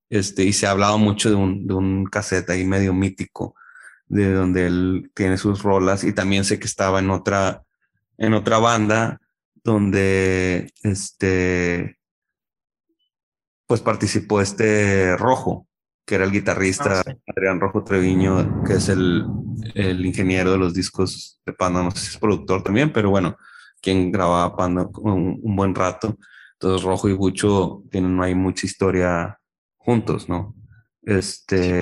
este, 0.09 0.43
y 0.43 0.53
se 0.53 0.67
ha 0.67 0.71
hablado 0.71 0.97
mucho 0.97 1.29
de 1.29 1.35
un, 1.35 1.67
de 1.67 1.73
un 1.73 2.05
cassette 2.05 2.49
ahí 2.49 2.65
medio 2.65 2.93
mítico, 2.93 3.55
de 4.07 4.31
donde 4.31 4.67
él 4.67 5.11
tiene 5.13 5.37
sus 5.37 5.63
rolas, 5.63 6.03
y 6.03 6.13
también 6.13 6.43
sé 6.45 6.59
que 6.59 6.67
estaba 6.67 6.99
en 6.99 7.09
otra, 7.09 7.63
en 8.17 8.33
otra 8.33 8.59
banda 8.59 9.21
donde 9.63 10.71
este, 10.83 11.97
pues 13.65 13.81
participó 13.81 14.41
este 14.41 15.15
Rojo, 15.17 15.67
que 16.05 16.15
era 16.15 16.25
el 16.25 16.31
guitarrista 16.31 17.01
ah, 17.05 17.15
Adrián 17.27 17.59
Rojo 17.59 17.83
Treviño, 17.83 18.63
que 18.63 18.73
es 18.73 18.89
el, 18.89 19.25
el, 19.73 20.05
ingeniero 20.05 20.51
de 20.51 20.57
los 20.57 20.73
discos 20.73 21.39
de 21.45 21.53
Panda, 21.53 21.83
no 21.83 21.91
sé 21.91 21.99
si 21.99 22.07
es 22.11 22.17
productor 22.17 22.63
también, 22.63 22.91
pero 22.91 23.09
bueno, 23.09 23.37
quien 23.81 24.11
grababa 24.11 24.55
Panda 24.55 24.87
un, 24.95 25.39
un 25.41 25.55
buen 25.55 25.73
rato. 25.73 26.17
Entonces 26.53 26.83
Rojo 26.83 27.09
y 27.09 27.13
Bucho 27.13 27.83
tienen 27.91 28.21
ahí 28.21 28.35
mucha 28.35 28.65
historia 28.65 29.39
juntos, 29.77 30.29
¿no? 30.29 30.55
Este. 31.01 31.81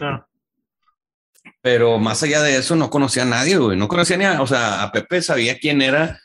Pero 1.62 2.00
más 2.00 2.24
allá 2.24 2.42
de 2.42 2.58
eso, 2.58 2.76
no 2.76 2.90
conocía 2.90 3.24
a 3.24 3.28
nadie, 3.28 3.58
güey. 3.58 3.78
No 3.78 3.88
conocía 3.88 4.18
ni 4.18 4.26
a, 4.26 4.42
o 4.42 4.48
sea, 4.48 4.82
a 4.82 4.92
Pepe 4.92 5.22
sabía 5.22 5.60
quién 5.60 5.82
era 5.82 6.20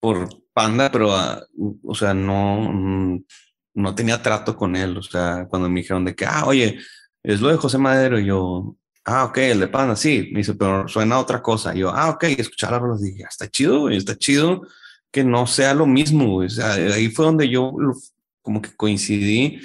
por 0.00 0.28
Panda, 0.54 0.90
pero, 0.90 1.14
ah, 1.14 1.44
o 1.82 1.94
sea, 1.94 2.14
no, 2.14 3.20
no 3.74 3.94
tenía 3.94 4.22
trato 4.22 4.56
con 4.56 4.74
él. 4.76 4.96
O 4.96 5.02
sea, 5.02 5.46
cuando 5.48 5.68
me 5.68 5.80
dijeron 5.80 6.04
de 6.04 6.14
que, 6.14 6.24
ah, 6.24 6.44
oye, 6.46 6.78
es 7.22 7.40
lo 7.40 7.48
de 7.48 7.56
José 7.56 7.78
Madero, 7.78 8.18
y 8.18 8.26
yo, 8.26 8.76
ah, 9.04 9.24
ok, 9.24 9.38
el 9.38 9.60
de 9.60 9.68
Panda, 9.68 9.96
sí. 9.96 10.28
Me 10.32 10.38
dice, 10.38 10.54
pero 10.54 10.86
suena 10.88 11.18
otra 11.18 11.42
cosa. 11.42 11.74
Y 11.74 11.80
yo, 11.80 11.90
ah, 11.90 12.10
ok, 12.10 12.24
escuchar 12.24 12.72
la 12.72 12.96
dije, 13.00 13.24
ah, 13.24 13.28
está 13.30 13.48
chido, 13.48 13.80
güey, 13.80 13.96
está 13.96 14.16
chido 14.16 14.62
que 15.10 15.24
no 15.24 15.46
sea 15.46 15.74
lo 15.74 15.86
mismo. 15.86 16.36
O 16.36 16.48
sea, 16.48 16.72
ahí 16.74 17.08
fue 17.08 17.24
donde 17.24 17.48
yo 17.48 17.72
como 18.42 18.62
que 18.62 18.74
coincidí 18.76 19.60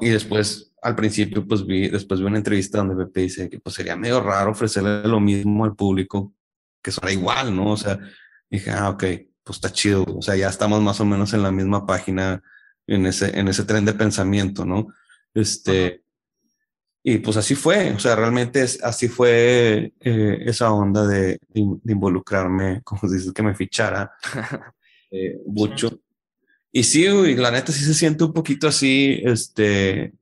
y 0.00 0.08
después 0.08 0.72
al 0.82 0.94
principio, 0.94 1.46
pues 1.46 1.66
vi, 1.66 1.88
después 1.88 2.20
vi 2.20 2.26
una 2.26 2.38
entrevista 2.38 2.78
donde 2.78 3.04
Pepe 3.04 3.22
dice 3.22 3.48
que 3.50 3.58
pues 3.58 3.74
sería 3.74 3.96
medio 3.96 4.20
raro 4.20 4.52
ofrecerle 4.52 5.02
lo 5.08 5.18
mismo 5.18 5.64
al 5.64 5.74
público, 5.74 6.32
que 6.82 6.92
suena 6.92 7.12
igual, 7.12 7.54
¿no? 7.54 7.72
O 7.72 7.76
sea, 7.76 7.98
dije, 8.48 8.70
ah, 8.70 8.90
ok, 8.90 9.04
pues 9.42 9.56
está 9.56 9.72
chido, 9.72 10.04
o 10.04 10.22
sea, 10.22 10.36
ya 10.36 10.48
estamos 10.48 10.80
más 10.82 11.00
o 11.00 11.04
menos 11.04 11.32
en 11.34 11.42
la 11.42 11.50
misma 11.50 11.86
página, 11.86 12.42
en 12.86 13.06
ese, 13.06 13.36
en 13.36 13.48
ese 13.48 13.64
tren 13.64 13.84
de 13.84 13.94
pensamiento, 13.94 14.64
¿no? 14.64 14.88
Este, 15.34 16.04
y 17.08 17.18
pues 17.18 17.36
así 17.36 17.54
fue, 17.54 17.92
o 17.92 18.00
sea, 18.00 18.16
realmente 18.16 18.62
es, 18.62 18.82
así 18.82 19.06
fue 19.06 19.92
eh, 20.00 20.38
esa 20.44 20.72
onda 20.72 21.06
de, 21.06 21.38
de, 21.50 21.60
involucrarme, 21.92 22.82
como 22.82 23.08
dices, 23.08 23.32
que 23.32 23.44
me 23.44 23.54
fichara 23.54 24.10
eh, 25.12 25.38
mucho. 25.46 26.00
Y 26.72 26.82
sí, 26.82 27.06
la 27.36 27.52
neta 27.52 27.70
sí 27.70 27.84
se 27.84 27.94
siente 27.94 28.24
un 28.24 28.32
poquito 28.32 28.66
así, 28.66 29.20
este, 29.22 30.14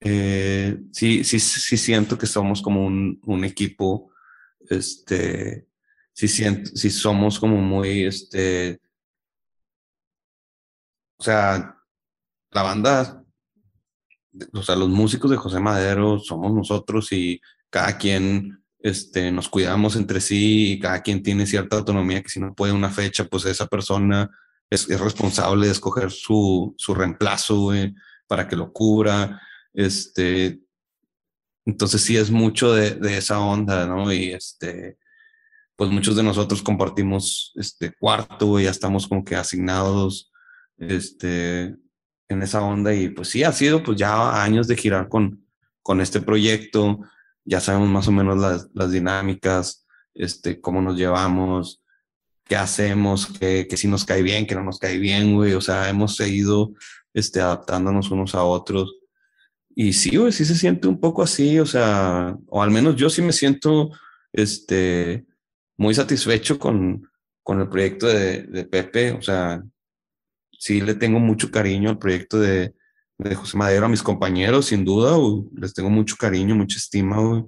eh, 0.00 0.78
sí, 0.92 1.24
sí, 1.24 1.40
sí 1.40 1.78
siento 1.78 2.18
que 2.18 2.26
somos 2.26 2.60
como 2.60 2.84
un, 2.84 3.18
un 3.24 3.44
equipo, 3.46 4.10
este, 4.68 5.66
sí 6.12 6.28
siento, 6.28 6.76
sí 6.76 6.90
somos 6.90 7.40
como 7.40 7.56
muy, 7.56 8.04
este, 8.04 8.82
o 11.16 11.24
sea, 11.24 11.74
la 12.50 12.62
banda, 12.62 13.25
o 14.52 14.62
sea, 14.62 14.76
los 14.76 14.88
músicos 14.88 15.30
de 15.30 15.36
José 15.36 15.60
Madero 15.60 16.18
somos 16.18 16.52
nosotros 16.52 17.12
y 17.12 17.40
cada 17.70 17.98
quien, 17.98 18.62
este, 18.78 19.32
nos 19.32 19.48
cuidamos 19.48 19.96
entre 19.96 20.20
sí 20.20 20.72
y 20.72 20.78
cada 20.78 21.02
quien 21.02 21.22
tiene 21.22 21.46
cierta 21.46 21.76
autonomía 21.76 22.22
que 22.22 22.28
si 22.28 22.40
no 22.40 22.54
puede 22.54 22.72
una 22.72 22.90
fecha, 22.90 23.24
pues 23.24 23.44
esa 23.46 23.66
persona 23.66 24.30
es, 24.70 24.88
es 24.88 25.00
responsable 25.00 25.66
de 25.66 25.72
escoger 25.72 26.10
su, 26.10 26.74
su 26.76 26.94
reemplazo, 26.94 27.72
para 28.28 28.48
que 28.48 28.56
lo 28.56 28.72
cubra 28.72 29.40
este, 29.76 30.58
entonces 31.66 32.00
sí 32.00 32.16
es 32.16 32.30
mucho 32.30 32.72
de, 32.72 32.92
de, 32.94 33.18
esa 33.18 33.40
onda, 33.40 33.86
¿no? 33.86 34.10
Y 34.10 34.32
este, 34.32 34.98
pues 35.76 35.90
muchos 35.90 36.16
de 36.16 36.22
nosotros 36.22 36.62
compartimos 36.62 37.52
este 37.56 37.92
cuarto, 37.92 38.58
y 38.58 38.64
ya 38.64 38.70
estamos 38.70 39.06
como 39.06 39.22
que 39.22 39.36
asignados, 39.36 40.32
este, 40.78 41.76
en 42.28 42.42
esa 42.42 42.62
onda 42.62 42.94
y 42.94 43.08
pues 43.08 43.28
sí, 43.28 43.44
ha 43.44 43.52
sido 43.52 43.82
pues 43.82 43.98
ya 43.98 44.42
años 44.42 44.68
de 44.68 44.76
girar 44.76 45.08
con, 45.08 45.46
con 45.82 46.00
este 46.00 46.20
proyecto, 46.20 47.00
ya 47.44 47.60
sabemos 47.60 47.88
más 47.88 48.08
o 48.08 48.12
menos 48.12 48.38
las, 48.38 48.68
las 48.74 48.90
dinámicas, 48.90 49.86
este, 50.14 50.60
cómo 50.60 50.82
nos 50.82 50.96
llevamos, 50.96 51.82
qué 52.44 52.56
hacemos, 52.56 53.26
qué, 53.38 53.66
qué 53.68 53.76
si 53.76 53.88
nos 53.88 54.04
cae 54.04 54.22
bien, 54.22 54.46
qué 54.46 54.54
no 54.54 54.64
nos 54.64 54.78
cae 54.78 54.98
bien, 54.98 55.34
güey, 55.34 55.52
o 55.52 55.60
sea, 55.60 55.88
hemos 55.88 56.16
seguido 56.16 56.72
este, 57.14 57.40
adaptándonos 57.40 58.10
unos 58.10 58.34
a 58.34 58.42
otros. 58.42 58.96
Y 59.74 59.92
sí, 59.92 60.16
güey, 60.16 60.32
sí 60.32 60.44
se 60.44 60.54
siente 60.54 60.88
un 60.88 60.98
poco 60.98 61.22
así, 61.22 61.58
o 61.58 61.66
sea, 61.66 62.36
o 62.48 62.62
al 62.62 62.70
menos 62.70 62.96
yo 62.96 63.10
sí 63.10 63.22
me 63.22 63.32
siento 63.32 63.90
este, 64.32 65.26
muy 65.76 65.94
satisfecho 65.94 66.58
con, 66.58 67.08
con 67.42 67.60
el 67.60 67.68
proyecto 67.68 68.06
de, 68.06 68.42
de 68.44 68.64
Pepe, 68.64 69.12
o 69.12 69.22
sea, 69.22 69.62
sí 70.66 70.80
le 70.80 70.94
tengo 70.94 71.20
mucho 71.20 71.50
cariño 71.50 71.90
al 71.90 71.98
proyecto 71.98 72.40
de, 72.40 72.74
de 73.18 73.34
José 73.34 73.56
Madero, 73.56 73.86
a 73.86 73.88
mis 73.88 74.02
compañeros, 74.02 74.66
sin 74.66 74.84
duda, 74.84 75.16
les 75.54 75.72
tengo 75.72 75.90
mucho 75.90 76.16
cariño, 76.16 76.56
mucha 76.56 76.78
estima. 76.78 77.46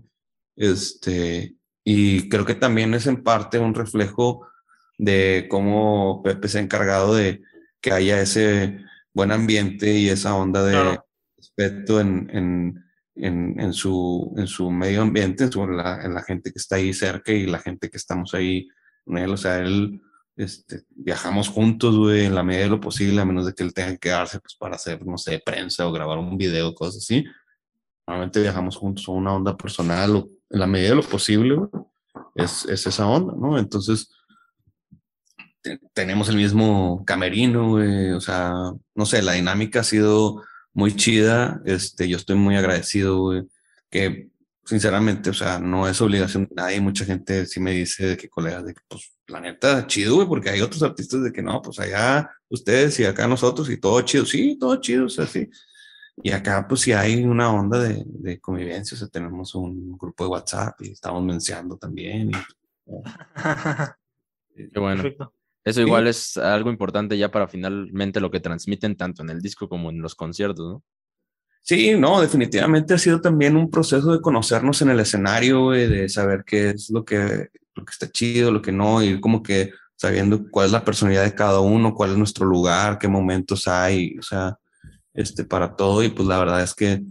Este, 0.57 1.57
y 1.85 2.29
creo 2.29 2.45
que 2.45 2.55
también 2.55 2.95
es 2.95 3.07
en 3.07 3.23
parte 3.23 3.59
un 3.59 3.75
reflejo 3.75 4.47
de 4.99 5.47
cómo 5.51 6.23
Pepe 6.23 6.49
se 6.49 6.59
ha 6.59 6.63
encargado 6.63 7.15
de 7.15 7.43
que 7.81 7.93
haya 7.93 8.21
ese 8.21 8.79
buen 9.13 9.33
ambiente 9.33 9.93
y 9.93 10.09
esa 10.09 10.37
onda 10.37 10.65
de, 10.65 10.99
respeto 11.37 12.01
en, 12.01 12.31
en, 12.33 12.85
en, 13.17 13.61
en, 13.61 13.73
su, 13.73 14.33
en 14.37 14.47
su 14.47 14.71
medio 14.71 15.03
ambiente, 15.03 15.45
en, 15.45 15.77
la, 15.77 16.05
en, 16.05 16.15
la, 16.15 16.23
gente 16.23 16.53
que 16.53 16.59
está 16.59 16.77
ahí 16.77 16.93
cerca 16.93 17.33
y 17.33 17.47
la 17.47 17.59
gente 17.59 17.91
que 17.91 17.97
estamos 17.97 18.33
ahí 18.35 18.69
con 19.05 19.19
él. 19.19 19.31
O 19.31 19.37
sea, 19.37 19.59
él 19.59 20.01
este, 20.39 20.85
viajamos 20.91 21.49
juntos, 21.49 21.97
güey, 21.97 22.27
en 22.27 22.35
la 22.35 22.45
medida 22.45 22.63
de 22.63 22.71
lo 22.71 22.81
posible, 22.81 23.21
a 23.21 23.25
menos 23.25 23.45
de 23.45 23.55
que 23.55 23.65
él 23.65 23.75
tenga 23.75 23.91
que 23.91 23.99
quedarse, 23.99 24.39
pues, 24.39 24.55
para 24.55 24.77
hacer, 24.77 25.05
no 25.05 25.19
sé, 25.19 25.43
prensa 25.45 25.87
o 25.87 25.93
grabar 25.93 26.17
un 26.19 26.39
video, 26.39 26.75
cosas 26.75 26.99
así. 26.99 27.25
Normalmente 28.07 28.41
viajamos 28.41 28.77
juntos 28.77 29.09
a 29.09 29.13
una 29.13 29.35
onda 29.35 29.57
personal 29.57 30.17
o 30.17 30.29
en 30.49 30.61
la 30.61 30.67
medida 30.69 30.91
de 30.91 30.95
lo 30.95 31.03
posible, 31.03 31.57
güey, 31.57 31.69
es, 32.37 32.65
es 32.67 32.87
esa 32.87 33.09
onda, 33.09 33.35
¿no? 33.37 33.59
Entonces, 33.59 34.11
tenemos 35.93 36.29
el 36.29 36.37
mismo 36.37 37.05
camerino, 37.05 37.71
güey, 37.71 38.13
o 38.13 38.21
sea, 38.21 38.53
no 38.95 39.07
sé, 39.07 39.23
la 39.23 39.33
dinámica 39.33 39.81
ha 39.81 39.85
sido 39.85 40.43
muy 40.73 40.95
chida, 40.95 41.61
este, 41.65 42.09
yo 42.09 42.17
estoy 42.17 42.37
muy 42.37 42.57
agradecido, 42.57 43.19
güey, 43.19 43.43
que 43.91 44.29
sinceramente, 44.69 45.31
o 45.31 45.35
sea, 45.35 45.59
no 45.59 45.89
es 45.89 45.99
obligación 46.03 46.45
de 46.45 46.55
nadie, 46.55 46.79
mucha 46.79 47.07
gente 47.07 47.47
sí 47.47 47.59
me 47.59 47.73
dice 47.73 48.07
de 48.07 48.17
que 48.19 48.29
colegas, 48.29 48.67
de 48.67 48.75
que, 48.75 48.81
pues, 48.87 49.15
la 49.27 49.41
neta, 49.41 49.87
chido, 49.87 50.17
güey, 50.17 50.29
porque 50.29 50.51
hay 50.51 50.61
otros 50.61 50.83
artistas 50.83 51.23
de 51.23 51.33
que 51.33 51.41
no, 51.41 51.63
pues 51.63 51.79
allá 51.79 52.31
ustedes 52.51 53.01
y 53.01 53.07
acá 53.07 53.27
nosotros 53.27 53.71
y 53.71 53.79
todo 53.79 54.03
chido, 54.03 54.27
sí, 54.27 54.59
todo 54.61 54.77
chido, 54.77 55.07
o 55.07 55.09
sea, 55.09 55.27
sí. 55.27 55.49
Y 56.23 56.33
acá, 56.33 56.67
pues 56.69 56.83
sí 56.83 56.93
hay 56.93 57.25
una 57.25 57.51
onda 57.51 57.83
de, 57.83 58.05
de 58.07 58.39
convivencia, 58.41 58.95
o 58.95 58.99
sea, 58.99 59.09
tenemos 59.09 59.55
un 59.55 59.97
grupo 59.97 60.25
de 60.25 60.31
WhatsApp 60.31 60.79
y 60.83 60.91
estamos 60.91 61.23
mencionando 61.25 61.79
también. 61.79 62.31
Qué 64.55 64.79
bueno. 64.79 65.03
Eso 65.65 65.81
igual 65.81 66.09
es 66.09 66.37
algo 66.37 66.69
importante 66.69 67.17
ya 67.17 67.31
para 67.31 67.49
finalmente 67.49 68.21
lo 68.21 68.31
que 68.31 68.41
transmiten 68.41 68.97
tanto 68.97 69.23
en 69.23 69.31
el 69.31 69.41
disco 69.41 69.67
como 69.69 69.89
en 69.89 70.03
los 70.03 70.15
conciertos, 70.15 70.67
¿no? 70.67 70.83
Sí, 71.63 71.95
no, 71.99 72.21
definitivamente 72.21 72.95
ha 72.95 72.99
sido 72.99 73.21
también 73.21 73.57
un 73.57 73.71
proceso 73.71 74.13
de 74.13 74.21
conocernos 74.21 74.81
en 74.83 74.91
el 74.91 75.01
escenario, 75.01 75.71
de 75.71 76.09
saber 76.09 76.45
qué 76.47 76.71
es 76.71 76.89
lo 76.91 77.05
que, 77.05 77.49
lo 77.75 77.85
que 77.85 77.91
está 77.91 78.11
chido, 78.11 78.51
lo 78.51 78.63
que 78.63 78.73
no, 78.73 79.03
y 79.03 79.21
como 79.21 79.43
que 79.43 79.73
sabiendo 79.99 80.49
cuál 80.51 80.67
es 80.67 80.73
la 80.73 80.85
personalidad 80.85 81.25
de 81.25 81.35
cada 81.35 81.61
uno, 81.61 81.93
cuál 81.93 82.13
es 82.13 82.17
nuestro 82.17 82.47
lugar, 82.47 82.99
qué 82.99 83.09
momentos 83.09 83.67
hay, 83.67 84.17
o 84.19 84.23
sea, 84.23 84.57
este, 85.13 85.45
para 85.45 85.75
todo. 85.75 86.03
Y 86.05 86.09
pues 86.09 86.27
la 86.29 86.39
verdad 86.39 86.63
es 86.63 86.73
que 86.75 87.03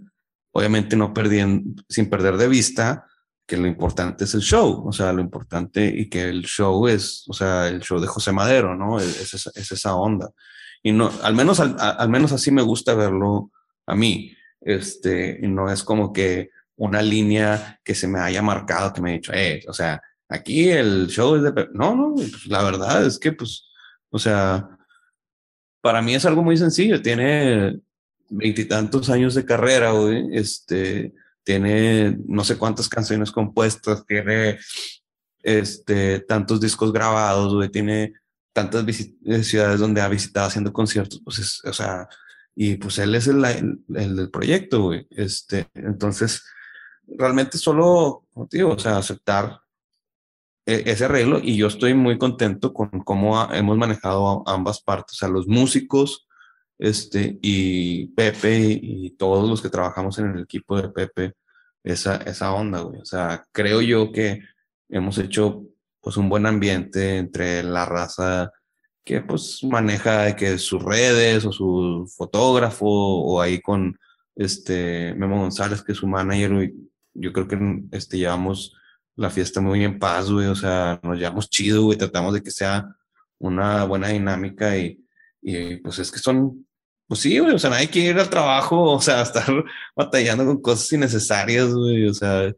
obviamente 0.51 0.95
no 0.95 1.13
perdiendo, 1.13 1.83
sin 1.89 2.09
perder 2.09 2.37
de 2.37 2.47
vista 2.47 3.05
que 3.45 3.57
lo 3.57 3.67
importante 3.67 4.23
es 4.23 4.33
el 4.33 4.41
show, 4.41 4.87
o 4.87 4.91
sea, 4.91 5.13
lo 5.13 5.21
importante 5.21 5.85
y 5.85 6.09
que 6.09 6.29
el 6.29 6.43
show 6.43 6.87
es, 6.87 7.23
o 7.27 7.33
sea, 7.33 7.67
el 7.67 7.81
show 7.81 7.99
de 7.99 8.07
José 8.07 8.31
Madero, 8.31 8.75
¿no? 8.75 8.99
Es, 8.99 9.33
es, 9.33 9.71
esa 9.71 9.95
onda. 9.95 10.31
Y 10.81 10.91
no, 10.91 11.11
al 11.23 11.35
menos, 11.35 11.59
al, 11.59 11.75
al, 11.79 12.09
menos 12.09 12.31
así 12.31 12.51
me 12.51 12.61
gusta 12.61 12.93
verlo 12.93 13.51
a 13.85 13.95
mí. 13.95 14.33
Este, 14.61 15.39
no 15.43 15.71
es 15.71 15.83
como 15.83 16.11
que 16.11 16.49
una 16.75 17.01
línea 17.01 17.79
que 17.83 17.95
se 17.95 18.07
me 18.07 18.19
haya 18.19 18.41
marcado, 18.41 18.93
que 18.93 19.01
me 19.01 19.11
ha 19.11 19.13
dicho, 19.13 19.33
eh, 19.33 19.63
o 19.67 19.73
sea, 19.73 20.01
aquí 20.29 20.69
el 20.69 21.07
show 21.07 21.35
es 21.35 21.43
de... 21.43 21.69
No, 21.73 21.95
no, 21.95 22.13
pues, 22.15 22.45
la 22.47 22.63
verdad 22.63 23.05
es 23.05 23.17
que, 23.17 23.31
pues, 23.31 23.65
o 24.09 24.19
sea, 24.19 24.67
para 25.81 26.01
mí 26.01 26.15
es 26.15 26.25
algo 26.25 26.43
muy 26.43 26.57
sencillo. 26.57 27.01
Tiene 27.01 27.79
veintitantos 28.29 29.09
años 29.09 29.35
de 29.35 29.45
carrera, 29.45 29.91
güey. 29.91 30.27
Este, 30.33 31.13
tiene 31.47 32.17
no 32.25 32.43
sé 32.43 32.57
cuántas 32.57 32.89
canciones 32.89 33.31
compuestas, 33.31 34.05
tiene 34.05 34.59
este, 35.41 36.19
tantos 36.19 36.59
discos 36.59 36.91
grabados, 36.91 37.53
güey, 37.53 37.69
tiene 37.69 38.15
tantas 38.51 38.83
ciudades 39.43 39.79
donde 39.79 40.01
ha 40.01 40.09
visitado 40.09 40.47
haciendo 40.47 40.73
conciertos, 40.73 41.21
pues 41.23 41.61
o 41.63 41.71
sea, 41.71 42.09
y 42.59 42.77
pues 42.77 42.97
él 42.97 43.13
es 43.13 43.27
el, 43.27 43.45
el, 43.45 44.15
del 44.15 44.31
proyecto, 44.31 44.81
güey. 44.81 45.05
Este, 45.11 45.67
entonces, 45.75 46.43
realmente 47.07 47.59
solo, 47.59 48.23
digo, 48.49 48.71
o 48.71 48.79
sea, 48.79 48.97
aceptar 48.97 49.61
e, 50.65 50.81
ese 50.87 51.05
arreglo 51.05 51.39
y 51.39 51.55
yo 51.55 51.67
estoy 51.67 51.93
muy 51.93 52.17
contento 52.17 52.73
con 52.73 52.89
cómo 53.03 53.53
hemos 53.53 53.77
manejado 53.77 54.41
ambas 54.47 54.81
partes, 54.81 55.13
o 55.13 55.17
sea, 55.19 55.29
los 55.29 55.47
músicos, 55.47 56.27
este, 56.79 57.37
y 57.43 58.07
Pepe 58.07 58.79
y 58.81 59.11
todos 59.11 59.47
los 59.47 59.61
que 59.61 59.69
trabajamos 59.69 60.17
en 60.17 60.31
el 60.31 60.41
equipo 60.41 60.81
de 60.81 60.89
Pepe, 60.89 61.33
esa, 61.83 62.15
esa 62.17 62.53
onda, 62.53 62.81
güey. 62.81 62.99
O 62.99 63.05
sea, 63.05 63.45
creo 63.51 63.81
yo 63.81 64.11
que 64.11 64.41
hemos 64.89 65.19
hecho 65.19 65.61
pues 66.01 66.17
un 66.17 66.27
buen 66.27 66.47
ambiente 66.47 67.17
entre 67.17 67.61
la 67.61 67.85
raza 67.85 68.51
que 69.07 69.21
pues 69.21 69.63
maneja 69.63 70.35
que 70.35 70.57
sus 70.57 70.83
redes 70.83 71.45
o 71.45 71.51
su 71.53 72.11
fotógrafo 72.17 72.85
o 72.85 73.39
ahí 73.39 73.61
con 73.61 73.97
este 74.35 75.15
Memo 75.15 75.39
González 75.39 75.81
que 75.81 75.93
es 75.93 75.97
su 75.97 76.07
manager, 76.07 76.73
Yo 77.13 77.31
creo 77.31 77.47
que 77.47 77.57
este 77.91 78.17
llevamos 78.17 78.75
la 79.15 79.29
fiesta 79.29 79.61
muy 79.61 79.83
en 79.85 79.97
paz, 79.97 80.29
güey. 80.29 80.47
O 80.47 80.55
sea, 80.55 80.99
nos 81.03 81.17
llevamos 81.17 81.49
chido, 81.49 81.83
güey. 81.83 81.97
Tratamos 81.97 82.33
de 82.33 82.43
que 82.43 82.51
sea 82.51 82.85
una 83.39 83.85
buena 83.85 84.09
dinámica 84.09 84.77
y, 84.77 85.01
y 85.41 85.77
pues 85.77 85.99
es 85.99 86.11
que 86.11 86.19
son 86.19 86.67
pues 87.07 87.21
sí, 87.21 87.39
güey, 87.39 87.53
o 87.55 87.59
sea, 87.59 87.69
nadie 87.69 87.89
quiere 87.89 88.09
ir 88.09 88.19
al 88.19 88.29
trabajo, 88.29 88.91
o 88.91 89.01
sea, 89.01 89.21
estar 89.21 89.47
batallando 89.95 90.45
con 90.45 90.61
cosas 90.61 90.91
innecesarias, 90.91 91.73
güey, 91.73 92.05
o 92.09 92.13
sea, 92.13 92.53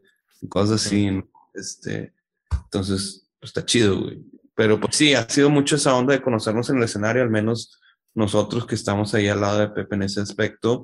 cosas 0.49 0.83
así, 0.83 1.21
este, 1.53 2.11
entonces, 2.51 3.29
pues 3.39 3.51
está 3.51 3.63
chido, 3.63 4.01
güey. 4.01 4.19
Pero 4.59 4.77
pues 4.77 4.97
sí, 4.97 5.13
ha 5.13 5.23
sido 5.29 5.49
mucho 5.49 5.77
esa 5.77 5.95
onda 5.95 6.11
de 6.11 6.21
conocernos 6.21 6.69
en 6.69 6.79
el 6.79 6.83
escenario, 6.83 7.21
al 7.23 7.29
menos 7.29 7.79
nosotros 8.13 8.67
que 8.67 8.75
estamos 8.75 9.13
ahí 9.13 9.29
al 9.29 9.39
lado 9.39 9.59
de 9.59 9.69
Pepe 9.69 9.95
en 9.95 10.03
ese 10.03 10.19
aspecto, 10.19 10.83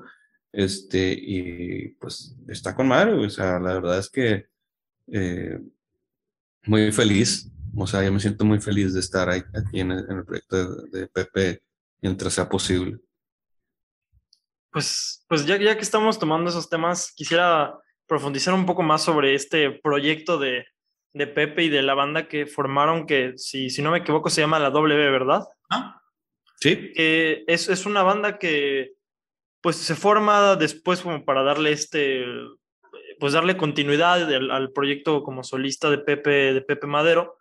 este, 0.53 1.11
y 1.11 1.89
pues 1.99 2.37
está 2.47 2.73
con 2.73 2.87
güey, 2.87 3.25
o 3.25 3.29
sea, 3.29 3.59
la 3.59 3.73
verdad 3.73 3.99
es 3.99 4.09
que 4.09 4.45
eh, 5.11 5.59
muy 6.67 6.89
feliz, 6.93 7.51
o 7.75 7.85
sea, 7.85 8.01
yo 8.01 8.13
me 8.13 8.21
siento 8.21 8.45
muy 8.45 8.61
feliz 8.61 8.93
de 8.93 9.01
estar 9.01 9.27
ahí, 9.27 9.43
aquí 9.53 9.81
en 9.81 9.91
el, 9.91 10.23
proyecto 10.23 10.75
de, 10.85 10.99
de 11.01 11.07
Pepe 11.07 11.61
mientras 12.01 12.31
sea 12.31 12.47
posible. 12.47 12.97
Pues, 14.71 15.25
pues 15.27 15.45
ya, 15.45 15.57
ya 15.57 15.75
que 15.75 15.83
estamos 15.83 16.17
tomando 16.17 16.49
esos 16.49 16.69
temas, 16.69 17.11
quisiera 17.13 17.77
profundizar 18.07 18.53
un 18.53 18.65
poco 18.65 18.83
más 18.83 19.03
sobre 19.03 19.35
este 19.35 19.69
proyecto 19.69 20.39
de, 20.39 20.63
de 21.15 21.27
Pepe 21.27 21.63
y 21.63 21.69
de 21.69 21.81
la 21.81 21.93
banda 21.93 22.27
que 22.27 22.45
formaron, 22.45 23.07
que 23.07 23.37
si, 23.37 23.69
si 23.69 23.81
no 23.81 23.89
me 23.89 23.99
equivoco 23.99 24.29
se 24.29 24.41
llama 24.41 24.59
la 24.59 24.69
W, 24.69 25.09
¿verdad? 25.09 25.47
Ah, 25.69 26.01
sí. 26.59 26.91
Que 26.93 27.45
es, 27.47 27.69
es 27.69 27.85
una 27.85 28.03
banda 28.03 28.37
que 28.37 28.91
pues 29.61 29.77
se 29.77 29.95
forma 29.95 30.57
después 30.57 31.01
como 31.01 31.23
para 31.23 31.41
darle 31.41 31.71
este, 31.71 32.25
pues 33.17 33.31
darle 33.31 33.55
continuidad 33.55 34.23
al, 34.23 34.51
al 34.51 34.73
proyecto 34.73 35.23
como 35.23 35.45
solista 35.45 35.89
de 35.89 35.99
Pepe, 35.99 36.53
de 36.53 36.61
Pepe 36.61 36.85
Madero. 36.85 37.37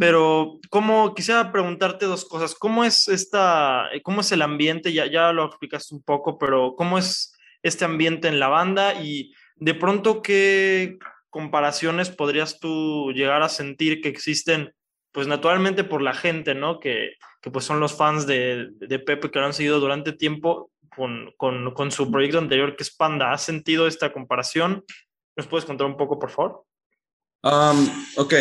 Pero, 0.00 0.58
¿cómo, 0.70 1.14
quisiera 1.14 1.52
preguntarte 1.52 2.06
dos 2.06 2.24
cosas. 2.24 2.54
¿Cómo 2.54 2.84
es 2.84 3.08
esta, 3.08 3.88
cómo 4.02 4.22
es 4.22 4.32
el 4.32 4.42
ambiente? 4.42 4.92
Ya, 4.92 5.06
ya 5.06 5.32
lo 5.32 5.44
explicaste 5.44 5.94
un 5.94 6.02
poco, 6.02 6.38
pero 6.38 6.74
¿cómo 6.76 6.98
es 6.98 7.34
este 7.62 7.84
ambiente 7.84 8.26
en 8.26 8.40
la 8.40 8.48
banda? 8.48 9.00
Y 9.00 9.34
de 9.56 9.74
pronto, 9.74 10.20
¿qué 10.20 10.98
comparaciones 11.30 12.10
podrías 12.10 12.58
tú 12.58 13.12
llegar 13.12 13.42
a 13.42 13.48
sentir 13.48 14.00
que 14.00 14.08
existen? 14.08 14.74
Pues 15.12 15.26
naturalmente 15.26 15.84
por 15.84 16.02
la 16.02 16.14
gente, 16.14 16.54
¿no? 16.54 16.80
Que, 16.80 17.12
que 17.40 17.50
pues 17.50 17.64
son 17.64 17.80
los 17.80 17.94
fans 17.94 18.26
de, 18.26 18.68
de, 18.72 18.98
Pepe 18.98 19.30
que 19.30 19.38
lo 19.38 19.46
han 19.46 19.54
seguido 19.54 19.80
durante 19.80 20.12
tiempo 20.12 20.70
con, 20.94 21.32
con, 21.36 21.72
con 21.72 21.90
su 21.90 22.10
proyecto 22.10 22.38
anterior 22.38 22.76
que 22.76 22.82
es 22.82 22.94
Panda. 22.94 23.32
¿Has 23.32 23.42
sentido 23.42 23.86
esta 23.86 24.12
comparación? 24.12 24.84
¿Nos 25.36 25.46
puedes 25.46 25.64
contar 25.64 25.86
un 25.86 25.96
poco, 25.96 26.18
por 26.18 26.30
favor? 26.30 26.64
Um, 27.42 27.88
ok, 28.16 28.34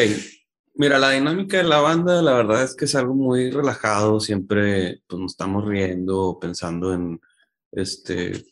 Mira, 0.80 1.00
la 1.00 1.10
dinámica 1.10 1.58
de 1.58 1.64
la 1.64 1.80
banda, 1.80 2.22
la 2.22 2.34
verdad 2.34 2.62
es 2.62 2.76
que 2.76 2.86
es 2.86 2.94
algo 2.94 3.16
muy 3.16 3.50
relajado. 3.50 4.20
Siempre 4.20 5.02
pues, 5.08 5.20
nos 5.20 5.32
estamos 5.32 5.66
riendo, 5.66 6.38
pensando 6.40 6.94
en 6.94 7.20
este, 7.72 8.46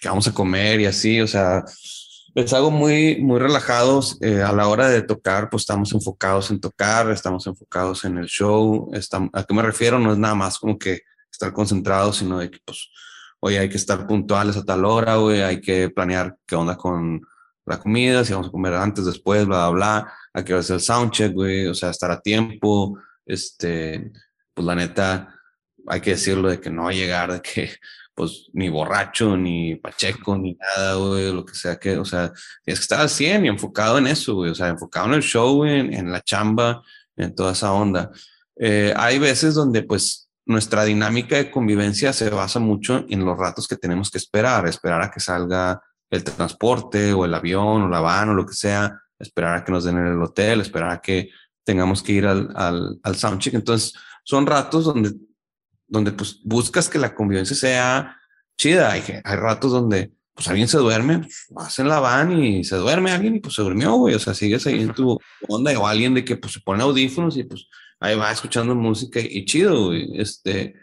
qué 0.00 0.08
vamos 0.08 0.28
a 0.28 0.32
comer 0.32 0.80
y 0.80 0.86
así. 0.86 1.20
O 1.20 1.26
sea, 1.26 1.64
es 2.34 2.52
algo 2.52 2.70
muy, 2.70 3.20
muy 3.20 3.38
relajado. 3.38 4.00
Eh, 4.20 4.42
a 4.42 4.52
la 4.52 4.68
hora 4.68 4.88
de 4.88 5.02
tocar, 5.02 5.50
pues 5.50 5.62
estamos 5.62 5.92
enfocados 5.92 6.50
en 6.50 6.60
tocar, 6.60 7.10
estamos 7.10 7.46
enfocados 7.46 8.04
en 8.04 8.18
el 8.18 8.26
show. 8.26 8.90
Estamos, 8.92 9.30
¿A 9.32 9.44
qué 9.44 9.54
me 9.54 9.62
refiero? 9.62 9.98
No 9.98 10.12
es 10.12 10.18
nada 10.18 10.34
más 10.34 10.58
como 10.58 10.78
que 10.78 11.02
estar 11.30 11.52
concentrados, 11.52 12.18
sino 12.18 12.38
de 12.38 12.50
que, 12.50 12.58
pues, 12.64 12.90
oye, 13.40 13.58
hay 13.58 13.68
que 13.68 13.76
estar 13.76 14.06
puntuales 14.06 14.56
a 14.56 14.64
tal 14.64 14.84
hora, 14.84 15.16
güey, 15.16 15.42
hay 15.42 15.60
que 15.60 15.90
planear 15.90 16.36
qué 16.46 16.54
onda 16.54 16.76
con 16.76 17.20
la 17.66 17.78
comida, 17.78 18.24
si 18.24 18.32
vamos 18.32 18.48
a 18.48 18.52
comer 18.52 18.74
antes, 18.74 19.04
después, 19.04 19.46
bla, 19.46 19.68
bla, 19.68 20.00
bla 20.00 20.12
hay 20.32 20.44
que 20.44 20.54
hacer 20.54 20.74
el 20.74 20.80
soundcheck, 20.80 21.32
güey, 21.32 21.66
o 21.66 21.74
sea, 21.74 21.90
estar 21.90 22.10
a 22.10 22.20
tiempo, 22.20 22.98
este, 23.26 24.12
pues 24.54 24.66
la 24.66 24.74
neta, 24.74 25.34
hay 25.86 26.00
que 26.00 26.10
decirlo 26.10 26.48
de 26.48 26.60
que 26.60 26.70
no 26.70 26.84
va 26.84 26.92
llegar, 26.92 27.32
de 27.32 27.42
que, 27.42 27.70
pues, 28.22 28.50
ni 28.52 28.68
borracho, 28.68 29.36
ni 29.36 29.74
pacheco, 29.74 30.36
ni 30.36 30.54
nada, 30.54 30.94
güey, 30.94 31.32
lo 31.32 31.44
que 31.44 31.54
sea 31.54 31.76
que, 31.76 31.98
o 31.98 32.04
sea, 32.04 32.32
tienes 32.62 32.78
que 32.78 32.84
estar 32.84 33.00
al 33.00 33.08
100 33.08 33.46
y 33.46 33.48
enfocado 33.48 33.98
en 33.98 34.06
eso, 34.06 34.34
güey, 34.34 34.52
o 34.52 34.54
sea, 34.54 34.68
enfocado 34.68 35.06
en 35.06 35.14
el 35.14 35.22
show, 35.22 35.56
güey, 35.56 35.80
en, 35.92 36.12
la 36.12 36.20
chamba, 36.20 36.82
en 37.16 37.34
toda 37.34 37.50
esa 37.50 37.72
onda. 37.72 38.12
Eh, 38.54 38.94
hay 38.96 39.18
veces 39.18 39.54
donde, 39.54 39.82
pues, 39.82 40.30
nuestra 40.46 40.84
dinámica 40.84 41.34
de 41.34 41.50
convivencia 41.50 42.12
se 42.12 42.30
basa 42.30 42.60
mucho 42.60 43.04
en 43.08 43.24
los 43.24 43.36
ratos 43.36 43.66
que 43.66 43.76
tenemos 43.76 44.08
que 44.08 44.18
esperar, 44.18 44.68
esperar 44.68 45.02
a 45.02 45.10
que 45.10 45.18
salga 45.18 45.82
el 46.08 46.22
transporte 46.22 47.12
o 47.12 47.24
el 47.24 47.34
avión 47.34 47.82
o 47.82 47.88
la 47.88 48.00
van 48.00 48.28
o 48.28 48.34
lo 48.34 48.46
que 48.46 48.54
sea, 48.54 49.00
esperar 49.18 49.56
a 49.56 49.64
que 49.64 49.72
nos 49.72 49.82
den 49.82 49.98
en 49.98 50.06
el 50.06 50.22
hotel, 50.22 50.60
esperar 50.60 50.90
a 50.90 51.00
que 51.00 51.30
tengamos 51.64 52.04
que 52.04 52.12
ir 52.12 52.26
al, 52.26 52.50
al, 52.54 53.00
al 53.02 53.16
soundcheck. 53.16 53.54
Entonces, 53.54 53.94
son 54.22 54.46
ratos 54.46 54.84
donde, 54.84 55.12
donde 55.92 56.10
pues 56.10 56.40
buscas 56.42 56.88
que 56.88 56.98
la 56.98 57.14
convivencia 57.14 57.54
sea 57.54 58.16
chida. 58.56 58.90
Hay, 58.90 59.04
hay 59.22 59.36
ratos 59.36 59.70
donde 59.70 60.10
pues 60.34 60.48
alguien 60.48 60.66
se 60.66 60.78
duerme, 60.78 61.28
vas 61.50 61.78
en 61.78 61.88
la 61.88 62.00
van 62.00 62.42
y 62.42 62.64
se 62.64 62.76
duerme 62.76 63.10
alguien 63.10 63.36
y 63.36 63.40
pues 63.40 63.54
se 63.54 63.62
durmió, 63.62 63.92
güey. 63.96 64.14
O 64.14 64.18
sea, 64.18 64.32
sigues 64.32 64.66
ahí 64.66 64.80
en 64.80 64.94
tu 64.94 65.20
onda 65.48 65.78
o 65.78 65.86
alguien 65.86 66.14
de 66.14 66.24
que 66.24 66.36
pues 66.36 66.54
se 66.54 66.60
pone 66.60 66.82
audífonos 66.82 67.36
y 67.36 67.44
pues 67.44 67.68
ahí 68.00 68.16
va 68.16 68.32
escuchando 68.32 68.74
música 68.74 69.20
y 69.20 69.44
chido, 69.44 69.88
güey. 69.88 70.18
Este, 70.18 70.76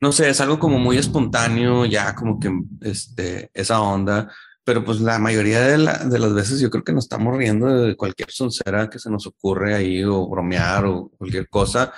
no 0.00 0.10
sé, 0.10 0.28
es 0.28 0.40
algo 0.40 0.58
como 0.58 0.80
muy 0.80 0.98
espontáneo, 0.98 1.86
ya 1.86 2.16
como 2.16 2.40
que 2.40 2.50
este, 2.80 3.48
esa 3.54 3.80
onda. 3.80 4.28
Pero 4.64 4.84
pues 4.84 5.00
la 5.00 5.20
mayoría 5.20 5.60
de, 5.60 5.76
de 5.76 6.18
las 6.18 6.34
veces 6.34 6.60
yo 6.60 6.70
creo 6.70 6.82
que 6.82 6.92
nos 6.92 7.04
estamos 7.04 7.36
riendo 7.36 7.68
de 7.68 7.96
cualquier 7.96 8.32
soncera 8.32 8.90
que 8.90 8.98
se 8.98 9.10
nos 9.10 9.26
ocurre 9.28 9.74
ahí 9.74 10.02
o 10.02 10.28
bromear 10.28 10.84
o 10.86 11.08
cualquier 11.16 11.48
cosa. 11.48 11.92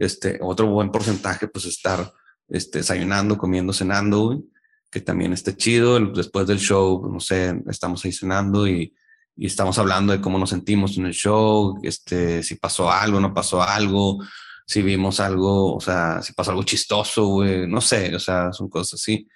Este, 0.00 0.38
otro 0.40 0.66
buen 0.66 0.90
porcentaje 0.90 1.46
pues 1.46 1.66
estar 1.66 2.10
este, 2.48 2.78
desayunando, 2.78 3.36
comiendo, 3.36 3.74
cenando, 3.74 4.42
que 4.90 5.02
también 5.02 5.34
esté 5.34 5.54
chido. 5.54 6.00
Después 6.00 6.46
del 6.46 6.58
show, 6.58 7.06
no 7.12 7.20
sé, 7.20 7.54
estamos 7.68 8.02
ahí 8.04 8.12
cenando 8.12 8.66
y, 8.66 8.94
estamos 9.36 9.78
hablando 9.78 10.12
de 10.12 10.20
cómo 10.20 10.38
nos 10.38 10.50
sentimos 10.50 10.98
en 10.98 11.06
el 11.06 11.14
show, 11.14 11.78
este, 11.82 12.42
si 12.42 12.56
pasó 12.56 12.90
algo, 12.90 13.20
no 13.20 13.32
pasó 13.32 13.62
algo, 13.62 14.18
si 14.66 14.82
vimos 14.82 15.18
algo, 15.18 15.76
o 15.76 15.80
sea, 15.80 16.20
si 16.20 16.34
pasó 16.34 16.50
algo 16.50 16.62
chistoso, 16.62 17.26
güey, 17.26 17.66
no 17.66 17.80
sé, 17.80 18.14
o 18.14 18.18
sea, 18.18 18.52
son 18.52 18.68
cosas 18.68 19.00
así. 19.00 19.26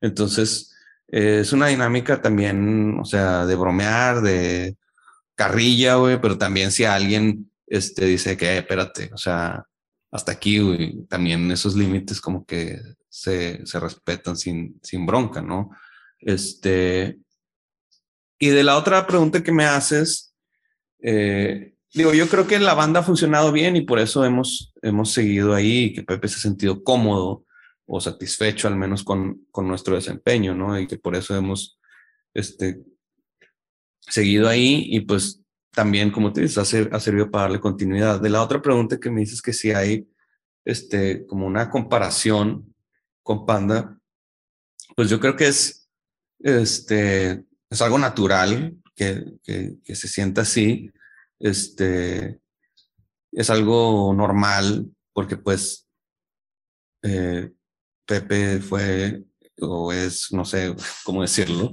Entonces, 0.00 0.72
es 1.08 1.52
una 1.52 1.68
dinámica 1.68 2.20
también, 2.22 2.98
o 3.00 3.04
sea, 3.04 3.46
de 3.46 3.56
bromear, 3.56 4.20
de 4.20 4.76
carrilla, 5.34 5.96
güey, 5.96 6.20
pero 6.20 6.38
también 6.38 6.70
si 6.70 6.84
alguien 6.84 7.50
este, 7.66 8.04
dice 8.04 8.36
que, 8.36 8.46
eh, 8.46 8.58
espérate, 8.58 9.10
o 9.12 9.18
sea, 9.18 9.64
hasta 10.10 10.32
aquí, 10.32 11.06
también 11.08 11.50
esos 11.50 11.76
límites 11.76 12.20
como 12.20 12.44
que 12.44 12.80
se, 13.08 13.64
se 13.66 13.80
respetan 13.80 14.36
sin, 14.36 14.78
sin 14.82 15.06
bronca, 15.06 15.42
¿no? 15.42 15.70
Este, 16.20 17.18
y 18.38 18.48
de 18.48 18.64
la 18.64 18.76
otra 18.76 19.06
pregunta 19.06 19.42
que 19.42 19.52
me 19.52 19.64
haces, 19.64 20.34
eh, 21.00 21.74
digo, 21.92 22.14
yo 22.14 22.28
creo 22.28 22.46
que 22.46 22.58
la 22.58 22.74
banda 22.74 23.00
ha 23.00 23.04
funcionado 23.04 23.52
bien 23.52 23.76
y 23.76 23.82
por 23.82 23.98
eso 23.98 24.24
hemos, 24.24 24.72
hemos 24.82 25.12
seguido 25.12 25.54
ahí, 25.54 25.92
que 25.92 26.02
Pepe 26.02 26.28
se 26.28 26.36
ha 26.36 26.40
sentido 26.40 26.82
cómodo 26.82 27.44
o 27.86 28.00
satisfecho 28.00 28.68
al 28.68 28.76
menos 28.76 29.02
con, 29.02 29.46
con 29.50 29.66
nuestro 29.66 29.94
desempeño, 29.94 30.54
¿no? 30.54 30.78
Y 30.78 30.86
que 30.86 30.98
por 30.98 31.16
eso 31.16 31.36
hemos 31.36 31.78
este, 32.34 32.82
seguido 34.00 34.48
ahí 34.48 34.86
y 34.88 35.00
pues 35.00 35.42
también, 35.72 36.10
como 36.10 36.32
te 36.32 36.40
dices, 36.40 36.58
ha, 36.58 36.96
ha, 36.96 37.00
servido 37.00 37.30
para 37.30 37.44
darle 37.44 37.60
continuidad. 37.60 38.20
De 38.20 38.30
la 38.30 38.42
otra 38.42 38.60
pregunta 38.60 38.98
que 38.98 39.10
me 39.10 39.20
dices 39.20 39.42
que 39.42 39.52
si 39.52 39.70
hay 39.70 40.08
este, 40.64 41.26
como 41.26 41.46
una 41.46 41.70
comparación 41.70 42.74
con 43.22 43.46
Panda, 43.46 43.98
pues 44.96 45.08
yo 45.08 45.20
creo 45.20 45.36
que 45.36 45.48
es, 45.48 45.88
este, 46.40 47.44
es 47.70 47.82
algo 47.82 47.98
natural 47.98 48.76
que, 48.94 49.24
que, 49.42 49.76
que 49.84 49.94
se 49.94 50.08
sienta 50.08 50.42
así, 50.42 50.90
este, 51.38 52.40
es 53.32 53.50
algo 53.50 54.12
normal 54.14 54.90
porque 55.12 55.36
pues 55.36 55.86
eh, 57.02 57.50
Pepe 58.06 58.60
fue 58.60 59.24
o 59.60 59.92
es, 59.92 60.32
no 60.32 60.44
sé 60.44 60.74
cómo 61.04 61.22
decirlo, 61.22 61.70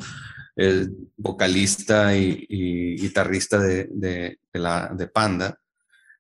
el 0.56 1.10
vocalista 1.18 2.16
y, 2.16 2.96
guitarrista 2.98 3.60
de, 3.60 3.88
de, 3.92 4.40
la, 4.54 4.92
de 4.96 5.08
Panda. 5.08 5.60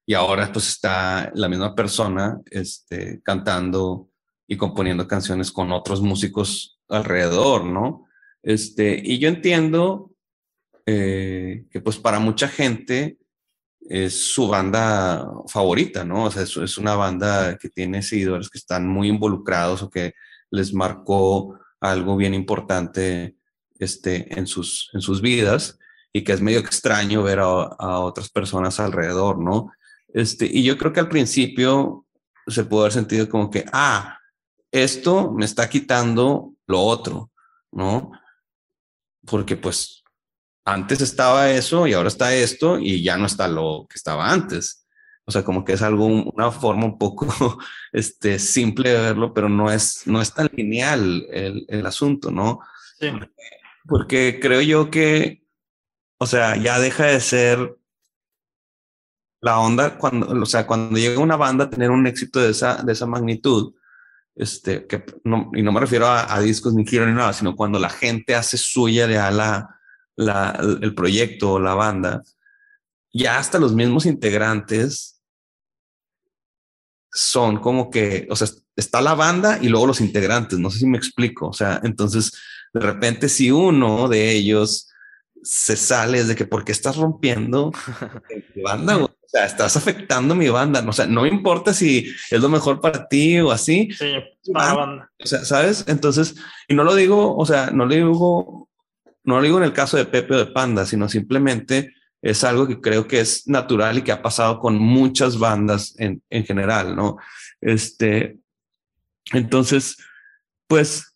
Y 0.05 0.13
ahora 0.13 0.51
pues 0.51 0.67
está 0.67 1.31
la 1.33 1.49
misma 1.49 1.73
persona 1.73 2.39
este, 2.51 3.21
cantando 3.23 4.09
y 4.47 4.57
componiendo 4.57 5.07
canciones 5.07 5.51
con 5.51 5.71
otros 5.71 6.01
músicos 6.01 6.79
alrededor, 6.89 7.65
¿no? 7.65 8.07
Este, 8.43 9.01
y 9.03 9.17
yo 9.17 9.27
entiendo 9.29 10.11
eh, 10.85 11.65
que 11.71 11.81
pues 11.81 11.97
para 11.97 12.19
mucha 12.19 12.47
gente 12.47 13.17
es 13.89 14.33
su 14.33 14.47
banda 14.47 15.27
favorita, 15.47 16.03
¿no? 16.03 16.25
O 16.25 16.31
sea, 16.31 16.43
es, 16.43 16.77
una 16.77 16.95
banda 16.95 17.57
que 17.57 17.69
tiene 17.69 18.03
seguidores 18.03 18.49
que 18.49 18.57
están 18.57 18.87
muy 18.87 19.07
involucrados 19.07 19.81
o 19.81 19.89
que 19.89 20.13
les 20.51 20.73
marcó 20.73 21.59
algo 21.79 22.15
bien 22.15 22.33
importante 22.33 23.35
este, 23.79 24.37
en, 24.37 24.47
sus, 24.47 24.89
en 24.93 25.01
sus 25.01 25.21
vidas 25.21 25.77
y 26.13 26.23
que 26.23 26.31
es 26.31 26.41
medio 26.41 26.59
extraño 26.59 27.23
ver 27.23 27.39
a, 27.39 27.99
otras 27.99 28.29
personas 28.29 28.79
alrededor, 28.79 29.37
¿no? 29.37 29.71
Este, 30.13 30.45
y 30.45 30.63
yo 30.63 30.77
creo 30.77 30.93
que 30.93 31.01
al 31.01 31.09
principio 31.09 32.05
se 32.47 32.63
pudo 32.63 32.81
haber 32.81 32.93
sentido 32.93 33.27
como 33.27 33.49
que, 33.49 33.65
ah, 33.73 34.19
esto 34.71 35.31
me 35.31 35.45
está 35.45 35.69
quitando 35.69 36.53
lo 36.67 36.81
otro, 36.81 37.31
¿no? 37.71 38.11
Porque 39.25 39.57
pues 39.57 40.03
antes 40.63 41.01
estaba 41.01 41.51
eso 41.51 41.85
y 41.85 41.93
ahora 41.93 42.07
está 42.07 42.33
esto 42.33 42.79
y 42.79 43.03
ya 43.03 43.17
no 43.17 43.25
está 43.25 43.47
lo 43.47 43.85
que 43.89 43.95
estaba 43.95 44.31
antes. 44.31 44.87
O 45.25 45.31
sea, 45.31 45.43
como 45.43 45.65
que 45.65 45.73
es 45.73 45.81
algo, 45.81 46.05
una 46.05 46.51
forma 46.51 46.85
un 46.85 46.97
poco 46.97 47.27
este, 47.91 48.39
simple 48.39 48.89
de 48.89 49.01
verlo, 49.01 49.33
pero 49.33 49.49
no 49.49 49.71
es, 49.71 50.03
no 50.05 50.21
es 50.21 50.33
tan 50.33 50.49
lineal 50.53 51.25
el, 51.29 51.65
el 51.67 51.85
asunto, 51.85 52.31
¿no? 52.31 52.59
Sí. 52.99 53.09
Porque 53.87 54.39
creo 54.41 54.61
yo 54.61 54.89
que, 54.89 55.43
o 56.17 56.25
sea, 56.25 56.55
ya 56.55 56.79
deja 56.79 57.05
de 57.05 57.19
ser 57.19 57.77
la 59.41 59.59
onda 59.59 59.97
cuando, 59.97 60.27
o 60.27 60.45
sea, 60.45 60.65
cuando 60.65 60.97
llega 60.97 61.19
una 61.19 61.35
banda 61.35 61.65
a 61.65 61.69
tener 61.69 61.91
un 61.91 62.07
éxito 62.07 62.39
de 62.39 62.49
esa, 62.49 62.81
de 62.81 62.93
esa 62.93 63.05
magnitud, 63.05 63.75
este, 64.35 64.87
que 64.87 65.05
no, 65.23 65.51
y 65.53 65.61
no 65.61 65.71
me 65.71 65.79
refiero 65.79 66.07
a, 66.07 66.33
a 66.33 66.41
discos 66.41 66.73
ni 66.73 66.83
quiero 66.83 67.05
ni 67.05 67.13
nada, 67.13 67.31
sino 67.31 67.55
cuando 67.55 67.79
la 67.79 67.89
gente 67.89 68.35
hace 68.35 68.57
suya 68.57 69.07
de 69.07 69.17
a 69.17 69.31
la, 69.31 69.79
la, 70.15 70.59
el 70.81 70.95
proyecto 70.95 71.53
o 71.53 71.59
la 71.59 71.75
banda, 71.75 72.23
ya 73.13 73.37
hasta 73.37 73.59
los 73.59 73.73
mismos 73.73 74.05
integrantes 74.05 75.21
son 77.11 77.59
como 77.59 77.89
que, 77.89 78.27
o 78.29 78.35
sea, 78.35 78.47
está 78.75 79.01
la 79.01 79.13
banda 79.13 79.59
y 79.61 79.69
luego 79.69 79.87
los 79.87 80.01
integrantes, 80.01 80.59
no 80.59 80.69
sé 80.69 80.79
si 80.79 80.85
me 80.85 80.97
explico, 80.97 81.47
o 81.47 81.53
sea, 81.53 81.79
entonces 81.83 82.33
de 82.75 82.81
repente 82.81 83.29
si 83.29 83.51
uno 83.51 84.09
de 84.09 84.31
ellos 84.31 84.89
se 85.41 85.77
sale 85.77 86.25
de 86.25 86.35
que 86.35 86.45
porque 86.45 86.73
estás 86.73 86.97
rompiendo 86.97 87.71
mi 88.55 88.61
banda, 88.61 88.97
o 88.97 89.11
sea, 89.25 89.45
estás 89.45 89.77
afectando 89.77 90.35
mi 90.35 90.49
banda, 90.49 90.83
o 90.85 90.91
sea, 90.91 91.07
no 91.07 91.25
importa 91.25 91.73
si 91.73 92.13
es 92.29 92.41
lo 92.41 92.49
mejor 92.49 92.81
para 92.81 93.07
ti 93.07 93.39
o 93.39 93.51
así. 93.51 93.89
Sí, 93.97 94.13
para 94.51 94.67
la 94.67 94.73
banda. 94.73 95.11
O 95.23 95.25
sea, 95.25 95.45
¿sabes? 95.45 95.85
Entonces, 95.87 96.35
y 96.67 96.73
no 96.73 96.83
lo 96.83 96.95
digo, 96.95 97.37
o 97.37 97.45
sea, 97.45 97.71
no 97.71 97.85
lo 97.85 97.95
digo 97.95 98.69
no 99.23 99.37
lo 99.37 99.41
digo 99.41 99.57
en 99.57 99.63
el 99.63 99.73
caso 99.73 99.97
de 99.97 100.05
Pepe 100.05 100.35
o 100.35 100.37
de 100.37 100.45
Panda, 100.47 100.85
sino 100.85 101.09
simplemente 101.09 101.95
es 102.21 102.43
algo 102.43 102.67
que 102.67 102.79
creo 102.81 103.07
que 103.07 103.21
es 103.21 103.47
natural 103.47 103.97
y 103.97 104.01
que 104.01 104.11
ha 104.11 104.21
pasado 104.21 104.59
con 104.59 104.77
muchas 104.77 105.39
bandas 105.39 105.95
en, 105.97 106.21
en 106.29 106.45
general, 106.45 106.95
¿no? 106.95 107.17
Este, 107.61 108.37
entonces, 109.31 109.97
pues, 110.67 111.14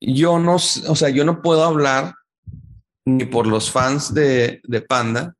yo 0.00 0.38
no, 0.38 0.54
o 0.54 0.58
sea, 0.58 1.08
yo 1.08 1.24
no 1.24 1.42
puedo 1.42 1.64
hablar 1.64 2.14
ni 3.04 3.24
por 3.24 3.46
los 3.46 3.70
fans 3.70 4.12
de, 4.12 4.60
de 4.64 4.82
Panda, 4.82 5.34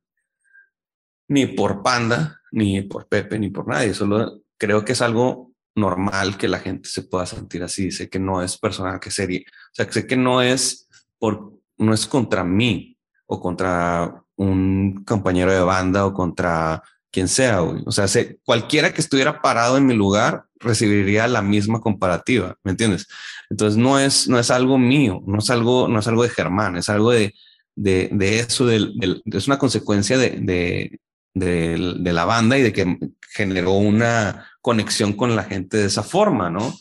ni 1.27 1.45
por 1.45 1.83
Panda, 1.83 2.41
ni 2.51 2.81
por 2.81 3.07
Pepe, 3.07 3.37
ni 3.39 3.49
por 3.49 3.67
nadie. 3.67 3.93
Solo 3.93 4.41
creo 4.57 4.83
que 4.83 4.93
es 4.93 5.01
algo 5.01 5.51
normal 5.75 6.37
que 6.37 6.47
la 6.47 6.59
gente 6.59 6.89
se 6.89 7.03
pueda 7.03 7.25
sentir 7.25 7.63
así. 7.63 7.91
Sé 7.91 8.09
que 8.09 8.19
no 8.19 8.41
es 8.41 8.57
personal, 8.57 8.99
que 8.99 9.11
sería, 9.11 9.41
o 9.41 9.73
sea, 9.73 9.91
sé 9.91 10.07
que 10.07 10.17
no 10.17 10.41
es 10.41 10.87
por, 11.17 11.53
no 11.77 11.93
es 11.93 12.05
contra 12.07 12.43
mí 12.43 12.97
o 13.27 13.39
contra 13.39 14.23
un 14.35 15.03
compañero 15.05 15.51
de 15.51 15.61
banda 15.61 16.05
o 16.05 16.13
contra 16.13 16.81
quien 17.11 17.27
sea. 17.27 17.61
O 17.61 17.91
sea, 17.91 18.07
cualquiera 18.43 18.93
que 18.93 19.01
estuviera 19.01 19.41
parado 19.41 19.77
en 19.77 19.85
mi 19.85 19.93
lugar 19.93 20.45
recibiría 20.59 21.27
la 21.27 21.41
misma 21.41 21.79
comparativa, 21.79 22.55
¿me 22.63 22.71
entiendes? 22.71 23.07
Entonces 23.49 23.77
no 23.77 23.99
es, 23.99 24.27
no 24.27 24.39
es 24.39 24.51
algo 24.51 24.77
mío, 24.77 25.21
no 25.25 25.39
es 25.39 25.49
algo, 25.49 25.87
no 25.87 25.99
es 25.99 26.07
algo 26.07 26.23
de 26.23 26.29
Germán, 26.29 26.75
es 26.75 26.89
algo 26.89 27.11
de, 27.11 27.33
de, 27.75 28.09
de 28.11 28.39
eso, 28.39 28.65
del, 28.65 29.21
es 29.25 29.47
una 29.47 29.57
consecuencia 29.57 30.17
de, 30.17 30.31
de, 30.41 30.99
de, 31.33 32.13
la 32.13 32.25
banda 32.25 32.57
y 32.57 32.61
de 32.61 32.73
que 32.73 32.97
generó 33.31 33.73
una 33.73 34.49
conexión 34.61 35.13
con 35.13 35.35
la 35.35 35.43
gente 35.43 35.77
de 35.77 35.85
esa 35.85 36.03
forma, 36.03 36.49
¿no? 36.49 36.77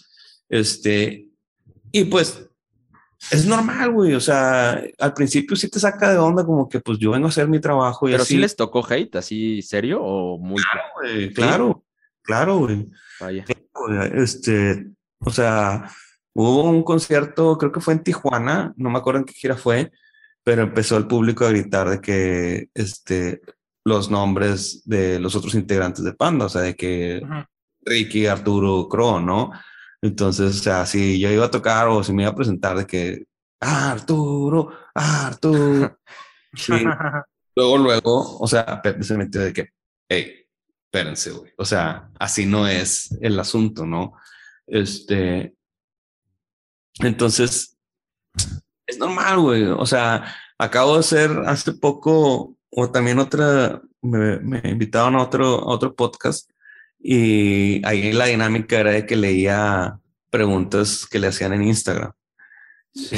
Este, 0.49 1.29
y 1.93 2.05
pues 2.05 2.48
es 3.31 3.47
normal, 3.47 3.93
güey. 3.93 4.15
O 4.15 4.21
sea, 4.21 4.83
al 4.99 5.15
principio 5.15 5.57
sí 5.57 5.69
te 5.69 5.81
saca 5.81 6.11
de 6.11 6.19
onda, 6.19 6.45
como 6.45 6.69
que 6.69 6.81
pues 6.81 6.99
yo 6.99 7.11
vengo 7.11 7.27
a 7.27 7.31
hacer 7.31 7.49
mi 7.49 7.61
trabajo 7.61 8.09
y 8.09 8.13
Pero 8.13 8.23
así. 8.23 8.35
sí 8.35 8.41
les 8.41 8.57
tocó 8.57 8.87
hate, 8.89 9.17
así 9.17 9.63
serio 9.63 10.03
o 10.03 10.39
muy. 10.39 10.63
Claro, 10.63 10.83
güey. 10.95 11.35
Claro, 11.35 11.85
claro, 12.23 12.59
güey. 12.59 12.89
Vaya. 13.21 13.45
Este, 14.15 14.87
o 15.21 15.31
sea, 15.31 15.91
hubo 16.35 16.65
un 16.65 16.83
concierto, 16.83 17.59
creo 17.59 17.73
que 17.73 17.81
fue 17.81 17.95
en 17.95 18.03
Tijuana, 18.03 18.73
no 18.77 18.91
me 18.91 18.99
acuerdo 18.99 19.21
en 19.21 19.27
qué 19.27 19.33
gira 19.35 19.57
fue, 19.57 19.93
pero 20.43 20.63
empezó 20.63 20.97
el 20.97 21.07
público 21.07 21.45
a 21.45 21.51
gritar 21.51 21.89
de 21.89 22.01
que 22.01 22.69
este, 22.75 23.41
los 23.85 24.11
nombres 24.11 24.83
de 24.85 25.19
los 25.19 25.35
otros 25.37 25.55
integrantes 25.55 26.05
de 26.05 26.13
Panda, 26.15 26.47
o 26.47 26.49
sea, 26.49 26.63
de 26.63 26.75
que 26.77 27.23
Ricky, 27.85 28.27
Arturo, 28.27 28.89
Crow, 28.89 29.21
¿no? 29.21 29.51
Entonces, 30.03 30.61
o 30.61 30.63
sea, 30.63 30.87
si 30.87 31.19
yo 31.19 31.31
iba 31.31 31.47
a 31.47 31.51
tocar 31.51 31.89
o 31.89 32.05
si 32.05 32.13
me 32.13 32.23
iba 32.23 32.31
a 32.31 32.35
presentar 32.35 32.77
de 32.77 32.87
que 32.87 33.25
Arturo, 33.61 34.73
Arturo. 34.95 35.99
Sí. 36.55 36.73
luego, 37.55 37.77
luego, 37.77 38.39
o 38.39 38.47
sea, 38.49 38.81
Pepe 38.81 39.03
se 39.05 39.19
metió 39.19 39.43
de 39.43 39.53
que, 39.53 39.69
hey, 40.09 40.47
espérense, 40.87 41.31
güey. 41.31 41.53
O 41.59 41.65
sea, 41.65 42.11
así 42.19 42.47
no 42.47 42.67
es 42.67 43.17
el 43.21 43.39
asunto, 43.39 43.85
¿no? 43.85 44.15
Este. 44.67 45.55
Entonces, 47.01 47.77
es 48.87 48.99
normal, 48.99 49.41
güey. 49.41 49.65
O 49.67 49.85
sea, 49.85 50.35
acabo 50.57 50.95
de 50.95 51.01
hacer 51.01 51.31
hace 51.47 51.75
poco, 51.75 52.57
o 52.71 52.91
también 52.91 53.19
otra, 53.19 53.83
me, 54.01 54.39
me 54.41 54.63
invitaron 54.65 55.15
a 55.15 55.23
otro, 55.23 55.45
a 55.45 55.75
otro 55.75 55.95
podcast 55.95 56.51
y 56.99 57.85
ahí 57.87 58.13
la 58.13 58.27
dinámica 58.27 58.79
era 58.81 58.91
de 58.91 59.07
que 59.07 59.17
leía 59.17 59.99
preguntas 60.31 61.07
que 61.07 61.19
le 61.19 61.29
hacían 61.29 61.53
en 61.53 61.63
Instagram. 61.63 62.13
Sí. 62.95 63.17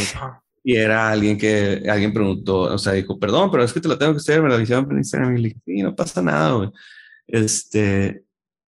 Y 0.62 0.76
era 0.76 1.10
alguien 1.10 1.38
que 1.38 1.82
alguien 1.90 2.12
preguntó, 2.12 2.60
o 2.60 2.78
sea, 2.78 2.92
dijo, 2.92 3.18
perdón, 3.18 3.50
pero 3.50 3.64
es 3.64 3.72
que 3.72 3.80
te 3.80 3.88
lo 3.88 3.96
tengo 3.96 4.12
que 4.12 4.18
hacer, 4.18 4.42
me 4.42 4.48
lo 4.50 4.60
hicieron 4.60 4.90
en 4.90 4.98
Instagram. 4.98 5.36
Y 5.36 5.40
le 5.40 5.48
dije, 5.48 5.60
sí, 5.64 5.82
no 5.82 5.96
pasa 5.96 6.20
nada, 6.20 6.52
güey. 6.52 6.70
Este, 7.26 8.24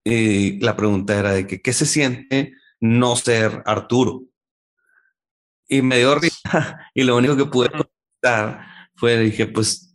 y 0.03 0.59
la 0.59 0.75
pregunta 0.77 1.17
era 1.17 1.33
de 1.33 1.45
que, 1.45 1.61
¿qué 1.61 1.73
se 1.73 1.85
siente 1.85 2.53
no 2.79 3.15
ser 3.15 3.61
Arturo? 3.65 4.23
Y 5.67 5.81
me 5.81 5.97
dio 5.97 6.15
risa. 6.15 6.33
Y 6.93 7.03
lo 7.03 7.17
único 7.17 7.35
que 7.35 7.45
pude 7.45 7.69
contestar 7.69 8.65
fue, 8.95 9.17
dije, 9.17 9.47
pues 9.47 9.92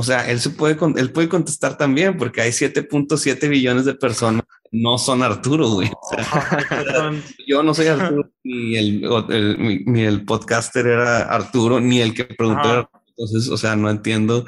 o 0.00 0.04
sea, 0.04 0.30
él 0.30 0.38
se 0.38 0.50
puede, 0.50 0.78
él 0.94 1.10
puede 1.10 1.28
contestar 1.28 1.76
también 1.76 2.16
porque 2.16 2.40
hay 2.40 2.52
7.7 2.52 3.48
billones 3.48 3.84
de 3.84 3.96
personas 3.96 4.44
que 4.70 4.78
no 4.78 4.96
son 4.96 5.24
Arturo, 5.24 5.70
güey. 5.70 5.90
yo 7.48 7.64
no 7.64 7.74
soy 7.74 7.88
Arturo, 7.88 8.30
ni 8.44 8.76
el, 8.76 9.84
ni 9.86 10.02
el 10.02 10.24
podcaster 10.24 10.86
era 10.86 11.22
Arturo, 11.22 11.80
ni 11.80 12.00
el 12.00 12.14
que 12.14 12.26
preguntó. 12.26 12.88
Entonces, 13.08 13.50
o 13.50 13.56
sea, 13.56 13.74
no 13.74 13.90
entiendo 13.90 14.46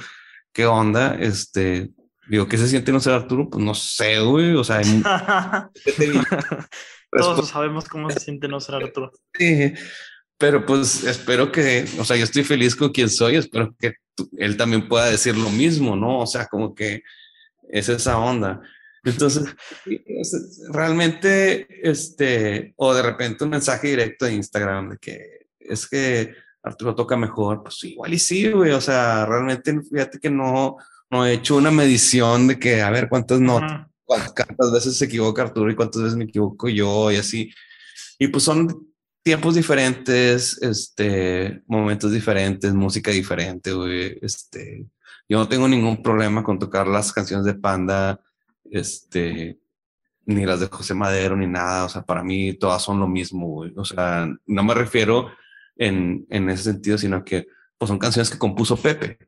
qué 0.52 0.66
onda. 0.66 1.16
Este, 1.18 1.90
digo, 2.28 2.47
¿qué 2.47 2.56
se 2.56 2.68
siente 2.68 2.93
no 2.93 3.01
ser 3.01 3.14
Arturo? 3.14 3.51
Pues 3.51 3.64
no 3.64 3.74
sé, 3.74 4.20
güey. 4.20 4.55
O 4.55 4.62
sea, 4.62 4.77
hay 4.77 5.02
todos 7.10 7.48
sabemos 7.48 7.89
cómo 7.89 8.09
se 8.09 8.20
siente 8.20 8.47
no 8.47 8.60
ser 8.60 8.77
Arturo. 8.77 9.10
Sí, 9.36 9.74
pero 10.39 10.64
pues 10.64 11.02
espero 11.02 11.51
que, 11.51 11.89
o 11.98 12.05
sea, 12.05 12.16
yo 12.16 12.22
estoy 12.22 12.44
feliz 12.44 12.77
con 12.77 12.90
quien 12.90 13.10
soy, 13.10 13.35
espero 13.35 13.74
que 13.81 13.94
él 14.36 14.56
también 14.56 14.88
pueda 14.88 15.06
decir 15.06 15.36
lo 15.36 15.51
mismo, 15.51 15.97
¿no? 15.97 16.20
O 16.20 16.26
sea, 16.26 16.47
como 16.47 16.74
que 16.74 17.02
es 17.68 17.88
esa 17.88 18.18
onda. 18.18 18.60
Entonces, 19.05 19.44
realmente, 20.72 21.66
este, 21.88 22.74
o 22.76 22.94
de 22.94 23.02
repente 23.02 23.44
un 23.44 23.51
mensaje 23.51 23.88
directo 23.88 24.24
de 24.24 24.34
Instagram 24.34 24.90
de 24.90 24.98
que 24.98 25.47
es 25.59 25.88
que 25.88 26.34
Arturo 26.62 26.94
toca 26.94 27.16
mejor, 27.16 27.62
pues 27.62 27.82
igual 27.84 28.12
y 28.12 28.18
sí, 28.18 28.51
güey, 28.51 28.72
o 28.72 28.80
sea, 28.80 29.24
realmente 29.24 29.80
fíjate 29.82 30.18
que 30.18 30.30
no, 30.30 30.76
no 31.10 31.24
he 31.24 31.34
hecho 31.34 31.56
una 31.56 31.70
medición 31.70 32.48
de 32.48 32.59
que, 32.59 32.82
a 32.82 32.90
ver, 32.90 33.09
cuántas 33.09 33.40
notas, 33.40 33.86
cuántas 34.05 34.72
veces 34.72 34.97
se 34.97 35.06
equivoca 35.06 35.42
Arturo 35.42 35.70
y 35.70 35.76
cuántas 35.76 36.02
veces 36.02 36.16
me 36.16 36.24
equivoco 36.24 36.68
yo 36.68 37.10
y 37.10 37.16
así. 37.16 37.52
Y 38.18 38.28
pues 38.28 38.44
son 38.44 38.89
tiempos 39.22 39.55
diferentes, 39.55 40.60
este, 40.62 41.62
momentos 41.66 42.12
diferentes, 42.12 42.72
música 42.74 43.10
diferente, 43.10 43.72
güey. 43.72 44.18
Este, 44.22 44.86
yo 45.28 45.38
no 45.38 45.48
tengo 45.48 45.68
ningún 45.68 46.02
problema 46.02 46.42
con 46.42 46.59
tocar 46.59 46.86
las 46.86 47.12
canciones 47.12 47.44
de 47.44 47.55
Panda, 47.55 48.20
este, 48.70 49.59
ni 50.26 50.47
las 50.47 50.60
de 50.60 50.66
José 50.66 50.94
Madero, 50.94 51.36
ni 51.36 51.47
nada. 51.47 51.84
O 51.84 51.88
sea, 51.88 52.02
para 52.02 52.22
mí 52.22 52.55
todas 52.55 52.82
son 52.82 52.98
lo 53.01 53.09
mismo. 53.09 53.64
O 53.76 53.84
sea, 53.84 54.28
no 54.47 54.64
me 54.64 54.74
refiero 54.74 55.30
en, 55.76 56.26
en 56.30 56.51
ese 56.51 56.64
sentido, 56.64 56.98
sino 56.98 57.24
que 57.24 57.47
pues 57.78 57.88
son 57.88 57.98
canciones 57.98 58.30
que 58.30 58.38
compuso 58.38 58.76
Pepe, 58.76 59.18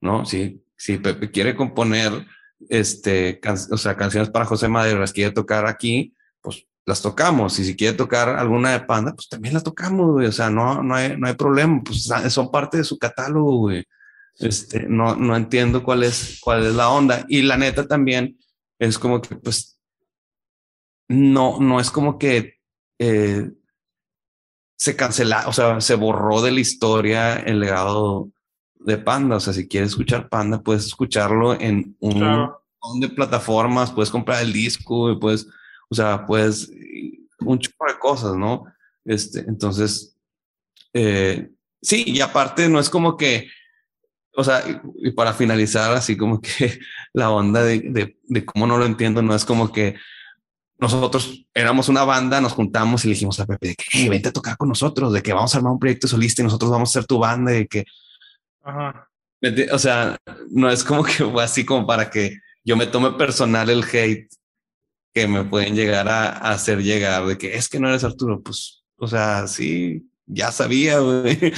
¿no? 0.00 0.24
Si, 0.24 0.64
si 0.76 0.96
Pepe 0.96 1.30
quiere 1.30 1.54
componer, 1.54 2.26
este, 2.68 3.40
o 3.70 3.76
sea, 3.76 3.96
canciones 3.96 4.30
para 4.30 4.46
José 4.46 4.68
Madero, 4.68 5.00
las 5.00 5.12
quiere 5.12 5.30
tocar 5.30 5.66
aquí, 5.66 6.14
pues 6.40 6.66
las 6.88 7.02
tocamos. 7.02 7.58
Y 7.58 7.66
si 7.66 7.76
quiere 7.76 7.96
tocar 7.96 8.30
alguna 8.30 8.72
de 8.72 8.80
Panda, 8.80 9.14
pues 9.14 9.28
también 9.28 9.52
la 9.52 9.60
tocamos, 9.60 10.12
güey. 10.12 10.26
O 10.26 10.32
sea, 10.32 10.48
no, 10.48 10.82
no, 10.82 10.94
hay, 10.94 11.18
no 11.18 11.28
hay 11.28 11.34
problema. 11.34 11.82
Pues 11.84 12.10
son 12.30 12.50
parte 12.50 12.78
de 12.78 12.84
su 12.84 12.98
catálogo, 12.98 13.58
güey. 13.58 13.84
Este, 14.38 14.86
no, 14.88 15.14
no 15.14 15.36
entiendo 15.36 15.84
cuál 15.84 16.02
es, 16.02 16.38
cuál 16.40 16.64
es 16.64 16.74
la 16.74 16.88
onda. 16.88 17.26
Y 17.28 17.42
la 17.42 17.58
neta 17.58 17.86
también 17.86 18.38
es 18.78 18.98
como 18.98 19.20
que, 19.20 19.36
pues, 19.36 19.78
no, 21.08 21.60
no 21.60 21.78
es 21.78 21.90
como 21.90 22.18
que 22.18 22.54
eh, 22.98 23.50
se 24.78 24.96
cancela, 24.96 25.46
o 25.46 25.52
sea, 25.52 25.82
se 25.82 25.94
borró 25.94 26.40
de 26.40 26.52
la 26.52 26.60
historia 26.60 27.36
el 27.36 27.60
legado 27.60 28.30
de 28.76 28.96
Panda. 28.96 29.36
O 29.36 29.40
sea, 29.40 29.52
si 29.52 29.68
quieres 29.68 29.90
escuchar 29.90 30.30
Panda, 30.30 30.62
puedes 30.62 30.86
escucharlo 30.86 31.52
en 31.60 31.96
un 32.00 32.20
montón 32.20 33.00
de 33.00 33.10
plataformas, 33.10 33.92
puedes 33.92 34.10
comprar 34.10 34.42
el 34.42 34.54
disco, 34.54 35.12
y 35.12 35.18
puedes 35.18 35.48
o 35.90 35.94
sea, 35.94 36.26
pues 36.26 36.70
un 37.40 37.58
chupo 37.58 37.86
de 37.86 37.98
cosas, 37.98 38.36
¿no? 38.36 38.64
Este, 39.04 39.40
entonces, 39.40 40.16
eh, 40.92 41.50
sí, 41.80 42.04
y 42.06 42.20
aparte 42.20 42.68
no 42.68 42.78
es 42.78 42.90
como 42.90 43.16
que, 43.16 43.48
o 44.34 44.44
sea, 44.44 44.62
y, 44.96 45.10
para 45.12 45.32
finalizar, 45.32 45.92
así 45.92 46.16
como 46.16 46.40
que 46.40 46.78
la 47.12 47.30
onda 47.30 47.62
de, 47.62 47.80
de, 47.80 48.18
de, 48.22 48.44
cómo 48.44 48.66
no 48.66 48.76
lo 48.76 48.86
entiendo, 48.86 49.22
no 49.22 49.34
es 49.34 49.44
como 49.44 49.72
que 49.72 49.96
nosotros 50.78 51.44
éramos 51.54 51.88
una 51.88 52.04
banda, 52.04 52.40
nos 52.40 52.52
juntamos 52.52 53.04
y 53.04 53.08
le 53.08 53.14
dijimos 53.14 53.40
a 53.40 53.46
Pepe 53.46 53.68
de 53.68 53.74
que 53.74 53.84
hey, 53.90 54.08
vente 54.08 54.28
a 54.28 54.32
tocar 54.32 54.56
con 54.56 54.68
nosotros, 54.68 55.12
de 55.12 55.22
que 55.22 55.32
vamos 55.32 55.54
a 55.54 55.58
armar 55.58 55.72
un 55.72 55.78
proyecto 55.78 56.06
solista 56.06 56.42
y 56.42 56.44
nosotros 56.44 56.70
vamos 56.70 56.90
a 56.90 57.00
ser 57.00 57.06
tu 57.06 57.18
banda, 57.18 57.52
de 57.52 57.66
que, 57.66 57.84
Ajá. 58.62 59.08
o 59.72 59.78
sea, 59.78 60.16
no 60.50 60.70
es 60.70 60.84
como 60.84 61.02
que 61.02 61.24
fue 61.24 61.42
así 61.42 61.64
como 61.64 61.86
para 61.86 62.10
que 62.10 62.38
yo 62.64 62.76
me 62.76 62.86
tome 62.86 63.12
personal 63.12 63.70
el 63.70 63.82
hate 63.82 64.28
que 65.18 65.28
me 65.28 65.44
pueden 65.44 65.74
llegar 65.74 66.08
a, 66.08 66.28
hacer 66.52 66.82
llegar 66.82 67.26
de 67.26 67.36
que 67.36 67.56
es 67.56 67.68
que 67.68 67.80
no 67.80 67.88
eres 67.88 68.04
Arturo, 68.04 68.40
pues, 68.40 68.84
o 68.96 69.08
sea, 69.08 69.46
sí, 69.48 70.08
ya 70.26 70.52
sabía, 70.52 71.00
güey. 71.00 71.38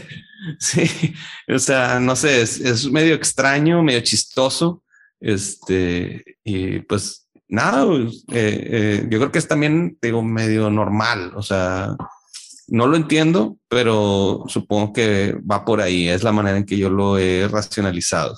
sí, 0.58 1.14
o 1.48 1.58
sea, 1.58 2.00
no 2.00 2.16
sé, 2.16 2.42
es, 2.42 2.90
medio 2.90 3.14
extraño, 3.14 3.82
medio 3.82 4.00
chistoso, 4.00 4.82
este, 5.20 6.38
y 6.44 6.80
pues 6.80 7.28
nada, 7.48 7.86
eh, 7.94 8.14
eh, 8.32 9.06
yo 9.10 9.18
creo 9.18 9.32
que 9.32 9.38
es 9.38 9.48
también, 9.48 9.98
digo, 10.02 10.22
medio 10.22 10.70
normal, 10.70 11.32
o 11.34 11.42
sea, 11.42 11.96
no 12.68 12.86
lo 12.86 12.96
entiendo, 12.96 13.56
pero 13.68 14.44
supongo 14.48 14.92
que 14.92 15.34
va 15.50 15.64
por 15.64 15.80
ahí, 15.80 16.08
es 16.08 16.22
la 16.22 16.32
manera 16.32 16.58
en 16.58 16.66
que 16.66 16.78
yo 16.78 16.90
lo 16.90 17.18
he 17.18 17.48
racionalizado. 17.48 18.34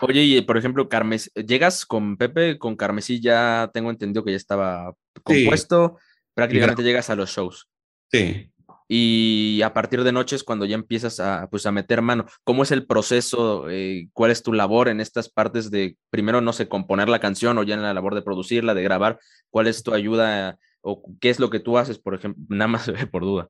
Oye, 0.00 0.22
y 0.22 0.40
por 0.42 0.56
ejemplo, 0.56 0.88
Carmes, 0.88 1.30
¿llegas 1.34 1.84
con 1.86 2.16
Pepe? 2.16 2.58
Con 2.58 2.76
Carmesí 2.76 3.20
ya 3.20 3.70
tengo 3.72 3.90
entendido 3.90 4.24
que 4.24 4.32
ya 4.32 4.36
estaba 4.36 4.94
compuesto. 5.22 5.98
Prácticamente 6.34 6.82
llegas 6.82 7.10
a 7.10 7.16
los 7.16 7.30
shows. 7.30 7.68
Sí. 8.10 8.50
Y 8.92 9.62
a 9.62 9.72
partir 9.72 10.02
de 10.02 10.10
noches, 10.10 10.42
cuando 10.42 10.64
ya 10.64 10.74
empiezas 10.74 11.20
a, 11.20 11.48
pues, 11.48 11.64
a 11.64 11.70
meter 11.70 12.02
mano, 12.02 12.26
¿cómo 12.42 12.64
es 12.64 12.72
el 12.72 12.86
proceso? 12.86 13.70
Eh, 13.70 14.08
¿Cuál 14.12 14.32
es 14.32 14.42
tu 14.42 14.52
labor 14.52 14.88
en 14.88 15.00
estas 15.00 15.28
partes 15.28 15.70
de, 15.70 15.96
primero, 16.10 16.40
no 16.40 16.52
sé, 16.52 16.68
componer 16.68 17.08
la 17.08 17.20
canción 17.20 17.56
o 17.58 17.62
ya 17.62 17.74
en 17.74 17.82
la 17.82 17.94
labor 17.94 18.16
de 18.16 18.22
producirla, 18.22 18.74
de 18.74 18.82
grabar? 18.82 19.20
¿Cuál 19.48 19.68
es 19.68 19.84
tu 19.84 19.94
ayuda 19.94 20.58
o 20.80 21.04
qué 21.20 21.30
es 21.30 21.38
lo 21.38 21.50
que 21.50 21.60
tú 21.60 21.78
haces, 21.78 22.00
por 22.00 22.16
ejemplo? 22.16 22.42
Nada 22.48 22.66
más 22.66 22.90
por 23.12 23.22
duda. 23.22 23.48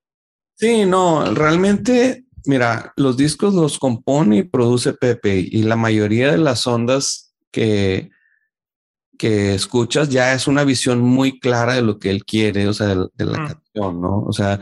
Sí, 0.57 0.85
no, 0.85 1.25
realmente 1.33 2.27
Mira, 2.47 2.93
los 2.97 3.17
discos 3.17 3.55
los 3.55 3.79
compone 3.79 4.39
y 4.39 4.43
produce 4.43 4.93
Pepe 4.93 5.39
y 5.39 5.63
la 5.63 5.77
mayoría 5.77 6.33
de 6.33 6.39
las 6.39 6.67
ondas 6.67 7.35
que, 7.51 8.11
que 9.19 9.55
escuchas 9.55 10.09
ya 10.09 10.33
es 10.33 10.47
una 10.47 10.65
visión 10.65 11.01
muy 11.01 11.39
clara 11.41 11.75
de 11.75 11.83
lo 11.83 11.99
que 11.99 12.11
él 12.11 12.25
quiere, 12.25 12.67
o 12.69 12.73
sea, 12.73 12.89
de, 12.89 13.25
la 13.25 13.47
canción, 13.47 14.01
¿no? 14.01 14.23
O 14.23 14.33
sea, 14.33 14.61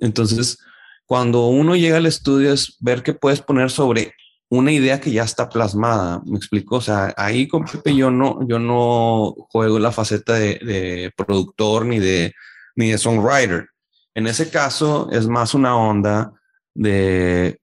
entonces, 0.00 0.58
cuando 1.06 1.48
uno 1.48 1.74
llega 1.74 1.96
al 1.96 2.06
estudio 2.06 2.52
es 2.52 2.76
ver 2.80 3.02
qué 3.02 3.14
puedes 3.14 3.40
poner 3.40 3.70
sobre 3.70 4.14
una 4.48 4.70
idea 4.70 5.00
que 5.00 5.10
ya 5.10 5.24
está 5.24 5.48
plasmada, 5.48 6.20
me 6.26 6.36
explico, 6.36 6.76
o 6.76 6.80
sea, 6.80 7.14
ahí 7.16 7.48
con 7.48 7.64
Pepe 7.64 7.94
yo 7.96 8.10
no, 8.10 8.46
yo 8.46 8.58
no 8.58 9.34
juego 9.50 9.78
la 9.78 9.92
faceta 9.92 10.34
de, 10.34 10.60
de 10.62 11.12
productor 11.16 11.86
ni 11.86 11.98
de, 11.98 12.34
ni 12.76 12.90
de 12.90 12.98
songwriter. 12.98 13.68
En 14.14 14.26
ese 14.26 14.50
caso 14.50 15.08
es 15.10 15.26
más 15.26 15.54
una 15.54 15.76
onda 15.76 16.34
de, 16.74 17.60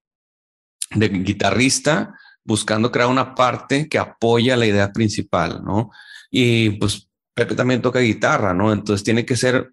de 0.91 1.10
guitarrista 1.10 2.15
buscando 2.44 2.91
crear 2.91 3.10
una 3.10 3.36
parte 3.36 3.88
que 3.88 3.99
apoya 3.99 4.57
la 4.57 4.65
idea 4.65 4.91
principal, 4.91 5.64
¿no? 5.64 5.91
Y 6.31 6.72
pues 6.72 7.07
Pepe 7.34 7.56
también 7.56 7.81
toca 7.81 7.99
guitarra, 7.99 8.53
¿no? 8.53 8.73
Entonces 8.73 9.03
tiene 9.03 9.26
que 9.26 9.36
ser 9.36 9.72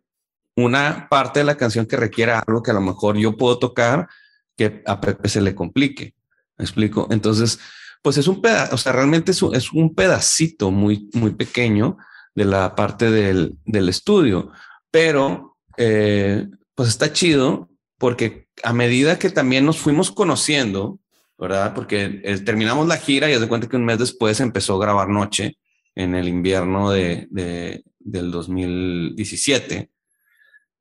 una 0.57 1.09
parte 1.09 1.41
de 1.41 1.45
la 1.45 1.57
canción 1.57 1.87
que 1.87 1.97
requiera 1.97 2.43
algo 2.47 2.63
que 2.63 2.71
a 2.71 2.75
lo 2.75 2.81
mejor 2.81 3.17
yo 3.17 3.37
puedo 3.37 3.59
tocar 3.59 4.09
que 4.57 4.83
a 4.87 5.01
Pepe 5.01 5.29
se 5.29 5.41
le 5.41 5.55
complique. 5.55 6.15
¿Me 6.57 6.65
explico? 6.65 7.09
Entonces, 7.11 7.59
pues 8.03 8.17
es 8.19 8.29
un 8.29 8.41
pedazo, 8.41 8.75
o 8.75 8.79
sea, 8.79 8.93
realmente 8.93 9.33
es 9.33 9.43
un, 9.43 9.55
es 9.55 9.73
un, 9.73 9.95
pedacito 9.95 10.71
muy, 10.71 11.11
muy 11.13 11.35
pequeño 11.35 11.99
de 12.35 12.45
la 12.45 12.75
parte 12.75 13.11
del, 13.11 13.59
del 13.65 13.89
estudio, 13.89 14.51
pero 14.91 15.57
eh, 15.77 16.47
pues 16.75 16.89
está 16.89 17.13
chido 17.13 17.69
porque 17.99 18.46
a 18.63 18.73
medida 18.73 19.19
que 19.19 19.31
también 19.31 19.65
nos 19.67 19.79
fuimos 19.79 20.11
conociendo, 20.11 20.99
¿verdad? 21.39 21.75
Porque 21.75 22.09
terminamos 22.45 22.87
la 22.89 22.97
gira 22.97 23.31
y 23.31 23.39
de 23.39 23.49
cuenta 23.49 23.69
que 23.69 23.77
un 23.77 23.85
mes 23.85 23.99
después 23.99 24.41
empezó 24.41 24.75
a 24.77 24.85
grabar 24.85 25.09
Noche 25.09 25.59
en 25.95 26.15
el 26.15 26.29
invierno 26.29 26.91
de, 26.91 27.27
de, 27.31 27.85
del 27.99 28.31
2017. 28.31 29.91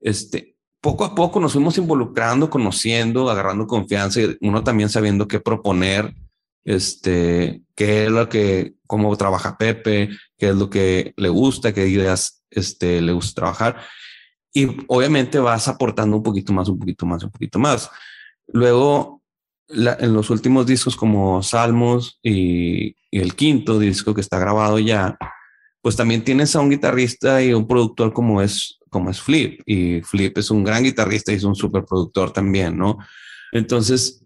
Este, 0.01 0.55
poco 0.81 1.03
a 1.03 1.15
poco 1.15 1.39
nos 1.39 1.53
fuimos 1.53 1.77
involucrando, 1.77 2.49
conociendo, 2.49 3.29
agarrando 3.29 3.65
confianza 3.65 4.21
y 4.21 4.37
uno 4.41 4.63
también 4.63 4.89
sabiendo 4.89 5.27
qué 5.27 5.39
proponer, 5.39 6.13
este, 6.63 7.63
qué 7.75 8.05
es 8.05 8.11
lo 8.11 8.29
que, 8.29 8.75
cómo 8.85 9.15
trabaja 9.17 9.57
Pepe, 9.57 10.09
qué 10.37 10.49
es 10.49 10.55
lo 10.55 10.69
que 10.69 11.13
le 11.17 11.29
gusta, 11.29 11.73
qué 11.73 11.87
ideas 11.87 12.43
este, 12.51 13.01
le 13.01 13.13
gusta 13.13 13.41
trabajar. 13.41 13.81
Y 14.55 14.69
obviamente 14.87 15.37
vas 15.37 15.67
aportando 15.67 16.15
un 16.15 16.23
poquito 16.23 16.53
más, 16.53 16.69
un 16.69 16.79
poquito 16.79 17.05
más, 17.05 17.21
un 17.21 17.29
poquito 17.29 17.59
más. 17.59 17.91
Luego, 18.47 19.21
en 19.67 20.13
los 20.13 20.29
últimos 20.29 20.65
discos 20.65 20.95
como 20.95 21.43
Salmos 21.43 22.19
y, 22.23 22.95
el 23.11 23.35
quinto 23.35 23.79
disco 23.79 24.13
que 24.13 24.21
está 24.21 24.39
grabado 24.39 24.77
ya, 24.79 25.17
pues 25.81 25.95
también 25.95 26.23
tienes 26.23 26.55
a 26.55 26.61
un 26.61 26.69
guitarrista 26.69 27.41
y 27.41 27.53
un 27.53 27.65
productor 27.65 28.11
como 28.11 28.41
es, 28.41 28.79
como 28.89 29.09
es 29.09 29.21
Flip. 29.21 29.61
Y 29.65 30.01
Flip 30.01 30.37
es 30.37 30.51
un 30.51 30.63
gran 30.63 30.83
guitarrista 30.83 31.33
y 31.33 31.35
es 31.35 31.43
un 31.43 31.55
super 31.55 31.83
productor 31.83 32.31
también, 32.31 32.77
¿no? 32.77 32.97
Entonces, 33.51 34.25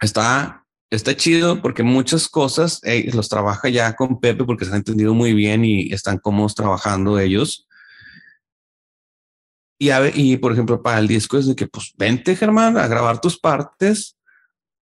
está, 0.00 0.64
está 0.90 1.16
chido 1.16 1.60
porque 1.62 1.82
muchas 1.82 2.28
cosas 2.28 2.80
los 3.12 3.28
trabaja 3.28 3.68
ya 3.68 3.94
con 3.94 4.20
Pepe 4.20 4.44
porque 4.44 4.64
se 4.64 4.70
han 4.70 4.78
entendido 4.78 5.14
muy 5.14 5.32
bien 5.32 5.64
y 5.64 5.92
están 5.92 6.18
cómodos 6.18 6.54
trabajando 6.54 7.18
ellos. 7.18 7.66
Y, 9.82 10.32
y 10.32 10.36
por 10.36 10.52
ejemplo, 10.52 10.82
para 10.82 10.98
el 10.98 11.08
disco 11.08 11.38
es 11.38 11.46
de 11.46 11.56
que, 11.56 11.66
pues, 11.66 11.92
vente, 11.96 12.36
Germán, 12.36 12.76
a 12.78 12.86
grabar 12.86 13.20
tus 13.20 13.38
partes, 13.38 14.16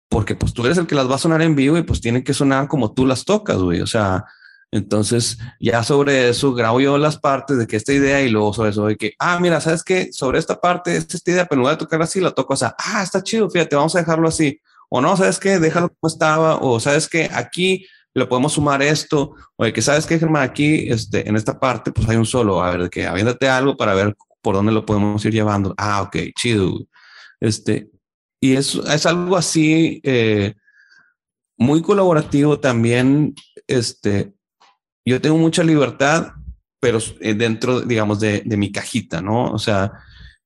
porque 0.08 0.34
pues 0.34 0.52
tú 0.52 0.66
eres 0.66 0.76
el 0.76 0.86
que 0.86 0.96
las 0.96 1.08
va 1.08 1.14
a 1.14 1.18
sonar 1.18 1.40
en 1.40 1.54
vivo 1.54 1.78
y 1.78 1.82
pues 1.82 2.00
tienen 2.00 2.24
que 2.24 2.34
sonar 2.34 2.66
como 2.66 2.92
tú 2.92 3.06
las 3.06 3.24
tocas, 3.24 3.58
güey. 3.58 3.80
O 3.80 3.86
sea, 3.86 4.24
entonces 4.72 5.38
ya 5.60 5.82
sobre 5.84 6.28
eso 6.28 6.52
grabo 6.52 6.80
yo 6.80 6.98
las 6.98 7.18
partes 7.18 7.58
de 7.58 7.66
que 7.66 7.76
esta 7.76 7.92
idea 7.92 8.20
y 8.20 8.28
luego 8.28 8.52
sobre 8.52 8.70
eso 8.70 8.86
de 8.86 8.96
que, 8.96 9.14
ah, 9.18 9.38
mira, 9.40 9.60
¿sabes 9.60 9.84
qué? 9.84 10.12
Sobre 10.12 10.38
esta 10.40 10.60
parte, 10.60 10.96
esta, 10.96 11.16
esta 11.16 11.30
idea, 11.30 11.46
pero 11.46 11.58
en 11.58 11.60
lugar 11.60 11.76
de 11.76 11.84
tocar 11.84 12.02
así, 12.02 12.20
la 12.20 12.32
toco, 12.32 12.54
o 12.54 12.56
sea, 12.56 12.74
ah, 12.78 13.02
está 13.02 13.22
chido, 13.22 13.48
fíjate, 13.48 13.76
vamos 13.76 13.94
a 13.94 14.00
dejarlo 14.00 14.28
así. 14.28 14.60
O 14.90 15.00
no, 15.00 15.16
¿sabes 15.16 15.38
qué? 15.38 15.58
Déjalo 15.60 15.88
como 15.88 16.12
estaba. 16.12 16.56
O 16.56 16.80
¿sabes 16.80 17.08
qué? 17.08 17.30
Aquí 17.32 17.86
le 18.12 18.26
podemos 18.26 18.52
sumar 18.54 18.82
esto. 18.82 19.34
O 19.56 19.64
de 19.64 19.72
que, 19.72 19.80
¿sabes 19.82 20.04
qué, 20.04 20.18
Germán? 20.18 20.42
Aquí, 20.42 20.90
este, 20.90 21.28
en 21.28 21.36
esta 21.36 21.58
parte, 21.60 21.92
pues 21.92 22.08
hay 22.08 22.16
un 22.16 22.26
solo. 22.26 22.62
A 22.62 22.70
ver, 22.72 22.82
de 22.82 22.90
que 22.90 23.06
aviéntate 23.06 23.48
algo 23.48 23.76
para 23.76 23.94
ver 23.94 24.16
por 24.42 24.54
dónde 24.54 24.72
lo 24.72 24.86
podemos 24.86 25.24
ir 25.24 25.32
llevando. 25.32 25.74
Ah, 25.76 26.02
ok, 26.02 26.16
chido. 26.36 26.86
Este, 27.40 27.90
y 28.40 28.54
es, 28.56 28.74
es 28.74 29.06
algo 29.06 29.36
así 29.36 30.00
eh, 30.02 30.54
muy 31.56 31.82
colaborativo 31.82 32.58
también. 32.58 33.34
Este, 33.66 34.32
yo 35.04 35.20
tengo 35.20 35.36
mucha 35.36 35.62
libertad, 35.62 36.32
pero 36.80 36.98
eh, 37.20 37.34
dentro, 37.34 37.80
digamos, 37.80 38.20
de, 38.20 38.42
de 38.44 38.56
mi 38.56 38.72
cajita, 38.72 39.20
¿no? 39.20 39.52
O 39.52 39.58
sea, 39.58 39.92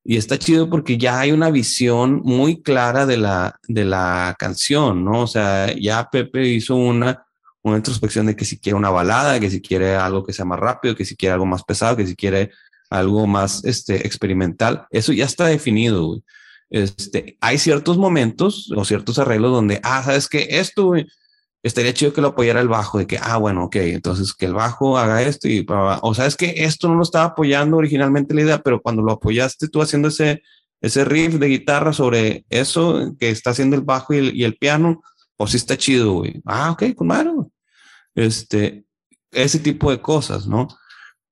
y 0.07 0.17
está 0.17 0.37
chido 0.37 0.69
porque 0.69 0.99
ya 0.99 1.19
hay 1.19 1.31
una 1.31 1.49
visión 1.49 2.21
muy 2.23 2.61
clara 2.61 3.07
de 3.07 3.17
la, 3.17 3.59
de 3.67 3.85
la 3.85 4.35
canción, 4.37 5.03
¿no? 5.03 5.21
O 5.21 5.27
sea, 5.27 5.73
ya 5.75 6.09
Pepe 6.11 6.47
hizo 6.47 6.75
una, 6.75 7.25
una 7.63 7.77
introspección 7.77 8.27
de 8.27 8.35
que 8.35 8.45
si 8.45 8.59
quiere 8.59 8.77
una 8.77 8.91
balada, 8.91 9.39
que 9.39 9.49
si 9.49 9.61
quiere 9.61 9.95
algo 9.95 10.23
que 10.23 10.31
sea 10.31 10.45
más 10.45 10.59
rápido, 10.59 10.95
que 10.95 11.05
si 11.05 11.15
quiere 11.15 11.33
algo 11.33 11.47
más 11.47 11.63
pesado, 11.63 11.97
que 11.97 12.05
si 12.05 12.15
quiere 12.15 12.51
algo 12.95 13.27
más 13.27 13.63
este, 13.65 14.05
experimental. 14.07 14.87
Eso 14.89 15.13
ya 15.13 15.25
está 15.25 15.45
definido. 15.45 16.21
Este, 16.69 17.37
hay 17.41 17.57
ciertos 17.57 17.97
momentos 17.97 18.71
o 18.75 18.85
ciertos 18.85 19.19
arreglos 19.19 19.51
donde, 19.51 19.79
ah, 19.83 20.03
sabes 20.03 20.27
que 20.27 20.47
esto 20.49 20.93
estaría 21.63 21.93
chido 21.93 22.13
que 22.13 22.21
lo 22.21 22.29
apoyara 22.29 22.61
el 22.61 22.67
bajo, 22.67 22.99
de 22.99 23.07
que, 23.07 23.17
ah, 23.21 23.37
bueno, 23.37 23.65
ok, 23.65 23.75
entonces 23.77 24.33
que 24.33 24.45
el 24.45 24.53
bajo 24.53 24.97
haga 24.97 25.21
esto 25.23 25.47
y, 25.47 25.65
o 25.67 26.13
sabes 26.13 26.35
que 26.35 26.63
esto 26.63 26.87
no 26.87 26.95
lo 26.95 27.03
estaba 27.03 27.25
apoyando 27.25 27.77
originalmente 27.77 28.35
la 28.35 28.41
idea, 28.41 28.61
pero 28.61 28.81
cuando 28.81 29.01
lo 29.01 29.13
apoyaste 29.13 29.67
tú 29.67 29.81
haciendo 29.81 30.09
ese, 30.09 30.43
ese 30.81 31.05
riff 31.05 31.35
de 31.35 31.47
guitarra 31.47 31.93
sobre 31.93 32.45
eso 32.49 33.15
que 33.19 33.31
está 33.31 33.49
haciendo 33.51 33.75
el 33.75 33.81
bajo 33.81 34.13
y 34.13 34.43
el, 34.43 34.57
piano, 34.57 35.01
pues 35.37 35.51
sí 35.51 35.57
está 35.57 35.77
chido, 35.77 36.13
güey. 36.13 36.41
Ah, 36.45 36.71
ok, 36.71 36.93
con. 36.95 37.09
Este, 38.13 38.85
ese 39.31 39.59
tipo 39.59 39.91
de 39.91 39.99
cosas, 40.01 40.47
¿no? 40.47 40.67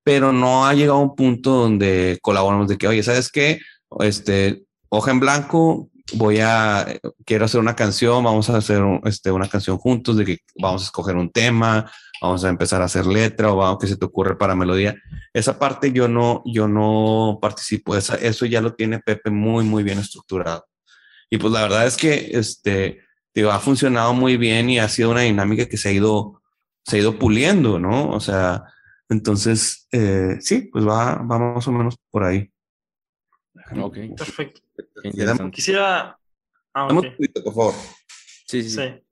Pero 0.03 0.31
no 0.31 0.65
ha 0.65 0.73
llegado 0.73 0.99
a 0.99 1.01
un 1.01 1.15
punto 1.15 1.51
donde 1.51 2.19
colaboramos 2.21 2.67
de 2.67 2.77
que, 2.77 2.87
oye, 2.87 3.03
¿sabes 3.03 3.31
qué? 3.31 3.59
Este, 3.99 4.63
hoja 4.89 5.11
en 5.11 5.19
blanco, 5.19 5.89
voy 6.13 6.39
a, 6.39 6.85
quiero 7.25 7.45
hacer 7.45 7.59
una 7.59 7.75
canción, 7.75 8.23
vamos 8.23 8.49
a 8.49 8.57
hacer 8.57 8.83
este, 9.05 9.31
una 9.31 9.47
canción 9.47 9.77
juntos, 9.77 10.17
de 10.17 10.25
que 10.25 10.37
vamos 10.55 10.81
a 10.81 10.85
escoger 10.85 11.15
un 11.15 11.31
tema, 11.31 11.89
vamos 12.21 12.43
a 12.43 12.49
empezar 12.49 12.81
a 12.81 12.85
hacer 12.85 13.05
letra 13.05 13.51
o 13.51 13.57
vamos, 13.57 13.79
que 13.79 13.87
se 13.87 13.97
te 13.97 14.05
ocurre 14.05 14.37
para 14.37 14.55
melodía. 14.55 14.95
Esa 15.33 15.57
parte 15.57 15.91
yo 15.91 16.07
no, 16.07 16.41
yo 16.45 16.67
no 16.67 17.39
participo, 17.41 17.95
Esa, 17.95 18.15
eso 18.15 18.45
ya 18.45 18.61
lo 18.61 18.73
tiene 18.73 18.99
Pepe 18.99 19.29
muy, 19.29 19.63
muy 19.63 19.83
bien 19.83 19.99
estructurado. 19.99 20.65
Y 21.29 21.37
pues 21.37 21.53
la 21.53 21.63
verdad 21.63 21.87
es 21.87 21.97
que, 21.97 22.31
este, 22.33 22.99
digo, 23.33 23.51
ha 23.51 23.59
funcionado 23.59 24.13
muy 24.13 24.37
bien 24.37 24.69
y 24.69 24.79
ha 24.79 24.89
sido 24.89 25.11
una 25.11 25.21
dinámica 25.21 25.67
que 25.67 25.77
se 25.77 25.89
ha 25.89 25.91
ido, 25.91 26.41
se 26.85 26.97
ha 26.97 26.99
ido 26.99 27.17
puliendo, 27.17 27.79
¿no? 27.79 28.11
O 28.11 28.19
sea, 28.19 28.65
entonces, 29.13 29.87
eh, 29.91 30.37
sí, 30.41 30.69
pues 30.71 30.85
va, 30.85 31.15
va 31.15 31.39
más 31.39 31.67
o 31.67 31.71
menos 31.71 31.95
por 32.09 32.23
ahí. 32.23 32.51
Ok. 33.77 33.97
Perfecto. 34.17 34.61
Quisiera. 35.51 36.19
Ah, 36.73 36.87
okay. 36.87 37.15
por 37.43 37.53
favor. 37.53 37.73
Sí, 38.47 38.63
sí. 38.63 38.69
sí. 38.71 39.03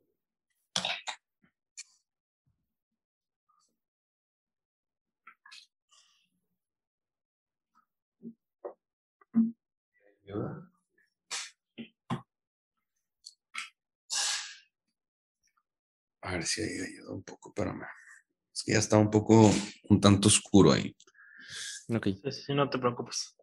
A 16.24 16.34
ver 16.34 16.44
si 16.44 16.62
ahí 16.62 16.70
ayuda 16.70 17.14
un 17.14 17.24
poco, 17.24 17.54
ya 18.66 18.80
está 18.80 18.98
un 18.98 19.10
poco, 19.10 19.52
un 19.90 20.02
tanto 20.02 20.28
oscuro 20.28 20.72
ahí. 20.72 20.96
Ok. 21.90 22.08
Sí, 22.32 22.54
no 22.54 22.70
te 22.70 22.78
preocupes. 22.78 23.36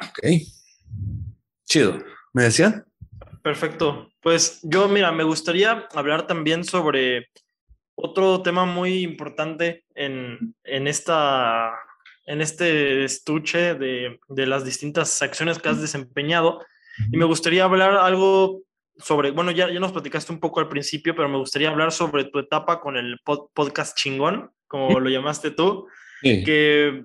Ok. 0.00 0.20
Chido. 1.66 2.02
¿Me 2.32 2.44
decía? 2.44 2.84
Perfecto. 3.42 4.10
Pues 4.20 4.60
yo, 4.62 4.88
mira, 4.88 5.12
me 5.12 5.24
gustaría 5.24 5.88
hablar 5.94 6.26
también 6.26 6.64
sobre 6.64 7.28
otro 7.94 8.42
tema 8.42 8.64
muy 8.64 9.02
importante 9.02 9.84
en, 9.94 10.54
en 10.64 10.86
esta, 10.86 11.72
en 12.26 12.40
este 12.40 13.04
estuche 13.04 13.74
de, 13.74 14.18
de, 14.28 14.46
las 14.46 14.64
distintas 14.64 15.20
acciones 15.22 15.58
que 15.58 15.68
has 15.68 15.80
desempeñado. 15.80 16.64
Y 17.10 17.16
me 17.16 17.24
gustaría 17.24 17.64
hablar 17.64 17.96
algo 17.96 18.62
sobre, 19.02 19.30
bueno, 19.30 19.50
ya, 19.50 19.70
ya 19.70 19.80
nos 19.80 19.92
platicaste 19.92 20.32
un 20.32 20.40
poco 20.40 20.60
al 20.60 20.68
principio, 20.68 21.14
pero 21.14 21.28
me 21.28 21.38
gustaría 21.38 21.68
hablar 21.68 21.92
sobre 21.92 22.24
tu 22.24 22.38
etapa 22.38 22.80
con 22.80 22.96
el 22.96 23.18
podcast 23.24 23.96
chingón, 23.96 24.50
como 24.66 25.00
lo 25.00 25.10
llamaste 25.10 25.50
tú, 25.50 25.86
que 26.22 27.04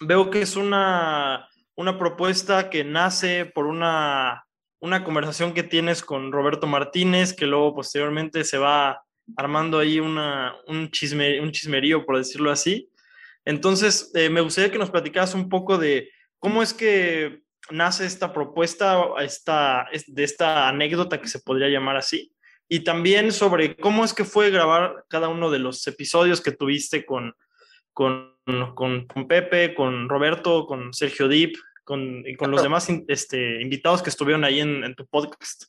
veo 0.00 0.30
que 0.30 0.42
es 0.42 0.56
una, 0.56 1.48
una 1.76 1.98
propuesta 1.98 2.70
que 2.70 2.84
nace 2.84 3.46
por 3.46 3.66
una, 3.66 4.46
una 4.80 5.04
conversación 5.04 5.54
que 5.54 5.62
tienes 5.62 6.02
con 6.02 6.32
Roberto 6.32 6.66
Martínez, 6.66 7.32
que 7.32 7.46
luego 7.46 7.74
posteriormente 7.74 8.44
se 8.44 8.58
va 8.58 9.02
armando 9.36 9.78
ahí 9.78 10.00
una, 10.00 10.54
un, 10.66 10.90
chisme, 10.90 11.40
un 11.40 11.52
chismerío, 11.52 12.04
por 12.04 12.18
decirlo 12.18 12.50
así. 12.50 12.90
Entonces, 13.44 14.10
eh, 14.14 14.28
me 14.28 14.40
gustaría 14.40 14.70
que 14.70 14.78
nos 14.78 14.90
platicaras 14.90 15.34
un 15.34 15.48
poco 15.48 15.78
de 15.78 16.10
cómo 16.38 16.62
es 16.62 16.74
que 16.74 17.42
nace 17.70 18.06
esta 18.06 18.32
propuesta, 18.32 19.04
esta, 19.20 19.86
de 20.06 20.24
esta 20.24 20.68
anécdota 20.68 21.20
que 21.20 21.28
se 21.28 21.40
podría 21.40 21.68
llamar 21.68 21.96
así, 21.96 22.32
y 22.68 22.80
también 22.80 23.32
sobre 23.32 23.76
cómo 23.76 24.04
es 24.04 24.12
que 24.12 24.24
fue 24.24 24.50
grabar 24.50 25.04
cada 25.08 25.28
uno 25.28 25.50
de 25.50 25.58
los 25.58 25.86
episodios 25.86 26.42
que 26.42 26.52
tuviste 26.52 27.06
con, 27.06 27.34
con, 27.94 28.36
con, 28.74 29.26
Pepe, 29.26 29.74
con 29.74 30.08
Roberto, 30.08 30.66
con 30.66 30.92
Sergio 30.92 31.28
Deep, 31.28 31.54
con, 31.84 32.26
y 32.26 32.36
con 32.36 32.50
los 32.50 32.62
demás 32.62 32.88
este, 33.08 33.62
invitados 33.62 34.02
que 34.02 34.10
estuvieron 34.10 34.44
ahí 34.44 34.60
en, 34.60 34.94
tu 34.94 35.06
podcast. 35.06 35.64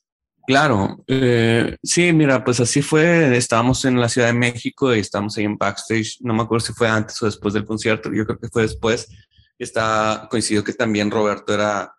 Claro, 0.46 1.02
eh, 1.06 1.76
sí, 1.82 2.12
mira, 2.12 2.44
pues 2.44 2.60
así 2.60 2.82
fue. 2.82 3.36
Estábamos 3.36 3.84
en 3.84 3.98
la 3.98 4.08
Ciudad 4.08 4.26
de 4.26 4.34
México 4.34 4.94
y 4.94 4.98
estábamos 4.98 5.38
ahí 5.38 5.44
en 5.44 5.56
backstage. 5.56 6.18
No 6.20 6.34
me 6.34 6.42
acuerdo 6.42 6.66
si 6.66 6.72
fue 6.72 6.88
antes 6.88 7.22
o 7.22 7.26
después 7.26 7.54
del 7.54 7.64
concierto. 7.64 8.12
Yo 8.12 8.26
creo 8.26 8.38
que 8.38 8.48
fue 8.48 8.62
después 8.62 9.08
está 9.64 10.28
coincidió 10.30 10.64
que 10.64 10.72
también 10.72 11.10
Roberto 11.10 11.54
era 11.54 11.94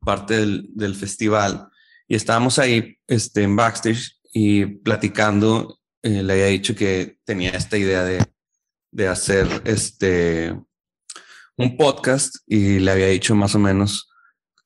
parte 0.00 0.36
del, 0.38 0.68
del, 0.74 0.94
festival. 0.94 1.68
Y 2.06 2.14
estábamos 2.14 2.58
ahí 2.58 2.96
este, 3.06 3.42
en 3.42 3.56
backstage 3.56 4.18
y 4.32 4.66
platicando, 4.66 5.80
eh, 6.02 6.22
le 6.22 6.32
había 6.32 6.46
dicho 6.46 6.74
que 6.74 7.18
tenía 7.24 7.50
esta 7.50 7.76
idea 7.76 8.04
de, 8.04 8.24
de 8.92 9.08
hacer 9.08 9.46
este, 9.64 10.54
un 11.56 11.76
podcast 11.76 12.36
y 12.46 12.78
le 12.78 12.90
había 12.90 13.08
dicho 13.08 13.34
más 13.34 13.54
o 13.54 13.58
menos 13.58 14.08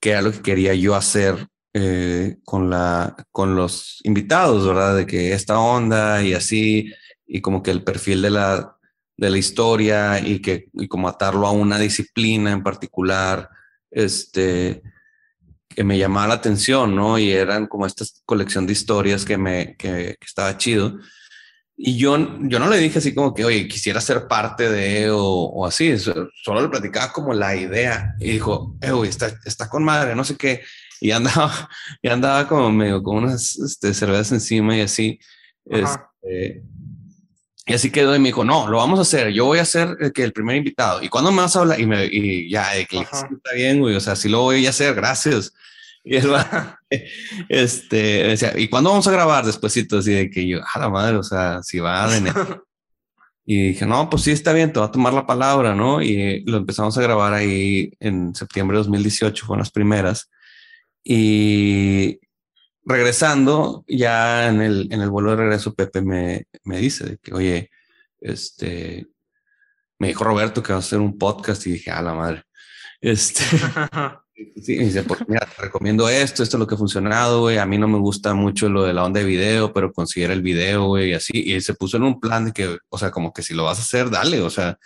qué 0.00 0.10
era 0.10 0.22
lo 0.22 0.32
que 0.32 0.42
quería 0.42 0.74
yo 0.74 0.94
hacer 0.94 1.48
eh, 1.74 2.36
con, 2.44 2.68
la, 2.68 3.16
con 3.30 3.56
los 3.56 4.00
invitados, 4.04 4.66
¿verdad? 4.66 4.96
De 4.96 5.06
que 5.06 5.32
esta 5.32 5.58
onda 5.58 6.22
y 6.22 6.34
así, 6.34 6.92
y 7.26 7.40
como 7.40 7.62
que 7.62 7.70
el 7.70 7.82
perfil 7.82 8.20
de 8.20 8.30
la, 8.30 8.76
de 9.22 9.30
la 9.30 9.38
historia 9.38 10.18
y 10.18 10.40
que 10.40 10.66
y 10.72 10.88
como 10.88 11.08
atarlo 11.08 11.46
a 11.46 11.52
una 11.52 11.78
disciplina 11.78 12.50
en 12.50 12.62
particular, 12.62 13.48
este, 13.90 14.82
que 15.68 15.84
me 15.84 15.98
llamaba 15.98 16.28
la 16.28 16.34
atención, 16.34 16.94
¿no? 16.94 17.18
Y 17.18 17.30
eran 17.30 17.66
como 17.66 17.86
esta 17.86 18.04
colección 18.24 18.66
de 18.66 18.72
historias 18.72 19.24
que 19.24 19.38
me, 19.38 19.76
que, 19.76 20.16
que 20.18 20.26
estaba 20.26 20.58
chido. 20.58 20.98
Y 21.76 21.96
yo, 21.96 22.16
yo 22.42 22.58
no 22.58 22.68
le 22.68 22.78
dije 22.78 22.98
así 22.98 23.14
como 23.14 23.32
que, 23.32 23.44
oye, 23.44 23.68
quisiera 23.68 24.00
ser 24.00 24.28
parte 24.28 24.68
de 24.68 25.10
o, 25.10 25.24
o 25.24 25.66
así, 25.66 25.96
solo 25.98 26.60
le 26.60 26.68
platicaba 26.68 27.12
como 27.12 27.32
la 27.32 27.56
idea 27.56 28.14
y 28.20 28.32
dijo, 28.32 28.76
eh, 28.80 28.92
está, 29.08 29.32
está 29.44 29.68
con 29.68 29.84
madre, 29.84 30.14
no 30.14 30.24
sé 30.24 30.36
qué 30.36 30.62
y 31.02 31.10
andaba, 31.10 31.68
y 32.02 32.08
andaba 32.08 32.46
como 32.46 32.70
medio 32.70 33.02
con 33.02 33.16
unas 33.16 33.58
este, 33.58 33.92
cervezas 33.92 34.32
encima 34.32 34.76
y 34.76 34.82
así. 34.82 35.18
Este, 35.64 36.62
y 37.64 37.74
así 37.74 37.90
quedó 37.90 38.14
y 38.16 38.18
me 38.18 38.30
dijo, 38.30 38.44
no, 38.44 38.66
lo 38.68 38.78
vamos 38.78 38.98
a 38.98 39.02
hacer, 39.02 39.32
yo 39.32 39.44
voy 39.44 39.60
a 39.60 39.64
ser 39.64 39.96
el, 40.00 40.12
que 40.12 40.24
el 40.24 40.32
primer 40.32 40.56
invitado. 40.56 41.02
¿Y 41.02 41.08
cuando 41.08 41.30
me 41.30 41.42
vas 41.42 41.54
a 41.54 41.60
hablar? 41.60 41.78
Y, 41.80 41.86
me, 41.86 42.06
y 42.06 42.50
ya, 42.50 42.72
que 42.88 43.00
está 43.00 43.52
bien, 43.54 43.80
güey, 43.80 43.94
o 43.94 44.00
sea, 44.00 44.16
sí 44.16 44.28
lo 44.28 44.40
voy 44.42 44.66
a 44.66 44.70
hacer, 44.70 44.94
gracias. 44.94 45.52
Y 46.04 46.16
él 46.16 46.32
va, 46.32 46.80
este, 47.48 48.24
decía, 48.24 48.58
¿y 48.58 48.66
cuándo 48.66 48.90
vamos 48.90 49.06
a 49.06 49.12
grabar? 49.12 49.46
Despuésito, 49.46 49.98
así 49.98 50.10
de 50.10 50.30
que 50.30 50.48
yo, 50.48 50.58
a 50.74 50.78
la 50.80 50.88
madre, 50.88 51.16
o 51.16 51.22
sea, 51.22 51.62
si 51.62 51.78
va 51.78 52.10
de 52.10 52.32
Y 53.46 53.68
dije, 53.68 53.86
no, 53.86 54.10
pues 54.10 54.24
sí, 54.24 54.32
está 54.32 54.52
bien, 54.52 54.72
te 54.72 54.80
va 54.80 54.86
a 54.86 54.90
tomar 54.90 55.12
la 55.12 55.26
palabra, 55.28 55.76
¿no? 55.76 56.02
Y 56.02 56.42
lo 56.44 56.56
empezamos 56.56 56.98
a 56.98 57.02
grabar 57.02 57.34
ahí 57.34 57.92
en 58.00 58.34
septiembre 58.34 58.76
de 58.76 58.82
2018, 58.82 59.46
fueron 59.46 59.60
las 59.60 59.70
primeras. 59.70 60.28
Y 61.04 62.18
regresando, 62.84 63.84
ya 63.86 64.48
en 64.48 64.60
el, 64.60 64.88
en 64.90 65.00
el 65.00 65.10
vuelo 65.10 65.30
de 65.30 65.36
regreso, 65.36 65.74
Pepe 65.74 66.02
me, 66.02 66.46
me 66.64 66.78
dice 66.78 67.04
de 67.04 67.18
que, 67.18 67.32
oye, 67.34 67.70
este, 68.20 69.06
me 69.98 70.08
dijo 70.08 70.24
Roberto 70.24 70.62
que 70.62 70.72
va 70.72 70.78
a 70.78 70.80
hacer 70.80 70.98
un 70.98 71.18
podcast 71.18 71.66
y 71.66 71.72
dije, 71.72 71.90
a 71.90 72.02
la 72.02 72.14
madre. 72.14 72.42
Este, 73.00 73.42
sí, 74.62 74.76
dice, 74.76 75.02
pues 75.04 75.20
mira, 75.28 75.46
te 75.46 75.62
recomiendo 75.62 76.08
esto, 76.08 76.42
esto 76.42 76.56
es 76.56 76.60
lo 76.60 76.66
que 76.66 76.74
ha 76.74 76.78
funcionado, 76.78 77.40
güey. 77.42 77.58
A 77.58 77.66
mí 77.66 77.78
no 77.78 77.88
me 77.88 77.98
gusta 77.98 78.34
mucho 78.34 78.68
lo 78.68 78.84
de 78.84 78.94
la 78.94 79.04
onda 79.04 79.20
de 79.20 79.26
video, 79.26 79.72
pero 79.72 79.92
considera 79.92 80.32
el 80.32 80.42
video, 80.42 80.86
güey, 80.86 81.10
y 81.10 81.14
así. 81.14 81.32
Y 81.34 81.60
se 81.60 81.74
puso 81.74 81.96
en 81.96 82.04
un 82.04 82.20
plan 82.20 82.46
de 82.46 82.52
que, 82.52 82.78
o 82.88 82.98
sea, 82.98 83.10
como 83.10 83.32
que 83.32 83.42
si 83.42 83.54
lo 83.54 83.64
vas 83.64 83.78
a 83.78 83.82
hacer, 83.82 84.10
dale, 84.10 84.40
o 84.40 84.50
sea. 84.50 84.78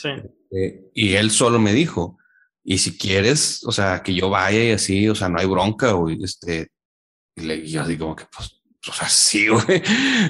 Sí. 0.00 0.08
Eh, 0.50 0.90
y 0.94 1.14
él 1.14 1.30
solo 1.30 1.58
me 1.58 1.72
dijo, 1.72 2.18
y 2.62 2.78
si 2.78 2.98
quieres, 2.98 3.62
o 3.64 3.72
sea, 3.72 4.02
que 4.02 4.14
yo 4.14 4.30
vaya 4.30 4.62
y 4.62 4.72
así, 4.72 5.08
o 5.08 5.14
sea, 5.14 5.28
no 5.28 5.38
hay 5.38 5.46
bronca, 5.46 5.92
güey, 5.92 6.18
este, 6.22 6.68
y 7.36 7.42
le 7.42 7.66
yo 7.66 7.82
así 7.82 7.96
como 7.96 8.16
que, 8.16 8.24
pues, 8.34 8.62
o 8.88 8.92
sea, 8.92 9.08
sí, 9.08 9.48
güey, 9.48 9.82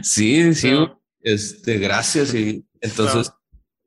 sí, 0.02 0.54
sí, 0.54 0.74
este, 1.22 1.78
gracias, 1.78 2.34
y 2.34 2.66
entonces, 2.80 3.32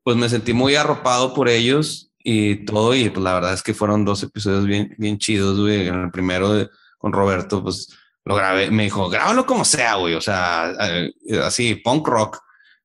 pues 0.02 0.16
me 0.16 0.28
sentí 0.28 0.52
muy 0.52 0.74
arropado 0.74 1.34
por 1.34 1.48
ellos 1.48 2.10
y 2.18 2.64
todo, 2.64 2.94
y 2.94 3.10
pues 3.10 3.22
la 3.22 3.34
verdad 3.34 3.52
es 3.52 3.62
que 3.62 3.74
fueron 3.74 4.04
dos 4.04 4.22
episodios 4.22 4.66
bien, 4.66 4.94
bien 4.98 5.18
chidos, 5.18 5.60
güey, 5.60 5.86
en 5.86 6.02
el 6.02 6.10
primero 6.10 6.52
de, 6.52 6.68
con 6.98 7.12
Roberto, 7.12 7.62
pues, 7.62 7.96
lo 8.24 8.34
grabé, 8.34 8.70
me 8.70 8.84
dijo, 8.84 9.08
grábalo 9.08 9.46
como 9.46 9.64
sea, 9.64 9.96
güey, 9.96 10.14
o 10.14 10.20
sea, 10.20 10.72
eh, 10.80 11.12
así, 11.42 11.76
punk 11.76 12.06
rock, 12.06 12.38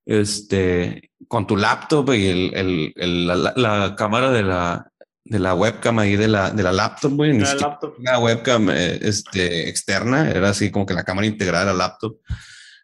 este, 0.06 1.12
con 1.28 1.48
tu 1.48 1.58
laptop 1.58 2.14
y 2.14 2.28
el, 2.28 2.54
el, 2.56 2.94
el 2.96 3.28
la 3.28 3.96
cámara 3.98 4.32
de 4.32 4.44
la, 4.44 4.92
de 5.26 5.40
la 5.40 5.56
webcam 5.56 5.98
ahí 6.00 6.16
de 6.16 6.28
la, 6.28 6.52
de 6.52 6.62
la 6.62 6.72
laptop, 6.72 7.14
güey. 7.14 7.32
Una 7.32 8.20
webcam 8.20 8.70
eh, 8.70 9.00
este, 9.02 9.68
externa, 9.68 10.30
era 10.30 10.50
así 10.50 10.70
como 10.70 10.86
que 10.86 10.94
la 10.94 11.04
cámara 11.04 11.26
integrada 11.26 11.64
a 11.64 11.74
la 11.74 11.88
laptop. 11.88 12.18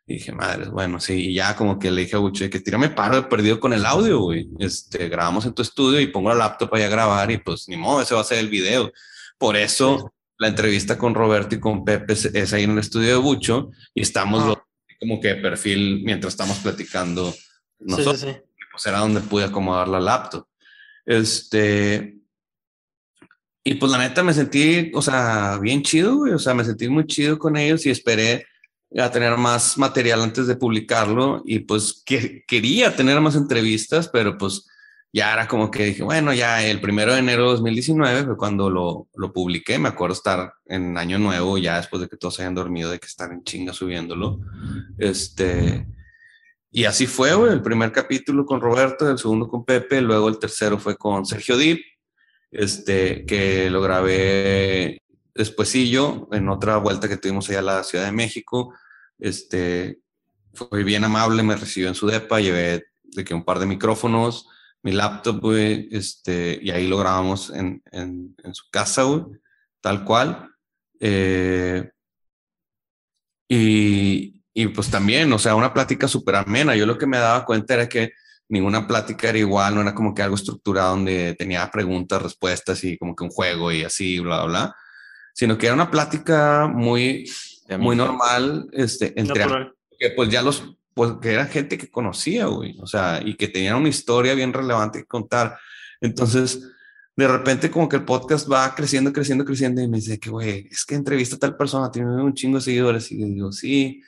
Y 0.07 0.15
dije, 0.15 0.31
madre, 0.31 0.69
bueno, 0.69 0.99
sí, 0.99 1.29
y 1.29 1.35
ya 1.35 1.55
como 1.55 1.77
que 1.77 1.91
le 1.91 2.01
dije 2.01 2.15
a 2.15 2.19
Uche 2.19 2.49
que 2.49 2.59
tírame 2.59 2.89
paro 2.89 3.15
de 3.15 3.23
perdido 3.23 3.59
con 3.59 3.73
el 3.73 3.85
audio, 3.85 4.21
güey. 4.21 4.49
Este, 4.59 5.07
grabamos 5.07 5.45
en 5.45 5.53
tu 5.53 5.61
estudio 5.61 6.01
y 6.01 6.07
pongo 6.07 6.29
la 6.29 6.35
laptop 6.35 6.73
ahí 6.73 6.81
a 6.81 6.89
grabar 6.89 7.29
y 7.29 7.37
pues 7.37 7.69
ni 7.69 7.77
modo, 7.77 8.01
ese 8.01 8.15
va 8.15 8.21
a 8.21 8.25
ser 8.25 8.39
el 8.39 8.49
video. 8.49 8.91
Por 9.37 9.55
eso 9.55 10.11
la 10.39 10.47
entrevista 10.47 10.97
con 10.97 11.13
Roberto 11.13 11.53
y 11.53 11.59
con 11.59 11.85
Pepe 11.85 12.13
es, 12.13 12.53
ahí 12.53 12.63
en 12.63 12.71
el 12.71 12.79
estudio 12.79 13.09
de 13.09 13.15
Bucho 13.17 13.69
y 13.93 14.01
estamos 14.01 14.57
como 14.99 15.21
que 15.21 15.35
perfil 15.35 16.01
mientras 16.03 16.33
estamos 16.33 16.57
platicando 16.57 17.33
nosotros. 17.79 18.21
Sí, 18.21 18.35
pues 18.71 18.85
era 18.87 18.99
donde 18.99 19.21
pude 19.21 19.45
acomodar 19.45 19.87
la 19.87 19.99
laptop. 19.99 20.47
Este, 21.05 22.20
y 23.63 23.75
pues 23.75 23.91
la 23.91 23.99
neta 23.99 24.23
me 24.23 24.33
sentí, 24.33 24.91
o 24.93 25.01
sea, 25.01 25.59
bien 25.61 25.83
chido, 25.83 26.15
güey. 26.15 26.33
O 26.33 26.39
sea, 26.39 26.53
me 26.53 26.65
sentí 26.65 26.89
muy 26.89 27.05
chido 27.05 27.37
con 27.37 27.57
ellos 27.57 27.85
y 27.85 27.91
esperé 27.91 28.47
a 28.97 29.11
tener 29.11 29.37
más 29.37 29.77
material 29.77 30.21
antes 30.21 30.47
de 30.47 30.55
publicarlo. 30.55 31.43
Y 31.45 31.59
pues 31.59 32.01
que, 32.03 32.43
quería 32.47 32.95
tener 32.95 33.21
más 33.21 33.35
entrevistas, 33.35 34.09
pero 34.11 34.35
pues 34.37 34.67
ya 35.13 35.33
era 35.33 35.47
como 35.47 35.69
que 35.69 35.85
dije, 35.85 36.01
bueno, 36.01 36.33
ya 36.33 36.65
el 36.65 36.81
primero 36.81 37.13
de 37.13 37.19
enero 37.19 37.43
de 37.43 37.51
2019 37.51 38.23
fue 38.23 38.37
cuando 38.37 38.69
lo, 38.71 39.07
lo 39.13 39.31
publiqué. 39.31 39.77
Me 39.77 39.89
acuerdo 39.89 40.13
estar 40.13 40.53
en 40.65 40.97
Año 40.97 41.19
Nuevo, 41.19 41.59
ya 41.59 41.77
después 41.77 42.01
de 42.01 42.09
que 42.09 42.17
todos 42.17 42.39
hayan 42.39 42.55
dormido, 42.55 42.89
de 42.89 42.99
que 42.99 43.07
estar 43.07 43.31
en 43.31 43.43
chinga 43.43 43.73
subiéndolo. 43.73 44.39
Este. 44.97 45.85
Y 46.71 46.85
así 46.85 47.05
fue, 47.05 47.35
güey, 47.35 47.51
el 47.51 47.61
primer 47.61 47.91
capítulo 47.91 48.43
con 48.45 48.59
Roberto, 48.59 49.07
el 49.07 49.19
segundo 49.19 49.47
con 49.47 49.65
Pepe, 49.65 50.01
luego 50.01 50.29
el 50.29 50.39
tercero 50.39 50.79
fue 50.79 50.95
con 50.95 51.25
Sergio 51.25 51.57
Dip, 51.57 51.81
este, 52.51 53.25
que 53.25 53.69
lo 53.69 53.81
grabé 53.81 55.01
después 55.33 55.73
yo 55.73 56.27
en 56.31 56.49
otra 56.49 56.77
vuelta 56.77 57.07
que 57.07 57.17
tuvimos 57.17 57.49
allá 57.49 57.59
a 57.59 57.63
la 57.63 57.83
Ciudad 57.83 58.05
de 58.05 58.11
México. 58.11 58.73
Este, 59.17 59.99
fue 60.53 60.83
bien 60.83 61.03
amable, 61.03 61.43
me 61.43 61.55
recibió 61.55 61.87
en 61.87 61.95
su 61.95 62.07
depa, 62.07 62.39
llevé 62.39 62.85
de 63.03 63.23
que 63.23 63.33
un 63.33 63.43
par 63.43 63.59
de 63.59 63.65
micrófonos, 63.65 64.47
mi 64.83 64.91
laptop, 64.91 65.41
este, 65.53 66.59
y 66.61 66.71
ahí 66.71 66.87
lo 66.87 66.97
grabamos 66.97 67.51
en, 67.51 67.81
en, 67.91 68.35
su 68.53 68.69
casa, 68.71 69.03
tal 69.79 70.03
cual. 70.03 70.49
Eh, 70.99 71.89
y, 73.47 74.41
y 74.53 74.67
pues 74.67 74.89
también, 74.89 75.31
o 75.33 75.39
sea, 75.39 75.55
una 75.55 75.73
plática 75.73 76.07
súper 76.07 76.35
amena. 76.35 76.75
Yo 76.75 76.85
lo 76.85 76.97
que 76.97 77.05
me 77.05 77.17
daba 77.17 77.45
cuenta 77.45 77.75
era 77.75 77.87
que 77.87 78.11
ninguna 78.51 78.85
plática 78.85 79.29
era 79.29 79.37
igual, 79.37 79.75
no 79.75 79.81
era 79.81 79.95
como 79.95 80.13
que 80.13 80.21
algo 80.21 80.35
estructurado 80.35 80.91
donde 80.91 81.35
tenía 81.35 81.71
preguntas, 81.71 82.21
respuestas 82.21 82.83
y 82.83 82.97
como 82.97 83.15
que 83.15 83.23
un 83.23 83.29
juego 83.29 83.71
y 83.71 83.83
así, 83.83 84.19
bla, 84.19 84.43
bla, 84.43 84.45
bla, 84.45 84.75
sino 85.33 85.57
que 85.57 85.67
era 85.67 85.75
una 85.75 85.89
plática 85.89 86.67
muy, 86.67 87.31
muy 87.79 87.95
normal, 87.95 88.67
este, 88.73 89.19
entre 89.19 89.45
que 89.97 90.09
pues 90.11 90.29
ya 90.29 90.41
los, 90.41 90.75
pues 90.93 91.13
que 91.21 91.31
era 91.31 91.45
gente 91.45 91.77
que 91.77 91.89
conocía, 91.89 92.47
güey, 92.47 92.77
o 92.81 92.87
sea, 92.87 93.21
y 93.23 93.35
que 93.35 93.47
tenían 93.47 93.77
una 93.77 93.89
historia 93.89 94.33
bien 94.33 94.51
relevante 94.51 94.99
que 94.99 95.05
contar. 95.05 95.57
Entonces, 96.01 96.61
de 97.15 97.27
repente 97.27 97.71
como 97.71 97.87
que 97.87 97.97
el 97.97 98.05
podcast 98.05 98.51
va 98.51 98.75
creciendo, 98.75 99.13
creciendo, 99.13 99.45
creciendo 99.45 99.81
y 99.81 99.87
me 99.87 99.97
dice 99.97 100.19
que, 100.19 100.29
güey, 100.29 100.67
es 100.69 100.83
que 100.83 100.95
entrevista 100.95 101.37
a 101.37 101.39
tal 101.39 101.55
persona, 101.55 101.89
tiene 101.89 102.21
un 102.21 102.33
chingo 102.33 102.57
de 102.57 102.63
seguidores 102.63 103.11
y 103.11 103.23
digo, 103.23 103.51
sí, 103.53 104.01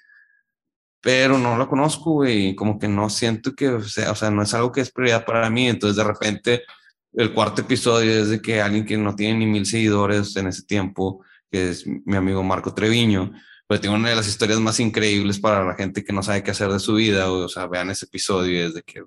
pero 1.03 1.37
no 1.37 1.57
lo 1.57 1.67
conozco, 1.67 2.11
güey, 2.11 2.55
como 2.55 2.79
que 2.79 2.87
no 2.87 3.09
siento 3.09 3.53
que, 3.53 3.67
o 3.67 3.83
sea, 3.83 4.13
o 4.13 4.15
sea, 4.15 4.31
no 4.31 4.41
es 4.41 4.53
algo 4.53 4.71
que 4.71 4.79
es 4.79 4.89
prioridad 4.89 5.25
para 5.25 5.49
mí, 5.49 5.67
entonces 5.67 5.97
de 5.97 6.03
repente 6.05 6.63
el 7.11 7.33
cuarto 7.33 7.61
episodio 7.61 8.21
es 8.21 8.29
de 8.29 8.41
que 8.41 8.61
alguien 8.61 8.85
que 8.85 8.97
no 8.97 9.13
tiene 9.13 9.39
ni 9.39 9.45
mil 9.45 9.65
seguidores 9.65 10.33
en 10.37 10.47
ese 10.47 10.63
tiempo, 10.63 11.21
que 11.51 11.71
es 11.71 11.85
mi 11.85 12.15
amigo 12.15 12.41
Marco 12.41 12.73
Treviño, 12.73 13.33
pues 13.67 13.81
tiene 13.81 13.97
una 13.97 14.11
de 14.11 14.15
las 14.15 14.29
historias 14.29 14.61
más 14.61 14.79
increíbles 14.79 15.39
para 15.39 15.65
la 15.65 15.75
gente 15.75 16.05
que 16.05 16.13
no 16.13 16.23
sabe 16.23 16.41
qué 16.41 16.51
hacer 16.51 16.69
de 16.69 16.79
su 16.79 16.93
vida, 16.95 17.27
güey, 17.27 17.43
o 17.43 17.49
sea, 17.49 17.67
vean 17.67 17.89
ese 17.89 18.05
episodio, 18.05 18.65
es 18.65 18.73
de 18.73 18.83
que 18.83 19.03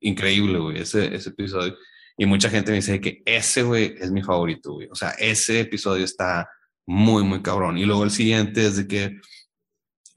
increíble, 0.00 0.58
güey, 0.58 0.80
ese, 0.80 1.14
ese 1.14 1.28
episodio. 1.28 1.76
Y 2.18 2.26
mucha 2.26 2.50
gente 2.50 2.72
me 2.72 2.78
dice 2.78 3.00
que 3.00 3.22
ese, 3.24 3.62
güey, 3.62 3.94
es 4.00 4.10
mi 4.10 4.24
favorito, 4.24 4.72
güey. 4.72 4.88
O 4.90 4.96
sea, 4.96 5.10
ese 5.10 5.60
episodio 5.60 6.04
está 6.04 6.48
muy, 6.84 7.22
muy 7.22 7.42
cabrón. 7.42 7.78
Y 7.78 7.84
luego 7.84 8.02
el 8.02 8.10
siguiente 8.10 8.66
es 8.66 8.76
de 8.76 8.88
que 8.88 9.20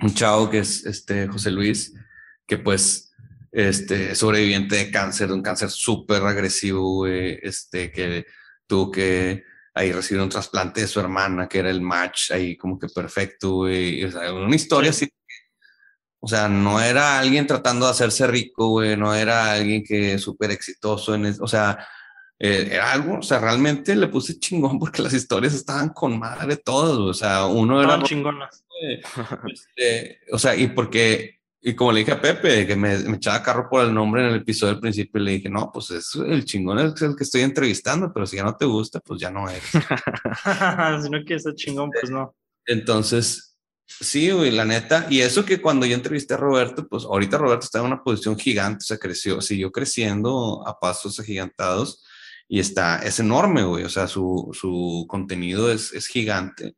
un 0.02 0.14
chavo 0.14 0.50
que 0.50 0.60
es 0.60 0.86
este 0.86 1.28
José 1.28 1.52
Luis, 1.52 1.94
que 2.48 2.58
pues 2.58 3.12
este 3.52 4.16
sobreviviente 4.16 4.76
de 4.76 4.92
cáncer, 4.92 5.30
de 5.30 5.34
un 5.34 5.42
cáncer 5.42 5.70
súper 5.70 6.24
agresivo, 6.24 7.08
este 7.08 7.92
que 7.92 8.26
tuvo 8.68 8.92
que 8.92 9.44
ahí 9.74 9.92
recibir 9.92 10.22
un 10.22 10.30
trasplante 10.30 10.82
de 10.82 10.88
su 10.88 11.00
hermana, 11.00 11.48
que 11.48 11.60
era 11.60 11.70
el 11.70 11.82
match 11.82 12.32
ahí 12.32 12.58
como 12.58 12.78
que 12.78 12.88
perfecto. 12.88 13.60
O 13.60 13.68
sea, 13.68 14.34
una 14.34 14.56
historia 14.56 14.92
así. 14.92 15.10
O 16.22 16.28
sea, 16.28 16.50
no 16.50 16.82
era 16.82 17.18
alguien 17.20 17.48
tratando 17.48 17.86
de 17.86 17.92
hacerse 17.92 18.28
rico, 18.28 18.68
güey, 18.70 18.98
no 18.98 19.16
era 19.16 19.54
alguien 19.54 19.84
que 19.84 20.18
súper 20.18 20.52
exitoso 20.52 21.16
en, 21.16 21.34
o 21.40 21.48
sea, 21.48 21.88
eh, 22.38 22.70
era 22.72 22.92
algo, 22.92 23.20
o 23.20 23.22
sea, 23.22 23.40
realmente 23.40 23.96
le 23.96 24.08
puse 24.08 24.38
chingón 24.38 24.80
porque 24.80 25.02
las 25.02 25.14
historias 25.14 25.54
estaban 25.54 25.90
con 25.90 26.20
madre 26.20 26.58
todas, 26.58 26.98
o 26.98 27.14
sea, 27.14 27.46
uno 27.46 27.82
era... 27.82 28.04
chingonas. 28.04 28.66
Este, 29.54 30.20
o 30.32 30.40
sea, 30.40 30.56
y 30.56 30.68
porque, 30.68 31.40
y 31.62 31.74
como 31.76 31.92
le 31.92 32.00
dije 32.00 32.14
a 32.14 32.22
Pepe, 32.22 32.66
que 32.66 32.76
me, 32.76 32.98
me, 33.00 33.18
echaba 33.18 33.44
carro 33.44 33.68
por 33.70 33.84
el 33.84 33.94
nombre 33.94 34.22
en 34.22 34.30
el 34.30 34.42
episodio 34.42 34.74
del 34.74 34.82
principio, 34.82 35.22
le 35.22 35.32
dije, 35.32 35.50
no, 35.50 35.72
pues 35.72 35.92
es 35.92 36.16
el 36.16 36.46
chingón 36.46 36.80
es 36.80 37.02
el 37.02 37.16
que 37.16 37.24
estoy 37.24 37.42
entrevistando, 37.42 38.12
pero 38.14 38.26
si 38.26 38.38
ya 38.38 38.44
no 38.44 38.56
te 38.56 38.66
gusta, 38.66 39.00
pues 39.00 39.20
ya 39.20 39.30
no 39.30 39.50
eres. 39.50 39.64
si 41.04 41.10
no 41.10 41.24
quieres 41.24 41.44
ser 41.44 41.56
chingón, 41.56 41.92
pues 41.92 42.10
no. 42.12 42.36
Entonces, 42.66 43.58
sí, 43.86 44.32
güey, 44.32 44.52
la 44.52 44.66
neta, 44.66 45.08
y 45.10 45.22
eso 45.22 45.44
que 45.44 45.62
cuando 45.62 45.86
yo 45.86 45.96
entrevisté 45.96 46.36
a 46.36 46.38
Roberto, 46.38 46.88
pues 46.88 47.04
ahorita 47.04 47.38
Roberto 47.38 47.66
está 47.66 47.80
en 47.80 47.86
una 47.86 48.04
posición 48.04 48.38
gigante, 48.38 48.86
se 48.86 49.00
creció, 49.00 49.42
siguió 49.42 49.72
creciendo 49.72 50.66
a 50.68 50.80
pasos 50.80 51.20
agigantados 51.20 52.04
y 52.48 52.60
está, 52.60 53.00
es 53.00 53.20
enorme, 53.20 53.64
güey, 53.64 53.84
o 53.84 53.90
sea, 53.90 54.08
su, 54.08 54.50
su 54.54 55.06
contenido 55.08 55.72
es, 55.72 55.94
es 55.94 56.08
gigante. 56.08 56.76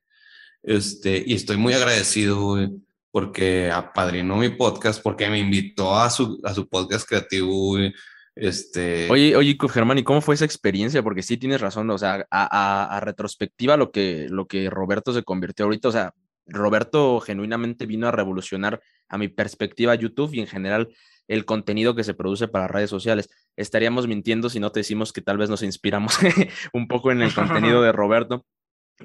Este, 0.64 1.24
y 1.26 1.34
estoy 1.34 1.58
muy 1.58 1.74
agradecido, 1.74 2.42
güey, 2.42 2.70
porque 3.12 3.72
apadrinó 3.72 4.38
mi 4.38 4.50
podcast, 4.50 5.02
porque 5.02 5.30
me 5.30 5.40
invitó 5.40 5.96
a 5.96 6.10
su, 6.10 6.40
a 6.44 6.54
su 6.54 6.68
podcast 6.68 7.08
creativo, 7.08 7.54
güey. 7.54 7.94
Este... 8.36 9.10
Oye, 9.12 9.36
oye, 9.36 9.58
Germán, 9.70 9.98
¿y 9.98 10.04
cómo 10.04 10.22
fue 10.22 10.36
esa 10.36 10.46
experiencia? 10.46 11.04
Porque 11.04 11.24
sí 11.24 11.38
tienes 11.38 11.60
razón, 11.60 11.90
o 11.90 11.98
sea, 11.98 12.26
a, 12.32 12.86
a, 12.92 12.98
a, 12.98 13.00
retrospectiva 13.02 13.76
lo 13.76 13.92
que, 13.92 14.28
lo 14.30 14.48
que 14.48 14.70
Roberto 14.70 15.14
se 15.14 15.24
convirtió 15.24 15.66
ahorita, 15.66 15.90
o 15.90 15.92
sea, 15.92 16.14
Roberto 16.48 17.20
genuinamente 17.20 17.86
vino 17.86 18.08
a 18.08 18.12
revolucionar 18.12 18.82
a 19.10 19.18
mi 19.18 19.28
perspectiva 19.28 19.96
YouTube 19.96 20.34
y 20.34 20.40
en 20.40 20.48
general 20.48 20.90
el 21.28 21.46
contenido 21.46 21.96
que 21.96 22.04
se 22.04 22.14
produce 22.14 22.48
para 22.48 22.68
redes 22.68 22.90
sociales. 22.90 23.30
Estaríamos 23.56 24.08
mintiendo 24.08 24.50
si 24.50 24.60
no 24.60 24.72
te 24.72 24.82
decimos 24.82 25.14
que 25.14 25.22
tal 25.22 25.38
vez 25.38 25.50
nos 25.50 25.64
inspiramos 25.64 26.18
un 26.74 26.88
poco 26.88 27.12
en 27.12 27.22
el 27.22 27.34
contenido 27.34 27.82
de 27.84 27.92
Roberto. 27.92 28.46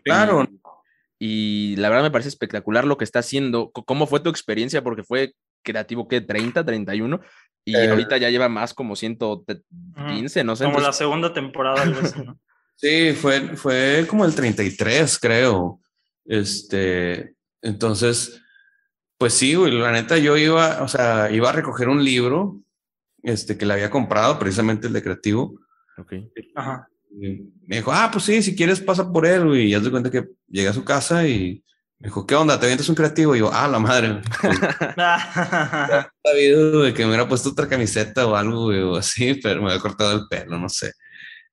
Claro. 0.03 0.47
Y, 1.19 1.77
la 1.77 1.89
verdad 1.89 2.05
me 2.05 2.11
parece 2.11 2.29
espectacular 2.29 2.85
lo 2.85 2.97
que 2.97 3.05
está 3.05 3.21
haciendo. 3.21 3.71
¿Cómo 3.71 4.07
fue 4.07 4.21
tu 4.21 4.31
experiencia? 4.31 4.83
Porque 4.83 5.03
fue 5.03 5.35
creativo, 5.63 6.09
¿qué? 6.09 6.25
¿30, 6.25 6.65
31? 6.65 7.21
Y 7.65 7.75
eh, 7.75 7.91
ahorita 7.91 8.17
ya 8.19 8.31
lleva 8.31 8.49
más 8.49 8.75
como 8.75 8.95
115, 8.95 10.45
no 10.45 10.57
sé. 10.57 10.65
Como 10.65 10.79
entonces... 10.79 10.83
la 10.87 10.93
segunda 10.93 11.33
temporada. 11.33 11.83
Así, 11.83 12.23
¿no? 12.23 12.39
sí, 12.77 13.13
fue, 13.13 13.57
fue 13.57 14.07
como 14.09 14.25
el 14.25 14.35
33, 14.35 15.19
creo. 15.19 15.81
Este, 16.25 17.35
entonces, 17.63 18.41
pues 19.19 19.35
sí, 19.35 19.55
güey, 19.55 19.73
la 19.73 19.93
neta 19.93 20.19
yo 20.19 20.37
iba, 20.37 20.83
o 20.83 20.89
sea, 20.89 21.31
iba 21.31 21.49
a 21.51 21.53
recoger 21.53 21.89
un 21.89 22.05
libro, 22.05 22.61
este, 23.23 23.57
que 23.57 23.67
le 23.67 23.75
había 23.75 23.91
comprado, 23.91 24.39
precisamente 24.39 24.87
el 24.87 24.93
de 24.93 25.03
creativo. 25.03 25.59
Ok. 25.99 26.13
Ajá. 26.55 26.89
Me 27.17 27.77
dijo, 27.77 27.93
ah, 27.93 28.11
pues 28.13 28.25
sí, 28.25 28.43
si 28.43 28.55
quieres 28.55 28.81
pasa 28.81 29.11
por 29.11 29.27
él, 29.27 29.47
güey. 29.47 29.67
Y 29.67 29.71
ya 29.71 29.83
se 29.83 29.91
cuenta 29.91 30.11
que 30.11 30.29
llegué 30.49 30.69
a 30.69 30.75
su 30.75 30.85
casa 30.85 31.27
y 31.27 31.65
me 31.99 32.09
dijo, 32.09 32.27
¿qué 32.27 32.35
onda? 32.35 32.61
¿Te 32.61 32.67
avientas 32.67 32.89
un 32.89 32.95
creativo? 32.95 33.35
Y 33.35 33.39
yo, 33.39 33.51
ah, 33.53 33.67
la 33.69 33.79
madre. 33.79 34.21
sabido 36.23 36.83
de 36.83 36.93
que 36.93 37.03
me 37.03 37.09
hubiera 37.09 37.29
puesto 37.29 37.51
otra 37.51 37.69
camiseta 37.69 38.27
o 38.27 38.37
algo, 38.37 38.65
güey, 38.65 38.81
o 38.81 38.97
así, 38.97 39.35
pero 39.35 39.63
me 39.63 39.69
había 39.71 39.81
cortado 39.81 40.13
el 40.13 40.29
pelo, 40.29 40.59
no 40.59 40.69
sé. 40.69 40.93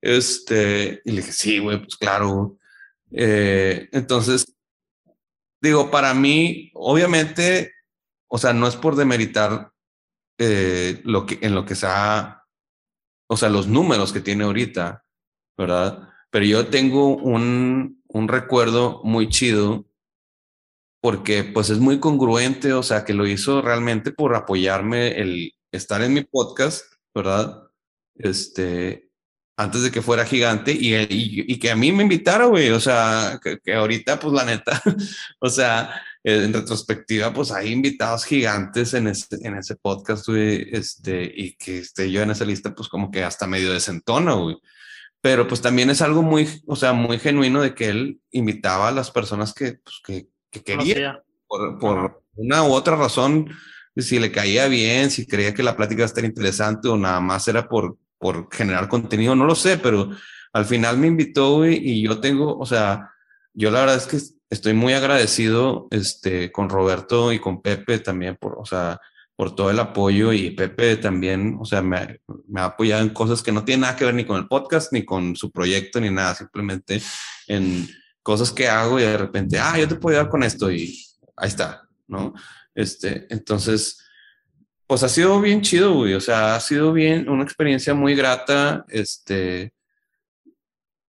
Este, 0.02 1.02
y 1.06 1.12
le 1.12 1.22
dije, 1.22 1.32
sí, 1.32 1.60
güey, 1.60 1.80
pues 1.80 1.96
claro. 1.96 2.58
Eh, 3.12 3.88
entonces, 3.94 4.46
digo, 5.62 5.90
para 5.90 6.14
mí, 6.14 6.72
obviamente, 6.74 7.74
o 8.28 8.38
sea, 8.38 8.52
no 8.52 8.68
es 8.68 8.76
por 8.76 8.98
demeritar 8.98 9.72
eh, 10.38 11.00
lo 11.06 11.26
que, 11.26 11.40
en 11.42 11.56
lo 11.56 11.66
que 11.66 11.76
sea, 11.76 12.44
o 13.28 13.38
sea, 13.38 13.48
los 13.48 13.68
números 13.68 14.12
que 14.12 14.20
tiene 14.20 14.44
ahorita, 14.44 15.06
¿verdad? 15.58 16.10
Pero 16.30 16.46
yo 16.46 16.68
tengo 16.68 17.16
un, 17.16 18.02
un 18.08 18.28
recuerdo 18.28 19.02
muy 19.04 19.30
chido 19.30 19.86
porque 21.02 21.44
pues 21.44 21.70
es 21.70 21.80
muy 21.80 22.00
congruente, 22.00 22.74
o 22.74 22.82
sea, 22.82 23.04
que 23.04 23.14
lo 23.14 23.28
hizo 23.28 23.62
realmente 23.62 24.12
por 24.12 24.36
apoyarme 24.36 25.20
el 25.20 25.54
estar 25.72 26.02
en 26.02 26.14
mi 26.14 26.24
podcast, 26.24 26.86
¿verdad? 27.14 27.64
Este, 28.16 29.10
antes 29.58 29.84
de 29.84 29.92
que 29.92 30.02
fuera 30.02 30.26
gigante 30.26 30.72
y, 30.72 30.96
y, 30.96 31.46
y 31.48 31.60
que 31.60 31.72
a 31.72 31.76
mí 31.76 31.92
me 31.92 32.04
invitara, 32.04 32.46
güey, 32.46 32.70
o 32.70 32.80
sea, 32.80 33.40
que, 33.44 33.60
que, 33.60 33.74
ahorita, 33.74 34.20
pues 34.20 34.34
la 34.34 34.46
neta, 34.46 34.82
o 35.40 35.50
sea, 35.50 36.02
en 36.24 36.54
retrospectiva, 36.54 37.34
pues 37.34 37.52
hay 37.52 37.72
invitados 37.72 38.24
gigantes 38.24 38.94
en 38.94 39.08
ese, 39.08 39.28
en 39.42 39.58
ese 39.58 39.76
podcast, 39.76 40.28
güey, 40.28 40.70
este, 40.72 41.30
y 41.36 41.56
que 41.56 41.80
esté 41.80 42.10
yo 42.12 42.22
en 42.22 42.32
esa 42.32 42.46
lista, 42.46 42.74
pues 42.74 42.88
como 42.88 43.12
que 43.12 43.24
hasta 43.24 43.46
medio 43.46 43.74
desentona, 43.74 44.34
güey. 44.34 44.58
Pero 45.24 45.48
pues 45.48 45.62
también 45.62 45.90
es 45.90 46.02
algo 46.02 46.22
muy, 46.22 46.50
o 46.68 46.76
sea, 46.76 46.92
muy 46.92 47.18
genuino 47.18 47.62
de 47.62 47.74
que 47.74 47.88
él 47.88 48.20
invitaba 48.32 48.90
a 48.90 48.92
las 48.92 49.10
personas 49.10 49.54
que, 49.54 49.80
pues, 49.82 50.02
que, 50.06 50.28
que 50.52 50.62
quería, 50.62 51.14
no 51.14 51.24
por, 51.48 51.80
por 51.80 52.24
una 52.36 52.64
u 52.64 52.74
otra 52.74 52.98
razón, 52.98 53.50
si 53.96 54.20
le 54.20 54.34
caía 54.34 54.68
bien, 54.68 55.10
si 55.12 55.26
creía 55.26 55.54
que 55.54 55.64
la 55.64 55.78
plática 55.78 56.00
iba 56.00 56.06
a 56.06 56.08
estar 56.08 56.26
interesante 56.26 56.90
o 56.90 56.98
nada 56.98 57.22
más 57.22 57.48
era 57.48 57.70
por, 57.70 57.98
por 58.18 58.50
generar 58.52 58.90
contenido, 58.90 59.34
no 59.34 59.46
lo 59.46 59.56
sé, 59.56 59.78
pero 59.78 60.10
al 60.52 60.66
final 60.66 60.98
me 60.98 61.08
invitó 61.08 61.56
güey, 61.58 61.78
y 61.78 62.04
yo 62.04 62.20
tengo, 62.20 62.58
o 62.58 62.66
sea, 62.66 63.12
yo 63.54 63.72
la 63.72 63.80
verdad 63.80 63.96
es 63.96 64.08
que 64.08 64.18
estoy 64.50 64.74
muy 64.74 64.92
agradecido 64.92 65.88
este, 65.92 66.52
con 66.52 66.68
Roberto 66.68 67.32
y 67.32 67.40
con 67.40 67.62
Pepe 67.62 68.00
también 68.00 68.36
por, 68.36 68.58
o 68.60 68.66
sea, 68.66 69.00
por 69.36 69.56
todo 69.56 69.72
el 69.72 69.80
apoyo 69.80 70.32
y 70.32 70.52
Pepe 70.52 70.98
también, 70.98 71.58
o 71.60 71.66
sea, 71.66 71.82
me, 71.82 72.20
me, 72.48 72.62
ha 72.62 72.66
apoyado 72.66 73.02
en 73.02 73.10
cosas 73.10 73.42
que 73.42 73.52
no 73.52 73.66
tienen 73.66 73.82
nada 73.82 73.96
que 73.96 74.06
ver 74.06 74.14
ni 74.14 74.26
con 74.26 74.38
el 74.38 74.48
podcast, 74.48 74.94
ni 74.94 75.04
con 75.04 75.36
su 75.36 75.52
proyecto, 75.52 76.00
ni 76.00 76.10
nada, 76.10 76.36
simplemente 76.36 77.02
en 77.48 77.88
cosas 78.22 78.52
que 78.52 78.68
hago 78.68 79.00
y 79.00 79.04
de 79.04 79.18
repente, 79.18 79.60
ah, 79.60 79.78
yo 79.78 79.88
te 79.88 79.96
puedo 79.96 80.16
ayudar 80.16 80.32
con 80.32 80.44
esto 80.44 80.72
y 80.72 80.98
ahí 81.36 81.48
está, 81.48 81.88
¿no? 82.08 82.34
Este, 82.76 83.28
entonces, 83.30 84.00
pues 84.86 85.04
ha 85.04 85.10
sido 85.10 85.42
bien 85.42 85.62
chido, 85.62 85.94
güey, 85.94 86.14
o 86.14 86.22
sea, 86.22 86.56
ha 86.56 86.60
sido 86.60 86.94
bien, 86.94 87.28
una 87.28 87.44
experiencia 87.44 87.94
muy 87.94 88.16
grata, 88.16 88.86
este, 88.90 89.74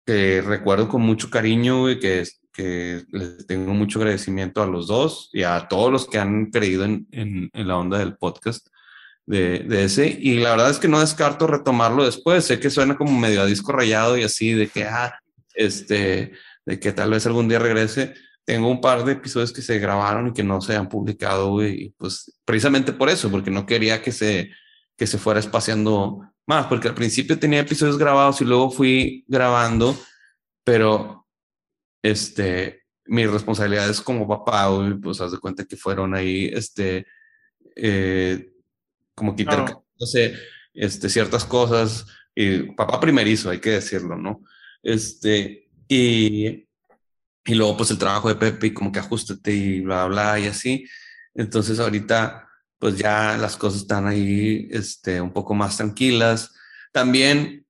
que 0.05 0.41
recuerdo 0.41 0.87
con 0.87 1.01
mucho 1.01 1.29
cariño, 1.29 1.81
güey, 1.81 1.99
que, 1.99 2.23
que 2.55 3.03
les 3.11 3.45
tengo 3.45 3.73
mucho 3.73 3.99
agradecimiento 3.99 4.63
a 4.63 4.67
los 4.67 4.87
dos 4.87 5.29
y 5.33 5.43
a 5.43 5.67
todos 5.67 5.91
los 5.91 6.07
que 6.07 6.19
han 6.19 6.51
creído 6.51 6.85
en, 6.85 7.07
en, 7.11 7.49
en 7.53 7.67
la 7.67 7.77
onda 7.77 7.99
del 7.99 8.15
podcast 8.15 8.67
de, 9.25 9.59
de, 9.59 9.83
ese. 9.83 10.07
Y 10.07 10.39
la 10.39 10.51
verdad 10.51 10.69
es 10.69 10.79
que 10.79 10.87
no 10.87 10.99
descarto 10.99 11.47
retomarlo 11.47 12.05
después. 12.05 12.45
Sé 12.45 12.59
que 12.59 12.69
suena 12.69 12.95
como 12.95 13.19
medio 13.19 13.41
a 13.41 13.45
disco 13.45 13.71
rayado 13.71 14.17
y 14.17 14.23
así, 14.23 14.53
de 14.53 14.69
que, 14.69 14.85
ah, 14.85 15.19
este, 15.53 16.31
de 16.65 16.79
que 16.79 16.91
tal 16.93 17.11
vez 17.11 17.25
algún 17.25 17.49
día 17.49 17.59
regrese. 17.59 18.13
Tengo 18.45 18.69
un 18.69 18.79
par 18.79 19.03
de 19.03 19.13
episodios 19.13 19.51
que 19.51 19.61
se 19.61 19.79
grabaron 19.79 20.27
y 20.27 20.33
que 20.33 20.43
no 20.43 20.61
se 20.61 20.75
han 20.75 20.87
publicado, 20.87 21.65
y 21.67 21.95
pues 21.97 22.39
precisamente 22.45 22.93
por 22.93 23.09
eso, 23.09 23.31
porque 23.31 23.49
no 23.49 23.65
quería 23.65 24.03
que 24.03 24.11
se, 24.11 24.51
que 24.95 25.07
se 25.07 25.17
fuera 25.17 25.39
espaciando 25.39 26.21
más, 26.45 26.67
porque 26.67 26.89
al 26.89 26.93
principio 26.93 27.39
tenía 27.39 27.61
episodios 27.61 27.97
grabados 27.97 28.39
y 28.41 28.45
luego 28.45 28.69
fui 28.69 29.25
grabando, 29.27 29.97
pero 30.63 31.24
este, 32.05 32.83
mis 33.05 33.29
responsabilidades 33.29 33.99
como 33.99 34.27
papá, 34.27 34.69
pues 35.01 35.19
haz 35.21 35.31
de 35.31 35.39
cuenta 35.39 35.65
que 35.65 35.75
fueron 35.75 36.13
ahí, 36.13 36.51
este, 36.53 37.07
eh, 37.75 38.51
como 39.15 39.35
quitar, 39.35 39.71
no. 39.71 39.85
no 39.99 40.05
sé, 40.05 40.35
este, 40.73 41.09
ciertas 41.09 41.45
cosas, 41.45 42.05
y 42.35 42.73
papá 42.73 42.99
primerizo, 42.99 43.49
hay 43.49 43.59
que 43.59 43.71
decirlo, 43.71 44.17
¿no? 44.17 44.43
Este, 44.83 45.67
y, 45.87 46.67
y 47.43 47.55
luego 47.55 47.75
pues 47.75 47.89
el 47.89 47.97
trabajo 47.97 48.29
de 48.29 48.35
Pepe 48.35 48.67
y 48.67 48.73
como 48.73 48.91
que 48.91 48.99
ajustate 48.99 49.51
y 49.51 49.81
bla, 49.81 50.05
bla, 50.05 50.39
y 50.39 50.45
así. 50.45 50.85
Entonces 51.33 51.79
ahorita 51.79 52.47
pues 52.77 52.97
ya 52.97 53.35
las 53.37 53.57
cosas 53.57 53.81
están 53.81 54.05
ahí 54.05 54.67
este, 54.69 55.21
un 55.21 55.33
poco 55.33 55.55
más 55.55 55.77
tranquilas. 55.77 56.53
También 56.91 57.64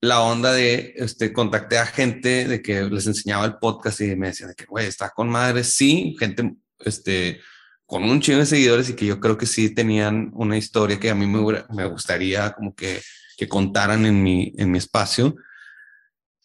la 0.00 0.22
onda 0.22 0.52
de, 0.52 0.94
este, 0.96 1.32
contacté 1.32 1.78
a 1.78 1.86
gente 1.86 2.48
de 2.48 2.62
que 2.62 2.82
les 2.82 3.06
enseñaba 3.06 3.44
el 3.44 3.56
podcast 3.56 4.00
y 4.00 4.16
me 4.16 4.28
decían 4.28 4.54
que, 4.56 4.64
güey, 4.64 4.86
está 4.86 5.10
con 5.10 5.28
madre. 5.28 5.64
Sí, 5.64 6.16
gente, 6.18 6.54
este, 6.80 7.40
con 7.86 8.04
un 8.04 8.20
chingo 8.20 8.38
de 8.38 8.46
seguidores 8.46 8.88
y 8.88 8.94
que 8.94 9.06
yo 9.06 9.20
creo 9.20 9.36
que 9.36 9.46
sí 9.46 9.74
tenían 9.74 10.30
una 10.34 10.56
historia 10.56 10.98
que 10.98 11.10
a 11.10 11.14
mí 11.14 11.26
me, 11.26 11.64
me 11.70 11.86
gustaría 11.86 12.52
como 12.52 12.74
que, 12.74 13.02
que 13.36 13.48
contaran 13.48 14.06
en 14.06 14.22
mi, 14.22 14.54
en 14.56 14.70
mi 14.70 14.78
espacio 14.78 15.36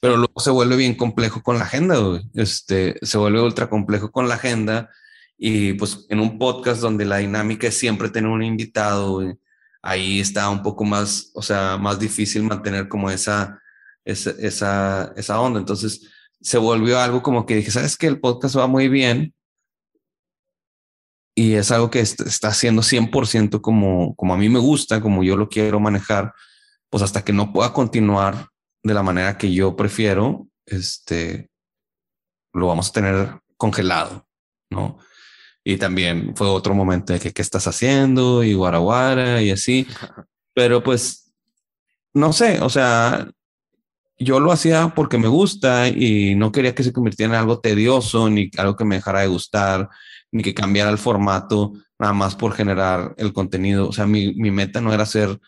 pero 0.05 0.17
luego 0.17 0.39
se 0.39 0.51
vuelve 0.51 0.75
bien 0.75 0.93
complejo 0.93 1.41
con 1.41 1.57
la 1.57 1.63
agenda, 1.63 1.97
güey. 1.97 2.21
Este, 2.35 2.95
se 3.01 3.17
vuelve 3.17 3.41
ultra 3.41 3.71
complejo 3.71 4.11
con 4.11 4.27
la 4.27 4.35
agenda 4.35 4.91
y 5.35 5.73
pues 5.73 6.05
en 6.09 6.19
un 6.19 6.37
podcast 6.37 6.79
donde 6.79 7.05
la 7.05 7.17
dinámica 7.17 7.65
es 7.65 7.75
siempre 7.79 8.09
tener 8.09 8.29
un 8.29 8.43
invitado, 8.43 9.13
güey, 9.13 9.33
ahí 9.85 10.19
está 10.19 10.49
un 10.49 10.63
poco 10.63 10.83
más, 10.83 11.29
o 11.35 11.43
sea, 11.43 11.77
más 11.77 11.99
difícil 11.99 12.41
mantener 12.41 12.89
como 12.89 13.11
esa, 13.11 13.61
esa, 14.03 15.13
esa, 15.15 15.39
onda. 15.39 15.59
Entonces 15.59 16.09
se 16.41 16.57
volvió 16.57 16.99
algo 16.99 17.21
como 17.21 17.45
que 17.45 17.57
dije, 17.57 17.69
¿sabes 17.69 17.95
qué? 17.95 18.07
El 18.07 18.19
podcast 18.19 18.57
va 18.57 18.65
muy 18.65 18.87
bien 18.89 19.33
y 21.35 21.53
es 21.53 21.71
algo 21.71 21.91
que 21.91 21.99
está 21.99 22.47
haciendo 22.47 22.81
100% 22.81 23.61
como, 23.61 24.15
como 24.15 24.33
a 24.33 24.37
mí 24.37 24.49
me 24.49 24.59
gusta, 24.59 25.01
como 25.01 25.23
yo 25.23 25.37
lo 25.37 25.49
quiero 25.49 25.79
manejar, 25.79 26.33
pues 26.89 27.03
hasta 27.03 27.23
que 27.23 27.33
no 27.33 27.53
pueda 27.53 27.71
continuar 27.71 28.49
de 28.83 28.93
la 28.93 29.03
manera 29.03 29.37
que 29.37 29.53
yo 29.53 29.75
prefiero, 29.75 30.47
este, 30.65 31.51
lo 32.53 32.67
vamos 32.67 32.89
a 32.89 32.93
tener 32.93 33.39
congelado, 33.57 34.27
¿no? 34.71 34.97
Y 35.67 35.77
también 35.77 36.35
fue 36.35 36.47
otro 36.47 36.75
momento 36.75 37.11
de 37.11 37.19
que, 37.19 37.33
¿qué 37.33 37.41
estás 37.41 37.65
haciendo? 37.67 38.43
Y 38.43 38.53
guaraguara 38.53 39.41
y 39.41 39.49
así. 39.49 39.87
Pero 40.53 40.83
pues, 40.83 41.33
no 42.13 42.31
sé, 42.33 42.61
o 42.61 42.69
sea, 42.69 43.27
yo 44.19 44.39
lo 44.39 44.51
hacía 44.51 44.93
porque 44.95 45.17
me 45.17 45.27
gusta 45.27 45.87
y 45.87 46.35
no 46.35 46.51
quería 46.51 46.75
que 46.75 46.83
se 46.83 46.93
convirtiera 46.93 47.33
en 47.33 47.39
algo 47.39 47.59
tedioso, 47.59 48.29
ni 48.29 48.51
algo 48.57 48.75
que 48.75 48.85
me 48.85 48.95
dejara 48.95 49.21
de 49.21 49.27
gustar, 49.27 49.89
ni 50.31 50.43
que 50.43 50.53
cambiara 50.53 50.91
el 50.91 50.99
formato, 50.99 51.73
nada 51.97 52.13
más 52.13 52.35
por 52.35 52.53
generar 52.53 53.15
el 53.17 53.33
contenido. 53.33 53.89
O 53.89 53.91
sea, 53.91 54.05
mi, 54.05 54.35
mi 54.35 54.51
meta 54.51 54.81
no 54.81 54.93
era 54.93 55.07
ser 55.07 55.39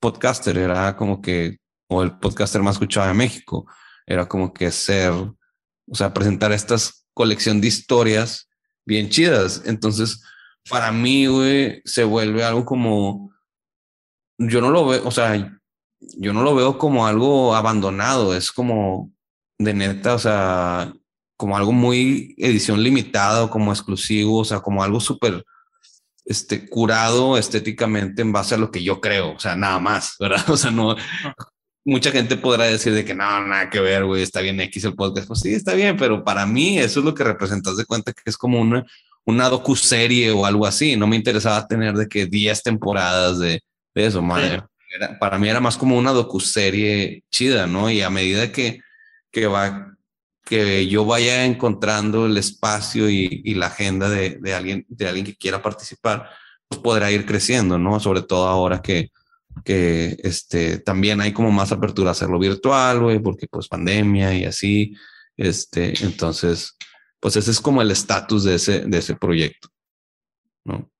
podcaster, 0.00 0.56
era 0.56 0.96
como 0.96 1.20
que, 1.20 1.58
o 1.88 2.02
el 2.02 2.18
podcaster 2.18 2.62
más 2.62 2.76
escuchado 2.76 3.06
de 3.08 3.14
México, 3.14 3.66
era 4.06 4.26
como 4.26 4.54
que 4.54 4.70
ser, 4.70 5.12
o 5.12 5.94
sea, 5.94 6.14
presentar 6.14 6.52
estas 6.52 7.06
colección 7.14 7.60
de 7.60 7.68
historias 7.68 8.48
bien 8.84 9.08
chidas. 9.08 9.62
Entonces, 9.66 10.22
para 10.68 10.92
mí, 10.92 11.26
güey, 11.26 11.82
se 11.84 12.04
vuelve 12.04 12.44
algo 12.44 12.64
como, 12.64 13.32
yo 14.38 14.60
no 14.60 14.70
lo 14.70 14.86
veo, 14.86 15.06
o 15.06 15.10
sea, 15.10 15.60
yo 16.00 16.32
no 16.32 16.42
lo 16.42 16.54
veo 16.54 16.78
como 16.78 17.06
algo 17.06 17.54
abandonado, 17.54 18.34
es 18.34 18.50
como 18.52 19.10
de 19.58 19.74
neta, 19.74 20.14
o 20.14 20.18
sea, 20.18 20.92
como 21.36 21.56
algo 21.56 21.72
muy 21.72 22.34
edición 22.38 22.82
limitada 22.82 23.50
como 23.50 23.72
exclusivo, 23.72 24.38
o 24.38 24.44
sea, 24.44 24.60
como 24.60 24.82
algo 24.82 25.00
súper 25.00 25.44
este, 26.24 26.68
curado 26.68 27.36
estéticamente 27.36 28.22
en 28.22 28.32
base 28.32 28.54
a 28.54 28.58
lo 28.58 28.70
que 28.70 28.82
yo 28.82 29.00
creo, 29.00 29.34
o 29.34 29.38
sea, 29.38 29.56
nada 29.56 29.78
más, 29.78 30.16
¿verdad? 30.18 30.44
O 30.48 30.56
sea, 30.56 30.70
no, 30.70 30.96
mucha 31.84 32.10
gente 32.10 32.36
podrá 32.36 32.64
decir 32.64 32.92
de 32.94 33.04
que 33.04 33.14
no, 33.14 33.46
nada 33.46 33.70
que 33.70 33.80
ver, 33.80 34.04
güey, 34.04 34.22
está 34.22 34.40
bien 34.40 34.60
X 34.60 34.84
el 34.84 34.94
podcast. 34.94 35.26
Pues 35.26 35.40
sí, 35.40 35.54
está 35.54 35.74
bien, 35.74 35.96
pero 35.96 36.24
para 36.24 36.46
mí 36.46 36.78
eso 36.78 37.00
es 37.00 37.06
lo 37.06 37.14
que 37.14 37.24
representas 37.24 37.76
de 37.76 37.84
cuenta 37.84 38.12
que 38.12 38.22
es 38.26 38.36
como 38.36 38.60
una, 38.60 38.84
una 39.24 39.48
docu-serie 39.48 40.30
o 40.30 40.46
algo 40.46 40.66
así. 40.66 40.96
No 40.96 41.06
me 41.06 41.16
interesaba 41.16 41.66
tener 41.66 41.94
de 41.94 42.08
que 42.08 42.26
10 42.26 42.62
temporadas 42.62 43.38
de, 43.38 43.60
de 43.94 44.06
eso, 44.06 44.22
madre. 44.22 44.62
para 45.20 45.38
mí 45.38 45.48
era 45.48 45.60
más 45.60 45.76
como 45.76 45.96
una 45.96 46.12
docu-serie 46.12 47.24
chida, 47.30 47.66
¿no? 47.66 47.90
Y 47.90 48.02
a 48.02 48.10
medida 48.10 48.52
que, 48.52 48.80
que 49.30 49.46
va, 49.46 49.96
que 50.44 50.86
yo 50.86 51.04
vaya 51.04 51.44
encontrando 51.44 52.26
el 52.26 52.36
espacio 52.36 53.10
y, 53.10 53.42
y 53.44 53.54
la 53.54 53.66
agenda 53.66 54.08
de, 54.08 54.38
de, 54.40 54.54
alguien, 54.54 54.86
de 54.88 55.08
alguien 55.08 55.26
que 55.26 55.36
quiera 55.36 55.62
participar, 55.62 56.30
pues 56.68 56.80
podrá 56.80 57.10
ir 57.10 57.26
creciendo, 57.26 57.78
¿no? 57.78 57.98
Sobre 57.98 58.22
todo 58.22 58.46
ahora 58.46 58.80
que, 58.80 59.10
que 59.64 60.16
este, 60.22 60.78
también 60.78 61.20
hay 61.20 61.32
como 61.32 61.50
más 61.50 61.72
apertura 61.72 62.10
a 62.10 62.12
hacerlo 62.12 62.38
virtual, 62.38 63.00
güey, 63.00 63.18
porque 63.18 63.46
pues 63.48 63.68
pandemia 63.68 64.34
y 64.34 64.44
así, 64.44 64.94
este, 65.36 65.92
entonces, 66.04 66.76
pues 67.20 67.36
ese 67.36 67.50
es 67.50 67.60
como 67.60 67.82
el 67.82 67.90
estatus 67.90 68.44
de 68.44 68.54
ese, 68.56 68.80
de 68.80 68.98
ese 68.98 69.16
proyecto, 69.16 69.68
¿no? 70.64 70.90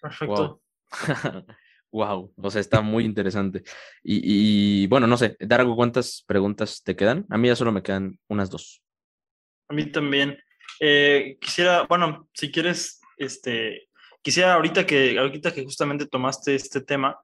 Perfecto. 0.00 0.62
Wow. 1.90 2.32
o 2.36 2.50
sea, 2.50 2.60
está 2.60 2.80
muy 2.80 3.04
interesante. 3.04 3.64
Y, 4.02 4.82
y, 4.82 4.86
bueno, 4.86 5.06
no 5.06 5.16
sé, 5.16 5.36
Dargo, 5.40 5.74
¿cuántas 5.74 6.22
preguntas 6.26 6.82
te 6.82 6.94
quedan? 6.94 7.26
A 7.30 7.38
mí 7.38 7.48
ya 7.48 7.56
solo 7.56 7.72
me 7.72 7.82
quedan 7.82 8.18
unas 8.28 8.50
dos. 8.50 8.82
A 9.68 9.74
mí 9.74 9.86
también. 9.90 10.38
Eh, 10.80 11.38
quisiera, 11.40 11.86
bueno, 11.88 12.28
si 12.34 12.52
quieres, 12.52 13.00
este, 13.16 13.85
quisiera 14.26 14.54
ahorita 14.54 14.84
que, 14.84 15.16
ahorita 15.20 15.54
que 15.54 15.62
justamente 15.62 16.04
tomaste 16.04 16.56
este 16.56 16.80
tema, 16.80 17.16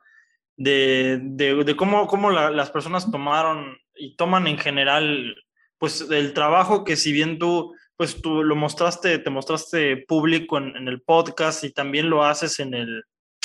de, 0.56 1.18
de, 1.20 1.64
de 1.64 1.74
cómo, 1.74 2.06
cómo 2.06 2.30
la, 2.30 2.48
las 2.52 2.70
personas 2.70 3.10
tomaron 3.10 3.76
y 3.96 4.14
toman 4.14 4.46
en 4.46 4.56
general, 4.56 5.34
pues 5.78 6.08
el 6.12 6.32
trabajo 6.32 6.84
que 6.84 6.94
si 6.94 7.10
bien 7.10 7.40
tú, 7.40 7.74
pues 7.96 8.22
tú 8.22 8.44
lo 8.44 8.54
mostraste, 8.54 9.18
te 9.18 9.30
mostraste 9.30 9.96
público 9.96 10.58
en, 10.58 10.76
en 10.76 10.86
el 10.86 11.02
podcast 11.02 11.64
y 11.64 11.72
también 11.72 12.08
lo 12.08 12.22
haces 12.22 12.60
en, 12.60 12.72
el, 12.72 13.02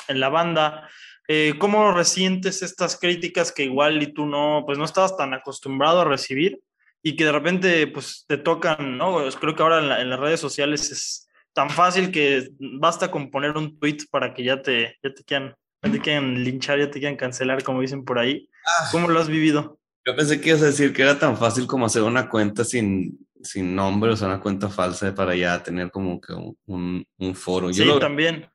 en 0.07 0.19
la 0.19 0.29
banda, 0.29 0.87
eh, 1.27 1.55
¿cómo 1.57 1.91
resientes 1.93 2.61
estas 2.61 2.99
críticas 2.99 3.51
que 3.51 3.63
igual 3.63 4.03
y 4.03 4.13
tú 4.13 4.27
no, 4.27 4.65
pues 4.67 4.77
no 4.77 4.85
estabas 4.85 5.17
tan 5.17 5.33
acostumbrado 5.33 6.01
a 6.01 6.05
recibir 6.05 6.59
y 7.01 7.15
que 7.15 7.25
de 7.25 7.31
repente 7.31 7.87
pues 7.87 8.23
te 8.27 8.37
tocan, 8.37 8.99
¿no? 8.99 9.13
Pues 9.13 9.35
creo 9.35 9.55
que 9.55 9.63
ahora 9.63 9.79
en, 9.79 9.89
la, 9.89 9.99
en 9.99 10.11
las 10.11 10.19
redes 10.19 10.39
sociales 10.39 10.91
es 10.91 11.26
tan 11.57 11.71
fácil 11.71 12.11
que 12.11 12.51
basta 12.59 13.09
con 13.09 13.31
poner 13.31 13.57
un 13.57 13.79
tweet 13.79 13.97
para 14.11 14.31
que 14.31 14.43
ya 14.43 14.61
te, 14.61 14.95
ya 15.01 15.11
te 15.11 15.23
quieran, 15.23 15.55
ya 15.81 15.91
te 15.91 15.99
quieran 15.99 16.43
linchar, 16.43 16.77
ya 16.77 16.91
te 16.91 16.99
quieran 16.99 17.17
cancelar, 17.17 17.63
como 17.63 17.81
dicen 17.81 18.05
por 18.05 18.19
ahí. 18.19 18.47
Ah. 18.63 18.89
¿Cómo 18.91 19.07
lo 19.07 19.19
has 19.19 19.27
vivido? 19.27 19.79
Yo 20.05 20.15
pensé 20.15 20.39
que 20.39 20.49
ibas 20.49 20.61
a 20.61 20.67
decir 20.67 20.93
que 20.93 21.01
era 21.01 21.17
tan 21.17 21.35
fácil 21.35 21.65
como 21.65 21.87
hacer 21.87 22.03
una 22.03 22.29
cuenta 22.29 22.63
sin, 22.63 23.27
sin 23.41 23.75
nombre, 23.75 24.11
o 24.11 24.15
sea, 24.15 24.27
una 24.27 24.39
cuenta 24.39 24.69
falsa 24.69 25.15
para 25.15 25.35
ya 25.35 25.63
tener 25.63 25.89
como 25.89 26.21
que 26.21 26.31
un, 26.31 27.03
un 27.17 27.35
foro. 27.35 27.71
Yo 27.71 27.83
sí, 27.83 27.89
lo, 27.89 27.97
también. 27.97 28.47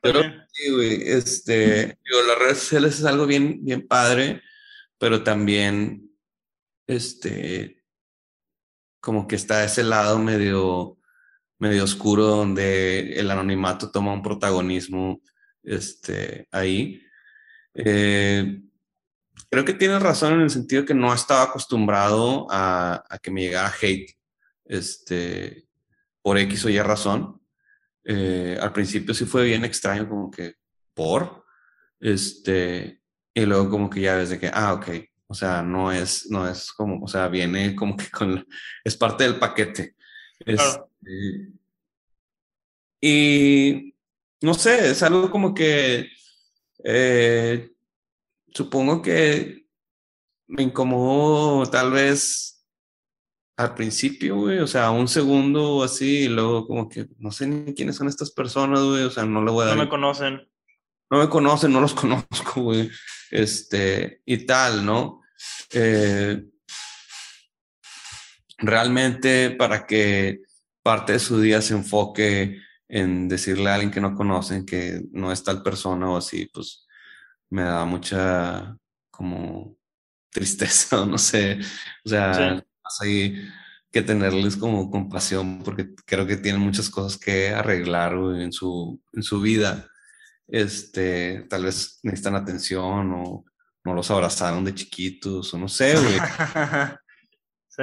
Pero 0.00 0.22
sí, 0.50 0.72
güey, 0.72 1.02
este, 1.10 1.98
digo, 2.06 2.22
las 2.26 2.38
redes 2.38 2.58
sociales 2.60 2.98
es 2.98 3.04
algo 3.04 3.26
bien, 3.26 3.62
bien 3.66 3.86
padre, 3.86 4.40
pero 4.96 5.22
también, 5.22 6.10
este, 6.86 7.82
como 9.02 9.28
que 9.28 9.36
está 9.36 9.62
ese 9.62 9.84
lado 9.84 10.18
medio 10.18 10.95
medio 11.58 11.84
oscuro 11.84 12.26
donde 12.26 13.18
el 13.18 13.30
anonimato 13.30 13.90
toma 13.90 14.12
un 14.12 14.22
protagonismo 14.22 15.20
este, 15.62 16.48
ahí. 16.50 17.02
Eh, 17.74 18.60
creo 19.50 19.64
que 19.64 19.74
tienes 19.74 20.02
razón 20.02 20.34
en 20.34 20.40
el 20.42 20.50
sentido 20.50 20.84
que 20.84 20.94
no 20.94 21.12
estaba 21.12 21.44
acostumbrado 21.44 22.46
a, 22.50 23.04
que 23.22 23.30
me 23.30 23.42
llegara 23.42 23.72
hate 23.80 24.16
este, 24.64 25.66
por 26.22 26.38
X 26.38 26.64
o 26.64 26.68
Y 26.68 26.80
razón. 26.80 27.40
Eh, 28.04 28.58
al 28.60 28.72
principio 28.72 29.14
sí 29.14 29.24
fue 29.24 29.44
bien 29.44 29.64
extraño, 29.64 30.08
como 30.08 30.30
que 30.30 30.54
por, 30.94 31.44
este, 32.00 33.02
y 33.34 33.44
luego 33.44 33.68
como 33.68 33.90
que 33.90 34.00
ya 34.00 34.16
ves 34.16 34.30
de 34.30 34.38
que, 34.38 34.50
ah, 34.52 34.74
ok, 34.74 34.88
o 35.26 35.34
sea, 35.34 35.62
no 35.62 35.90
es, 35.90 36.30
no 36.30 36.48
es 36.48 36.72
como, 36.72 37.02
o 37.02 37.08
sea, 37.08 37.28
viene 37.28 37.74
como 37.74 37.96
que 37.96 38.08
con, 38.10 38.46
es 38.84 38.96
parte 38.96 39.24
del 39.24 39.38
paquete. 39.38 39.96
Claro. 40.38 40.90
Y 43.00 43.94
no 44.40 44.54
sé, 44.54 44.90
es 44.90 45.02
algo 45.02 45.30
como 45.30 45.54
que 45.54 46.08
eh, 46.84 47.70
supongo 48.52 49.02
que 49.02 49.66
me 50.46 50.62
incomodó 50.62 51.68
tal 51.68 51.90
vez 51.90 52.64
al 53.56 53.74
principio, 53.74 54.36
güey, 54.36 54.58
o 54.58 54.66
sea, 54.66 54.90
un 54.90 55.08
segundo 55.08 55.76
o 55.76 55.82
así, 55.82 56.24
y 56.24 56.28
luego 56.28 56.66
como 56.66 56.88
que 56.88 57.08
no 57.18 57.32
sé 57.32 57.46
ni 57.46 57.74
quiénes 57.74 57.96
son 57.96 58.08
estas 58.08 58.30
personas, 58.30 58.80
güey, 58.82 59.04
o 59.04 59.10
sea, 59.10 59.24
no 59.24 59.42
le 59.42 59.50
voy 59.50 59.64
a 59.64 59.68
dar. 59.68 59.76
No 59.76 59.84
me 59.84 59.88
conocen. 59.88 60.46
No 61.10 61.18
me 61.18 61.28
conocen, 61.28 61.72
no 61.72 61.80
los 61.80 61.94
conozco, 61.94 62.62
güey, 62.62 62.90
este, 63.30 64.20
y 64.26 64.44
tal, 64.44 64.84
¿no? 64.84 65.22
Eh, 65.72 66.44
realmente 68.58 69.50
para 69.50 69.86
que 69.86 70.42
parte 70.86 71.14
de 71.14 71.18
su 71.18 71.40
día 71.40 71.60
se 71.60 71.74
enfoque 71.74 72.60
en 72.86 73.26
decirle 73.26 73.68
a 73.68 73.74
alguien 73.74 73.90
que 73.90 74.00
no 74.00 74.14
conocen 74.14 74.64
que 74.64 75.02
no 75.10 75.32
es 75.32 75.42
tal 75.42 75.60
persona 75.60 76.08
o 76.08 76.16
así, 76.16 76.48
pues 76.54 76.86
me 77.50 77.62
da 77.62 77.84
mucha 77.84 78.76
como 79.10 79.76
tristeza, 80.30 81.04
no 81.04 81.18
sé, 81.18 81.58
o 82.04 82.08
sea, 82.08 82.64
sí. 83.00 83.34
que 83.90 84.02
tenerles 84.02 84.56
como 84.56 84.88
compasión 84.88 85.60
porque 85.64 85.92
creo 86.04 86.24
que 86.24 86.36
tienen 86.36 86.62
muchas 86.62 86.88
cosas 86.88 87.18
que 87.18 87.48
arreglar 87.48 88.12
en 88.12 88.52
su, 88.52 89.02
en 89.12 89.24
su 89.24 89.40
vida. 89.40 89.90
Este, 90.46 91.46
tal 91.50 91.64
vez 91.64 91.98
necesitan 92.04 92.36
atención 92.36 93.12
o 93.12 93.44
no 93.84 93.92
los 93.92 94.08
abrazaron 94.12 94.64
de 94.64 94.72
chiquitos 94.72 95.52
o 95.52 95.58
no 95.58 95.66
sé, 95.66 95.96
güey. 95.96 96.20
sí. 97.70 97.82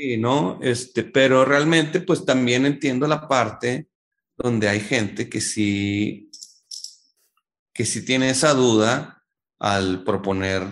Sí, 0.00 0.16
¿no? 0.16 0.58
Este, 0.62 1.04
pero 1.04 1.44
realmente 1.44 2.00
pues 2.00 2.24
también 2.24 2.64
entiendo 2.64 3.06
la 3.06 3.28
parte 3.28 3.88
donde 4.34 4.66
hay 4.66 4.80
gente 4.80 5.28
que 5.28 5.42
sí, 5.42 6.30
que 7.74 7.84
sí 7.84 8.02
tiene 8.02 8.30
esa 8.30 8.54
duda 8.54 9.22
al 9.58 10.02
proponer, 10.02 10.62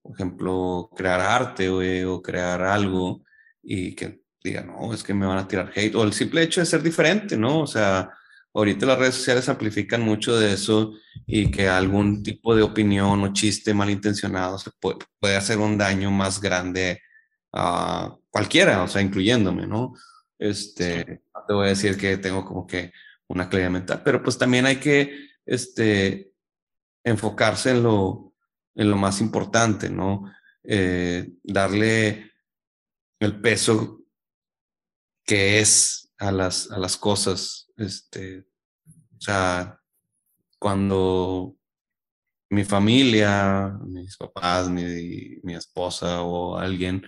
por 0.00 0.14
ejemplo, 0.14 0.88
crear 0.96 1.20
arte 1.20 1.68
o, 1.68 2.22
crear 2.22 2.62
algo 2.62 3.22
y 3.62 3.94
que 3.94 4.22
diga, 4.42 4.62
no, 4.62 4.94
es 4.94 5.02
que 5.02 5.12
me 5.12 5.26
van 5.26 5.38
a 5.38 5.48
tirar 5.48 5.70
hate, 5.76 5.94
o 5.94 6.02
el 6.02 6.14
simple 6.14 6.42
hecho 6.42 6.60
de 6.62 6.66
ser 6.66 6.82
diferente, 6.82 7.36
¿no? 7.36 7.60
O 7.60 7.66
sea, 7.66 8.10
ahorita 8.54 8.86
las 8.86 8.98
redes 8.98 9.16
sociales 9.16 9.48
amplifican 9.50 10.00
mucho 10.00 10.38
de 10.38 10.54
eso 10.54 10.94
y 11.26 11.50
que 11.50 11.68
algún 11.68 12.22
tipo 12.22 12.56
de 12.56 12.62
opinión 12.62 13.22
o 13.24 13.32
chiste 13.34 13.74
malintencionado 13.74 14.56
se 14.58 14.70
puede 14.80 15.36
hacer 15.36 15.58
un 15.58 15.76
daño 15.76 16.10
más 16.10 16.40
grande 16.40 17.02
a 17.52 18.16
cualquiera, 18.30 18.82
o 18.82 18.88
sea, 18.88 19.02
incluyéndome, 19.02 19.66
¿no? 19.66 19.94
Este, 20.38 21.22
te 21.46 21.54
voy 21.54 21.66
a 21.66 21.70
decir 21.70 21.96
que 21.96 22.16
tengo 22.16 22.44
como 22.44 22.66
que 22.66 22.92
una 23.28 23.48
claridad 23.48 23.70
mental, 23.70 24.02
pero 24.04 24.22
pues 24.22 24.38
también 24.38 24.66
hay 24.66 24.76
que, 24.76 25.28
este, 25.46 26.32
enfocarse 27.04 27.70
en 27.70 27.82
lo, 27.82 28.34
en 28.74 28.90
lo 28.90 28.96
más 28.96 29.20
importante, 29.20 29.90
¿no? 29.90 30.30
eh, 30.64 31.32
darle 31.42 32.32
el 33.18 33.40
peso 33.40 34.02
que 35.24 35.60
es 35.60 36.12
a 36.18 36.32
las, 36.32 36.70
a 36.70 36.78
las 36.78 36.96
cosas. 36.96 37.70
Este, 37.76 38.46
o 39.16 39.20
sea, 39.20 39.80
cuando 40.58 41.56
mi 42.50 42.64
familia, 42.64 43.78
mis 43.84 44.16
papás, 44.16 44.68
mi, 44.68 45.38
mi 45.42 45.54
esposa 45.54 46.22
o 46.22 46.56
alguien 46.56 47.02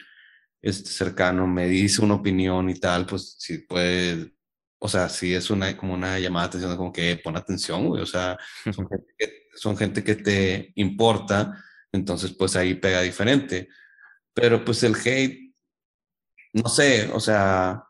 este, 0.63 0.91
cercano 0.91 1.47
me 1.47 1.67
dice 1.67 2.03
una 2.03 2.15
opinión 2.15 2.71
y 2.71 2.75
tal, 2.79 3.05
pues 3.07 3.35
si 3.39 3.59
puede, 3.59 4.33
o 4.79 4.89
sea, 4.89 5.09
si 5.09 5.35
es 5.35 5.51
una, 5.51 5.77
como 5.77 5.95
una 5.95 6.19
llamada 6.21 6.47
de 6.47 6.51
atención, 6.51 6.77
como 6.77 6.93
que 6.93 7.17
pon 7.17 7.37
atención, 7.37 7.89
güey, 7.89 8.03
o 8.03 8.07
sea, 8.07 8.39
son 8.73 8.89
gente, 8.89 9.15
que, 9.19 9.33
son 9.57 9.77
gente 9.77 10.05
que 10.05 10.15
te 10.17 10.73
importa, 10.77 11.53
entonces 11.91 12.33
pues 12.33 12.57
ahí 12.57 12.75
pega 12.75 13.03
diferente. 13.03 13.69
Pero 14.35 14.65
pues 14.65 14.83
el 14.85 14.95
hate, 14.97 15.53
no 16.55 16.69
sé, 16.69 17.11
o 17.13 17.21
sea, 17.21 17.85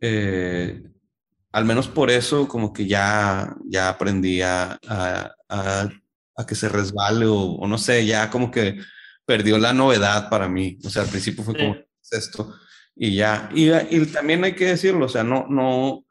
eh, 0.00 0.82
al 1.52 1.64
menos 1.64 1.88
por 1.88 2.10
eso 2.10 2.46
como 2.48 2.72
que 2.72 2.86
ya, 2.86 3.56
ya 3.66 3.88
aprendí 3.88 4.42
a, 4.42 4.78
a, 4.88 5.34
a, 5.48 6.46
que 6.46 6.54
se 6.54 6.68
resbale 6.68 7.26
o, 7.26 7.36
o, 7.36 7.66
no 7.66 7.78
sé, 7.78 8.06
ya 8.06 8.30
como 8.30 8.50
que 8.50 8.78
perdió 9.24 9.58
la 9.58 9.72
novedad 9.72 10.30
para 10.30 10.48
mí. 10.48 10.78
O 10.84 10.90
sea, 10.90 11.02
al 11.02 11.08
principio 11.08 11.44
fue 11.44 11.54
como 11.56 11.76
esto 12.12 12.54
y 12.96 13.14
ya. 13.14 13.50
Y, 13.54 13.70
también 14.06 14.42
hay 14.42 14.54
que 14.54 14.66
decirlo, 14.66 15.04
o 15.06 15.08
sea, 15.08 15.22
no, 15.22 15.46
no, 15.48 16.04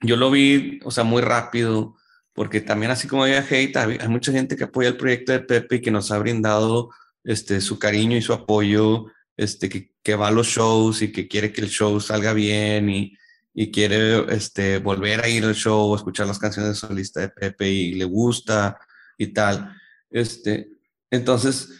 yo 0.00 0.16
lo 0.16 0.30
vi, 0.30 0.80
o 0.84 0.90
sea, 0.90 1.04
muy 1.04 1.22
rápido, 1.22 1.94
porque 2.32 2.60
también 2.60 2.90
así 2.90 3.06
como 3.06 3.24
había 3.24 3.46
hate, 3.48 3.76
hay 3.76 4.08
mucha 4.08 4.32
gente 4.32 4.56
que 4.56 4.64
apoya 4.64 4.88
el 4.88 4.96
proyecto 4.96 5.32
de 5.32 5.40
Pepe 5.40 5.76
y 5.76 5.80
que 5.82 5.90
nos 5.90 6.10
ha 6.10 6.18
brindado 6.18 6.90
este, 7.22 7.60
su 7.60 7.78
cariño 7.78 8.16
y 8.16 8.22
su 8.22 8.32
apoyo, 8.32 9.06
este, 9.36 9.68
que, 9.68 9.92
que 10.02 10.16
va 10.16 10.28
a 10.28 10.32
los 10.32 10.46
shows 10.46 11.02
y 11.02 11.12
que 11.12 11.28
quiere 11.28 11.52
que 11.52 11.60
el 11.60 11.68
show 11.68 12.00
salga 12.00 12.32
bien 12.32 12.88
y, 12.88 13.16
y 13.52 13.70
quiere 13.70 14.34
este, 14.34 14.78
volver 14.78 15.22
a 15.22 15.28
ir 15.28 15.44
al 15.44 15.54
show, 15.54 15.94
escuchar 15.94 16.26
las 16.26 16.38
canciones 16.38 16.72
de 16.72 16.74
solista 16.88 17.20
de 17.20 17.28
Pepe 17.30 17.68
y 17.68 17.94
le 17.94 18.04
gusta 18.04 18.78
y 19.18 19.28
tal. 19.28 19.74
Este, 20.10 20.68
entonces, 21.10 21.70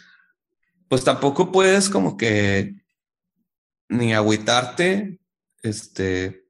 pues 0.87 1.03
tampoco 1.03 1.51
puedes 1.51 1.89
como 1.89 2.17
que 2.17 2.75
ni 3.89 4.13
agüitarte, 4.13 5.19
este, 5.61 6.45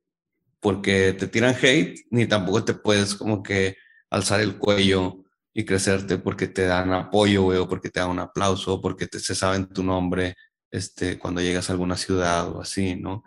porque 0.59 1.13
te 1.13 1.27
tiran 1.27 1.55
hate, 1.55 2.05
ni 2.09 2.27
tampoco 2.27 2.63
te 2.63 2.73
puedes 2.73 3.15
como 3.15 3.43
que 3.43 3.77
alzar 4.09 4.41
el 4.41 4.57
cuello 4.57 5.23
y 5.53 5.65
crecerte 5.65 6.17
porque 6.17 6.47
te 6.47 6.65
dan 6.65 6.93
apoyo, 6.93 7.47
o 7.47 7.67
porque 7.67 7.89
te 7.89 7.99
dan 7.99 8.11
un 8.11 8.19
aplauso, 8.19 8.75
o 8.75 8.81
porque 8.81 9.07
te, 9.07 9.19
se 9.19 9.35
saben 9.35 9.67
tu 9.67 9.83
nombre, 9.83 10.35
este, 10.71 11.17
cuando 11.17 11.41
llegas 11.41 11.69
a 11.69 11.73
alguna 11.73 11.97
ciudad 11.97 12.49
o 12.49 12.61
así, 12.61 12.95
¿no? 12.95 13.13
O 13.13 13.23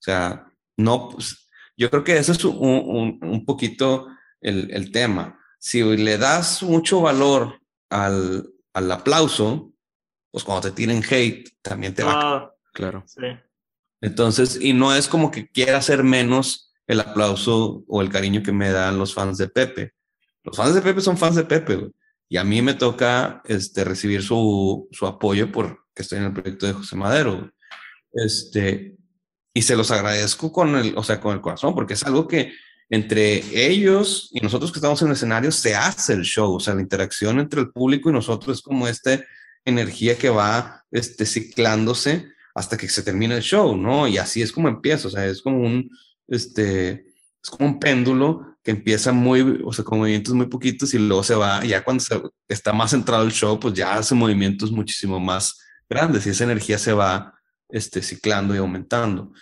sea, 0.00 0.46
no, 0.76 1.10
pues, 1.10 1.48
yo 1.76 1.90
creo 1.90 2.04
que 2.04 2.16
eso 2.16 2.32
es 2.32 2.44
un, 2.44 2.56
un, 2.58 3.18
un 3.22 3.44
poquito 3.44 4.06
el, 4.40 4.70
el, 4.70 4.92
tema. 4.92 5.40
Si 5.58 5.82
le 5.82 6.18
das 6.18 6.62
mucho 6.62 7.00
valor 7.00 7.60
al, 7.90 8.48
al 8.72 8.92
aplauso, 8.92 9.73
pues 10.34 10.42
cuando 10.42 10.68
te 10.68 10.74
tienen 10.74 11.00
hate, 11.08 11.48
también 11.62 11.94
te 11.94 12.02
va. 12.02 12.12
Ah, 12.16 12.54
claro. 12.72 13.04
Sí. 13.06 13.22
Entonces, 14.00 14.58
y 14.60 14.72
no 14.72 14.92
es 14.92 15.06
como 15.06 15.30
que 15.30 15.46
quiera 15.46 15.78
hacer 15.78 16.02
menos 16.02 16.74
el 16.88 16.98
aplauso 16.98 17.84
o 17.86 18.02
el 18.02 18.08
cariño 18.08 18.42
que 18.42 18.50
me 18.50 18.72
dan 18.72 18.98
los 18.98 19.14
fans 19.14 19.38
de 19.38 19.46
Pepe. 19.46 19.92
Los 20.42 20.56
fans 20.56 20.74
de 20.74 20.82
Pepe 20.82 21.02
son 21.02 21.16
fans 21.16 21.36
de 21.36 21.44
Pepe, 21.44 21.76
güey. 21.76 21.92
Y 22.28 22.36
a 22.36 22.42
mí 22.42 22.62
me 22.62 22.74
toca 22.74 23.42
este, 23.44 23.84
recibir 23.84 24.24
su, 24.24 24.88
su 24.90 25.06
apoyo 25.06 25.52
porque 25.52 25.78
estoy 25.94 26.18
en 26.18 26.24
el 26.24 26.32
proyecto 26.32 26.66
de 26.66 26.72
José 26.72 26.96
Madero. 26.96 27.52
Este, 28.12 28.96
y 29.54 29.62
se 29.62 29.76
los 29.76 29.92
agradezco 29.92 30.50
con 30.50 30.74
el, 30.74 30.98
o 30.98 31.04
sea, 31.04 31.20
con 31.20 31.32
el 31.32 31.40
corazón, 31.40 31.76
porque 31.76 31.94
es 31.94 32.02
algo 32.02 32.26
que 32.26 32.52
entre 32.90 33.36
ellos 33.54 34.30
y 34.32 34.40
nosotros 34.40 34.72
que 34.72 34.78
estamos 34.78 35.00
en 35.00 35.06
el 35.06 35.14
escenario 35.14 35.52
se 35.52 35.76
hace 35.76 36.14
el 36.14 36.22
show. 36.22 36.56
O 36.56 36.60
sea, 36.60 36.74
la 36.74 36.82
interacción 36.82 37.38
entre 37.38 37.60
el 37.60 37.70
público 37.70 38.10
y 38.10 38.14
nosotros 38.14 38.58
es 38.58 38.62
como 38.64 38.88
este 38.88 39.24
energía 39.64 40.16
que 40.16 40.30
va 40.30 40.84
este, 40.90 41.26
ciclándose 41.26 42.28
hasta 42.54 42.76
que 42.76 42.88
se 42.88 43.02
termina 43.02 43.36
el 43.36 43.42
show, 43.42 43.76
¿no? 43.76 44.06
Y 44.06 44.18
así 44.18 44.42
es 44.42 44.52
como 44.52 44.68
empieza, 44.68 45.08
o 45.08 45.10
sea, 45.10 45.26
es 45.26 45.42
como 45.42 45.60
un, 45.60 45.90
este, 46.28 47.06
es 47.42 47.50
como 47.50 47.66
un 47.66 47.80
péndulo 47.80 48.56
que 48.62 48.70
empieza 48.70 49.12
muy, 49.12 49.60
o 49.64 49.72
sea, 49.72 49.84
con 49.84 49.98
movimientos 49.98 50.34
muy 50.34 50.46
poquitos 50.46 50.94
y 50.94 50.98
luego 50.98 51.22
se 51.22 51.34
va, 51.34 51.64
ya 51.64 51.84
cuando 51.84 52.02
está 52.48 52.72
más 52.72 52.92
centrado 52.92 53.24
el 53.24 53.32
show, 53.32 53.58
pues 53.58 53.74
ya 53.74 53.94
hace 53.94 54.14
movimientos 54.14 54.70
muchísimo 54.70 55.20
más 55.20 55.60
grandes 55.88 56.26
y 56.26 56.30
esa 56.30 56.44
energía 56.44 56.78
se 56.78 56.92
va, 56.92 57.34
este, 57.68 58.02
ciclando 58.02 58.54
y 58.54 58.58
aumentando. 58.58 59.32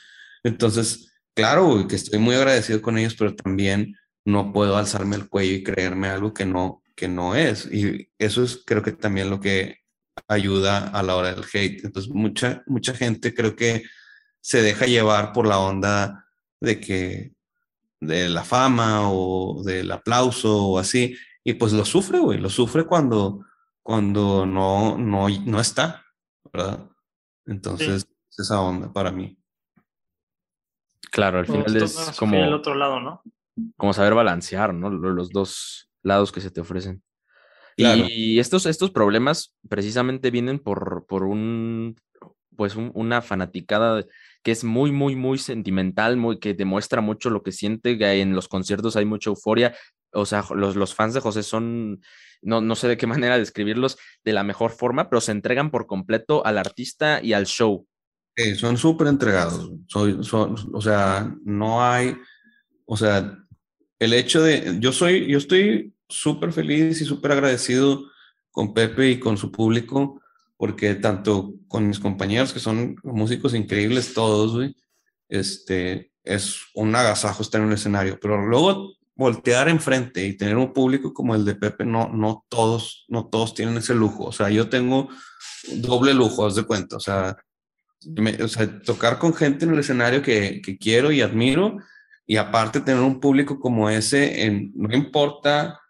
Entonces, 0.43 1.13
claro, 1.35 1.87
que 1.87 1.97
estoy 1.97 2.19
muy 2.19 2.35
agradecido 2.35 2.81
con 2.83 2.99
ellos, 2.99 3.15
pero 3.15 3.35
también 3.35 3.95
no 4.25 4.53
puedo 4.53 4.77
alzarme 4.77 5.17
el 5.17 5.29
cuello 5.29 5.55
y 5.55 5.63
creerme 5.63 6.09
algo 6.09 6.33
que 6.33 6.47
no, 6.47 6.83
que 6.97 7.09
no 7.09 7.35
es. 7.35 7.67
Y 7.71 8.11
eso 8.19 8.43
es, 8.43 8.63
creo 8.65 8.83
que 8.83 8.93
también 8.93 9.31
lo 9.31 9.41
que 9.41 9.82
ayuda 10.29 10.89
a 10.89 11.03
la 11.03 11.17
hora 11.17 11.35
del 11.35 11.45
hate. 11.45 11.85
Entonces, 11.85 12.13
mucha, 12.13 12.63
mucha 12.67 12.95
gente 12.95 13.35
creo 13.35 13.57
que 13.57 13.85
se 14.41 14.63
deja 14.63 14.87
llevar 14.87 15.33
por 15.33 15.47
la 15.47 15.59
onda 15.59 16.27
de 16.61 16.81
que 16.81 17.33
de 18.01 18.29
la 18.29 18.43
fama 18.43 19.11
o 19.11 19.63
del 19.63 19.91
aplauso 19.93 20.67
o 20.67 20.79
así, 20.79 21.17
y 21.45 21.55
pues 21.55 21.73
lo 21.73 21.85
sufre, 21.85 22.19
güey, 22.19 22.39
lo 22.39 22.51
sufre 22.51 22.85
cuando, 22.85 23.47
cuando 23.83 24.45
no, 24.45 24.99
no, 24.99 25.29
no 25.29 25.61
está, 25.61 26.05
¿verdad? 26.53 26.91
Entonces, 27.47 28.07
esa 28.37 28.61
onda 28.61 28.93
para 28.93 29.13
mí. 29.13 29.39
Claro, 31.13 31.39
al 31.39 31.47
final 31.47 31.77
es 31.77 32.13
como... 32.19 32.37
El 32.37 32.55
otro 32.55 32.75
lado, 32.75 32.99
¿no? 32.99 33.23
Como 33.77 33.93
saber 33.93 34.15
balancear, 34.15 34.75
¿no? 34.75 34.91
Los 34.91 35.31
dos 35.31 35.89
lados 36.03 36.33
que 36.33 36.41
se 36.41 36.51
te 36.51 36.61
ofrecen. 36.61 37.03
Y 37.77 38.39
estos, 38.39 38.67
estos 38.67 38.91
problemas 38.91 39.55
precisamente 39.69 40.31
vienen 40.31 40.59
por, 40.59 41.07
por 41.07 41.25
un, 41.25 41.97
pues 42.57 42.77
una 42.77 43.23
fanaticada 43.23 44.05
que 44.43 44.51
es 44.51 44.65
muy, 44.65 44.93
muy, 44.93 45.17
muy 45.17 45.39
sentimental, 45.39 46.17
muy, 46.17 46.39
que 46.39 46.55
demuestra 46.55 47.01
mucho 47.01 47.31
lo 47.31 47.43
que 47.43 47.53
siente. 47.53 47.97
En 48.21 48.35
los 48.35 48.49
conciertos 48.49 48.97
hay 48.97 49.05
mucha 49.05 49.31
euforia. 49.31 49.75
O 50.13 50.27
sea, 50.27 50.45
los, 50.55 50.77
los 50.77 50.95
fans 50.95 51.15
de 51.15 51.21
José 51.21 51.43
son, 51.43 52.03
no, 52.43 52.61
no 52.61 52.75
sé 52.75 52.89
de 52.89 52.97
qué 52.97 53.07
manera 53.09 53.39
describirlos 53.39 53.99
de 54.25 54.33
la 54.33 54.45
mejor 54.45 54.73
forma, 54.73 55.09
pero 55.09 55.21
se 55.21 55.33
entregan 55.33 55.71
por 55.71 55.87
completo 55.87 56.45
al 56.45 56.59
artista 56.59 57.23
y 57.23 57.33
al 57.33 57.47
show. 57.47 57.87
Sí, 58.37 58.55
son 58.55 58.79
súper 58.79 59.09
entregados. 59.09 59.71
Soy, 59.89 60.25
son, 60.25 60.57
o 60.73 60.81
sea, 60.81 61.35
no 61.45 61.85
hay, 61.85 62.17
o 62.87 62.97
sea, 62.97 63.39
el 63.99 64.15
hecho 64.15 64.43
de, 64.43 64.79
yo 64.81 64.91
soy, 64.91 65.31
yo 65.31 65.39
estoy 65.39 65.93
súper 66.13 66.53
feliz 66.53 67.01
y 67.01 67.05
súper 67.05 67.33
agradecido 67.33 68.05
con 68.51 68.75
Pepe 68.75 69.11
y 69.11 69.19
con 69.19 69.37
su 69.37 69.51
público, 69.51 70.21
porque 70.57 70.95
tanto 70.95 71.55
con 71.67 71.89
mis 71.89 71.99
compañeros, 71.99 72.53
que 72.53 72.61
son 72.61 72.97
músicos 73.03 73.55
increíbles 73.55 74.15
todos, 74.15 74.71
este, 75.29 76.13
es 76.23 76.61
un 76.75 76.95
agasajo 76.95 77.43
estar 77.43 77.61
en 77.61 77.69
un 77.69 77.73
escenario, 77.73 78.19
pero 78.21 78.47
luego 78.47 78.93
voltear 79.15 79.69
enfrente 79.69 80.27
y 80.27 80.37
tener 80.37 80.57
un 80.57 80.73
público 80.73 81.13
como 81.13 81.35
el 81.35 81.45
de 81.45 81.55
Pepe, 81.55 81.85
no, 81.85 82.09
no 82.09 82.45
todos, 82.49 83.05
no 83.09 83.27
todos 83.27 83.55
tienen 83.55 83.77
ese 83.77 83.95
lujo, 83.95 84.25
o 84.25 84.33
sea, 84.33 84.51
yo 84.51 84.69
tengo 84.69 85.09
doble 85.77 86.15
lujo, 86.15 86.47
haz 86.47 86.55
de 86.55 86.65
cuenta, 86.65 86.97
o 86.97 87.01
sea, 87.01 87.37
o 88.43 88.49
sea 88.49 88.81
tocar 88.81 89.19
con 89.19 89.35
gente 89.35 89.65
en 89.65 89.73
el 89.73 89.79
escenario 89.79 90.23
que, 90.23 90.61
que 90.63 90.77
quiero 90.77 91.13
y 91.13 91.23
admiro, 91.23 91.79
y 92.27 92.37
aparte 92.37 92.81
tener 92.81 93.03
un 93.03 93.21
público 93.21 93.59
como 93.59 93.91
ese, 93.91 94.45
en, 94.45 94.73
no 94.75 94.95
importa 94.95 95.82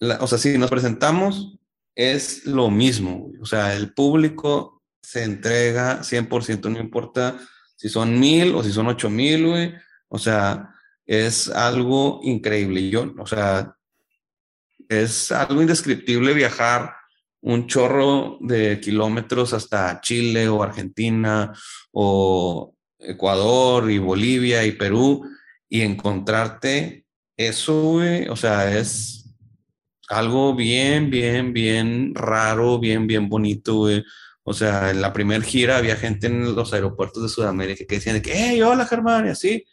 o 0.00 0.26
sea, 0.26 0.38
si 0.38 0.58
nos 0.58 0.70
presentamos, 0.70 1.58
es 1.94 2.46
lo 2.46 2.70
mismo. 2.70 3.30
O 3.40 3.46
sea, 3.46 3.74
el 3.74 3.92
público 3.92 4.82
se 5.02 5.24
entrega 5.24 6.00
100%, 6.02 6.70
no 6.70 6.78
importa 6.78 7.38
si 7.76 7.88
son 7.88 8.18
mil 8.18 8.54
o 8.54 8.62
si 8.62 8.72
son 8.72 8.88
ocho 8.88 9.10
mil, 9.10 9.46
güey. 9.46 9.74
O 10.08 10.18
sea, 10.18 10.74
es 11.06 11.48
algo 11.48 12.20
increíble. 12.22 12.90
Yo, 12.90 13.14
o 13.18 13.26
sea, 13.26 13.74
es 14.88 15.32
algo 15.32 15.60
indescriptible 15.60 16.34
viajar 16.34 16.94
un 17.40 17.66
chorro 17.66 18.38
de 18.40 18.80
kilómetros 18.80 19.52
hasta 19.52 20.00
Chile 20.00 20.48
o 20.48 20.62
Argentina 20.62 21.52
o 21.92 22.74
Ecuador 22.98 23.90
y 23.90 23.98
Bolivia 23.98 24.64
y 24.64 24.72
Perú 24.72 25.24
y 25.68 25.82
encontrarte 25.82 27.06
eso, 27.36 27.92
güey, 27.92 28.28
o 28.28 28.34
sea, 28.34 28.76
es 28.76 29.17
algo 30.08 30.54
bien, 30.54 31.10
bien, 31.10 31.52
bien 31.52 32.14
raro, 32.14 32.78
bien, 32.78 33.06
bien 33.06 33.28
bonito, 33.28 33.74
güey. 33.76 34.04
O 34.42 34.54
sea, 34.54 34.90
en 34.90 35.00
la 35.02 35.12
primera 35.12 35.44
gira 35.44 35.76
había 35.76 35.96
gente 35.96 36.26
en 36.26 36.54
los 36.54 36.72
aeropuertos 36.72 37.22
de 37.22 37.28
Sudamérica 37.28 37.84
que 37.86 37.96
decían 37.96 38.20
que, 38.22 38.32
hey, 38.34 38.62
hola 38.62 38.86
Germán, 38.86 39.26
y 39.26 39.30
así. 39.30 39.64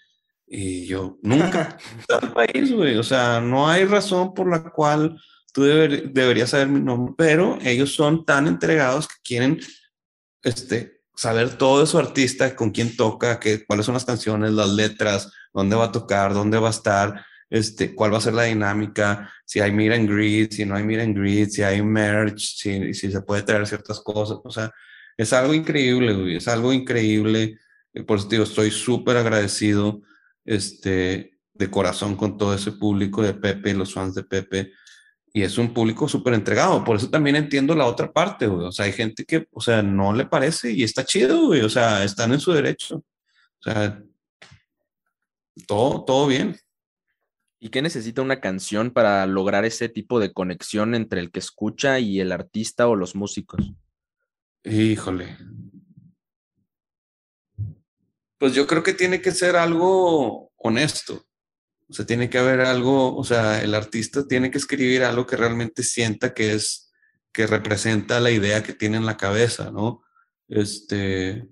Y 0.48 0.86
yo, 0.86 1.18
nunca 1.22 1.78
al 2.22 2.34
país, 2.34 2.72
güey. 2.72 2.98
O 2.98 3.04
sea, 3.04 3.40
no 3.40 3.70
hay 3.70 3.86
razón 3.86 4.34
por 4.34 4.50
la 4.50 4.70
cual 4.70 5.18
tú 5.54 5.64
deberías 5.64 6.50
saber 6.50 6.68
mi 6.68 6.82
nombre, 6.82 7.14
pero 7.18 7.58
ellos 7.64 7.96
son 7.96 8.26
tan 8.26 8.48
entregados 8.48 9.08
que 9.08 9.16
quieren 9.24 9.60
este, 10.44 11.02
saber 11.16 11.58
todo 11.58 11.80
de 11.80 11.88
su 11.88 11.98
artista, 11.98 12.56
con 12.56 12.72
quién 12.72 12.98
toca, 12.98 13.40
qué, 13.40 13.66
cuáles 13.66 13.86
son 13.86 13.94
las 13.94 14.06
canciones, 14.06 14.52
las 14.52 14.70
letras, 14.70 15.32
dónde 15.54 15.78
va 15.78 15.86
a 15.86 15.92
tocar, 15.92 16.34
dónde 16.34 16.60
va 16.60 16.68
a 16.68 16.72
estar, 16.72 17.26
este, 17.50 17.94
cuál 17.96 18.14
va 18.14 18.18
a 18.18 18.22
ser 18.22 18.34
la 18.34 18.44
dinámica, 18.44 19.32
si 19.46 19.60
hay 19.60 19.72
meet 19.72 19.94
and 19.94 20.10
greet, 20.10 20.52
si 20.52 20.66
no 20.66 20.76
hay 20.76 20.84
meet 20.84 21.02
and 21.02 21.18
greet, 21.18 21.50
si 21.50 21.64
hay 21.64 21.82
merch, 21.82 22.58
si, 22.58 22.94
si 22.94 23.12
se 23.12 23.22
puede 23.22 23.44
traer 23.44 23.68
ciertas 23.68 24.00
cosas. 24.02 24.40
O 24.44 24.52
sea, 24.52 24.72
es 25.18 25.34
algo 25.34 25.54
increíble, 25.54 26.36
es 26.36 26.48
algo 26.48 26.74
increíble. 26.74 27.58
Por 28.06 28.18
eso 28.18 28.28
digo, 28.28 28.44
estoy 28.44 28.72
súper 28.72 29.18
agradecido 29.18 30.02
este, 30.44 31.38
de 31.54 31.72
corazón 31.72 32.16
con 32.16 32.38
todo 32.38 32.54
ese 32.54 32.74
público 32.74 33.24
de 33.24 33.34
Pepe, 33.34 33.74
los 33.74 33.94
fans 33.94 34.16
de 34.16 34.24
Pepe. 34.24 34.74
Y 35.34 35.44
es 35.44 35.58
un 35.58 35.74
público 35.74 36.08
súper 36.08 36.34
entregado. 36.34 36.84
Por 36.84 36.98
eso 36.98 37.10
también 37.10 37.36
entiendo 37.36 37.76
la 37.76 37.86
otra 37.86 38.12
parte, 38.12 38.48
güey. 38.48 38.68
O 38.68 38.72
sea, 38.72 38.86
hay 38.86 38.94
gente 38.94 39.26
que, 39.26 39.48
o 39.52 39.62
sea, 39.62 39.82
no 39.82 40.14
le 40.14 40.26
parece 40.26 40.72
y 40.72 40.84
está 40.84 41.06
chido, 41.06 41.48
güey. 41.48 41.62
O 41.62 41.70
sea, 41.70 42.04
están 42.04 42.34
en 42.34 42.40
su 42.40 42.54
derecho. 42.54 42.98
O 42.98 43.62
sea, 43.62 44.02
todo, 45.68 46.06
todo 46.06 46.28
bien. 46.28 46.58
¿Y 47.66 47.70
qué 47.70 47.82
necesita 47.82 48.22
una 48.22 48.42
canción 48.42 48.92
para 48.92 49.26
lograr 49.26 49.66
ese 49.66 49.90
tipo 49.90 50.20
de 50.20 50.32
conexión 50.32 50.94
entre 50.94 51.20
el 51.20 51.32
que 51.32 51.40
escucha 51.40 51.98
y 51.98 52.20
el 52.20 52.32
artista 52.32 52.88
o 52.88 52.96
los 52.96 53.16
músicos? 53.16 53.74
Híjole. 54.64 55.36
Pues 58.38 58.54
yo 58.54 58.68
creo 58.68 58.84
que 58.84 58.94
tiene 58.94 59.20
que 59.20 59.32
ser 59.32 59.56
algo 59.56 60.52
honesto. 60.58 61.26
O 61.90 61.94
sea, 61.94 62.06
tiene 62.06 62.30
que 62.30 62.38
haber 62.38 62.62
algo, 62.62 63.18
o 63.18 63.24
sea, 63.24 63.60
el 63.64 63.74
artista 63.74 64.28
tiene 64.28 64.52
que 64.52 64.60
escribir 64.60 65.04
algo 65.04 65.26
que 65.26 65.36
realmente 65.36 65.82
sienta 65.82 66.36
que 66.36 66.54
es, 66.54 66.94
que 67.34 67.48
representa 67.48 68.20
la 68.20 68.30
idea 68.30 68.62
que 68.62 68.74
tiene 68.74 68.98
en 68.98 69.08
la 69.08 69.18
cabeza, 69.18 69.72
¿no? 69.72 70.04
Este, 70.48 71.50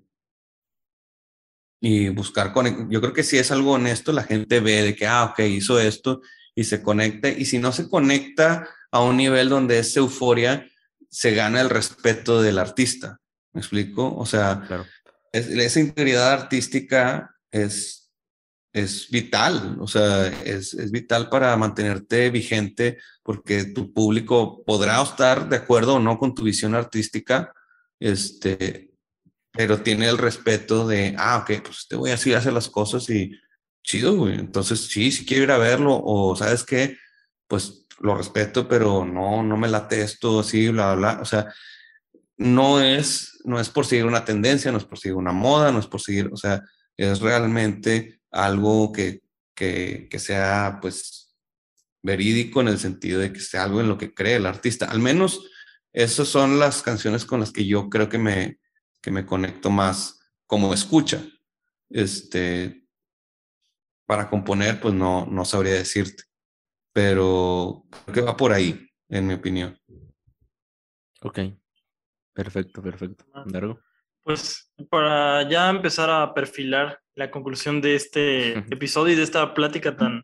y 1.86 2.08
buscar 2.08 2.54
con 2.54 2.90
yo 2.90 3.02
creo 3.02 3.12
que 3.12 3.24
si 3.24 3.38
es 3.38 3.52
algo 3.52 3.74
honesto 3.74 4.14
la 4.14 4.24
gente 4.24 4.62
ve 4.62 4.84
de 4.84 4.96
que 4.96 5.06
ah 5.06 5.26
ok 5.26 5.40
hizo 5.40 5.82
esto 5.82 6.22
y 6.56 6.64
se 6.64 6.82
conecta 6.82 7.28
y 7.28 7.44
si 7.44 7.60
no 7.60 7.74
se 7.74 7.90
conecta 7.90 8.70
a 8.90 9.02
un 9.02 9.18
nivel 9.18 9.50
donde 9.50 9.80
es 9.80 9.98
euforia 9.98 10.66
se 11.10 11.34
gana 11.34 11.60
el 11.60 11.70
respeto 11.70 12.42
del 12.42 12.58
artista 12.58 13.20
me 13.52 13.60
explico 13.60 14.16
o 14.16 14.26
sea 14.26 14.66
esa 15.34 15.80
integridad 15.82 16.32
artística 16.32 17.36
es 17.52 18.10
es 18.72 19.10
vital 19.10 19.76
o 19.82 19.88
sea 19.88 20.28
es, 20.46 20.74
es 20.76 20.90
vital 20.90 21.28
para 21.28 21.58
mantenerte 21.58 22.30
vigente 22.30 22.98
porque 23.24 23.66
tu 23.66 23.92
público 23.92 24.64
podrá 24.64 25.02
estar 25.04 25.50
de 25.50 25.58
acuerdo 25.58 25.96
o 25.96 26.00
no 26.00 26.18
con 26.18 26.34
tu 26.34 26.44
visión 26.44 26.76
artística 26.76 27.54
este 28.00 28.93
pero 29.54 29.82
tiene 29.82 30.08
el 30.10 30.18
respeto 30.18 30.88
de, 30.88 31.16
ah, 31.18 31.38
ok, 31.38 31.64
pues 31.64 31.88
te 31.88 31.96
voy 31.96 32.10
a 32.10 32.14
decir, 32.14 32.36
hacer 32.36 32.54
las 32.54 32.70
cosas 32.70 33.08
y 33.10 33.32
chido, 33.84 34.16
güey. 34.16 34.34
Entonces, 34.34 34.88
sí, 34.88 35.12
si 35.12 35.26
quiero 35.26 35.44
ir 35.44 35.52
a 35.52 35.60
verlo, 35.60 36.02
o 36.04 36.36
sabes 36.36 36.64
qué, 36.64 36.98
pues 37.48 37.86
lo 38.00 38.16
respeto, 38.16 38.68
pero 38.68 39.06
no, 39.06 39.44
no 39.44 39.56
me 39.56 39.68
late 39.68 40.02
esto, 40.02 40.40
así, 40.40 40.70
bla, 40.70 40.96
bla. 40.96 41.20
O 41.22 41.26
sea, 41.26 41.54
no 42.36 42.82
es, 42.82 43.40
no 43.46 43.60
es 43.60 43.70
por 43.70 43.86
seguir 43.86 44.06
una 44.06 44.26
tendencia, 44.26 44.72
no 44.72 44.80
es 44.80 44.86
por 44.86 44.98
seguir 44.98 45.16
una 45.16 45.34
moda, 45.34 45.72
no 45.72 45.80
es 45.80 45.88
por 45.88 46.02
seguir, 46.02 46.30
o 46.34 46.38
sea, 46.38 46.64
es 46.98 47.20
realmente 47.20 48.22
algo 48.32 48.92
que, 48.92 49.22
que, 49.56 50.08
que 50.10 50.20
sea, 50.20 50.80
pues, 50.82 51.36
verídico 52.02 52.60
en 52.60 52.70
el 52.70 52.80
sentido 52.80 53.20
de 53.20 53.32
que 53.32 53.40
sea 53.40 53.64
algo 53.64 53.82
en 53.82 53.88
lo 53.88 53.98
que 54.00 54.14
cree 54.14 54.36
el 54.36 54.48
artista. 54.48 54.88
Al 54.88 55.00
menos 55.00 55.48
esas 55.94 56.28
son 56.28 56.60
las 56.60 56.82
canciones 56.82 57.24
con 57.24 57.40
las 57.40 57.52
que 57.52 57.66
yo 57.66 57.90
creo 57.90 58.10
que 58.10 58.18
me, 58.18 58.60
que 59.04 59.12
me 59.12 59.26
conecto 59.26 59.70
más 59.70 60.20
como 60.48 60.74
escucha. 60.74 61.22
Este, 61.90 62.88
para 64.08 64.30
componer, 64.30 64.80
pues 64.80 64.94
no, 64.94 65.26
no 65.26 65.46
sabría 65.46 65.74
decirte, 65.74 66.24
pero 66.94 67.84
creo 68.06 68.14
que 68.14 68.22
va 68.22 68.38
por 68.38 68.54
ahí, 68.54 68.90
en 69.10 69.28
mi 69.28 69.34
opinión. 69.34 69.78
Ok, 71.22 71.40
perfecto, 72.34 72.82
perfecto. 72.82 73.26
Largo. 73.46 73.80
Pues 74.24 74.72
para 74.90 75.48
ya 75.50 75.70
empezar 75.70 76.10
a 76.10 76.34
perfilar 76.34 77.02
la 77.14 77.30
conclusión 77.30 77.82
de 77.82 77.96
este 77.96 78.58
episodio 78.74 79.14
y 79.14 79.18
de 79.18 79.24
esta 79.24 79.54
plática 79.54 79.98
tan, 79.98 80.24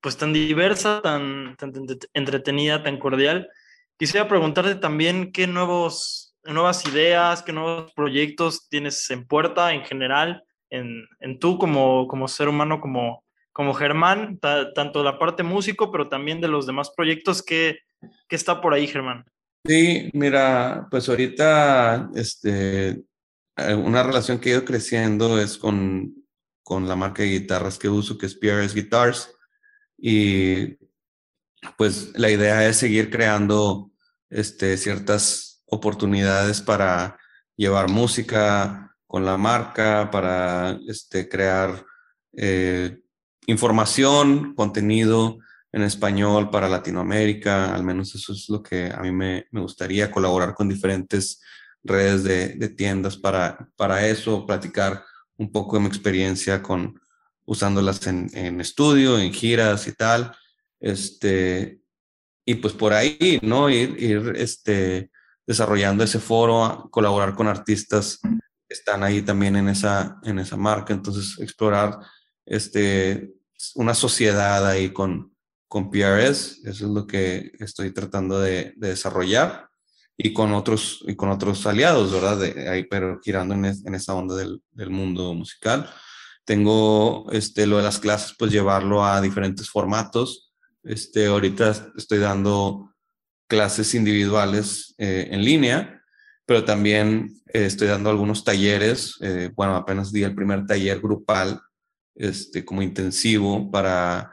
pues 0.00 0.16
tan 0.16 0.32
diversa, 0.32 1.00
tan, 1.00 1.56
tan 1.56 1.72
entretenida, 2.12 2.82
tan 2.82 2.98
cordial, 2.98 3.48
quisiera 3.96 4.26
preguntarte 4.26 4.74
también 4.74 5.30
qué 5.32 5.46
nuevos 5.46 6.25
nuevas 6.48 6.86
ideas, 6.86 7.42
qué 7.42 7.52
nuevos 7.52 7.92
proyectos 7.92 8.68
tienes 8.68 9.08
en 9.10 9.26
puerta 9.26 9.72
en 9.72 9.84
general, 9.84 10.44
en, 10.70 11.06
en 11.20 11.38
tú 11.38 11.58
como, 11.58 12.08
como 12.08 12.28
ser 12.28 12.48
humano, 12.48 12.80
como, 12.80 13.24
como 13.52 13.74
Germán, 13.74 14.38
tanto 14.38 15.02
la 15.02 15.18
parte 15.18 15.42
músico, 15.42 15.90
pero 15.90 16.08
también 16.08 16.40
de 16.40 16.48
los 16.48 16.66
demás 16.66 16.90
proyectos 16.96 17.42
que, 17.42 17.78
que 18.28 18.36
está 18.36 18.60
por 18.60 18.74
ahí, 18.74 18.86
Germán. 18.86 19.24
Sí, 19.64 20.10
mira, 20.12 20.86
pues 20.90 21.08
ahorita 21.08 22.10
este, 22.14 23.02
una 23.56 24.02
relación 24.02 24.38
que 24.38 24.50
he 24.50 24.52
ido 24.52 24.64
creciendo 24.64 25.40
es 25.40 25.58
con, 25.58 26.14
con 26.62 26.86
la 26.86 26.96
marca 26.96 27.22
de 27.22 27.30
guitarras 27.30 27.78
que 27.78 27.88
uso, 27.88 28.18
que 28.18 28.26
es 28.26 28.34
PRS 28.34 28.74
Guitars. 28.74 29.32
Y 29.98 30.76
pues 31.76 32.12
la 32.18 32.30
idea 32.30 32.68
es 32.68 32.76
seguir 32.76 33.10
creando 33.10 33.90
este, 34.30 34.76
ciertas 34.76 35.45
oportunidades 35.66 36.60
para 36.60 37.18
llevar 37.56 37.90
música 37.90 38.94
con 39.06 39.24
la 39.24 39.36
marca, 39.36 40.10
para 40.10 40.78
este, 40.88 41.28
crear 41.28 41.84
eh, 42.36 42.98
información, 43.46 44.54
contenido 44.54 45.38
en 45.72 45.82
español 45.82 46.50
para 46.50 46.68
Latinoamérica. 46.68 47.74
Al 47.74 47.84
menos 47.84 48.14
eso 48.14 48.32
es 48.32 48.48
lo 48.48 48.62
que 48.62 48.92
a 48.92 49.00
mí 49.00 49.12
me, 49.12 49.46
gustaría, 49.52 50.10
colaborar 50.10 50.54
con 50.54 50.68
diferentes 50.68 51.40
redes 51.82 52.24
de, 52.24 52.68
tiendas 52.70 53.16
para, 53.16 53.68
para 53.76 54.06
eso, 54.06 54.44
platicar 54.46 55.04
un 55.36 55.52
poco 55.52 55.76
de 55.76 55.82
mi 55.82 55.88
experiencia 55.88 56.62
con 56.62 57.00
usándolas 57.44 58.04
en, 58.06 58.28
en 58.34 58.60
estudio, 58.60 59.18
en 59.18 59.32
giras 59.32 59.86
y 59.86 59.92
tal. 59.92 60.34
Este, 60.80 61.80
y 62.44 62.54
pues 62.56 62.74
por 62.74 62.92
ahí, 62.92 63.38
¿no? 63.42 63.70
Ir, 63.70 63.96
ir 64.02 64.32
este, 64.36 65.10
desarrollando 65.46 66.02
ese 66.02 66.18
foro, 66.18 66.88
colaborar 66.90 67.34
con 67.34 67.46
artistas 67.46 68.18
que 68.22 68.74
están 68.74 69.02
ahí 69.02 69.22
también 69.22 69.56
en 69.56 69.68
esa, 69.68 70.18
en 70.24 70.38
esa 70.38 70.56
marca. 70.56 70.92
Entonces, 70.92 71.38
explorar 71.38 71.98
este, 72.44 73.32
una 73.76 73.94
sociedad 73.94 74.66
ahí 74.66 74.90
con, 74.90 75.34
con 75.68 75.90
PRS, 75.90 76.60
eso 76.64 76.86
es 76.86 76.90
lo 76.92 77.06
que 77.06 77.52
estoy 77.60 77.92
tratando 77.92 78.40
de, 78.40 78.74
desarrollar 78.76 79.68
y 80.16 80.32
con 80.32 80.52
otros, 80.52 81.04
y 81.06 81.14
con 81.14 81.28
otros 81.30 81.66
aliados, 81.66 82.12
¿verdad? 82.12 82.38
De, 82.38 82.68
ahí, 82.68 82.84
pero 82.84 83.20
girando 83.22 83.54
en, 83.54 83.66
en 83.66 83.94
esa 83.94 84.14
onda 84.14 84.34
del, 84.34 84.62
del, 84.72 84.90
mundo 84.90 85.34
musical. 85.34 85.88
Tengo 86.44 87.30
este, 87.32 87.66
lo 87.66 87.76
de 87.76 87.82
las 87.82 87.98
clases, 87.98 88.34
pues 88.38 88.50
llevarlo 88.50 89.04
a 89.04 89.20
diferentes 89.20 89.68
formatos. 89.68 90.52
Este, 90.82 91.26
ahorita 91.26 91.92
estoy 91.96 92.18
dando 92.18 92.95
clases 93.46 93.94
individuales 93.94 94.94
eh, 94.98 95.28
en 95.30 95.44
línea, 95.44 96.02
pero 96.44 96.64
también 96.64 97.30
eh, 97.52 97.66
estoy 97.66 97.88
dando 97.88 98.10
algunos 98.10 98.44
talleres. 98.44 99.16
Eh, 99.20 99.50
bueno, 99.54 99.76
apenas 99.76 100.12
di 100.12 100.22
el 100.22 100.34
primer 100.34 100.66
taller 100.66 101.00
grupal, 101.00 101.60
este, 102.14 102.64
como 102.64 102.82
intensivo 102.82 103.70
para, 103.70 104.32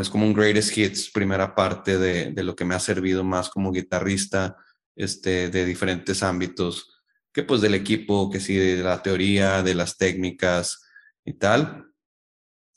es 0.00 0.10
como 0.10 0.26
un 0.26 0.34
greatest 0.34 0.76
hits, 0.76 1.10
primera 1.10 1.54
parte 1.54 1.98
de, 1.98 2.32
de 2.32 2.42
lo 2.42 2.54
que 2.54 2.64
me 2.64 2.74
ha 2.74 2.80
servido 2.80 3.24
más 3.24 3.48
como 3.48 3.72
guitarrista, 3.72 4.56
este, 4.94 5.48
de 5.48 5.64
diferentes 5.64 6.22
ámbitos, 6.22 7.02
que 7.32 7.44
pues 7.44 7.60
del 7.60 7.74
equipo, 7.74 8.30
que 8.30 8.40
sí, 8.40 8.56
de 8.56 8.82
la 8.82 9.02
teoría, 9.02 9.62
de 9.62 9.74
las 9.74 9.96
técnicas 9.96 10.82
y 11.24 11.34
tal. 11.34 11.86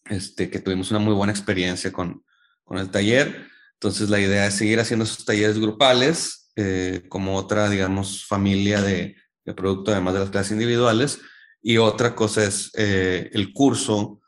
Este, 0.06 0.50
que 0.50 0.60
tuvimos 0.60 0.92
una 0.92 1.00
muy 1.00 1.14
buena 1.14 1.32
experiencia 1.32 1.92
con, 1.92 2.24
con 2.64 2.78
el 2.78 2.90
taller. 2.90 3.51
Entonces 3.82 4.12
la 4.12 4.20
idea 4.20 4.46
es 4.46 4.54
seguir 4.54 4.80
haciendo 4.80 5.06
esos 5.06 5.26
talleres 5.26 5.58
grupales 5.58 6.52
eh, 6.56 7.02
como 7.10 7.36
otra, 7.36 7.68
digamos, 7.68 8.28
familia 8.28 8.80
de, 8.80 9.16
producto, 9.56 9.92
además 9.92 10.14
de 10.14 10.20
las 10.20 10.30
clases 10.30 10.52
individuales. 10.52 11.20
Y 11.64 11.78
otra 11.78 12.14
cosa 12.14 12.44
es 12.44 12.70
eh, 12.78 13.32
el 13.34 13.52
curso 13.52 14.22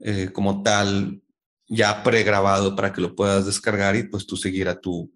eh, 0.00 0.30
como 0.32 0.64
tal, 0.64 1.22
ya 1.68 2.02
pregrabado 2.02 2.74
para 2.74 2.92
que 2.92 3.00
lo 3.00 3.14
puedas 3.14 3.46
descargar 3.46 3.94
y 3.94 4.02
pues 4.02 4.26
tú 4.26 4.36
seguir 4.36 4.68
a 4.68 4.80
tu, 4.80 5.14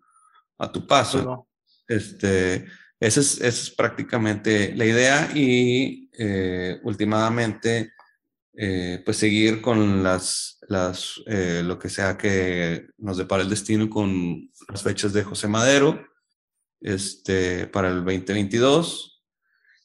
a 0.56 0.70
tu 0.70 0.86
paso. 0.86 1.48
Este, 1.88 2.66
esa 3.00 3.18
es, 3.18 3.40
es, 3.40 3.70
prácticamente 3.70 4.72
la 4.76 4.86
idea 4.86 5.32
y 5.34 6.08
últimamente 6.84 7.92
eh, 8.62 9.00
pues 9.04 9.16
seguir 9.16 9.62
con 9.62 10.02
las, 10.02 10.58
las 10.70 11.20
eh, 11.26 11.62
lo 11.64 11.78
que 11.80 11.88
sea 11.88 12.16
que 12.16 12.86
nos 12.96 13.16
depara 13.16 13.42
el 13.42 13.50
destino 13.50 13.90
con 13.90 14.48
las 14.68 14.84
fechas 14.84 15.12
de 15.12 15.24
José 15.24 15.48
Madero 15.48 16.00
este, 16.80 17.66
para 17.66 17.88
el 17.88 18.04
2022 18.04 19.20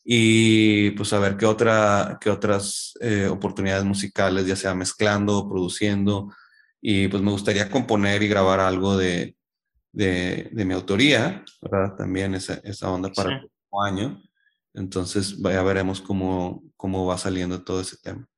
y 0.04 0.92
pues 0.92 1.12
a 1.14 1.20
ver 1.20 1.38
qué, 1.38 1.48
otra, 1.48 2.20
qué 2.22 2.30
otras 2.30 2.94
eh, 3.02 3.26
oportunidades 3.26 3.84
musicales, 3.84 4.46
ya 4.46 4.56
sea 4.56 4.76
mezclando, 4.76 5.50
produciendo, 5.50 6.32
y 6.80 7.08
pues 7.08 7.24
me 7.24 7.32
gustaría 7.32 7.72
componer 7.72 8.22
y 8.22 8.28
grabar 8.28 8.60
algo 8.60 8.96
de, 8.96 9.36
de, 9.92 10.50
de 10.52 10.66
mi 10.66 10.76
autoría, 10.76 11.44
¿verdad? 11.64 11.96
También 11.96 12.36
esa, 12.36 12.62
esa 12.64 12.92
onda 12.92 13.12
para 13.12 13.34
el 13.34 13.40
próximo 13.40 13.84
año. 13.84 14.22
Entonces 14.76 15.36
ya 15.40 15.64
veremos 15.64 16.00
cómo, 16.00 16.64
cómo 16.78 17.08
va 17.08 17.18
saliendo 17.18 17.64
todo 17.64 17.82
ese 17.82 17.98
tema. 17.98 18.30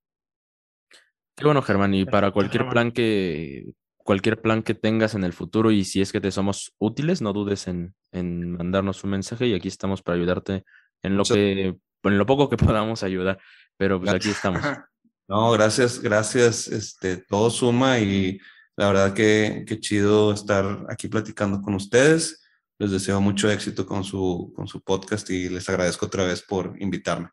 Qué 1.38 1.46
bueno, 1.46 1.62
Germán. 1.62 1.94
Y 1.94 2.04
para 2.06 2.32
cualquier 2.32 2.68
plan 2.68 2.92
que 2.92 3.68
cualquier 3.98 4.42
plan 4.42 4.64
que 4.64 4.74
tengas 4.74 5.14
en 5.14 5.24
el 5.24 5.34
futuro 5.34 5.70
y 5.70 5.84
si 5.84 6.02
es 6.02 6.12
que 6.12 6.20
te 6.20 6.32
somos 6.32 6.74
útiles, 6.80 7.22
no 7.22 7.32
dudes 7.32 7.68
en, 7.68 7.94
en 8.12 8.54
mandarnos 8.54 9.04
un 9.04 9.12
mensaje 9.12 9.48
y 9.48 9.54
aquí 9.54 9.68
estamos 9.68 10.02
para 10.02 10.16
ayudarte 10.16 10.64
en 11.04 11.16
lo 11.16 11.24
que 11.26 11.76
en 12.04 12.18
lo 12.18 12.26
poco 12.26 12.50
que 12.50 12.58
podamos 12.58 13.04
ayudar. 13.04 13.38
Pero 13.78 14.00
pues 14.00 14.12
aquí 14.14 14.30
estamos. 14.30 14.62
No, 15.30 15.52
gracias, 15.52 16.00
gracias. 16.00 16.70
Este, 16.70 17.18
todo 17.18 17.50
suma 17.50 18.00
y 18.00 18.40
la 18.78 18.88
verdad 18.88 19.14
que, 19.14 19.66
que 19.68 19.78
chido 19.78 20.32
estar 20.32 20.86
aquí 20.88 21.10
platicando 21.10 21.62
con 21.62 21.74
ustedes. 21.76 22.48
Les 22.80 22.92
deseo 22.92 23.20
mucho 23.20 23.52
éxito 23.52 23.86
con 23.86 24.06
su, 24.06 24.54
con 24.56 24.70
su 24.70 24.82
podcast 24.82 25.30
y 25.30 25.50
les 25.50 25.68
agradezco 25.68 26.06
otra 26.06 26.24
vez 26.24 26.42
por 26.42 26.82
invitarme. 26.82 27.28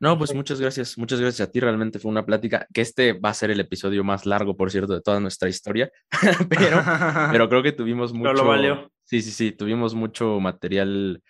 No, 0.00 0.18
pues 0.18 0.34
muchas 0.34 0.60
gracias, 0.60 0.98
muchas 0.98 1.20
gracias 1.20 1.48
a 1.48 1.50
ti. 1.50 1.60
Realmente 1.60 1.98
fue 1.98 2.10
una 2.10 2.26
plática 2.26 2.66
que 2.72 2.80
este 2.80 3.12
va 3.12 3.30
a 3.30 3.34
ser 3.34 3.50
el 3.50 3.60
episodio 3.60 4.04
más 4.04 4.26
largo, 4.26 4.56
por 4.56 4.70
cierto, 4.70 4.92
de 4.92 5.00
toda 5.00 5.20
nuestra 5.20 5.48
historia, 5.48 5.90
pero, 6.48 6.82
pero 7.30 7.48
creo 7.48 7.62
que 7.62 7.72
tuvimos 7.72 8.12
mucho. 8.12 8.30
Pero 8.32 8.44
lo 8.44 8.48
valió. 8.48 8.90
Sí, 9.04 9.22
sí, 9.22 9.30
sí, 9.30 9.52
tuvimos 9.52 9.94
mucho 9.94 10.40
material 10.40 11.22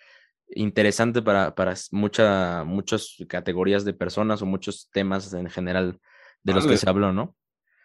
interesante 0.49 1.21
para, 1.21 1.53
para 1.55 1.73
mucha, 1.91 2.63
muchas 2.63 3.15
categorías 3.27 3.85
de 3.85 3.93
personas 3.93 4.41
o 4.41 4.45
muchos 4.45 4.89
temas 4.91 5.33
en 5.33 5.49
general 5.49 5.99
de 6.43 6.53
los 6.53 6.67
que 6.67 6.77
se 6.77 6.89
habló, 6.89 7.11
¿no? 7.11 7.35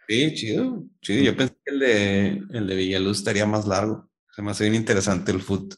Sí, 0.09 0.35
chido, 0.35 0.85
chido. 1.01 1.25
Yo 1.25 1.37
pensé 1.37 1.57
que 1.65 1.73
el 1.73 1.79
de, 1.79 2.29
el 2.51 2.67
de 2.67 2.77
Villaluz 2.77 3.19
estaría 3.19 3.47
más 3.47 3.67
largo. 3.67 4.09
Se 4.35 4.43
me 4.43 4.51
hace 4.51 4.65
bien 4.65 4.75
interesante 4.75 5.33
el 5.33 5.41
foot. 5.41 5.75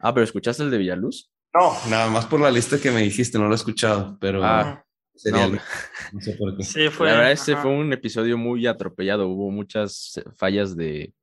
Ah, 0.00 0.12
pero 0.12 0.24
¿escuchaste 0.24 0.62
el 0.62 0.70
de 0.70 0.78
Villaluz? 0.78 1.30
No, 1.54 1.72
nada 1.88 2.10
más 2.10 2.26
por 2.26 2.40
la 2.40 2.50
lista 2.50 2.78
que 2.78 2.90
me 2.90 3.00
dijiste, 3.02 3.38
no 3.38 3.46
lo 3.46 3.52
he 3.52 3.56
escuchado, 3.56 4.18
pero 4.20 4.44
Ah, 4.44 4.84
sería 5.14 5.48
no. 5.48 5.58
no 6.12 6.20
sé 6.20 6.32
por 6.34 6.56
qué. 6.56 6.62
Sí, 6.64 6.88
fue. 6.90 7.08
La 7.08 7.14
verdad, 7.14 7.32
este 7.32 7.56
fue 7.56 7.70
un 7.70 7.92
episodio 7.92 8.36
muy 8.36 8.66
atropellado. 8.66 9.28
Hubo 9.28 9.50
muchas 9.50 10.20
fallas 10.36 10.76
de, 10.76 11.14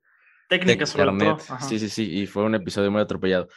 Técnica, 0.49 0.85
sobre 0.85 1.11
internet. 1.11 1.43
todo. 1.47 1.57
Sí, 1.61 1.77
sí, 1.79 1.89
sí, 1.89 2.19
y 2.21 2.25
fue 2.27 2.43
un 2.43 2.55
episodio 2.55 2.89
muy 2.91 3.01
atropellado. 3.01 3.47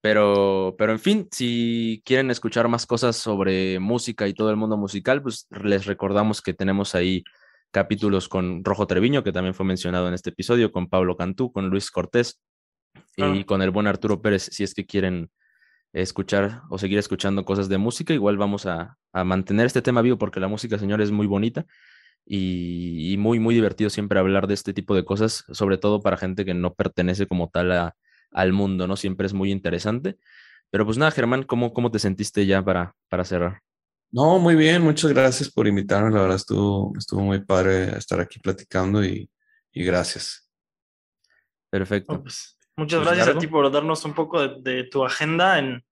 Pero, 0.00 0.76
pero 0.78 0.92
en 0.92 0.98
fin, 1.00 1.28
si 1.32 2.02
quieren 2.04 2.30
escuchar 2.30 2.68
más 2.68 2.86
cosas 2.86 3.16
sobre 3.16 3.80
música 3.80 4.28
y 4.28 4.34
todo 4.34 4.50
el 4.50 4.56
mundo 4.56 4.76
musical, 4.76 5.22
pues 5.22 5.46
les 5.50 5.86
recordamos 5.86 6.40
que 6.40 6.54
tenemos 6.54 6.94
ahí 6.94 7.24
capítulos 7.72 8.28
con 8.28 8.62
Rojo 8.64 8.86
Treviño, 8.86 9.24
que 9.24 9.32
también 9.32 9.54
fue 9.54 9.66
mencionado 9.66 10.06
en 10.08 10.14
este 10.14 10.30
episodio, 10.30 10.70
con 10.70 10.88
Pablo 10.88 11.16
Cantú, 11.16 11.50
con 11.52 11.68
Luis 11.68 11.90
Cortés 11.90 12.40
y 12.94 13.00
Claro. 13.22 13.46
con 13.46 13.62
el 13.62 13.70
buen 13.70 13.86
Arturo 13.88 14.22
Pérez, 14.22 14.48
si 14.52 14.62
es 14.62 14.72
que 14.72 14.86
quieren 14.86 15.30
escuchar 15.92 16.62
o 16.70 16.78
seguir 16.78 16.98
escuchando 16.98 17.44
cosas 17.44 17.68
de 17.68 17.78
música, 17.78 18.14
igual 18.14 18.36
vamos 18.36 18.66
a, 18.66 18.98
a 19.12 19.24
mantener 19.24 19.66
este 19.66 19.82
tema 19.82 20.02
vivo 20.02 20.18
porque 20.18 20.40
la 20.40 20.48
música, 20.48 20.78
señor, 20.78 21.00
es 21.00 21.10
muy 21.10 21.26
bonita 21.26 21.66
y, 22.24 23.12
y 23.12 23.16
muy, 23.16 23.38
muy 23.38 23.54
divertido 23.54 23.90
siempre 23.90 24.18
hablar 24.18 24.46
de 24.46 24.54
este 24.54 24.74
tipo 24.74 24.94
de 24.94 25.04
cosas, 25.04 25.44
sobre 25.52 25.78
todo 25.78 26.00
para 26.00 26.16
gente 26.16 26.44
que 26.44 26.54
no 26.54 26.74
pertenece 26.74 27.26
como 27.26 27.48
tal 27.48 27.72
a, 27.72 27.96
al 28.32 28.52
mundo, 28.52 28.86
¿no? 28.86 28.96
Siempre 28.96 29.26
es 29.26 29.32
muy 29.32 29.50
interesante. 29.50 30.18
Pero 30.70 30.84
pues 30.84 30.98
nada, 30.98 31.10
Germán, 31.10 31.44
¿cómo, 31.44 31.72
cómo 31.72 31.90
te 31.90 31.98
sentiste 31.98 32.44
ya 32.44 32.62
para, 32.62 32.94
para 33.08 33.24
cerrar? 33.24 33.62
No, 34.10 34.38
muy 34.38 34.54
bien, 34.54 34.82
muchas 34.82 35.12
gracias 35.12 35.50
por 35.50 35.66
invitarme. 35.66 36.10
La 36.10 36.20
verdad 36.20 36.36
estuvo, 36.36 36.92
estuvo 36.98 37.22
muy 37.22 37.40
padre 37.44 37.96
estar 37.96 38.20
aquí 38.20 38.38
platicando 38.38 39.02
y, 39.02 39.30
y 39.72 39.84
gracias. 39.84 40.50
Perfecto. 41.70 42.22
Pues, 42.22 42.57
muchas 42.78 42.98
Pues, 43.00 43.06
gracias 43.08 43.26
largo. 43.26 43.38
a 43.38 43.40
ti 43.40 43.46
por 43.46 43.70
darnos 43.70 44.04
un 44.04 44.14
poco 44.14 44.40
de, 44.40 44.56
de 44.60 44.84
tu 44.84 45.04
agenda 45.04 45.58
en, 45.58 45.84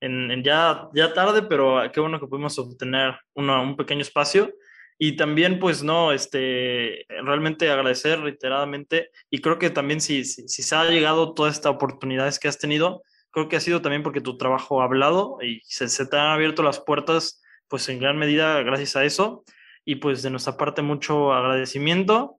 en- 0.00 0.30
en 0.30 0.42
ya, 0.44 0.88
ya 0.94 1.12
tarde, 1.12 1.42
pero 1.42 1.80
qué 1.92 2.00
bueno 2.00 2.20
que 2.20 2.26
pudimos 2.26 2.58
obtener 2.58 3.16
una- 3.34 3.60
un 3.60 3.76
pequeño 3.76 4.02
espacio. 4.02 4.52
Y 4.96 5.16
también, 5.16 5.58
pues, 5.58 5.82
no, 5.82 6.12
este, 6.12 7.04
realmente 7.08 7.68
agradecer 7.68 8.20
reiteradamente. 8.20 9.10
Y 9.28 9.40
creo 9.40 9.58
que 9.58 9.70
también 9.70 10.00
si, 10.00 10.24
si, 10.24 10.46
si 10.46 10.62
se 10.62 10.76
ha 10.76 10.84
llegado 10.84 11.34
todas 11.34 11.54
estas 11.54 11.72
oportunidades 11.72 12.38
que 12.38 12.46
has 12.46 12.58
tenido, 12.60 13.02
creo 13.32 13.48
que 13.48 13.56
ha 13.56 13.60
sido 13.60 13.82
también 13.82 14.04
porque 14.04 14.20
tu 14.20 14.36
trabajo 14.38 14.80
ha 14.80 14.84
hablado 14.84 15.38
y 15.42 15.60
se, 15.64 15.88
se 15.88 16.06
te 16.06 16.16
han 16.16 16.28
abierto 16.28 16.62
las 16.62 16.78
puertas, 16.78 17.42
pues, 17.66 17.88
en 17.88 17.98
gran 17.98 18.16
medida 18.18 18.62
gracias 18.62 18.94
a 18.94 19.04
eso. 19.04 19.42
Y 19.84 19.96
pues, 19.96 20.22
de 20.22 20.30
nuestra 20.30 20.56
parte, 20.56 20.80
mucho 20.82 21.32
agradecimiento. 21.32 22.38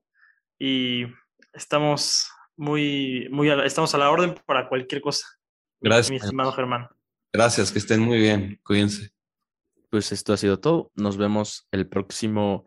Y 0.57 1.07
estamos 1.52 2.32
muy, 2.57 3.27
muy, 3.32 3.49
estamos 3.65 3.94
a 3.95 3.98
la 3.98 4.10
orden 4.10 4.36
para 4.45 4.68
cualquier 4.69 5.02
cosa. 5.02 5.27
Gracias. 5.82 6.10
Mi 6.11 6.18
estimado 6.18 6.52
Germán. 6.52 6.88
Gracias, 7.34 7.72
que 7.72 7.80
estén 7.80 7.99
muy 8.02 8.18
bien. 8.18 8.60
Cuídense. 8.64 9.11
Pues 9.90 10.11
esto 10.11 10.34
ha 10.34 10.38
sido 10.38 10.60
todo. 10.60 10.91
Nos 10.95 11.18
vemos 11.18 11.68
el 11.72 11.88
próximo. 11.88 12.65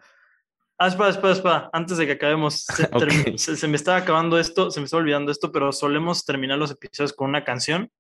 Ah, 0.79 0.89
espera, 0.89 1.09
espera, 1.09 1.33
espera. 1.33 1.71
Antes 1.73 1.97
de 1.99 2.07
que 2.07 2.13
acabemos, 2.13 2.65
se, 3.37 3.69
me 3.69 3.77
está 3.77 3.97
acabando 3.97 4.39
esto, 4.39 4.71
se 4.71 4.81
me 4.81 4.85
está 4.85 4.97
olvidando 4.99 5.33
esto, 5.33 5.51
pero 5.51 5.73
solemos 5.73 6.25
terminar 6.25 6.59
los 6.59 6.71
episodios 6.71 7.13
con 7.13 7.29
una 7.31 7.45
canción. 7.45 7.91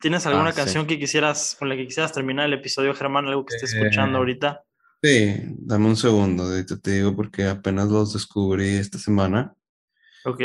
¿Tienes 0.00 0.26
alguna 0.26 0.48
Ah, 0.48 0.52
sí. 0.52 0.56
canción 0.58 0.86
que 0.86 0.98
quisieras, 0.98 1.56
con 1.58 1.68
la 1.68 1.76
que 1.76 1.86
quisieras 1.86 2.12
terminar 2.12 2.46
el 2.46 2.54
episodio, 2.54 2.94
Germán? 2.94 3.26
Algo 3.26 3.44
que 3.46 3.54
estés 3.54 3.72
Eh, 3.74 3.78
escuchando 3.78 4.18
ahorita. 4.18 4.62
Sí, 5.02 5.34
dame 5.58 5.86
un 5.86 5.96
segundo, 5.96 6.48
te 6.64 6.90
digo 6.90 7.14
porque 7.14 7.44
apenas 7.44 7.88
los 7.88 8.14
descubrí 8.14 8.76
esta 8.76 8.98
semana. 8.98 9.54
Ok. 10.24 10.40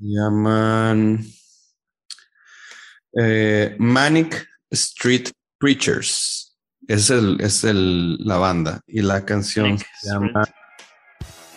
Se 0.00 0.06
llaman 0.06 1.22
eh, 3.12 3.76
Manic 3.78 4.46
Street 4.70 5.28
Preachers. 5.58 6.56
Es, 6.88 7.10
el, 7.10 7.38
es 7.40 7.64
el, 7.64 8.16
la 8.24 8.38
banda. 8.38 8.80
Y 8.86 9.02
la 9.02 9.24
canción 9.24 9.66
Manic 9.70 9.86
se 10.00 10.08
llama 10.10 10.42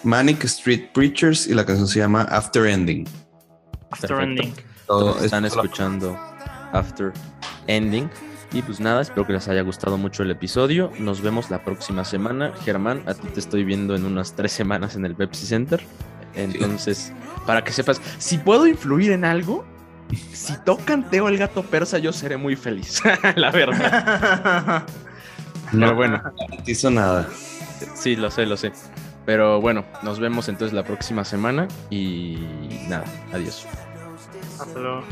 Manic 0.03 0.43
Street 0.43 0.89
Preachers 0.93 1.47
y 1.47 1.53
la 1.53 1.65
canción 1.65 1.87
se 1.87 1.99
llama 1.99 2.23
After 2.23 2.65
Ending. 2.65 3.07
After 3.91 4.09
Perfecto. 4.09 4.23
Ending. 4.43 4.53
Todo- 4.87 5.23
Están 5.23 5.45
es- 5.45 5.53
escuchando 5.53 6.19
After 6.73 7.13
Ending. 7.67 8.09
Y 8.51 8.61
pues 8.61 8.79
nada, 8.79 9.01
espero 9.01 9.25
que 9.25 9.33
les 9.33 9.47
haya 9.47 9.61
gustado 9.61 9.97
mucho 9.97 10.21
el 10.21 10.29
episodio. 10.31 10.91
Nos 10.99 11.21
vemos 11.21 11.49
la 11.49 11.63
próxima 11.63 12.03
semana. 12.05 12.51
Germán, 12.63 13.01
a 13.07 13.13
ti 13.15 13.27
te 13.29 13.39
estoy 13.39 13.63
viendo 13.63 13.95
en 13.95 14.05
unas 14.05 14.35
tres 14.35 14.51
semanas 14.51 14.95
en 14.95 15.05
el 15.05 15.15
Pepsi 15.15 15.47
Center. 15.47 15.81
Entonces, 16.35 17.11
para 17.45 17.63
que 17.63 17.71
sepas, 17.71 18.01
si 18.17 18.37
puedo 18.37 18.67
influir 18.67 19.11
en 19.11 19.25
algo, 19.25 19.65
si 20.31 20.55
tocan 20.63 21.09
Teo 21.09 21.27
el 21.27 21.37
gato 21.37 21.63
persa, 21.63 21.97
yo 21.97 22.13
seré 22.13 22.37
muy 22.37 22.55
feliz. 22.55 23.01
la 23.35 23.51
verdad. 23.51 24.83
Pero 25.71 25.95
bueno, 25.95 26.17
No 26.23 26.31
garantizo 26.47 26.91
nada. 26.91 27.27
sí, 27.95 28.15
lo 28.15 28.29
sé, 28.29 28.45
lo 28.45 28.57
sé. 28.57 28.71
Pero 29.25 29.61
bueno, 29.61 29.85
nos 30.03 30.19
vemos 30.19 30.49
entonces 30.49 30.73
la 30.73 30.83
próxima 30.83 31.23
semana 31.23 31.67
y 31.89 32.37
nada, 32.87 33.05
adiós. 33.31 33.65
Hasta 34.59 34.79
luego. 34.79 35.03